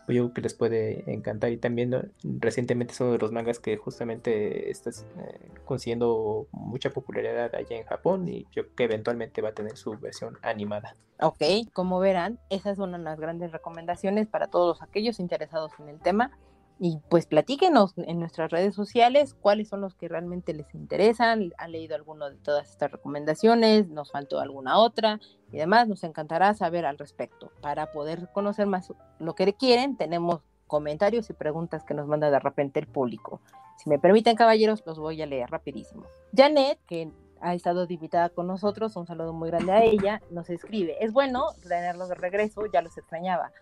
pues 0.06 0.16
yo 0.16 0.24
creo 0.24 0.34
que 0.34 0.40
les 0.40 0.54
puede 0.54 1.12
encantar. 1.12 1.52
Y 1.52 1.56
también 1.56 2.12
recientemente 2.22 2.92
es 2.92 3.00
uno 3.00 3.12
de 3.12 3.18
los 3.18 3.32
mangas 3.32 3.60
que 3.60 3.76
justamente 3.76 4.70
está 4.70 4.90
eh, 4.90 5.50
consiguiendo 5.64 6.48
mucha 6.50 6.90
popularidad 6.90 7.54
allá 7.54 7.76
en 7.76 7.84
Japón 7.84 8.28
y 8.28 8.44
yo 8.52 8.64
creo 8.64 8.74
que 8.74 8.84
eventualmente 8.84 9.40
va 9.40 9.50
a 9.50 9.54
tener 9.54 9.76
su 9.76 9.96
versión 9.98 10.36
animada. 10.42 10.96
Ok, 11.20 11.42
como 11.72 12.00
verán, 12.00 12.40
esa 12.50 12.70
es 12.70 12.78
una 12.78 12.98
de 12.98 13.04
las 13.04 13.20
grandes 13.20 13.52
recomendaciones 13.52 14.26
para 14.26 14.48
todos 14.48 14.82
aquellos 14.82 15.20
interesados 15.20 15.72
en 15.78 15.88
el 15.88 16.00
tema 16.00 16.32
y 16.78 16.98
pues 17.08 17.26
platíquenos 17.26 17.94
en 17.96 18.18
nuestras 18.18 18.50
redes 18.50 18.74
sociales 18.74 19.34
cuáles 19.34 19.68
son 19.68 19.80
los 19.80 19.94
que 19.94 20.08
realmente 20.08 20.52
les 20.52 20.74
interesan, 20.74 21.52
han 21.56 21.72
leído 21.72 21.94
alguno 21.94 22.28
de 22.28 22.36
todas 22.36 22.70
estas 22.70 22.90
recomendaciones, 22.90 23.88
nos 23.88 24.10
faltó 24.10 24.40
alguna 24.40 24.78
otra 24.78 25.20
y 25.52 25.56
demás, 25.56 25.88
nos 25.88 26.02
encantará 26.04 26.52
saber 26.54 26.84
al 26.84 26.98
respecto. 26.98 27.52
Para 27.60 27.92
poder 27.92 28.28
conocer 28.32 28.66
más 28.66 28.92
lo 29.18 29.34
que 29.34 29.54
quieren, 29.54 29.96
tenemos 29.96 30.40
comentarios 30.66 31.30
y 31.30 31.34
preguntas 31.34 31.84
que 31.84 31.94
nos 31.94 32.08
manda 32.08 32.30
de 32.30 32.40
repente 32.40 32.80
el 32.80 32.86
público. 32.86 33.40
Si 33.76 33.88
me 33.88 33.98
permiten, 33.98 34.36
caballeros, 34.36 34.82
los 34.86 34.98
voy 34.98 35.20
a 35.22 35.26
leer 35.26 35.50
rapidísimo. 35.50 36.04
Janet, 36.36 36.78
que 36.86 37.12
ha 37.40 37.54
estado 37.54 37.86
invitada 37.88 38.30
con 38.30 38.46
nosotros, 38.46 38.96
un 38.96 39.06
saludo 39.06 39.32
muy 39.32 39.50
grande 39.50 39.72
a 39.72 39.84
ella, 39.84 40.22
nos 40.30 40.48
escribe, 40.50 40.96
es 41.04 41.12
bueno 41.12 41.46
tenerlos 41.62 42.08
de 42.08 42.14
regreso, 42.14 42.62
ya 42.72 42.82
los 42.82 42.96
extrañaba. 42.96 43.52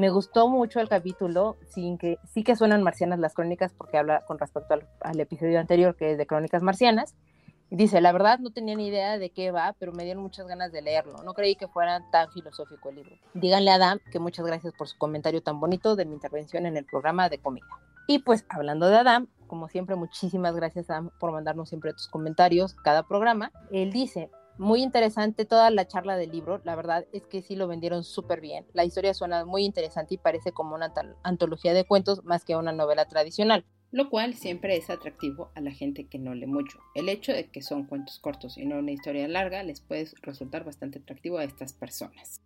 Me 0.00 0.08
gustó 0.08 0.48
mucho 0.48 0.80
el 0.80 0.88
capítulo, 0.88 1.58
sin 1.68 1.98
que, 1.98 2.18
sí 2.24 2.42
que 2.42 2.56
suenan 2.56 2.82
marcianas 2.82 3.18
las 3.18 3.34
crónicas, 3.34 3.74
porque 3.74 3.98
habla 3.98 4.24
con 4.24 4.38
respecto 4.38 4.72
al, 5.02 5.20
episodio 5.20 5.60
anterior, 5.60 5.94
que 5.94 6.12
es 6.12 6.16
de 6.16 6.26
Crónicas 6.26 6.62
Marcianas. 6.62 7.14
Dice, 7.68 8.00
la 8.00 8.10
verdad 8.10 8.38
no 8.38 8.48
tenía 8.50 8.74
ni 8.76 8.86
idea 8.86 9.18
de 9.18 9.28
qué 9.28 9.50
va, 9.50 9.76
pero 9.78 9.92
me 9.92 10.04
dieron 10.04 10.22
muchas 10.22 10.46
ganas 10.46 10.72
de 10.72 10.80
leerlo. 10.80 11.22
No 11.22 11.34
creí 11.34 11.54
que 11.54 11.68
fuera 11.68 12.00
tan 12.10 12.32
filosófico 12.32 12.88
el 12.88 12.94
libro. 12.94 13.14
Díganle 13.34 13.72
a 13.72 13.74
Adam 13.74 13.98
que 14.10 14.18
muchas 14.18 14.46
gracias 14.46 14.72
por 14.72 14.88
su 14.88 14.96
comentario 14.96 15.42
tan 15.42 15.60
bonito 15.60 15.94
de 15.96 16.06
mi 16.06 16.14
intervención 16.14 16.64
en 16.64 16.78
el 16.78 16.86
programa 16.86 17.28
de 17.28 17.36
comida. 17.36 17.66
Y 18.06 18.20
pues 18.20 18.46
hablando 18.48 18.88
de 18.88 18.96
Adam, 18.96 19.28
como 19.48 19.68
siempre, 19.68 19.96
muchísimas 19.96 20.56
gracias 20.56 20.88
Adam 20.88 21.10
por 21.20 21.30
mandarnos 21.30 21.68
siempre 21.68 21.92
tus 21.92 22.08
comentarios 22.08 22.72
cada 22.72 23.02
programa. 23.02 23.52
Él 23.70 23.92
dice, 23.92 24.30
muy 24.60 24.82
interesante 24.82 25.46
toda 25.46 25.70
la 25.70 25.88
charla 25.88 26.18
del 26.18 26.32
libro, 26.32 26.60
la 26.64 26.76
verdad 26.76 27.06
es 27.12 27.26
que 27.26 27.40
sí 27.40 27.56
lo 27.56 27.66
vendieron 27.66 28.04
súper 28.04 28.42
bien. 28.42 28.66
La 28.74 28.84
historia 28.84 29.14
suena 29.14 29.46
muy 29.46 29.64
interesante 29.64 30.14
y 30.14 30.18
parece 30.18 30.52
como 30.52 30.74
una 30.74 30.92
antología 31.22 31.72
de 31.72 31.86
cuentos 31.86 32.22
más 32.24 32.44
que 32.44 32.56
una 32.56 32.70
novela 32.70 33.06
tradicional. 33.06 33.64
Lo 33.90 34.10
cual 34.10 34.34
siempre 34.34 34.76
es 34.76 34.90
atractivo 34.90 35.50
a 35.54 35.62
la 35.62 35.70
gente 35.70 36.06
que 36.08 36.18
no 36.18 36.34
lee 36.34 36.46
mucho. 36.46 36.78
El 36.94 37.08
hecho 37.08 37.32
de 37.32 37.50
que 37.50 37.62
son 37.62 37.86
cuentos 37.86 38.18
cortos 38.18 38.58
y 38.58 38.66
no 38.66 38.78
una 38.78 38.92
historia 38.92 39.26
larga 39.28 39.62
les 39.62 39.80
puede 39.80 40.06
resultar 40.20 40.62
bastante 40.62 40.98
atractivo 40.98 41.38
a 41.38 41.44
estas 41.44 41.72
personas. 41.72 42.42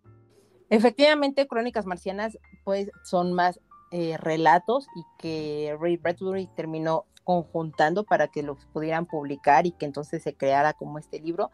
Efectivamente, 0.71 1.49
Crónicas 1.49 1.85
Marcianas 1.85 2.39
pues 2.65 2.93
son 3.03 3.33
más 3.33 3.59
eh, 3.91 4.17
relatos 4.19 4.87
y 4.95 5.03
que 5.19 5.77
Ray 5.81 5.97
Bradbury 5.97 6.49
terminó 6.55 7.07
conjuntando 7.25 8.05
para 8.05 8.29
que 8.29 8.45
los 8.45 8.65
pudieran 8.67 9.07
publicar 9.07 9.67
y 9.67 9.73
que 9.73 9.87
entonces 9.87 10.23
se 10.23 10.35
creara 10.35 10.75
como 10.75 10.99
este 10.99 11.19
libro 11.19 11.51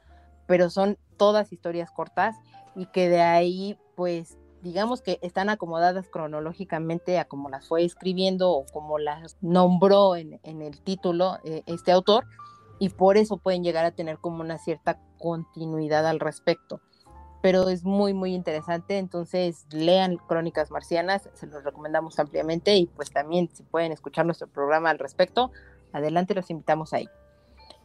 pero 0.51 0.69
son 0.69 0.99
todas 1.17 1.53
historias 1.53 1.93
cortas 1.93 2.35
y 2.75 2.87
que 2.87 3.09
de 3.09 3.21
ahí, 3.21 3.79
pues, 3.95 4.37
digamos 4.63 5.01
que 5.01 5.21
están 5.23 5.49
acomodadas 5.49 6.09
cronológicamente 6.09 7.21
a 7.21 7.25
como 7.27 7.49
las 7.49 7.69
fue 7.69 7.85
escribiendo 7.85 8.51
o 8.51 8.67
como 8.67 8.99
las 8.99 9.37
nombró 9.41 10.17
en, 10.17 10.41
el 10.43 10.81
título 10.83 11.39
eh, 11.45 11.63
este 11.67 11.93
autor, 11.93 12.27
y 12.81 12.89
por 12.89 13.17
eso 13.17 13.37
pueden 13.37 13.63
llegar 13.63 13.85
a 13.85 13.93
tener 13.93 14.19
como 14.19 14.41
una 14.41 14.59
cierta 14.59 14.99
continuidad 15.21 16.05
al 16.05 16.19
respecto. 16.19 16.81
Pero 17.43 17.69
es 17.69 17.85
muy, 17.85 18.13
muy 18.13 18.35
interesante, 18.35 18.99
entonces 18.99 19.69
lean 19.71 20.17
Crónicas 20.17 20.73
Marcianas, 20.73 21.31
se 21.33 21.47
los 21.47 21.63
recomendamos 21.63 22.19
ampliamente 22.19 22.75
y 22.75 22.87
pues 22.87 23.13
también 23.13 23.49
si 23.53 23.63
pueden 23.63 23.93
escuchar 23.93 24.27
nuestro 24.27 24.49
programa 24.49 24.91
al 24.91 24.99
respecto, 24.99 25.53
adelante 25.93 26.35
los 26.35 26.51
invitamos 26.51 26.93
ahí. 26.93 27.09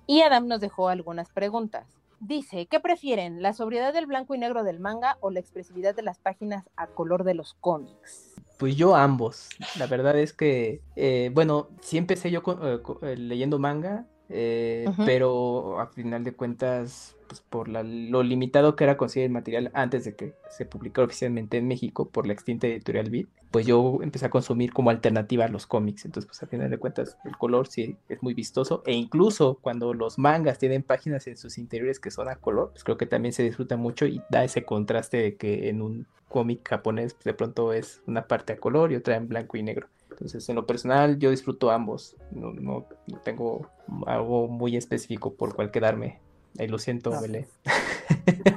Y 0.07 0.23
Adam 0.23 0.47
nos 0.47 0.61
dejó 0.61 0.89
algunas 0.89 1.29
preguntas. 1.29 1.85
Dice, 2.19 2.67
¿qué 2.67 2.79
prefieren? 2.79 3.41
¿La 3.41 3.53
sobriedad 3.53 3.93
del 3.93 4.05
blanco 4.05 4.35
y 4.35 4.37
negro 4.37 4.63
del 4.63 4.79
manga 4.79 5.17
o 5.19 5.31
la 5.31 5.39
expresividad 5.39 5.95
de 5.95 6.01
las 6.01 6.19
páginas 6.19 6.65
a 6.75 6.87
color 6.87 7.23
de 7.23 7.33
los 7.33 7.55
cómics? 7.55 8.35
Pues 8.57 8.75
yo 8.75 8.95
ambos. 8.95 9.49
La 9.77 9.87
verdad 9.87 10.17
es 10.17 10.33
que, 10.33 10.81
eh, 10.95 11.29
bueno, 11.33 11.69
sí 11.81 11.97
empecé 11.97 12.31
yo 12.31 12.41
eh, 12.63 12.81
eh, 13.01 13.17
leyendo 13.17 13.59
manga, 13.59 14.05
pero 14.27 15.79
a 15.79 15.87
final 15.87 16.23
de 16.23 16.33
cuentas 16.33 17.15
pues, 17.27 17.41
por 17.41 17.67
lo 17.67 18.23
limitado 18.23 18.75
que 18.75 18.83
era 18.83 18.97
conseguir 18.97 19.25
el 19.25 19.31
material 19.31 19.71
antes 19.73 20.05
de 20.05 20.15
que 20.15 20.33
se 20.49 20.65
publicara 20.65 21.05
oficialmente 21.05 21.57
en 21.57 21.67
México 21.67 22.09
por 22.09 22.27
la 22.27 22.33
extinta 22.33 22.67
editorial 22.67 23.09
Beat, 23.09 23.27
pues 23.51 23.65
yo 23.65 23.99
empecé 24.01 24.25
a 24.25 24.29
consumir 24.29 24.73
como 24.73 24.89
alternativa 24.89 25.45
a 25.45 25.47
los 25.47 25.65
cómics. 25.65 26.05
Entonces, 26.05 26.27
pues 26.27 26.43
a 26.43 26.47
final 26.47 26.69
de 26.69 26.77
cuentas, 26.77 27.17
el 27.23 27.37
color 27.37 27.67
sí 27.67 27.97
es 28.09 28.21
muy 28.21 28.33
vistoso. 28.33 28.83
E 28.85 28.93
incluso 28.93 29.59
cuando 29.61 29.93
los 29.93 30.17
mangas 30.19 30.59
tienen 30.59 30.83
páginas 30.83 31.27
en 31.27 31.37
sus 31.37 31.57
interiores 31.57 31.99
que 31.99 32.11
son 32.11 32.27
a 32.27 32.35
color, 32.35 32.71
pues 32.71 32.83
creo 32.83 32.97
que 32.97 33.05
también 33.05 33.33
se 33.33 33.43
disfruta 33.43 33.77
mucho 33.77 34.05
y 34.05 34.21
da 34.29 34.43
ese 34.43 34.65
contraste 34.65 35.17
de 35.17 35.35
que 35.35 35.69
en 35.69 35.81
un 35.81 36.05
cómic 36.27 36.67
japonés 36.67 37.13
pues, 37.13 37.23
de 37.23 37.33
pronto 37.33 37.71
es 37.73 38.01
una 38.07 38.27
parte 38.27 38.53
a 38.53 38.57
color 38.57 38.91
y 38.91 38.95
otra 38.95 39.15
en 39.15 39.27
blanco 39.27 39.57
y 39.57 39.63
negro. 39.63 39.87
Entonces, 40.15 40.47
en 40.47 40.55
lo 40.55 40.65
personal, 40.65 41.19
yo 41.19 41.29
disfruto 41.29 41.69
ambos. 41.71 42.15
No, 42.31 42.53
no, 42.53 42.87
no 43.07 43.19
tengo 43.19 43.69
algo 44.07 44.47
muy 44.47 44.77
específico 44.77 45.33
por 45.33 45.55
cual 45.55 45.71
quedarme 45.71 46.21
lo 46.57 46.79
siento, 46.79 47.11
no. 47.11 47.21
Belé. 47.21 47.47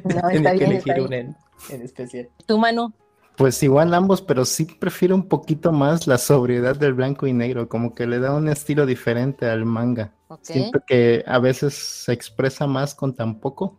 No, 0.05 0.29
está 0.31 0.55
que 0.55 0.65
elegir 0.65 1.01
un 1.01 1.13
en, 1.13 1.37
especial. 1.71 2.29
¿Tu 2.47 2.59
mano? 2.59 2.93
Pues 3.37 3.63
igual 3.63 3.95
ambos, 3.95 4.23
pero 4.23 4.45
sí 4.45 4.65
prefiero 4.65 5.15
un 5.15 5.29
poquito 5.29 5.73
más 5.73 6.07
la 6.07 6.19
sobriedad 6.19 6.77
del 6.77 6.95
blanco 6.95 7.27
y 7.27 7.33
negro, 7.33 7.69
como 7.69 7.95
que 7.95 8.07
le 8.07 8.19
da 8.19 8.35
un 8.35 8.49
estilo 8.49 8.85
diferente 8.87 9.47
al 9.47 9.65
manga. 9.65 10.13
Siento 10.43 10.81
que 10.87 11.25
a 11.27 11.39
veces 11.39 11.75
se 11.75 12.13
expresa 12.13 12.67
más 12.67 12.95
con 12.95 13.15
tan 13.15 13.39
poco, 13.39 13.77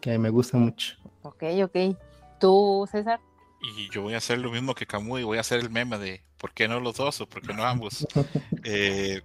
que 0.00 0.18
me 0.18 0.30
gusta 0.30 0.56
mucho. 0.56 0.96
Ok, 1.22 1.44
ok. 1.64 1.96
¿Tú, 2.40 2.88
César? 2.90 3.20
Y 3.62 3.88
yo 3.90 4.02
voy 4.02 4.14
a 4.14 4.18
hacer 4.18 4.38
lo 4.38 4.50
mismo 4.50 4.74
que 4.74 4.86
Camus 4.86 5.20
y 5.20 5.22
voy 5.22 5.38
a 5.38 5.42
hacer 5.42 5.60
el 5.60 5.70
meme 5.70 5.96
de 5.96 6.22
¿por 6.36 6.52
qué 6.52 6.66
no 6.66 6.80
los 6.80 6.96
dos 6.96 7.20
o 7.20 7.28
por 7.28 7.42
qué 7.42 7.54
no 7.54 7.64
ambos? 7.64 8.06
eh, 8.64 9.22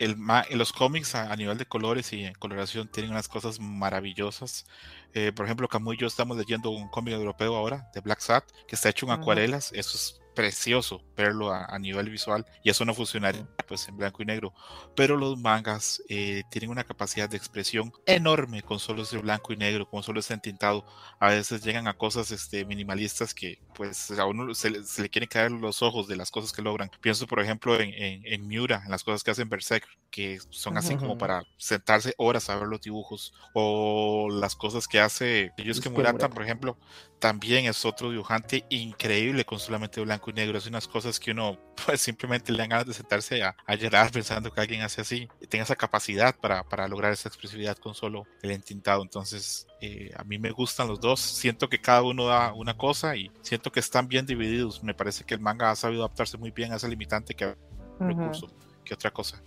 el, 0.00 0.16
los 0.52 0.72
cómics 0.72 1.14
a, 1.14 1.34
nivel 1.36 1.56
de 1.56 1.66
colores 1.66 2.12
y 2.12 2.32
coloración 2.34 2.88
tienen 2.88 3.12
unas 3.12 3.28
cosas 3.28 3.60
maravillosas. 3.60 4.66
Eh, 5.14 5.32
por 5.32 5.44
ejemplo, 5.46 5.68
Camus 5.68 5.94
y 5.94 5.98
yo 5.98 6.06
estamos 6.08 6.36
leyendo 6.36 6.70
un 6.70 6.88
cómic 6.88 7.14
europeo 7.14 7.54
ahora 7.54 7.90
de 7.94 8.00
Black 8.00 8.20
Sat 8.20 8.44
que 8.66 8.74
está 8.74 8.88
hecho 8.88 9.06
en 9.06 9.12
acuarelas. 9.12 9.72
Eso 9.72 9.96
es 9.96 10.19
precioso 10.34 11.02
verlo 11.16 11.52
a, 11.52 11.78
nivel 11.78 12.10
visual 12.10 12.44
y 12.62 12.70
eso 12.70 12.84
no 12.84 12.94
funcionaría 12.94 13.46
pues 13.66 13.88
en 13.88 13.96
blanco 13.96 14.22
y 14.22 14.26
negro. 14.26 14.52
Pero 14.96 15.16
los 15.16 15.38
mangas 15.38 16.02
eh, 16.08 16.42
tienen 16.50 16.70
una 16.70 16.84
capacidad 16.84 17.28
de 17.28 17.36
expresión 17.36 17.92
enorme 18.06 18.62
con 18.62 18.78
solo 18.78 19.02
ese 19.02 19.18
blanco 19.18 19.52
y 19.52 19.56
negro 19.56 19.88
con 19.88 20.02
solo 20.02 20.20
ese 20.20 20.34
entintado. 20.34 20.84
A 21.18 21.28
veces 21.28 21.62
llegan 21.62 21.86
a 21.86 21.94
cosas 21.94 22.30
este, 22.30 22.64
minimalistas 22.64 23.34
que 23.34 23.60
pues 23.74 24.10
a 24.10 24.26
uno 24.26 24.54
se, 24.54 24.70
le 24.70 25.08
quieren 25.08 25.28
caer 25.28 25.52
los 25.52 25.82
ojos 25.82 26.08
de 26.08 26.16
las 26.16 26.30
cosas 26.30 26.52
que 26.52 26.62
logran. 26.62 26.90
Pienso 27.00 27.26
por 27.26 27.40
ejemplo 27.40 27.78
en, 27.80 27.92
en, 27.94 28.46
Miura 28.46 28.82
en 28.84 28.90
las 28.90 29.04
cosas 29.04 29.22
que 29.22 29.30
hacen 29.30 29.48
Berserk 29.48 29.86
que 30.10 30.38
son 30.50 30.76
así 30.76 30.96
como 30.96 31.16
para 31.16 31.44
sentarse 31.56 32.14
horas 32.18 32.50
a 32.50 32.56
ver 32.56 32.66
los 32.66 32.80
dibujos 32.80 33.32
o 33.54 34.28
las 34.30 34.56
cosas 34.56 34.88
que 34.88 35.00
hace 35.00 35.52
ellos 35.56 35.80
que 35.80 35.88
Murata. 35.88 36.28
por 36.28 36.42
ejemplo 36.42 36.76
también 37.20 37.66
es 37.66 37.84
otro 37.84 38.10
dibujante 38.10 38.64
increíble 38.70 39.44
con 39.44 39.60
solamente 39.60 40.00
blanco 40.00 40.19
y 40.28 40.32
negro. 40.34 40.58
Es 40.58 40.66
unas 40.66 40.86
cosas 40.86 41.18
que 41.18 41.30
uno 41.30 41.58
pues 41.86 42.02
simplemente 42.02 42.52
le 42.52 42.58
dan 42.58 42.68
ganas 42.68 42.86
de 42.86 42.92
sentarse 42.92 43.42
a, 43.42 43.56
llorar 43.76 44.10
pensando 44.10 44.52
que 44.52 44.60
alguien 44.60 44.82
hace 44.82 45.00
así. 45.00 45.28
Y 45.40 45.46
tenga 45.46 45.64
esa 45.64 45.76
capacidad 45.76 46.36
para, 46.36 46.62
para, 46.64 46.86
lograr 46.86 47.12
esa 47.12 47.28
expresividad 47.28 47.78
con 47.78 47.94
solo 47.94 48.26
el 48.42 48.50
entintado. 48.50 49.02
Entonces 49.02 49.66
eh, 49.80 50.10
a 50.16 50.24
mí 50.24 50.38
me 50.38 50.50
gustan 50.50 50.88
los 50.88 51.00
dos. 51.00 51.20
Siento 51.20 51.68
que 51.68 51.80
cada 51.80 52.02
uno 52.02 52.26
da 52.26 52.52
una 52.52 52.76
cosa 52.76 53.16
y 53.16 53.30
siento 53.40 53.72
que 53.72 53.80
están 53.80 54.08
bien 54.08 54.26
divididos. 54.26 54.82
Me 54.82 54.94
parece 54.94 55.24
que 55.24 55.34
el 55.34 55.40
manga 55.40 55.70
ha 55.70 55.76
sabido 55.76 56.02
adaptarse 56.02 56.36
muy 56.36 56.50
bien 56.50 56.72
a 56.72 56.76
ese 56.76 56.88
limitante 56.88 57.34
que 57.34 57.56
recurso 57.98 58.48
que 58.84 58.94
otra 58.94 59.10
cosa. 59.10 59.42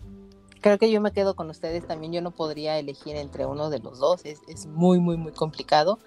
Creo 0.61 0.77
que 0.77 0.89
yo 0.89 1.01
me 1.01 1.11
quedo 1.11 1.35
con 1.35 1.49
ustedes 1.49 1.85
también. 1.85 2.13
Yo 2.13 2.21
no 2.21 2.31
podría 2.31 2.79
elegir 2.79 3.17
entre 3.17 3.45
uno 3.45 3.69
de 3.69 3.79
los 3.79 3.99
dos. 3.99 4.21
Es, 4.23 4.39
es 4.47 4.65
muy, 4.65 4.99
muy, 4.99 5.17
muy 5.17 5.33
complicado. 5.33 5.99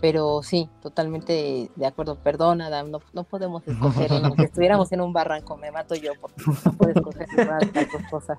Pero 0.00 0.42
sí, 0.42 0.68
totalmente 0.82 1.70
de 1.74 1.86
acuerdo. 1.86 2.16
Perdón, 2.16 2.60
Adam, 2.60 2.90
no, 2.90 3.00
no 3.12 3.24
podemos 3.24 3.62
escoger. 3.68 4.10
Si 4.36 4.42
estuviéramos 4.42 4.92
en 4.92 5.00
un 5.00 5.12
barranco, 5.12 5.56
me 5.56 5.70
mato 5.70 5.94
yo 5.94 6.12
porque 6.20 6.42
no 6.64 6.72
puedo 6.72 6.92
escoger 6.92 7.28
dos 7.74 8.02
cosas. 8.10 8.38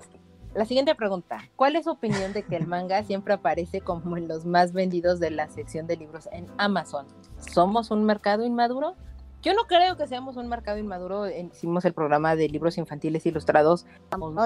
La 0.54 0.64
siguiente 0.64 0.94
pregunta, 0.94 1.38
¿cuál 1.56 1.76
es 1.76 1.84
su 1.84 1.90
opinión 1.90 2.32
de 2.32 2.42
que 2.42 2.56
el 2.56 2.66
manga 2.66 3.02
siempre 3.04 3.34
aparece 3.34 3.80
como 3.80 4.16
en 4.16 4.28
los 4.28 4.44
más 4.44 4.72
vendidos 4.72 5.20
de 5.20 5.30
la 5.30 5.48
sección 5.48 5.86
de 5.86 5.96
libros 5.96 6.28
en 6.32 6.46
Amazon? 6.56 7.06
¿Somos 7.38 7.90
un 7.90 8.04
mercado 8.04 8.44
inmaduro? 8.44 8.94
Yo 9.48 9.54
no 9.54 9.66
creo 9.66 9.96
que 9.96 10.06
seamos 10.06 10.36
un 10.36 10.46
mercado 10.46 10.76
inmaduro. 10.76 11.26
Hicimos 11.26 11.86
el 11.86 11.94
programa 11.94 12.36
de 12.36 12.50
libros 12.50 12.76
infantiles 12.76 13.24
ilustrados, 13.24 13.86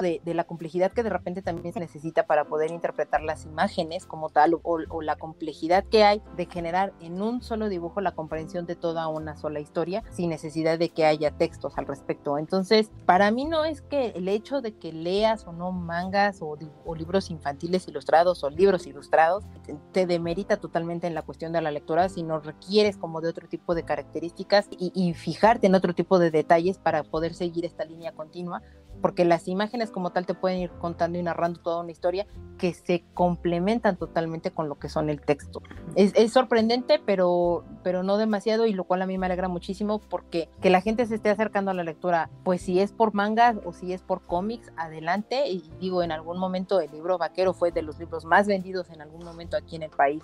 de, 0.01 0.21
la 0.33 0.45
complejidad 0.45 0.93
que 0.93 1.03
de 1.03 1.09
repente 1.09 1.41
también 1.41 1.73
se 1.73 1.81
necesita 1.81 2.25
para 2.25 2.45
poder 2.45 2.71
interpretar 2.71 3.21
las 3.21 3.43
imágenes 3.43 4.05
como 4.05 4.29
tal, 4.29 4.57
o, 4.63 5.01
la 5.01 5.17
complejidad 5.17 5.83
que 5.83 6.05
hay 6.05 6.21
de 6.37 6.45
generar 6.45 6.93
en 7.01 7.21
un 7.21 7.41
solo 7.41 7.67
dibujo 7.67 7.99
la 7.99 8.13
comprensión 8.13 8.65
de 8.65 8.77
toda 8.77 9.09
una 9.09 9.35
sola 9.35 9.59
historia, 9.59 10.05
sin 10.09 10.29
necesidad 10.29 10.79
de 10.79 10.87
que 10.87 11.05
haya 11.05 11.31
textos 11.31 11.77
al 11.77 11.85
respecto. 11.85 12.37
Entonces, 12.37 12.89
para 13.05 13.29
mí 13.29 13.43
no 13.43 13.65
es 13.65 13.81
que 13.81 14.13
el 14.15 14.29
hecho 14.29 14.61
de 14.61 14.77
que 14.77 14.93
leas 14.93 15.45
o 15.45 15.51
no 15.51 15.73
mangas 15.73 16.39
o, 16.41 16.57
libros 16.95 17.29
infantiles 17.29 17.89
ilustrados 17.89 18.41
o 18.45 18.49
libros 18.49 18.87
ilustrados 18.87 19.43
te 19.91 20.05
demerita 20.05 20.55
totalmente 20.55 21.07
en 21.07 21.13
la 21.13 21.23
cuestión 21.23 21.51
de 21.51 21.59
la 21.59 21.71
lectura, 21.71 22.07
sino 22.07 22.39
requieres 22.39 22.95
como 22.95 23.19
de 23.19 23.27
otro 23.27 23.49
tipo 23.49 23.75
de 23.75 23.83
características 23.83 24.69
y, 24.71 24.92
fijarte 25.15 25.67
en 25.67 25.75
otro 25.75 25.93
tipo 25.93 26.19
de 26.19 26.31
detalles 26.31 26.77
para 26.77 27.03
poder 27.03 27.33
seguir 27.33 27.65
esta 27.65 27.83
línea 27.85 28.11
continua, 28.11 28.61
porque 29.01 29.25
las 29.25 29.47
imágenes 29.47 29.91
como 29.91 30.11
tal 30.11 30.25
te 30.25 30.33
pueden 30.33 30.59
ir 30.59 30.71
contando 30.71 31.17
y 31.17 31.23
narrando 31.23 31.59
toda 31.59 31.81
una 31.81 31.91
historia 31.91 32.25
que 32.57 32.73
se 32.73 33.03
complementan 33.13 33.97
totalmente 33.97 34.51
con 34.51 34.69
lo 34.69 34.75
que 34.75 34.87
son 34.87 35.09
el 35.09 35.19
texto. 35.19 35.61
Es, 35.95 36.13
es, 36.15 36.31
sorprendente, 36.31 37.01
pero, 37.05 37.65
pero 37.83 38.03
no 38.03 38.17
demasiado, 38.17 38.65
y 38.65 38.73
lo 38.73 38.85
cual 38.85 39.01
a 39.01 39.05
mí 39.05 39.17
me 39.17 39.25
alegra 39.25 39.47
muchísimo 39.47 39.99
porque 39.99 40.47
que 40.61 40.69
la 40.69 40.79
gente 40.79 41.05
se 41.05 41.15
esté 41.15 41.29
acercando 41.29 41.71
a 41.71 41.73
la 41.73 41.83
lectura, 41.83 42.29
pues 42.43 42.61
si 42.61 42.79
es 42.79 42.91
por 42.91 43.13
mangas 43.13 43.57
o 43.65 43.73
si 43.73 43.93
es 43.93 44.01
por 44.01 44.21
cómics, 44.21 44.71
adelante. 44.77 45.49
Y 45.49 45.69
digo, 45.79 46.03
en 46.03 46.11
algún 46.11 46.37
momento 46.37 46.79
el 46.79 46.91
libro 46.91 47.17
vaquero 47.17 47.53
fue 47.53 47.71
de 47.71 47.81
los 47.81 47.99
libros 47.99 48.25
más 48.25 48.47
vendidos 48.47 48.89
en 48.89 49.01
algún 49.01 49.25
momento 49.25 49.57
aquí 49.57 49.75
en 49.75 49.83
el 49.83 49.91
país. 49.91 50.23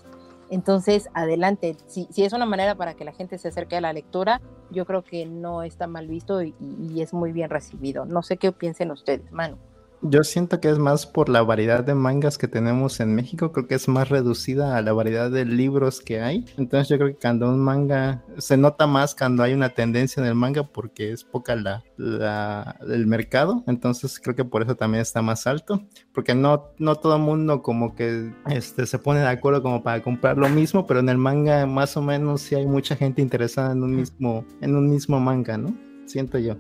Entonces, 0.50 1.10
adelante, 1.14 1.78
si, 1.86 2.08
si, 2.12 2.24
es 2.24 2.34
una 2.34 2.46
manera 2.46 2.76
para 2.76 2.96
que 2.96 3.06
la 3.06 3.14
gente 3.14 3.38
se 3.38 3.50
acerque 3.50 3.76
a 3.76 3.82
la 3.82 3.94
lectura, 3.94 4.42
yo 4.72 4.86
creo 4.86 5.04
que 5.04 5.26
no 5.26 5.64
está 5.64 5.88
mal 5.88 6.08
visto 6.08 6.42
y, 6.42 6.56
y 6.60 7.02
es 7.02 7.14
muy 7.14 7.32
bien 7.32 7.50
recibido. 7.50 8.06
No 8.06 8.24
sé 8.24 8.38
qué 8.38 8.52
piensen 8.52 8.92
ustedes, 8.92 9.32
Manu. 9.32 9.58
Yo 10.02 10.24
siento 10.24 10.62
que 10.62 10.70
es 10.70 10.80
más 10.80 11.06
por 11.06 11.28
la 11.28 11.42
variedad 11.44 11.84
de 11.84 11.94
mangas 11.94 12.38
que 12.38 12.48
tenemos 12.48 13.02
en 13.02 13.14
México, 13.16 13.52
creo 13.52 13.68
que 13.68 13.76
es 13.76 13.90
más 13.90 14.08
reducida 14.08 14.78
a 14.78 14.82
la 14.82 14.94
variedad 14.94 15.30
de 15.30 15.44
libros 15.44 16.00
que 16.00 16.22
hay. 16.22 16.46
Entonces 16.58 16.88
yo 16.88 16.98
creo 16.98 17.10
que 17.10 17.20
cuando 17.20 17.50
un 17.50 17.60
manga 17.60 18.24
se 18.38 18.56
nota 18.56 18.88
más 18.88 19.14
cuando 19.14 19.44
hay 19.44 19.54
una 19.54 19.70
tendencia 19.70 20.22
en 20.22 20.28
el 20.28 20.36
manga 20.36 20.64
porque 20.64 21.12
es 21.12 21.26
poca 21.26 21.56
la, 21.58 21.84
la 21.98 22.78
el 22.88 23.08
mercado, 23.08 23.64
entonces 23.68 24.20
creo 24.22 24.36
que 24.36 24.46
por 24.46 24.64
eso 24.64 24.76
también 24.76 25.02
está 25.02 25.22
más 25.22 25.46
alto, 25.48 25.84
porque 26.14 26.34
no 26.34 26.72
no 26.78 26.96
todo 26.96 27.18
el 27.18 27.22
mundo 27.22 27.62
como 27.62 27.94
que 27.94 28.32
este 28.50 28.86
se 28.86 29.00
pone 29.00 29.20
de 29.20 29.28
acuerdo 29.28 29.62
como 29.62 29.84
para 29.84 30.02
comprar 30.02 30.38
lo 30.38 30.48
mismo, 30.48 30.88
pero 30.88 31.02
en 31.02 31.10
el 31.10 31.18
manga 31.18 31.66
más 31.66 31.98
o 31.98 32.02
menos 32.02 32.42
sí 32.42 32.56
hay 32.56 32.66
mucha 32.66 32.96
gente 32.96 33.22
interesada 33.22 33.74
en 33.74 33.84
un 33.84 33.96
mismo 33.98 34.46
en 34.62 34.76
un 34.76 34.90
mismo 34.90 35.20
manga, 35.20 35.58
¿no? 35.58 35.76
Siento 36.06 36.38
yo. 36.38 36.56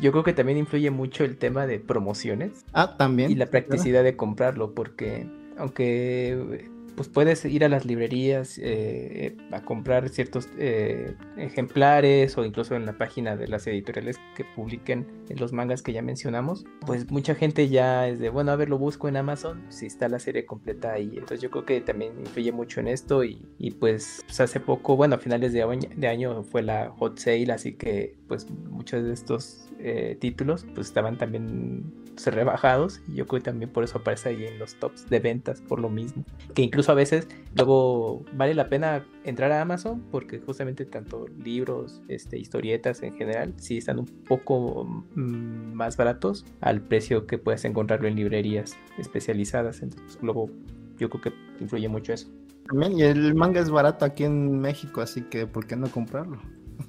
Yo 0.00 0.12
creo 0.12 0.22
que 0.24 0.32
también 0.32 0.58
influye 0.58 0.90
mucho 0.90 1.24
el 1.24 1.36
tema 1.36 1.66
de 1.66 1.80
promociones. 1.80 2.64
Ah, 2.72 2.96
también. 2.96 3.30
Y 3.30 3.34
la 3.34 3.46
practicidad 3.46 4.04
de 4.04 4.16
comprarlo, 4.16 4.74
porque 4.74 5.26
aunque 5.56 6.68
pues 6.98 7.08
puedes 7.08 7.44
ir 7.44 7.64
a 7.64 7.68
las 7.68 7.86
librerías 7.86 8.58
eh, 8.60 9.36
a 9.52 9.62
comprar 9.62 10.08
ciertos 10.08 10.48
eh, 10.58 11.14
ejemplares 11.36 12.36
o 12.36 12.44
incluso 12.44 12.74
en 12.74 12.86
la 12.86 12.98
página 12.98 13.36
de 13.36 13.46
las 13.46 13.68
editoriales 13.68 14.18
que 14.34 14.44
publiquen 14.56 15.06
los 15.36 15.52
mangas 15.52 15.80
que 15.82 15.92
ya 15.92 16.02
mencionamos, 16.02 16.64
pues 16.84 17.08
mucha 17.08 17.36
gente 17.36 17.68
ya 17.68 18.08
es 18.08 18.18
de, 18.18 18.30
bueno, 18.30 18.50
a 18.50 18.56
ver, 18.56 18.68
lo 18.68 18.78
busco 18.78 19.06
en 19.06 19.16
Amazon, 19.16 19.64
si 19.68 19.86
está 19.86 20.08
la 20.08 20.18
serie 20.18 20.44
completa 20.44 20.94
ahí. 20.94 21.10
Entonces 21.12 21.40
yo 21.40 21.52
creo 21.52 21.64
que 21.64 21.80
también 21.80 22.14
influye 22.18 22.50
mucho 22.50 22.80
en 22.80 22.88
esto 22.88 23.22
y, 23.22 23.46
pues, 23.78 24.24
pues, 24.26 24.40
hace 24.40 24.58
poco, 24.58 24.96
bueno, 24.96 25.14
a 25.14 25.18
finales 25.18 25.52
de 25.52 25.62
año, 25.62 25.88
de 25.94 26.08
año 26.08 26.42
fue 26.42 26.62
la 26.62 26.90
hot 26.98 27.16
sale, 27.16 27.52
así 27.52 27.74
que 27.74 28.16
pues 28.26 28.50
muchos 28.50 29.04
de 29.04 29.12
estos 29.12 29.68
eh, 29.78 30.16
títulos 30.20 30.66
pues 30.74 30.88
estaban 30.88 31.16
también 31.16 31.84
rebajados 32.26 33.00
y 33.08 33.14
yo 33.14 33.26
creo 33.26 33.40
que 33.40 33.44
también 33.44 33.70
por 33.70 33.84
eso 33.84 33.98
aparece 33.98 34.30
ahí 34.30 34.44
en 34.44 34.58
los 34.58 34.74
tops 34.76 35.08
de 35.08 35.20
ventas 35.20 35.60
por 35.60 35.80
lo 35.80 35.88
mismo 35.88 36.24
que 36.54 36.62
incluso 36.62 36.92
a 36.92 36.94
veces 36.94 37.28
luego 37.54 38.24
vale 38.34 38.54
la 38.54 38.68
pena 38.68 39.06
entrar 39.24 39.52
a 39.52 39.60
Amazon 39.60 40.02
porque 40.10 40.40
justamente 40.40 40.84
tanto 40.84 41.26
libros 41.42 42.02
este 42.08 42.38
historietas 42.38 43.02
en 43.02 43.14
general 43.14 43.54
sí 43.56 43.78
están 43.78 43.98
un 43.98 44.06
poco 44.06 44.84
mm, 45.14 45.72
más 45.74 45.96
baratos 45.96 46.44
al 46.60 46.80
precio 46.80 47.26
que 47.26 47.38
puedes 47.38 47.64
encontrarlo 47.64 48.08
en 48.08 48.16
librerías 48.16 48.76
especializadas. 48.98 49.82
Entonces 49.82 50.18
luego 50.22 50.50
yo 50.98 51.08
creo 51.10 51.22
que 51.22 51.32
influye 51.60 51.88
mucho 51.88 52.12
eso. 52.12 52.28
También 52.68 52.98
y 52.98 53.02
el 53.02 53.34
manga 53.34 53.60
es 53.60 53.70
barato 53.70 54.04
aquí 54.04 54.24
en 54.24 54.60
México 54.60 55.00
así 55.00 55.22
que 55.22 55.46
por 55.46 55.66
qué 55.66 55.76
no 55.76 55.90
comprarlo 55.90 56.38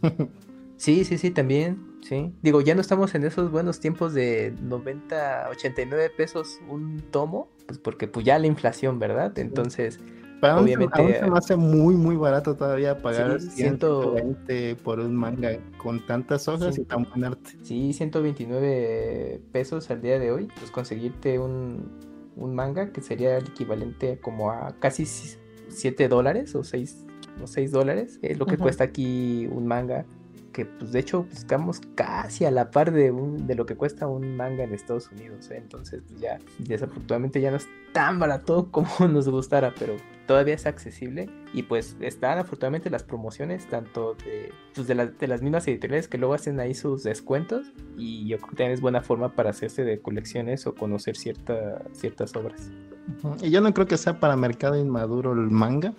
Sí, 0.80 1.04
sí, 1.04 1.18
sí, 1.18 1.30
también, 1.30 1.78
sí. 2.02 2.34
Digo, 2.42 2.62
ya 2.62 2.74
no 2.74 2.80
estamos 2.80 3.14
en 3.14 3.26
esos 3.26 3.52
buenos 3.52 3.82
tiempos 3.82 4.14
de 4.14 4.54
90, 4.62 5.50
89 5.52 6.10
pesos 6.16 6.62
un 6.70 7.02
tomo, 7.12 7.50
pues 7.68 7.78
porque 7.78 8.08
pues 8.08 8.26
ya 8.26 8.40
la 8.40 8.48
inflación, 8.48 8.98
¿verdad? 8.98 9.38
Entonces, 9.40 10.00
obviamente... 10.42 11.02
Aún 11.02 11.14
se 11.14 11.30
me 11.30 11.38
hace 11.38 11.56
muy, 11.58 11.96
muy 11.96 12.16
barato 12.16 12.56
todavía 12.56 12.98
pagar 12.98 13.42
120 13.42 14.78
por 14.78 15.02
un 15.02 15.18
manga 15.18 15.60
con 15.78 16.06
tantas 16.06 16.48
hojas 16.48 16.78
y 16.78 16.86
tan 16.86 17.04
buen 17.04 17.26
arte. 17.26 17.58
Sí, 17.62 17.92
129 17.92 19.42
pesos 19.52 19.92
al 19.92 20.02
día 20.02 20.18
de 20.18 20.32
hoy, 20.32 20.48
pues 20.58 20.72
conseguirte 20.72 21.40
un, 21.40 21.92
un 22.38 22.56
manga 22.56 22.94
que 22.94 23.02
sería 23.02 23.38
el 23.38 23.48
equivalente 23.48 24.18
como 24.22 24.52
a 24.52 24.74
casi 24.80 25.06
7 25.06 26.08
dólares 26.08 26.56
o 26.56 26.64
6, 26.64 27.06
o 27.44 27.48
6 27.48 27.70
dólares, 27.70 28.18
es 28.22 28.40
lo 28.40 28.46
que 28.46 28.58
cuesta 28.58 28.86
aquí 28.86 29.46
un 29.52 29.68
manga 29.68 30.06
pues 30.66 30.92
de 30.92 31.00
hecho 31.00 31.26
estamos 31.32 31.82
casi 31.96 32.46
a 32.46 32.52
la 32.52 32.72
par 32.72 32.92
de, 32.92 33.12
un, 33.12 33.48
de 33.48 33.56
lo 33.56 33.66
que 33.66 33.76
cuesta 33.76 34.08
un 34.08 34.36
manga 34.36 34.64
en 34.64 34.74
Estados 34.74 35.12
Unidos, 35.12 35.50
¿eh? 35.52 35.58
entonces 35.58 36.02
pues 36.08 36.20
ya 36.20 36.40
desafortunadamente 36.60 37.42
ya 37.42 37.52
no 37.52 37.58
es 37.58 37.68
tan 37.94 38.20
barato 38.20 38.68
como 38.72 38.90
nos 39.08 39.28
gustara, 39.30 39.74
pero 39.78 39.96
todavía 40.28 40.54
es 40.54 40.66
accesible 40.66 41.30
y 41.54 41.64
pues 41.64 41.98
están 42.02 42.38
afortunadamente 42.38 42.90
las 42.90 43.04
promociones 43.04 43.68
tanto 43.68 44.16
de, 44.26 44.52
pues, 44.76 44.88
de, 44.88 44.96
de, 44.96 45.28
las 45.28 45.42
mismas 45.42 45.68
editoriales 45.68 46.08
que 46.08 46.18
luego 46.18 46.34
hacen 46.34 46.60
ahí 46.60 46.76
sus 46.76 47.04
descuentos 47.04 47.72
y 47.98 48.28
yo 48.28 48.38
creo 48.38 48.50
que 48.50 48.56
también 48.56 48.72
es 48.74 48.82
buena 48.82 49.02
forma 49.02 49.34
para 49.34 49.50
hacerse 49.50 49.84
de 49.84 50.00
colecciones 50.00 50.68
o 50.68 50.76
conocer 50.76 51.18
cierta, 51.18 51.82
ciertas 51.94 52.36
obras. 52.36 52.72
Y 53.42 53.50
yo 53.50 53.62
no 53.62 53.74
creo 53.74 53.88
que 53.88 53.98
sea 53.98 54.20
para 54.20 54.36
mercado 54.36 54.78
inmaduro 54.78 55.34
el 55.34 55.50
manga 55.50 55.94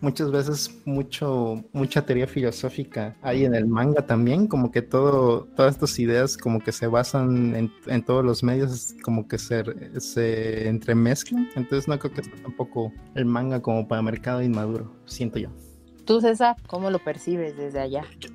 muchas 0.00 0.30
veces 0.30 0.80
mucho, 0.84 1.64
mucha 1.72 2.04
teoría 2.04 2.26
filosófica 2.26 3.16
hay 3.22 3.44
en 3.44 3.54
el 3.54 3.66
manga 3.66 4.06
también, 4.06 4.46
como 4.46 4.70
que 4.70 4.82
todo, 4.82 5.44
todas 5.56 5.74
estas 5.74 5.98
ideas 5.98 6.36
como 6.36 6.60
que 6.60 6.72
se 6.72 6.86
basan 6.86 7.70
en, 7.86 8.04
todos 8.04 8.24
los 8.24 8.42
medios, 8.42 8.94
como 9.02 9.26
que 9.26 9.38
se, 9.38 9.64
se 10.00 10.68
entremezclan, 10.68 11.48
entonces 11.56 11.88
no 11.88 11.98
creo 11.98 12.12
que 12.12 12.22
sea 12.22 12.34
tampoco 12.42 12.92
el 13.14 13.24
manga 13.24 13.60
como 13.60 13.86
para 13.88 14.02
mercado 14.02 14.42
inmaduro, 14.42 14.92
siento 15.06 15.38
yo. 15.38 15.50
Tú, 16.04 16.20
César, 16.20 16.56
¿cómo 16.68 16.90
lo 16.90 17.00
percibes 17.00 17.56
desde 17.56 17.80
allá? 17.80 18.04
yo 18.20 18.30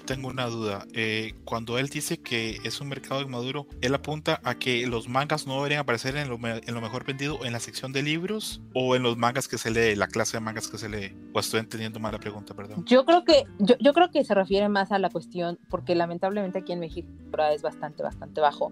tengo 0.00 0.28
una 0.28 0.46
duda. 0.46 0.86
Eh, 0.92 1.34
cuando 1.44 1.78
él 1.78 1.88
dice 1.88 2.18
que 2.18 2.58
es 2.64 2.80
un 2.80 2.88
mercado 2.88 3.22
inmaduro, 3.22 3.66
él 3.80 3.94
apunta 3.94 4.40
a 4.44 4.54
que 4.54 4.86
los 4.86 5.08
mangas 5.08 5.46
no 5.46 5.56
deberían 5.56 5.80
aparecer 5.80 6.16
en 6.16 6.28
lo, 6.28 6.38
en 6.42 6.74
lo, 6.74 6.80
mejor 6.80 7.04
vendido 7.04 7.44
en 7.44 7.52
la 7.52 7.60
sección 7.60 7.92
de 7.92 8.02
libros 8.02 8.60
o 8.74 8.96
en 8.96 9.02
los 9.02 9.16
mangas 9.16 9.48
que 9.48 9.58
se 9.58 9.70
lee, 9.70 9.94
la 9.96 10.08
clase 10.08 10.36
de 10.36 10.40
mangas 10.40 10.68
que 10.68 10.78
se 10.78 10.88
lee. 10.88 11.14
O 11.32 11.40
estoy 11.40 11.60
entendiendo 11.60 12.00
mal 12.00 12.12
la 12.12 12.18
pregunta, 12.18 12.54
perdón. 12.54 12.84
Yo 12.86 13.04
creo 13.04 13.24
que 13.24 13.44
yo, 13.58 13.74
yo 13.80 13.92
creo 13.92 14.10
que 14.10 14.24
se 14.24 14.34
refiere 14.34 14.68
más 14.68 14.92
a 14.92 14.98
la 14.98 15.10
cuestión 15.10 15.58
porque 15.68 15.94
lamentablemente 15.94 16.58
aquí 16.58 16.72
en 16.72 16.80
México 16.80 17.08
es 17.52 17.62
bastante 17.62 18.02
bastante 18.02 18.40
bajo 18.40 18.70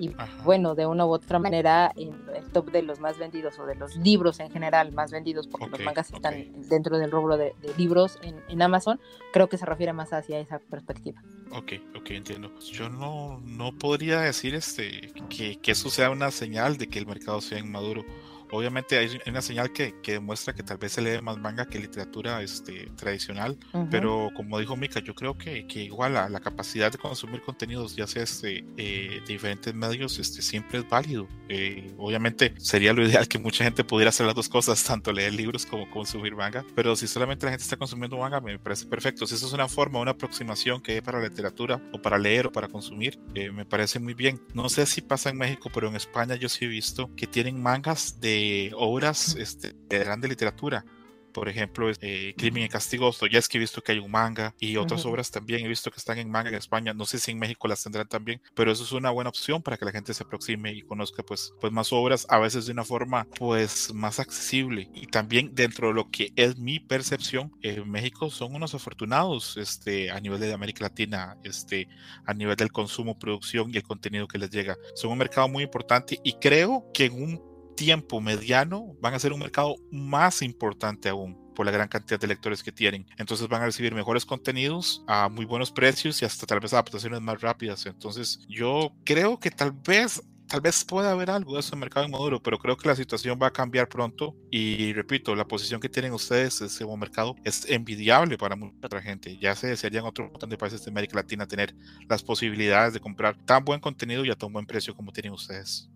y 0.00 0.14
bueno, 0.44 0.74
de 0.74 0.86
una 0.86 1.04
u 1.04 1.10
otra 1.10 1.38
manera, 1.38 1.92
en 1.94 2.14
el 2.34 2.50
top 2.52 2.70
de 2.70 2.82
los 2.82 3.00
más 3.00 3.18
vendidos 3.18 3.58
o 3.58 3.66
de 3.66 3.74
los 3.74 3.96
libros 3.96 4.40
en 4.40 4.50
general 4.50 4.92
más 4.92 5.10
vendidos, 5.10 5.46
porque 5.46 5.68
los 5.68 5.80
mangas 5.80 6.10
están 6.10 6.46
dentro 6.70 6.96
del 6.98 7.10
rubro 7.10 7.36
de, 7.36 7.54
libros 7.76 8.18
en, 8.22 8.62
Amazon, 8.62 8.98
creo 9.30 9.48
que 9.50 9.58
se 9.58 9.66
refiere 9.66 9.92
más 9.92 10.14
hacia 10.14 10.38
esa 10.38 10.59
perspectiva. 10.68 11.22
Ok, 11.52 11.72
ok, 11.96 12.10
entiendo. 12.10 12.52
Yo 12.60 12.88
no, 12.88 13.40
no 13.40 13.76
podría 13.76 14.20
decir 14.20 14.54
este 14.54 15.12
que, 15.28 15.58
que 15.60 15.72
eso 15.72 15.90
sea 15.90 16.10
una 16.10 16.30
señal 16.30 16.76
de 16.78 16.88
que 16.88 16.98
el 16.98 17.06
mercado 17.06 17.40
sea 17.40 17.58
inmaduro 17.58 18.04
Obviamente 18.52 18.98
hay 18.98 19.20
una 19.26 19.42
señal 19.42 19.72
que, 19.72 19.94
que, 20.02 20.12
demuestra 20.12 20.54
que 20.54 20.62
tal 20.62 20.78
vez 20.78 20.92
se 20.92 21.02
lee 21.02 21.20
más 21.22 21.38
manga 21.38 21.66
que 21.66 21.78
literatura 21.78 22.42
este, 22.42 22.90
tradicional, 22.96 23.58
pero 23.90 24.30
como 24.34 24.58
dijo 24.58 24.76
Mika, 24.76 25.00
yo 25.00 25.14
creo 25.14 25.36
que, 25.36 25.66
que 25.66 25.84
igual 25.84 26.14
la, 26.14 26.28
la, 26.28 26.40
capacidad 26.40 26.90
de 26.90 26.98
consumir 26.98 27.42
contenidos, 27.42 27.94
ya 27.96 28.06
sea 28.06 28.22
este, 28.22 28.64
eh, 28.76 29.20
de 29.20 29.26
diferentes 29.26 29.74
medios, 29.74 30.18
este, 30.18 30.42
siempre 30.42 30.78
es 30.78 30.88
válido. 30.88 31.28
Eh, 31.48 31.92
obviamente 31.98 32.54
sería 32.58 32.92
lo 32.92 33.06
ideal 33.06 33.28
que 33.28 33.38
mucha 33.38 33.64
gente 33.64 33.84
pudiera 33.84 34.10
hacer 34.10 34.26
las 34.26 34.34
dos 34.34 34.48
cosas, 34.48 34.82
tanto 34.90 35.12
leer 35.12 35.34
libros 35.34 35.66
como 35.66 35.90
consumir 35.90 36.34
manga, 36.34 36.64
pero 36.74 36.96
si 36.96 37.06
solamente 37.06 37.46
la 37.46 37.52
gente 37.52 37.64
está 37.64 37.76
consumiendo 37.76 38.16
manga, 38.18 38.40
me 38.40 38.58
parece 38.58 38.86
perfecto. 38.86 39.26
Si 39.26 39.34
eso 39.34 39.46
es 39.46 39.52
una 39.52 39.68
forma, 39.68 40.00
una 40.00 40.12
aproximación 40.12 40.80
que 40.80 40.92
hay 40.92 41.00
para 41.00 41.20
la 41.20 41.28
literatura 41.28 41.80
o 41.92 42.00
para 42.00 42.18
leer 42.18 42.46
o 42.46 42.52
para 42.52 42.68
consumir, 42.68 43.18
eh, 43.34 43.50
me 43.50 43.64
parece 43.64 43.98
muy 43.98 44.14
bien. 44.14 44.40
No 44.54 44.68
sé 44.68 44.86
si 44.86 45.00
pasa 45.00 45.30
en 45.30 45.38
México, 45.38 45.70
pero 45.72 45.88
en 45.88 45.96
España 45.96 46.34
yo 46.36 46.48
sí 46.48 46.64
he 46.64 46.68
visto 46.68 47.10
que 47.16 47.26
tienen 47.26 47.62
mangas 47.62 48.20
de 48.20 48.39
obras 48.74 49.36
este, 49.36 49.72
de 49.88 49.98
grande 49.98 50.28
literatura. 50.28 50.84
Por 51.32 51.48
ejemplo, 51.48 51.90
eh, 52.00 52.34
Crimen 52.36 52.64
y 52.64 52.68
Castigo, 52.68 53.10
es 53.30 53.48
que 53.48 53.58
he 53.58 53.60
visto 53.60 53.82
que 53.82 53.92
hay 53.92 53.98
un 53.98 54.10
manga 54.10 54.54
y 54.58 54.76
otras 54.76 55.04
obras 55.06 55.30
también 55.30 55.64
he 55.64 55.68
visto 55.68 55.90
que 55.90 55.98
están 55.98 56.18
en 56.18 56.30
manga 56.30 56.48
en 56.48 56.56
España. 56.56 56.92
No 56.92 57.06
sé 57.06 57.18
si 57.18 57.30
en 57.30 57.38
México 57.38 57.68
las 57.68 57.82
tendrán 57.82 58.08
también, 58.08 58.40
pero 58.54 58.72
eso 58.72 58.82
es 58.82 58.92
una 58.92 59.10
buena 59.10 59.30
opción 59.30 59.62
para 59.62 59.76
que 59.76 59.84
la 59.84 59.92
gente 59.92 60.14
se 60.14 60.22
aproxime 60.22 60.72
y 60.72 60.82
conozca 60.82 61.22
pues, 61.22 61.52
pues 61.60 61.72
más 61.72 61.92
obras, 61.92 62.26
a 62.28 62.38
veces 62.38 62.66
de 62.66 62.72
una 62.72 62.84
forma 62.84 63.26
pues 63.38 63.92
más 63.94 64.18
accesible. 64.18 64.90
Y 64.94 65.06
también 65.06 65.54
dentro 65.54 65.88
de 65.88 65.94
lo 65.94 66.10
que 66.10 66.32
es 66.36 66.58
mi 66.58 66.80
percepción, 66.80 67.52
en 67.62 67.88
México 67.90 68.30
son 68.30 68.54
unos 68.54 68.74
afortunados 68.74 69.56
este, 69.56 70.10
a 70.10 70.20
nivel 70.20 70.40
de 70.40 70.52
América 70.52 70.84
Latina, 70.84 71.36
este, 71.44 71.88
a 72.26 72.34
nivel 72.34 72.56
del 72.56 72.72
consumo, 72.72 73.18
producción 73.18 73.70
y 73.72 73.76
el 73.76 73.82
contenido 73.82 74.26
que 74.26 74.38
les 74.38 74.50
llega. 74.50 74.76
Son 74.94 75.12
un 75.12 75.18
mercado 75.18 75.48
muy 75.48 75.62
importante 75.62 76.18
y 76.24 76.34
creo 76.34 76.90
que 76.92 77.06
en 77.06 77.22
un 77.22 77.49
tiempo 77.80 78.20
mediano 78.20 78.94
van 79.00 79.14
a 79.14 79.18
ser 79.18 79.32
un 79.32 79.40
mercado 79.40 79.74
más 79.90 80.42
importante 80.42 81.08
aún 81.08 81.34
por 81.54 81.64
la 81.64 81.72
gran 81.72 81.88
cantidad 81.88 82.20
de 82.20 82.26
lectores 82.26 82.62
que 82.62 82.72
tienen. 82.72 83.06
Entonces 83.16 83.48
van 83.48 83.62
a 83.62 83.64
recibir 83.64 83.94
mejores 83.94 84.26
contenidos 84.26 85.02
a 85.06 85.30
muy 85.30 85.46
buenos 85.46 85.72
precios 85.72 86.20
y 86.20 86.26
hasta 86.26 86.44
tal 86.44 86.60
vez 86.60 86.74
adaptaciones 86.74 87.22
más 87.22 87.40
rápidas. 87.40 87.86
Entonces 87.86 88.38
yo 88.50 88.92
creo 89.02 89.40
que 89.40 89.50
tal 89.50 89.72
vez 89.72 90.22
tal 90.46 90.60
vez 90.60 90.84
pueda 90.84 91.12
haber 91.12 91.30
algo 91.30 91.54
de 91.54 91.60
eso 91.60 91.70
en 91.70 91.78
el 91.78 91.80
mercado 91.80 92.04
inmaduro, 92.04 92.42
pero 92.42 92.58
creo 92.58 92.76
que 92.76 92.86
la 92.86 92.96
situación 92.96 93.38
va 93.40 93.46
a 93.46 93.52
cambiar 93.52 93.88
pronto 93.88 94.36
y 94.50 94.92
repito, 94.92 95.34
la 95.34 95.46
posición 95.46 95.80
que 95.80 95.88
tienen 95.88 96.12
ustedes 96.12 96.60
en 96.60 96.66
ese 96.66 96.84
mercado 96.98 97.34
es 97.44 97.64
envidiable 97.70 98.36
para 98.36 98.56
mucha 98.56 99.00
gente. 99.00 99.38
Ya 99.38 99.54
se 99.54 99.68
desearían 99.68 100.04
otros 100.04 100.30
montón 100.30 100.50
de 100.50 100.58
países 100.58 100.84
de 100.84 100.90
América 100.90 101.16
Latina 101.16 101.46
tener 101.46 101.74
las 102.10 102.22
posibilidades 102.22 102.92
de 102.92 103.00
comprar 103.00 103.36
tan 103.46 103.64
buen 103.64 103.80
contenido 103.80 104.22
y 104.24 104.30
a 104.30 104.34
tan 104.34 104.52
buen 104.52 104.66
precio 104.66 104.94
como 104.94 105.12
tienen 105.12 105.32
ustedes. 105.32 105.88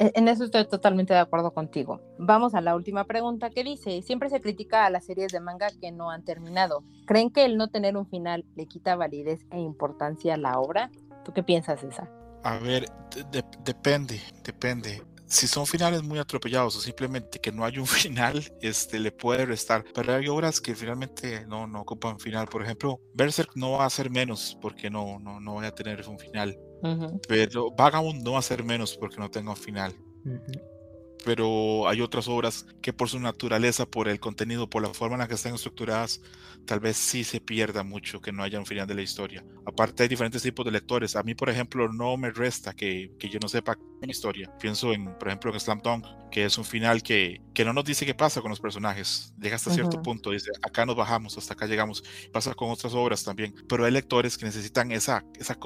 E, 0.00 0.12
en 0.14 0.28
eso 0.28 0.44
estoy 0.44 0.66
totalmente 0.66 1.12
de 1.12 1.20
acuerdo 1.20 1.52
contigo. 1.52 2.00
Vamos 2.18 2.54
a 2.54 2.62
la 2.62 2.74
última 2.74 3.04
pregunta 3.04 3.50
que 3.50 3.62
dice, 3.62 4.00
siempre 4.00 4.30
se 4.30 4.40
critica 4.40 4.86
a 4.86 4.90
las 4.90 5.04
series 5.04 5.30
de 5.30 5.40
manga 5.40 5.68
que 5.78 5.92
no 5.92 6.10
han 6.10 6.24
terminado. 6.24 6.82
¿Creen 7.06 7.30
que 7.30 7.44
el 7.44 7.58
no 7.58 7.68
tener 7.68 7.98
un 7.98 8.08
final 8.08 8.46
le 8.56 8.64
quita 8.64 8.96
validez 8.96 9.44
e 9.50 9.60
importancia 9.60 10.34
a 10.34 10.38
la 10.38 10.58
obra? 10.58 10.90
¿Tú 11.22 11.34
qué 11.34 11.42
piensas, 11.42 11.80
César? 11.80 12.10
A 12.42 12.56
ver, 12.56 12.86
depende, 13.62 14.18
depende. 14.42 15.02
Si 15.26 15.46
son 15.46 15.66
finales 15.66 16.02
muy 16.02 16.18
atropellados 16.18 16.76
o 16.76 16.80
simplemente 16.80 17.38
que 17.38 17.52
no 17.52 17.66
hay 17.66 17.76
un 17.78 17.86
final, 17.86 18.42
este 18.62 18.98
le 19.00 19.12
puede 19.12 19.44
restar. 19.44 19.84
Pero 19.94 20.14
hay 20.14 20.28
obras 20.28 20.62
que 20.62 20.74
finalmente 20.74 21.46
no, 21.46 21.66
no 21.66 21.82
ocupan 21.82 22.18
final. 22.18 22.48
Por 22.48 22.62
ejemplo, 22.62 22.98
Berserk 23.12 23.54
no 23.54 23.72
va 23.72 23.84
a 23.84 23.90
ser 23.90 24.08
menos 24.08 24.56
porque 24.62 24.88
no, 24.88 25.18
no, 25.18 25.40
no 25.40 25.56
va 25.56 25.66
a 25.66 25.74
tener 25.74 26.08
un 26.08 26.18
final. 26.18 26.58
Pero 27.28 27.70
Vagabond 27.72 28.22
no 28.22 28.32
va 28.32 28.38
a 28.38 28.42
ser 28.42 28.64
menos 28.64 28.96
porque 28.96 29.18
no 29.18 29.30
tenga 29.30 29.50
un 29.50 29.56
final. 29.56 29.94
Pero 31.24 31.88
hay 31.88 32.00
otras 32.00 32.28
obras 32.28 32.66
que 32.80 32.92
por 32.92 33.08
su 33.08 33.18
naturaleza, 33.20 33.86
por 33.86 34.08
el 34.08 34.20
contenido, 34.20 34.70
por 34.70 34.82
la 34.82 34.92
forma 34.94 35.16
en 35.16 35.20
la 35.20 35.28
que 35.28 35.34
están 35.34 35.54
estructuradas, 35.54 36.20
tal 36.66 36.80
vez 36.80 36.96
sí 36.96 37.24
se 37.24 37.40
pierda 37.40 37.82
mucho 37.82 38.20
que 38.20 38.32
no 38.32 38.42
haya 38.42 38.58
un 38.58 38.66
final 38.66 38.86
de 38.86 38.94
la 38.94 39.02
historia. 39.02 39.44
Aparte 39.66 40.02
hay 40.02 40.08
diferentes 40.08 40.42
tipos 40.42 40.64
de 40.64 40.70
lectores. 40.70 41.16
A 41.16 41.22
mí, 41.22 41.34
por 41.34 41.50
ejemplo, 41.50 41.92
no 41.92 42.16
me 42.16 42.30
resta 42.30 42.72
que, 42.74 43.12
que 43.18 43.28
yo 43.28 43.38
no 43.40 43.48
sepa 43.48 43.76
una 44.00 44.10
historia. 44.10 44.50
Pienso 44.58 44.92
en, 44.92 45.18
por 45.18 45.28
ejemplo, 45.28 45.52
en 45.52 45.60
Slam 45.60 45.80
Dunk, 45.82 46.06
que 46.30 46.44
es 46.44 46.56
un 46.58 46.64
final 46.64 47.02
que, 47.02 47.42
que 47.54 47.64
no 47.64 47.72
nos 47.72 47.84
dice 47.84 48.06
qué 48.06 48.14
pasa 48.14 48.40
con 48.40 48.50
los 48.50 48.60
personajes. 48.60 49.34
Llega 49.40 49.56
hasta 49.56 49.72
cierto 49.72 50.00
punto, 50.02 50.30
dice, 50.30 50.50
acá 50.62 50.86
nos 50.86 50.96
bajamos, 50.96 51.36
hasta 51.36 51.54
acá 51.54 51.66
llegamos. 51.66 52.02
Pasa 52.32 52.54
con 52.54 52.70
otras 52.70 52.94
obras 52.94 53.24
también. 53.24 53.54
Pero 53.68 53.84
hay 53.84 53.92
lectores 53.92 54.38
que 54.38 54.46
necesitan 54.46 54.92
esa, 54.92 55.24
esa 55.38 55.58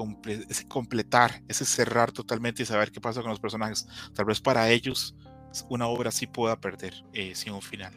ese 0.48 0.66
completar, 0.66 1.42
ese 1.48 1.64
cerrar 1.64 2.12
totalmente 2.12 2.62
y 2.62 2.66
saber 2.66 2.90
qué 2.90 3.00
pasa 3.00 3.20
con 3.20 3.30
los 3.30 3.40
personajes. 3.40 3.86
Tal 4.14 4.24
vez 4.24 4.40
para 4.40 4.70
ellos 4.70 5.14
una 5.68 5.86
obra 5.86 6.10
sí 6.10 6.26
pueda 6.26 6.60
perder 6.60 6.94
eh, 7.12 7.34
sin 7.34 7.52
un 7.52 7.62
final. 7.62 7.92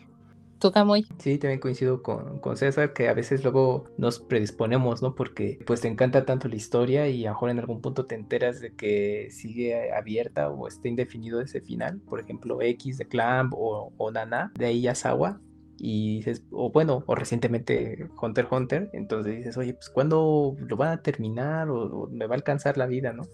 ¿Tú, 0.60 0.72
Camuy? 0.72 1.06
Sí, 1.20 1.38
también 1.38 1.60
coincido 1.60 2.02
con, 2.02 2.40
con, 2.40 2.58
César, 2.58 2.94
que 2.94 3.10
a 3.10 3.14
veces 3.14 3.44
luego 3.44 3.86
nos 3.98 4.20
predisponemos, 4.20 5.04
¿no? 5.04 5.14
Porque 5.14 5.60
pues 5.68 5.82
te 5.82 5.88
encanta 5.88 6.26
tanto 6.26 6.48
la 6.48 6.56
historia 6.56 7.08
y 7.10 7.26
a 7.26 7.30
lo 7.30 7.36
mejor 7.36 7.50
en 7.52 7.60
algún 7.60 7.80
punto 7.80 8.06
te 8.06 8.16
enteras 8.16 8.60
de 8.60 8.74
que 8.74 9.28
sigue 9.30 9.94
abierta 9.94 10.50
o 10.50 10.68
está 10.68 10.88
indefinido 10.88 11.42
ese 11.42 11.62
final. 11.62 12.00
Por 12.00 12.20
ejemplo, 12.20 12.60
X 12.62 12.98
de 12.98 13.08
Clamp 13.08 13.54
o, 13.54 13.94
o 13.98 14.12
Nana 14.12 14.52
de 14.56 14.72
Iyasawa. 14.72 15.40
Y 15.80 16.18
dices, 16.18 16.44
o 16.50 16.72
bueno, 16.72 17.04
o 17.06 17.14
recientemente 17.14 18.10
Hunter 18.20 18.48
Hunter, 18.50 18.90
entonces 18.94 19.38
dices, 19.38 19.58
oye, 19.58 19.76
pues 19.76 19.92
¿cuándo 19.92 20.56
lo 20.58 20.76
van 20.76 20.90
a 20.90 21.04
terminar? 21.04 21.70
o 21.70 22.10
me 22.12 22.26
va 22.26 22.34
a 22.34 22.38
alcanzar 22.38 22.80
la 22.80 22.88
vida, 22.88 23.14
¿no? 23.14 23.28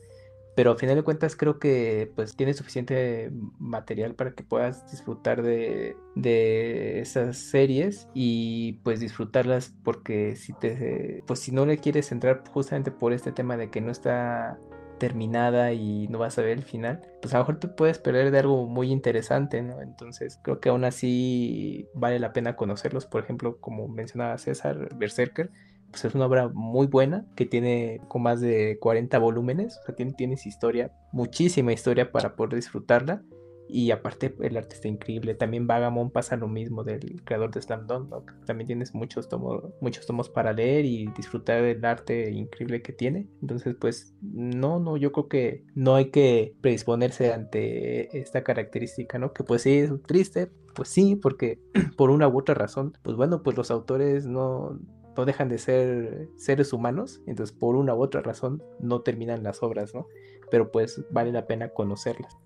Pero 0.55 0.71
al 0.71 0.77
final 0.77 0.95
de 0.95 1.03
cuentas 1.03 1.35
creo 1.35 1.59
que 1.59 2.11
pues 2.15 2.35
tienes 2.35 2.57
suficiente 2.57 3.31
material 3.59 4.15
para 4.15 4.33
que 4.33 4.43
puedas 4.43 4.89
disfrutar 4.91 5.41
de, 5.41 5.95
de 6.15 6.99
esas 6.99 7.37
series 7.37 8.07
y 8.13 8.73
pues 8.83 8.99
disfrutarlas 8.99 9.73
porque 9.83 10.35
si 10.35 10.53
te 10.53 11.23
pues 11.25 11.39
si 11.39 11.51
no 11.51 11.65
le 11.65 11.77
quieres 11.77 12.11
entrar 12.11 12.43
justamente 12.51 12.91
por 12.91 13.13
este 13.13 13.31
tema 13.31 13.57
de 13.57 13.69
que 13.69 13.81
no 13.81 13.91
está 13.91 14.59
terminada 15.03 15.73
y 15.73 16.07
no 16.07 16.19
vas 16.19 16.37
a 16.37 16.43
ver 16.43 16.51
el 16.51 16.63
final, 16.63 17.01
pues 17.21 17.33
a 17.33 17.37
lo 17.37 17.43
mejor 17.43 17.59
te 17.59 17.67
puedes 17.67 17.99
perder 17.99 18.31
de 18.31 18.39
algo 18.39 18.67
muy 18.67 18.89
interesante, 18.91 19.61
¿no? 19.61 19.81
Entonces 19.81 20.39
creo 20.41 20.59
que 20.61 20.69
aún 20.69 20.85
así 20.85 21.89
vale 21.93 22.19
la 22.19 22.31
pena 22.31 22.55
conocerlos, 22.55 23.05
por 23.05 23.21
ejemplo, 23.21 23.57
como 23.59 23.87
mencionaba 23.89 24.37
César, 24.37 24.95
Berserker, 24.95 25.49
pues 25.93 26.05
es 26.05 26.15
una 26.15 26.25
obra 26.25 26.49
muy 26.51 26.87
buena 26.87 27.23
que 27.35 27.45
tiene 27.45 28.01
con 28.07 28.23
más 28.23 28.41
de 28.41 28.79
40 28.79 29.19
volúmenes, 29.19 29.77
o 29.77 29.85
sea, 29.85 29.95
tiene, 29.95 30.13
tienes 30.13 30.47
historia, 30.47 30.91
muchísima 31.11 31.71
historia 31.71 32.11
para 32.11 32.35
poder 32.35 32.55
disfrutarla. 32.55 33.21
Y 33.69 33.91
aparte 33.91 34.35
el 34.41 34.57
arte 34.57 34.75
está 34.75 34.87
increíble. 34.87 35.35
También 35.35 35.67
Vagamon 35.67 36.11
pasa 36.11 36.35
lo 36.35 36.47
mismo 36.47 36.83
del 36.83 37.23
creador 37.23 37.51
de 37.51 37.61
Slam 37.61 37.87
Dunk, 37.87 38.31
También 38.45 38.67
tienes 38.67 38.93
muchos 38.93 39.29
tomos, 39.29 39.63
muchos 39.81 40.05
tomos 40.05 40.29
para 40.29 40.51
leer 40.51 40.83
y 40.85 41.07
disfrutar 41.15 41.61
del 41.61 41.83
arte 41.85 42.29
increíble 42.31 42.81
que 42.81 42.91
tiene. 42.91 43.29
Entonces, 43.41 43.75
pues, 43.79 44.15
no, 44.21 44.79
no, 44.79 44.97
yo 44.97 45.11
creo 45.11 45.27
que 45.27 45.65
no 45.75 45.95
hay 45.95 46.11
que 46.11 46.55
predisponerse 46.61 47.31
ante 47.31 48.15
esta 48.19 48.43
característica, 48.43 49.17
¿no? 49.17 49.31
Que 49.31 49.43
pues 49.43 49.61
sí 49.61 49.77
es 49.77 49.91
triste, 50.03 50.51
pues 50.75 50.89
sí, 50.89 51.15
porque 51.15 51.59
por 51.97 52.09
una 52.09 52.27
u 52.27 52.37
otra 52.37 52.55
razón, 52.55 52.97
pues 53.01 53.15
bueno, 53.15 53.43
pues 53.43 53.55
los 53.55 53.71
autores 53.71 54.25
no, 54.25 54.77
no 55.15 55.25
dejan 55.25 55.49
de 55.49 55.57
ser 55.57 56.29
seres 56.35 56.73
humanos, 56.73 57.21
entonces 57.25 57.55
por 57.55 57.75
una 57.75 57.93
u 57.95 58.01
otra 58.01 58.21
razón 58.21 58.63
no 58.79 59.01
terminan 59.01 59.43
las 59.43 59.63
obras, 59.63 59.93
¿no? 59.93 60.07
Pero 60.49 60.71
pues 60.71 61.03
vale 61.11 61.31
la 61.31 61.47
pena 61.47 61.69
conocerlas. 61.69 62.37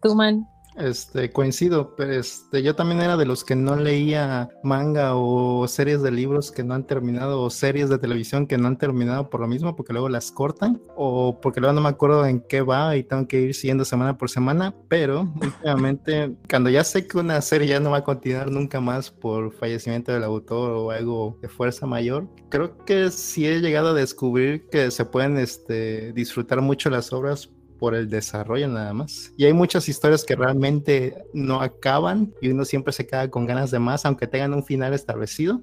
Este, 0.78 1.32
coincido, 1.32 1.96
pero 1.96 2.14
este, 2.14 2.62
yo 2.62 2.76
también 2.76 3.02
era 3.02 3.18
de 3.18 3.26
los 3.26 3.44
que 3.44 3.56
no 3.56 3.76
leía 3.76 4.50
manga 4.64 5.16
o 5.16 5.68
series 5.68 6.04
de 6.04 6.12
libros 6.12 6.52
que 6.52 6.64
no 6.64 6.76
han 6.76 6.86
terminado 6.86 7.42
o 7.42 7.50
series 7.50 7.90
de 7.90 7.98
televisión 7.98 8.46
que 8.46 8.58
no 8.58 8.68
han 8.68 8.78
terminado 8.78 9.30
por 9.30 9.42
lo 9.42 9.48
mismo, 9.48 9.76
porque 9.76 9.94
luego 9.94 10.08
las 10.08 10.32
cortan 10.32 10.80
o 10.96 11.40
porque 11.42 11.60
luego 11.60 11.74
no 11.74 11.82
me 11.82 11.90
acuerdo 11.90 12.26
en 12.26 12.42
qué 12.42 12.62
va 12.62 12.96
y 12.96 13.04
tengo 13.04 13.28
que 13.28 13.42
ir 13.42 13.56
siguiendo 13.56 13.86
semana 13.86 14.18
por 14.18 14.30
semana, 14.30 14.74
pero 14.88 15.28
últimamente 15.42 16.36
cuando 16.50 16.70
ya 16.70 16.84
sé 16.84 17.08
que 17.08 17.18
una 17.18 17.42
serie 17.42 17.68
ya 17.68 17.80
no 17.80 17.92
va 17.92 17.98
a 17.98 18.04
continuar 18.04 18.52
nunca 18.52 18.80
más 18.80 19.10
por 19.10 19.54
fallecimiento 19.54 20.12
del 20.12 20.24
autor 20.24 20.72
o 20.72 20.92
algo 20.92 21.40
de 21.42 21.50
fuerza 21.50 21.88
mayor, 21.88 22.28
creo 22.50 22.78
que 22.86 23.10
sí 23.10 23.48
he 23.48 23.62
llegado 23.62 23.90
a 23.90 23.94
descubrir 23.94 24.68
que 24.70 24.92
se 24.92 25.06
pueden 25.06 25.38
este, 25.38 26.14
disfrutar 26.14 26.62
mucho 26.62 26.90
las 26.92 27.12
obras 27.12 27.50
por 27.78 27.96
el 27.96 28.10
desarrollo 28.10 28.68
nada 28.68 28.94
más. 28.94 29.34
Y 29.38 29.46
hay 29.46 29.54
muchas 29.54 29.88
historias 29.90 30.24
que 30.24 30.36
realmente 30.36 31.16
no 31.34 31.62
acaban 31.62 32.34
y 32.42 32.50
uno 32.50 32.66
siempre 32.66 32.94
se 32.94 33.06
queda 33.06 33.30
con 33.30 33.46
ganas 33.46 33.72
de 33.72 33.80
más, 33.80 34.06
aunque 34.06 34.28
tengan 34.28 34.54
un 34.54 34.64
final 34.64 34.94
establecido. 34.94 35.62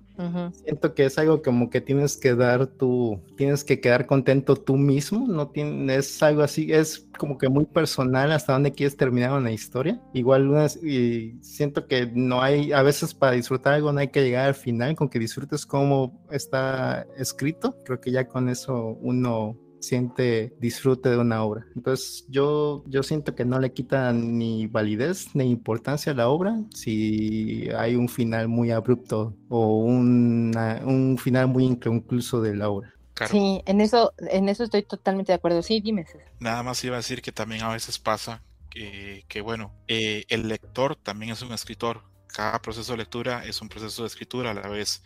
Siento 0.64 0.94
que 0.94 1.06
es 1.06 1.18
algo 1.18 1.42
como 1.42 1.70
que 1.70 1.80
tienes 1.80 2.16
que 2.16 2.34
dar 2.34 2.66
tu, 2.66 3.20
tienes 3.36 3.64
que 3.64 3.80
quedar 3.80 4.06
contento 4.06 4.56
tú 4.56 4.76
mismo, 4.76 5.26
no 5.26 5.48
tienes, 5.48 6.14
es 6.14 6.22
algo 6.22 6.42
así, 6.42 6.72
es 6.72 7.08
como 7.18 7.38
que 7.38 7.48
muy 7.48 7.64
personal 7.64 8.32
hasta 8.32 8.52
dónde 8.52 8.72
quieres 8.72 8.96
terminar 8.96 9.32
una 9.32 9.52
historia. 9.52 10.00
Igual 10.12 10.48
unas, 10.48 10.76
y 10.82 11.38
siento 11.42 11.86
que 11.86 12.10
no 12.12 12.42
hay, 12.42 12.72
a 12.72 12.82
veces 12.82 13.14
para 13.14 13.32
disfrutar 13.32 13.74
algo 13.74 13.92
no 13.92 14.00
hay 14.00 14.08
que 14.08 14.22
llegar 14.22 14.46
al 14.46 14.54
final, 14.54 14.94
con 14.94 15.08
que 15.08 15.18
disfrutes 15.18 15.66
cómo 15.66 16.24
está 16.30 17.06
escrito, 17.16 17.76
creo 17.84 18.00
que 18.00 18.10
ya 18.10 18.26
con 18.28 18.48
eso 18.48 18.96
uno 19.00 19.56
siente 19.86 20.54
disfrute 20.60 21.10
de 21.10 21.18
una 21.18 21.42
obra. 21.44 21.66
Entonces 21.76 22.24
yo, 22.28 22.84
yo 22.86 23.02
siento 23.02 23.34
que 23.34 23.44
no 23.44 23.58
le 23.58 23.72
quita 23.72 24.12
ni 24.12 24.66
validez 24.66 25.34
ni 25.34 25.50
importancia 25.50 26.12
a 26.12 26.14
la 26.14 26.28
obra 26.28 26.58
si 26.74 27.68
hay 27.76 27.96
un 27.96 28.08
final 28.08 28.48
muy 28.48 28.70
abrupto 28.70 29.36
o 29.48 29.78
un 29.78 31.18
final 31.22 31.48
muy 31.48 31.64
inconcluso 31.64 32.40
de 32.40 32.56
la 32.56 32.68
obra. 32.68 32.94
Sí, 33.30 33.62
en 33.66 33.80
eso, 33.80 34.12
en 34.18 34.48
eso 34.48 34.64
estoy 34.64 34.82
totalmente 34.82 35.30
de 35.32 35.36
acuerdo. 35.36 35.62
Sí, 35.62 35.80
dime. 35.80 36.04
Nada 36.40 36.62
más 36.62 36.82
iba 36.84 36.96
a 36.96 36.98
decir 36.98 37.22
que 37.22 37.30
también 37.30 37.62
a 37.62 37.72
veces 37.72 37.98
pasa 37.98 38.42
que, 38.70 39.40
bueno, 39.40 39.72
eh, 39.86 40.24
el 40.28 40.48
lector 40.48 40.96
también 40.96 41.32
es 41.32 41.42
un 41.42 41.52
escritor. 41.52 42.02
Cada 42.26 42.60
proceso 42.60 42.92
de 42.92 42.98
lectura 42.98 43.44
es 43.44 43.62
un 43.62 43.68
proceso 43.68 44.02
de 44.02 44.08
escritura 44.08 44.50
a 44.50 44.54
la 44.54 44.68
vez. 44.68 45.04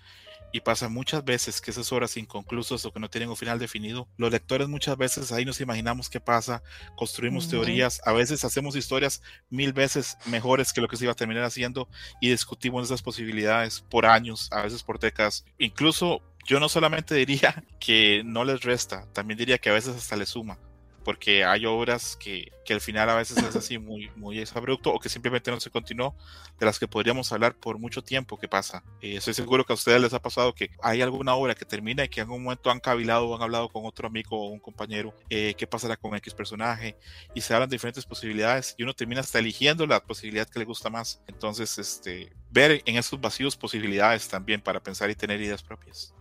Y 0.53 0.61
pasa 0.61 0.89
muchas 0.89 1.25
veces 1.25 1.61
que 1.61 1.71
esas 1.71 1.93
obras 1.93 2.17
inconclusas 2.17 2.85
o 2.85 2.93
que 2.93 3.01
no 3.01 3.11
tienen 3.11 3.29
un 3.29 3.37
final 3.37 3.59
definido, 3.59 4.09
los 4.17 4.33
lectores 4.33 4.69
muchas 4.69 4.97
veces 4.97 5.31
ahí 5.33 5.45
nos 5.45 5.61
imaginamos 5.61 6.09
qué 6.09 6.21
pasa, 6.21 6.63
construimos 6.97 7.49
teorías, 7.49 8.01
a 8.05 8.13
veces 8.13 8.45
hacemos 8.45 8.77
historias 8.77 9.23
mil 9.51 9.73
veces 9.73 10.17
mejores 10.27 10.73
que 10.73 10.81
lo 10.81 10.89
que 10.89 10.97
se 10.97 11.05
iba 11.05 11.13
a 11.13 11.17
terminar 11.17 11.45
haciendo 11.45 11.89
y 12.21 12.31
discutimos 12.31 12.85
esas 12.85 13.03
posibilidades 13.03 13.81
por 13.81 14.07
años, 14.07 14.49
a 14.53 14.63
veces 14.63 14.83
por 14.83 14.99
décadas. 14.99 15.45
Incluso 15.59 16.23
yo 16.47 16.61
no 16.61 16.69
solamente 16.69 17.15
diría 17.15 17.65
que 17.81 18.23
no 18.25 18.45
les 18.45 18.63
resta, 18.63 19.07
también 19.13 19.39
diría 19.39 19.59
que 19.59 19.71
a 19.71 19.75
veces 19.75 19.97
hasta 19.97 20.17
les 20.17 20.31
suma 20.31 20.59
porque 21.09 21.43
hay 21.43 21.65
obras 21.65 22.19
que, 22.21 22.53
que, 22.67 22.75
al 22.75 22.83
final 22.83 23.09
a 23.09 23.15
veces 23.15 23.39
es 23.39 23.57
así 23.57 23.79
muy, 23.79 24.11
muy 24.15 24.45
abrupto 24.55 24.93
o 24.93 25.01
que 25.01 25.09
simplemente 25.09 25.51
no 25.51 25.59
se 25.59 25.71
continuó, 25.71 26.15
de 26.61 26.67
las 26.67 26.79
que 26.79 26.87
podríamos 26.87 27.33
hablar 27.33 27.55
por 27.55 27.79
mucho 27.79 28.03
tiempo 28.03 28.39
que 28.39 28.47
pasa. 28.47 28.85
Eh, 29.01 29.17
estoy 29.17 29.33
seguro 29.33 29.65
que 29.65 29.73
a 29.73 29.75
ustedes 29.75 30.03
les 30.03 30.13
ha 30.13 30.21
pasado 30.21 30.55
que 30.55 30.69
hay 30.83 31.01
alguna 31.01 31.35
obra 31.35 31.55
que 31.55 31.65
termina 31.65 32.05
y 32.05 32.11
que 32.11 32.21
en 32.21 32.27
algún 32.27 32.45
momento 32.45 32.71
han 32.71 32.79
cavilado 32.79 33.27
o 33.27 33.35
han 33.35 33.41
hablado 33.41 33.71
con 33.71 33.87
otro 33.87 34.07
amigo 34.07 34.39
o 34.39 34.49
un 34.49 34.59
compañero, 34.59 35.15
eh, 35.31 35.55
qué 35.57 35.67
pasará 35.67 35.97
con 35.97 36.15
X 36.15 36.35
personaje, 36.35 36.95
y 37.33 37.41
se 37.41 37.55
hablan 37.55 37.71
de 37.71 37.77
diferentes 37.77 38.05
posibilidades 38.05 38.75
y 38.77 38.83
uno 38.83 38.93
termina 38.93 39.23
hasta 39.23 39.39
eligiendo 39.39 39.87
la 39.87 40.01
posibilidad 40.01 40.47
que 40.47 40.59
le 40.59 40.67
gusta 40.67 40.91
más. 40.91 41.23
Entonces, 41.27 41.79
este, 41.79 42.35
ver 42.51 42.83
en 42.85 42.99
esos 42.99 43.19
vacíos 43.19 43.57
posibilidades 43.57 44.29
también 44.29 44.61
para 44.61 44.79
pensar 44.79 45.09
y 45.09 45.15
tener 45.15 45.41
ideas 45.41 45.63
propias. 45.63 46.13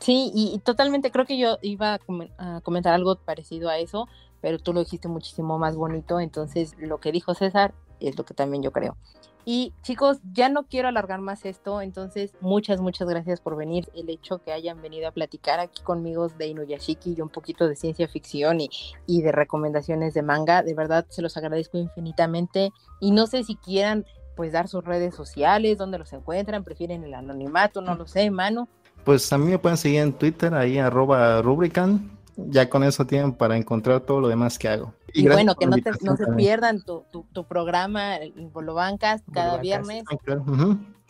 Sí, 0.00 0.32
y, 0.34 0.58
totalmente 0.60 1.10
creo 1.10 1.26
que 1.26 1.38
yo 1.38 1.58
iba 1.60 1.98
a 2.38 2.60
comentar 2.62 2.94
algo 2.94 3.16
parecido 3.16 3.68
a 3.68 3.78
eso, 3.78 4.08
pero 4.40 4.58
tú 4.58 4.72
lo 4.72 4.80
dijiste 4.80 5.08
muchísimo 5.08 5.58
más 5.58 5.76
bonito, 5.76 6.20
entonces 6.20 6.74
lo 6.78 6.98
que 6.98 7.12
dijo 7.12 7.34
César 7.34 7.74
es 8.00 8.16
lo 8.16 8.24
que 8.24 8.34
también 8.34 8.62
yo 8.62 8.72
creo. 8.72 8.96
Y 9.44 9.72
chicos, 9.82 10.18
ya 10.32 10.48
no 10.48 10.64
quiero 10.64 10.88
alargar 10.88 11.20
más 11.20 11.44
esto, 11.44 11.80
entonces 11.80 12.34
muchas, 12.40 12.80
muchas 12.80 13.08
gracias 13.08 13.40
por 13.40 13.56
venir. 13.56 13.88
El 13.94 14.10
hecho 14.10 14.38
que 14.38 14.52
hayan 14.52 14.82
venido 14.82 15.08
a 15.08 15.12
platicar 15.12 15.60
aquí 15.60 15.82
conmigo 15.82 16.28
de 16.28 16.48
Inuyashiki 16.48 17.14
y 17.16 17.20
un 17.20 17.30
poquito 17.30 17.66
de 17.66 17.74
ciencia 17.74 18.06
ficción 18.06 18.60
y, 18.60 18.70
y 19.06 19.22
de 19.22 19.32
recomendaciones 19.32 20.12
de 20.12 20.22
manga, 20.22 20.62
de 20.62 20.74
verdad 20.74 21.06
se 21.08 21.22
los 21.22 21.36
agradezco 21.36 21.78
infinitamente. 21.78 22.70
Y 23.00 23.12
no 23.12 23.26
sé 23.26 23.42
si 23.44 23.56
quieran 23.56 24.04
pues 24.36 24.52
dar 24.52 24.68
sus 24.68 24.84
redes 24.84 25.14
sociales, 25.14 25.78
dónde 25.78 25.98
los 25.98 26.12
encuentran, 26.12 26.64
prefieren 26.64 27.04
el 27.04 27.14
anonimato, 27.14 27.80
no 27.80 27.94
lo 27.94 28.06
sé, 28.06 28.30
mano. 28.30 28.68
Pues 29.04 29.32
a 29.32 29.38
mí 29.38 29.50
me 29.50 29.58
pueden 29.58 29.78
seguir 29.78 30.00
en 30.00 30.12
Twitter, 30.12 30.54
ahí 30.54 30.78
arroba 30.78 31.40
rubrican, 31.42 32.10
ya 32.36 32.68
con 32.68 32.84
eso 32.84 33.06
tienen 33.06 33.32
para 33.32 33.56
encontrar 33.56 34.00
todo 34.00 34.20
lo 34.20 34.28
demás 34.28 34.58
que 34.58 34.68
hago. 34.68 34.94
Y, 35.12 35.26
bueno, 35.26 35.54
que 35.56 35.66
no, 35.66 35.76
se 36.16 36.26
pierdan 36.36 36.82
tu, 36.82 37.04
tu, 37.32 37.44
programa, 37.44 38.16
el 38.16 38.32
Bolobancas, 38.52 39.22
cada 39.32 39.58
viernes. 39.58 40.04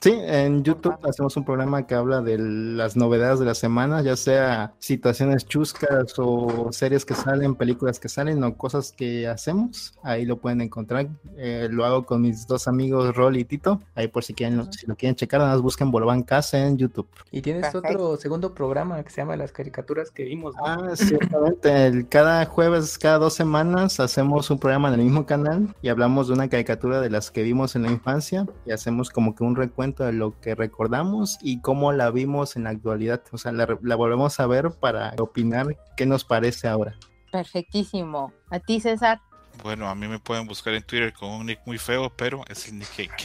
Sí, 0.02 0.14
en 0.14 0.64
YouTube 0.64 0.96
hacemos 1.06 1.36
un 1.36 1.44
programa 1.44 1.86
que 1.86 1.94
habla 1.94 2.22
de 2.22 2.38
las 2.38 2.96
novedades 2.96 3.38
de 3.38 3.44
la 3.44 3.54
semana, 3.54 4.00
ya 4.00 4.16
sea 4.16 4.72
situaciones 4.78 5.44
chuscas 5.44 6.14
o 6.16 6.72
series 6.72 7.04
que 7.04 7.12
salen, 7.12 7.54
películas 7.54 8.00
que 8.00 8.08
salen 8.08 8.42
o 8.42 8.56
cosas 8.56 8.92
que 8.92 9.28
hacemos. 9.28 9.92
Ahí 10.02 10.24
lo 10.24 10.38
pueden 10.38 10.62
encontrar. 10.62 11.08
Eh, 11.36 11.68
lo 11.70 11.84
hago 11.84 12.06
con 12.06 12.22
mis 12.22 12.46
dos 12.46 12.66
amigos 12.66 13.14
Rol 13.14 13.36
y 13.36 13.44
Tito. 13.44 13.82
Ahí 13.94 14.08
por 14.08 14.24
si 14.24 14.32
quieren, 14.32 14.72
si 14.72 14.86
lo 14.86 14.96
quieren 14.96 15.16
checar, 15.16 15.40
nada 15.40 15.52
más 15.52 15.60
busquen 15.60 15.90
Bolobancas 15.90 16.54
en 16.54 16.78
YouTube. 16.78 17.06
Y 17.30 17.42
tienes 17.42 17.74
otro 17.74 18.16
segundo 18.16 18.54
programa 18.54 19.02
que 19.02 19.10
se 19.10 19.20
llama 19.20 19.36
Las 19.36 19.52
caricaturas 19.52 20.10
que 20.10 20.24
vimos. 20.24 20.54
Ah, 20.64 20.92
ciertamente. 20.94 22.06
cada 22.08 22.46
jueves, 22.46 22.96
cada 22.96 23.18
dos 23.18 23.34
semanas, 23.34 24.00
hacemos 24.00 24.50
un 24.50 24.58
programa 24.58 24.88
en 24.88 24.94
el 24.94 25.04
mismo 25.04 25.26
canal 25.26 25.76
y 25.82 25.90
hablamos 25.90 26.28
de 26.28 26.32
una 26.32 26.48
caricatura 26.48 27.02
de 27.02 27.10
las 27.10 27.30
que 27.30 27.42
vimos 27.42 27.76
en 27.76 27.82
la 27.82 27.90
infancia 27.90 28.46
y 28.64 28.72
hacemos 28.72 29.10
como 29.10 29.34
que 29.34 29.44
un 29.44 29.56
recuento 29.56 29.89
de 29.98 30.12
lo 30.12 30.40
que 30.40 30.54
recordamos 30.54 31.38
y 31.42 31.60
cómo 31.60 31.92
la 31.92 32.10
vimos 32.10 32.56
en 32.56 32.64
la 32.64 32.70
actualidad. 32.70 33.22
O 33.32 33.38
sea, 33.38 33.52
la, 33.52 33.78
la 33.82 33.96
volvemos 33.96 34.40
a 34.40 34.46
ver 34.46 34.70
para 34.80 35.14
opinar 35.18 35.76
qué 35.96 36.06
nos 36.06 36.24
parece 36.24 36.68
ahora. 36.68 36.94
Perfectísimo. 37.30 38.32
¿A 38.50 38.58
ti, 38.58 38.80
César? 38.80 39.20
Bueno, 39.62 39.88
a 39.88 39.94
mí 39.94 40.08
me 40.08 40.18
pueden 40.18 40.46
buscar 40.46 40.72
en 40.74 40.82
Twitter 40.82 41.12
con 41.12 41.30
un 41.30 41.46
nick 41.46 41.60
muy 41.66 41.76
feo, 41.76 42.08
pero 42.16 42.42
es 42.48 42.68
el 42.68 42.78
nick 42.78 43.16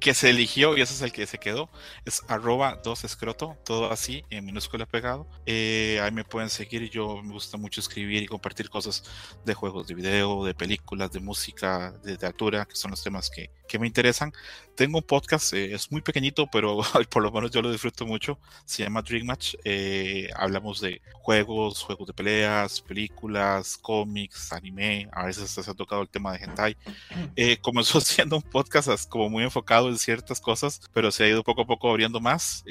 que, 0.00 0.14
se 0.14 0.30
eligió 0.30 0.76
y 0.76 0.80
ese 0.80 0.94
es 0.94 1.02
el 1.02 1.12
que 1.12 1.26
se 1.26 1.38
quedó. 1.38 1.68
Es 2.04 2.22
arroba 2.28 2.80
2 2.82 3.04
escroto, 3.04 3.56
todo 3.64 3.92
así, 3.92 4.24
en 4.30 4.44
minúscula 4.44 4.86
pegado. 4.86 5.26
Eh, 5.46 6.00
ahí 6.02 6.10
me 6.10 6.24
pueden 6.24 6.50
seguir. 6.50 6.90
Yo 6.90 7.22
me 7.22 7.32
gusta 7.32 7.56
mucho 7.56 7.80
escribir 7.80 8.22
y 8.22 8.26
compartir 8.26 8.68
cosas 8.70 9.04
de 9.44 9.54
juegos 9.54 9.86
de 9.86 9.94
video, 9.94 10.44
de 10.44 10.54
películas, 10.54 11.12
de 11.12 11.20
música, 11.20 11.92
de 12.02 12.12
literatura, 12.12 12.64
que 12.64 12.74
son 12.76 12.90
los 12.90 13.02
temas 13.02 13.30
que, 13.30 13.50
que 13.68 13.78
me 13.78 13.86
interesan. 13.86 14.32
Tengo 14.74 14.98
un 14.98 15.04
podcast, 15.04 15.52
eh, 15.54 15.74
es 15.74 15.90
muy 15.90 16.02
pequeñito, 16.02 16.46
pero 16.50 16.80
por 17.10 17.22
lo 17.22 17.32
menos 17.32 17.50
yo 17.50 17.62
lo 17.62 17.70
disfruto 17.70 18.06
mucho. 18.06 18.38
Se 18.64 18.82
llama 18.82 19.02
Dream 19.02 19.26
Match. 19.26 19.54
Eh, 19.64 20.28
hablamos 20.36 20.80
de 20.80 21.00
juegos, 21.14 21.82
juegos 21.82 22.06
de 22.06 22.12
peleas, 22.12 22.80
películas, 22.80 23.78
cómics, 23.78 24.52
anime. 24.52 25.08
A 25.12 25.24
veces 25.38 25.64
se 25.64 25.70
ha 25.70 25.74
tocado 25.74 26.02
el 26.02 26.08
tema 26.08 26.32
de 26.32 26.44
hentai. 26.44 26.76
Eh, 27.34 27.58
comenzó 27.60 28.00
siendo 28.00 28.36
un 28.36 28.42
podcast 28.42 29.08
como 29.08 29.28
muy 29.28 29.44
enfocado 29.44 29.88
en 29.88 29.98
ciertas 29.98 30.40
cosas, 30.40 30.80
pero 30.92 31.10
se 31.10 31.24
ha 31.24 31.28
ido 31.28 31.42
poco 31.42 31.62
a 31.62 31.66
poco 31.66 31.90
abriendo 31.90 32.20
más, 32.20 32.64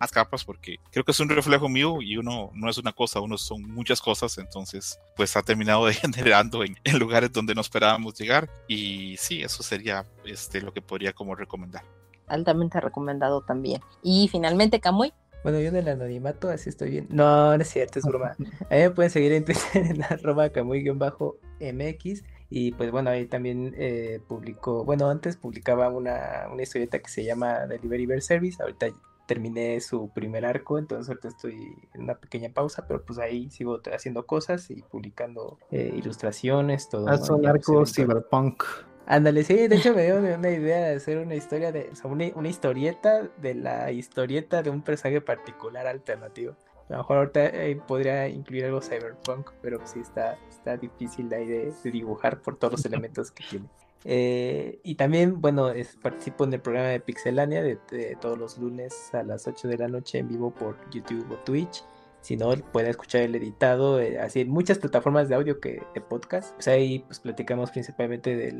más 0.00 0.10
capas, 0.10 0.44
porque 0.44 0.76
creo 0.90 1.04
que 1.04 1.12
es 1.12 1.20
un 1.20 1.28
reflejo 1.28 1.68
mío 1.68 2.00
y 2.00 2.16
uno 2.16 2.50
no 2.54 2.70
es 2.70 2.78
una 2.78 2.92
cosa, 2.92 3.20
uno 3.20 3.38
son 3.38 3.62
muchas 3.62 4.00
cosas. 4.00 4.38
Entonces, 4.38 4.98
pues 5.16 5.36
ha 5.36 5.42
terminado 5.42 5.86
degenerando 5.86 6.64
en, 6.64 6.76
en 6.84 6.98
lugares 6.98 7.32
donde 7.32 7.54
no 7.54 7.60
esperábamos 7.60 8.14
llegar. 8.18 8.48
Y 8.68 9.16
sí, 9.18 9.42
eso 9.42 9.62
sería 9.62 10.06
este, 10.24 10.60
lo 10.60 10.72
que 10.72 10.82
podría 10.82 11.12
como 11.12 11.34
recomendar. 11.34 11.84
Altamente 12.28 12.80
recomendado 12.80 13.42
también. 13.42 13.82
Y 14.02 14.28
finalmente, 14.28 14.80
Camuy. 14.80 15.12
Bueno, 15.42 15.60
yo 15.60 15.68
en 15.68 15.76
el 15.76 15.88
anonimato, 15.88 16.48
así 16.48 16.68
estoy 16.68 16.90
bien. 16.90 17.06
No, 17.10 17.56
no 17.56 17.62
es 17.62 17.68
cierto, 17.68 17.98
es 17.98 18.04
broma. 18.04 18.36
A 18.70 18.74
mí 18.74 18.80
me 18.80 18.90
pueden 18.90 19.10
seguir 19.10 19.32
en 19.32 19.44
Twitter 19.44 19.64
en 19.74 20.02
arroba 20.02 20.50
camuy-mx. 20.50 22.24
Y 22.50 22.72
pues 22.72 22.90
bueno, 22.90 23.10
ahí 23.10 23.26
también 23.26 23.74
eh, 23.78 24.20
publicó, 24.28 24.84
bueno, 24.84 25.08
antes 25.08 25.36
publicaba 25.36 25.88
una, 25.88 26.48
una 26.52 26.62
historieta 26.62 26.98
que 26.98 27.08
se 27.08 27.24
llama 27.24 27.66
Delivery 27.66 28.04
Bear 28.04 28.20
Service. 28.20 28.62
Ahorita 28.62 28.88
terminé 29.26 29.80
su 29.80 30.10
primer 30.10 30.44
arco, 30.44 30.78
entonces 30.78 31.08
ahorita 31.08 31.28
estoy 31.28 31.74
en 31.94 32.02
una 32.02 32.16
pequeña 32.16 32.50
pausa, 32.50 32.86
pero 32.86 33.02
pues 33.02 33.18
ahí 33.18 33.48
sigo 33.50 33.80
haciendo 33.92 34.26
cosas 34.26 34.70
y 34.70 34.82
publicando 34.82 35.58
eh, 35.70 35.92
ilustraciones, 35.96 36.88
todo. 36.88 37.08
Ah, 37.08 37.16
son 37.16 37.46
arcos 37.46 37.94
cyberpunk. 37.94 38.64
Ándale, 39.06 39.42
sí, 39.42 39.68
de 39.68 39.76
hecho 39.76 39.94
me 39.94 40.04
dio 40.04 40.16
una 40.38 40.50
idea 40.50 40.88
de 40.88 40.96
hacer 40.96 41.18
una 41.18 41.34
historia 41.34 41.72
de, 41.72 41.90
o 41.92 41.96
sea, 41.96 42.10
una, 42.10 42.48
historieta 42.48 43.28
de 43.38 43.54
la 43.54 43.90
historieta 43.90 44.62
de 44.62 44.70
un 44.70 44.82
personaje 44.82 45.20
particular 45.20 45.86
alternativo. 45.86 46.54
A 46.88 46.92
lo 46.92 46.98
mejor 46.98 47.16
ahorita 47.18 47.46
eh, 47.46 47.80
podría 47.86 48.28
incluir 48.28 48.66
algo 48.66 48.80
cyberpunk, 48.80 49.50
pero 49.62 49.80
sí 49.86 50.00
está, 50.00 50.38
está 50.48 50.76
difícil 50.76 51.28
de, 51.28 51.72
de, 51.82 51.90
dibujar 51.90 52.42
por 52.42 52.56
todos 52.56 52.72
los 52.72 52.84
elementos 52.84 53.30
que 53.30 53.44
tiene. 53.48 53.66
Eh, 54.04 54.80
y 54.82 54.96
también, 54.96 55.40
bueno, 55.40 55.70
es, 55.70 55.96
participo 55.96 56.44
en 56.44 56.52
el 56.52 56.60
programa 56.60 56.88
de 56.88 57.00
Pixelania 57.00 57.62
de, 57.62 57.78
de, 57.90 58.16
todos 58.20 58.36
los 58.36 58.58
lunes 58.58 59.14
a 59.14 59.22
las 59.22 59.46
8 59.46 59.68
de 59.68 59.78
la 59.78 59.88
noche 59.88 60.18
en 60.18 60.28
vivo 60.28 60.50
por 60.50 60.76
YouTube 60.90 61.30
o 61.30 61.36
Twitch. 61.36 61.84
Si 62.22 62.36
no, 62.36 62.52
pueden 62.72 62.88
escuchar 62.88 63.22
el 63.22 63.34
editado, 63.34 64.00
eh, 64.00 64.20
así 64.20 64.42
en 64.42 64.48
muchas 64.48 64.78
plataformas 64.78 65.28
de 65.28 65.34
audio 65.34 65.60
que 65.60 65.82
de 65.92 66.00
podcast. 66.00 66.54
Pues 66.54 66.68
ahí 66.68 67.00
pues 67.00 67.18
platicamos 67.18 67.72
principalmente 67.72 68.36
de 68.36 68.52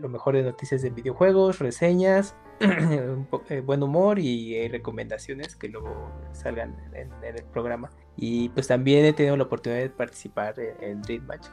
lo 0.00 0.08
mejor 0.08 0.34
de 0.34 0.42
noticias 0.42 0.82
de 0.82 0.90
videojuegos, 0.90 1.60
reseñas, 1.60 2.34
eh, 2.60 3.60
buen 3.64 3.82
humor 3.84 4.18
y 4.18 4.56
eh, 4.56 4.68
recomendaciones 4.68 5.54
que 5.54 5.68
luego 5.68 6.10
salgan 6.32 6.76
en, 6.92 7.10
el 7.22 7.44
programa. 7.44 7.90
Y 8.16 8.48
pues 8.50 8.66
también 8.66 9.04
he 9.04 9.12
tenido 9.12 9.36
la 9.36 9.44
oportunidad 9.44 9.80
de 9.80 9.90
participar 9.90 10.56
en, 10.80 11.00
Dream 11.02 11.26
Match 11.26 11.46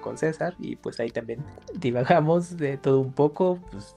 con, 0.00 0.18
César 0.18 0.56
y 0.58 0.74
pues 0.74 0.98
ahí 0.98 1.10
también 1.10 1.44
divagamos 1.74 2.56
de 2.56 2.76
todo 2.76 2.98
un 2.98 3.12
poco, 3.12 3.60
pues 3.70 3.94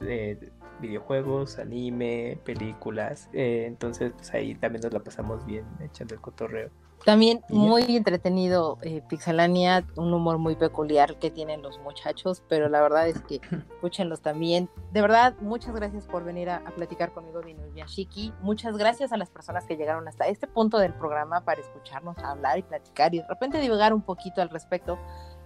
videojuegos, 0.79 1.59
anime, 1.59 2.39
películas. 2.43 3.29
Eh, 3.33 3.65
entonces, 3.67 4.11
pues 4.15 4.33
ahí 4.33 4.55
también 4.55 4.81
nos 4.83 4.93
la 4.93 4.99
pasamos 4.99 5.45
bien 5.45 5.65
echando 5.81 6.15
el 6.15 6.21
cotorreo. 6.21 6.69
También 7.03 7.41
muy 7.49 7.83
entretenido 7.95 8.79
eh, 8.81 9.03
Pixelania, 9.07 9.85
un 9.95 10.11
humor 10.11 10.39
muy 10.39 10.55
peculiar 10.55 11.19
que 11.19 11.29
tienen 11.29 11.61
los 11.61 11.77
muchachos, 11.79 12.41
pero 12.49 12.67
la 12.67 12.81
verdad 12.81 13.07
es 13.07 13.21
que 13.21 13.35
escúchenlos 13.75 14.21
también. 14.21 14.69
De 14.91 15.01
verdad, 15.01 15.35
muchas 15.39 15.75
gracias 15.75 16.07
por 16.07 16.23
venir 16.23 16.49
a, 16.49 16.63
platicar 16.75 17.13
conmigo 17.13 17.41
de 17.41 17.51
Inuyashiki. 17.51 18.33
Muchas 18.41 18.75
gracias 18.77 19.11
a 19.13 19.17
las 19.17 19.29
personas 19.29 19.65
que 19.65 19.77
llegaron 19.77 20.07
hasta 20.07 20.27
este 20.27 20.47
punto 20.47 20.79
del 20.79 20.93
programa 20.93 21.41
para 21.41 21.61
escucharnos 21.61 22.17
hablar 22.17 22.57
y 22.57 22.63
platicar 22.63 23.13
y 23.13 23.19
de 23.19 23.27
repente 23.27 23.59
divulgar 23.59 23.93
un 23.93 24.01
poquito 24.01 24.41
al 24.41 24.49
respecto. 24.49 24.97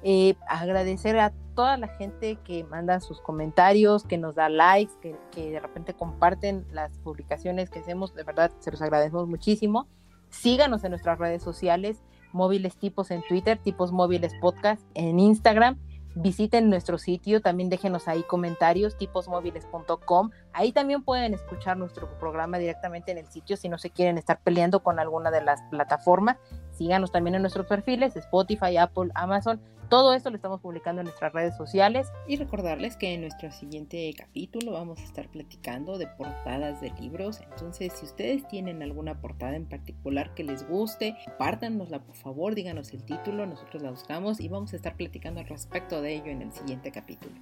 Eh, 0.04 0.36
agradecer 0.48 1.20
a 1.20 1.34
toda 1.56 1.78
la 1.78 1.90
gente 1.90 2.38
que 2.38 2.64
manda 2.64 3.00
sus 3.02 3.20
comentarios, 3.22 4.04
que 4.04 4.18
nos 4.18 4.36
da 4.36 4.48
likes, 4.48 4.94
que, 5.02 5.16
que 5.32 5.52
de 5.52 5.60
repente 5.60 5.94
comparten 5.94 6.66
las 6.72 6.98
publicaciones 7.00 7.70
que 7.70 7.80
hacemos. 7.80 8.14
De 8.16 8.24
verdad, 8.24 8.52
se 8.60 8.72
los 8.72 8.82
agradecemos 8.82 9.28
muchísimo. 9.28 9.88
Síganos 10.30 10.84
en 10.84 10.92
nuestras 10.92 11.20
redes 11.20 11.44
sociales, 11.44 12.02
móviles 12.32 12.78
tipos 12.78 13.12
en 13.12 13.24
Twitter, 13.28 13.58
tipos 13.58 13.92
móviles 13.92 14.34
podcast 14.40 14.82
en 14.94 15.20
Instagram. 15.20 15.78
Visiten 16.16 16.70
nuestro 16.70 16.98
sitio, 16.98 17.40
también 17.40 17.70
déjenos 17.70 18.08
ahí 18.08 18.24
comentarios, 18.24 18.98
tiposmóviles.com. 18.98 20.32
Ahí 20.54 20.72
también 20.72 21.04
pueden 21.04 21.34
escuchar 21.34 21.78
nuestro 21.78 22.10
programa 22.20 22.58
directamente 22.58 23.12
en 23.12 23.20
el 23.20 23.28
sitio 23.28 23.58
si 23.58 23.70
no 23.70 23.78
se 23.78 23.92
quieren 23.92 24.18
estar 24.18 24.42
peleando 24.42 24.82
con 24.82 25.00
alguna 25.00 25.30
de 25.30 25.42
las 25.42 25.62
plataformas. 25.70 26.38
Síganos 26.72 27.12
también 27.12 27.36
en 27.36 27.42
nuestros 27.42 27.68
perfiles, 27.68 28.16
Spotify, 28.16 28.78
Apple, 28.78 29.12
Amazon. 29.14 29.62
Todo 29.90 30.14
esto 30.14 30.30
lo 30.30 30.36
estamos 30.36 30.62
publicando 30.62 31.02
en 31.02 31.06
nuestras 31.06 31.34
redes 31.34 31.58
sociales. 31.58 32.12
Y 32.28 32.36
recordarles 32.36 32.96
que 32.96 33.14
en 33.14 33.22
nuestro 33.22 33.52
siguiente 33.52 34.14
capítulo 34.16 34.74
vamos 34.74 35.00
a 35.00 35.04
estar 35.04 35.28
platicando 35.30 35.98
de 35.98 36.06
portadas 36.06 36.80
de 36.80 36.92
libros. 36.92 37.42
Entonces, 37.42 37.94
si 37.94 38.06
ustedes 38.06 38.48
tienen 38.48 38.84
alguna 38.84 39.20
portada 39.20 39.56
en 39.56 39.66
particular 39.66 40.36
que 40.36 40.44
les 40.44 40.68
guste, 40.68 41.18
compártanosla 41.26 42.00
por 42.04 42.16
favor, 42.16 42.54
díganos 42.54 42.94
el 42.94 43.04
título, 43.04 43.48
nosotros 43.48 43.82
la 43.82 43.90
buscamos 43.90 44.40
y 44.40 44.48
vamos 44.48 44.74
a 44.74 44.76
estar 44.76 44.96
platicando 44.96 45.40
al 45.40 45.48
respecto 45.48 46.02
de 46.02 46.16
ello 46.16 46.28
en 46.28 46.44
el 46.44 46.52
siguiente 46.52 46.92
capítulo. 46.92 47.34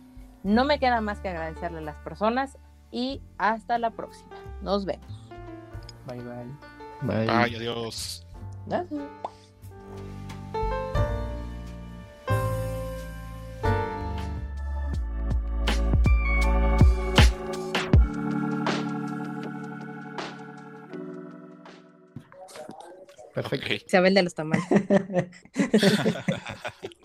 No 0.44 0.64
me 0.64 0.80
queda 0.80 1.02
más 1.02 1.19
que 1.19 1.28
agradecerle 1.28 1.80
a 1.80 1.82
las 1.82 1.98
personas 1.98 2.57
y 2.91 3.22
hasta 3.38 3.78
la 3.78 3.91
próxima. 3.91 4.36
Nos 4.61 4.86
vemos. 4.86 5.30
Bye 6.07 6.22
bye. 6.22 6.45
Bye, 7.02 7.26
bye 7.26 7.57
adiós. 7.57 8.26
Gracias. 8.65 9.03
Perfecto. 23.38 23.68
Okay. 23.68 23.84
Isabel 23.85 24.15
de 24.15 24.23
los 24.23 24.34
tamales. 24.34 24.65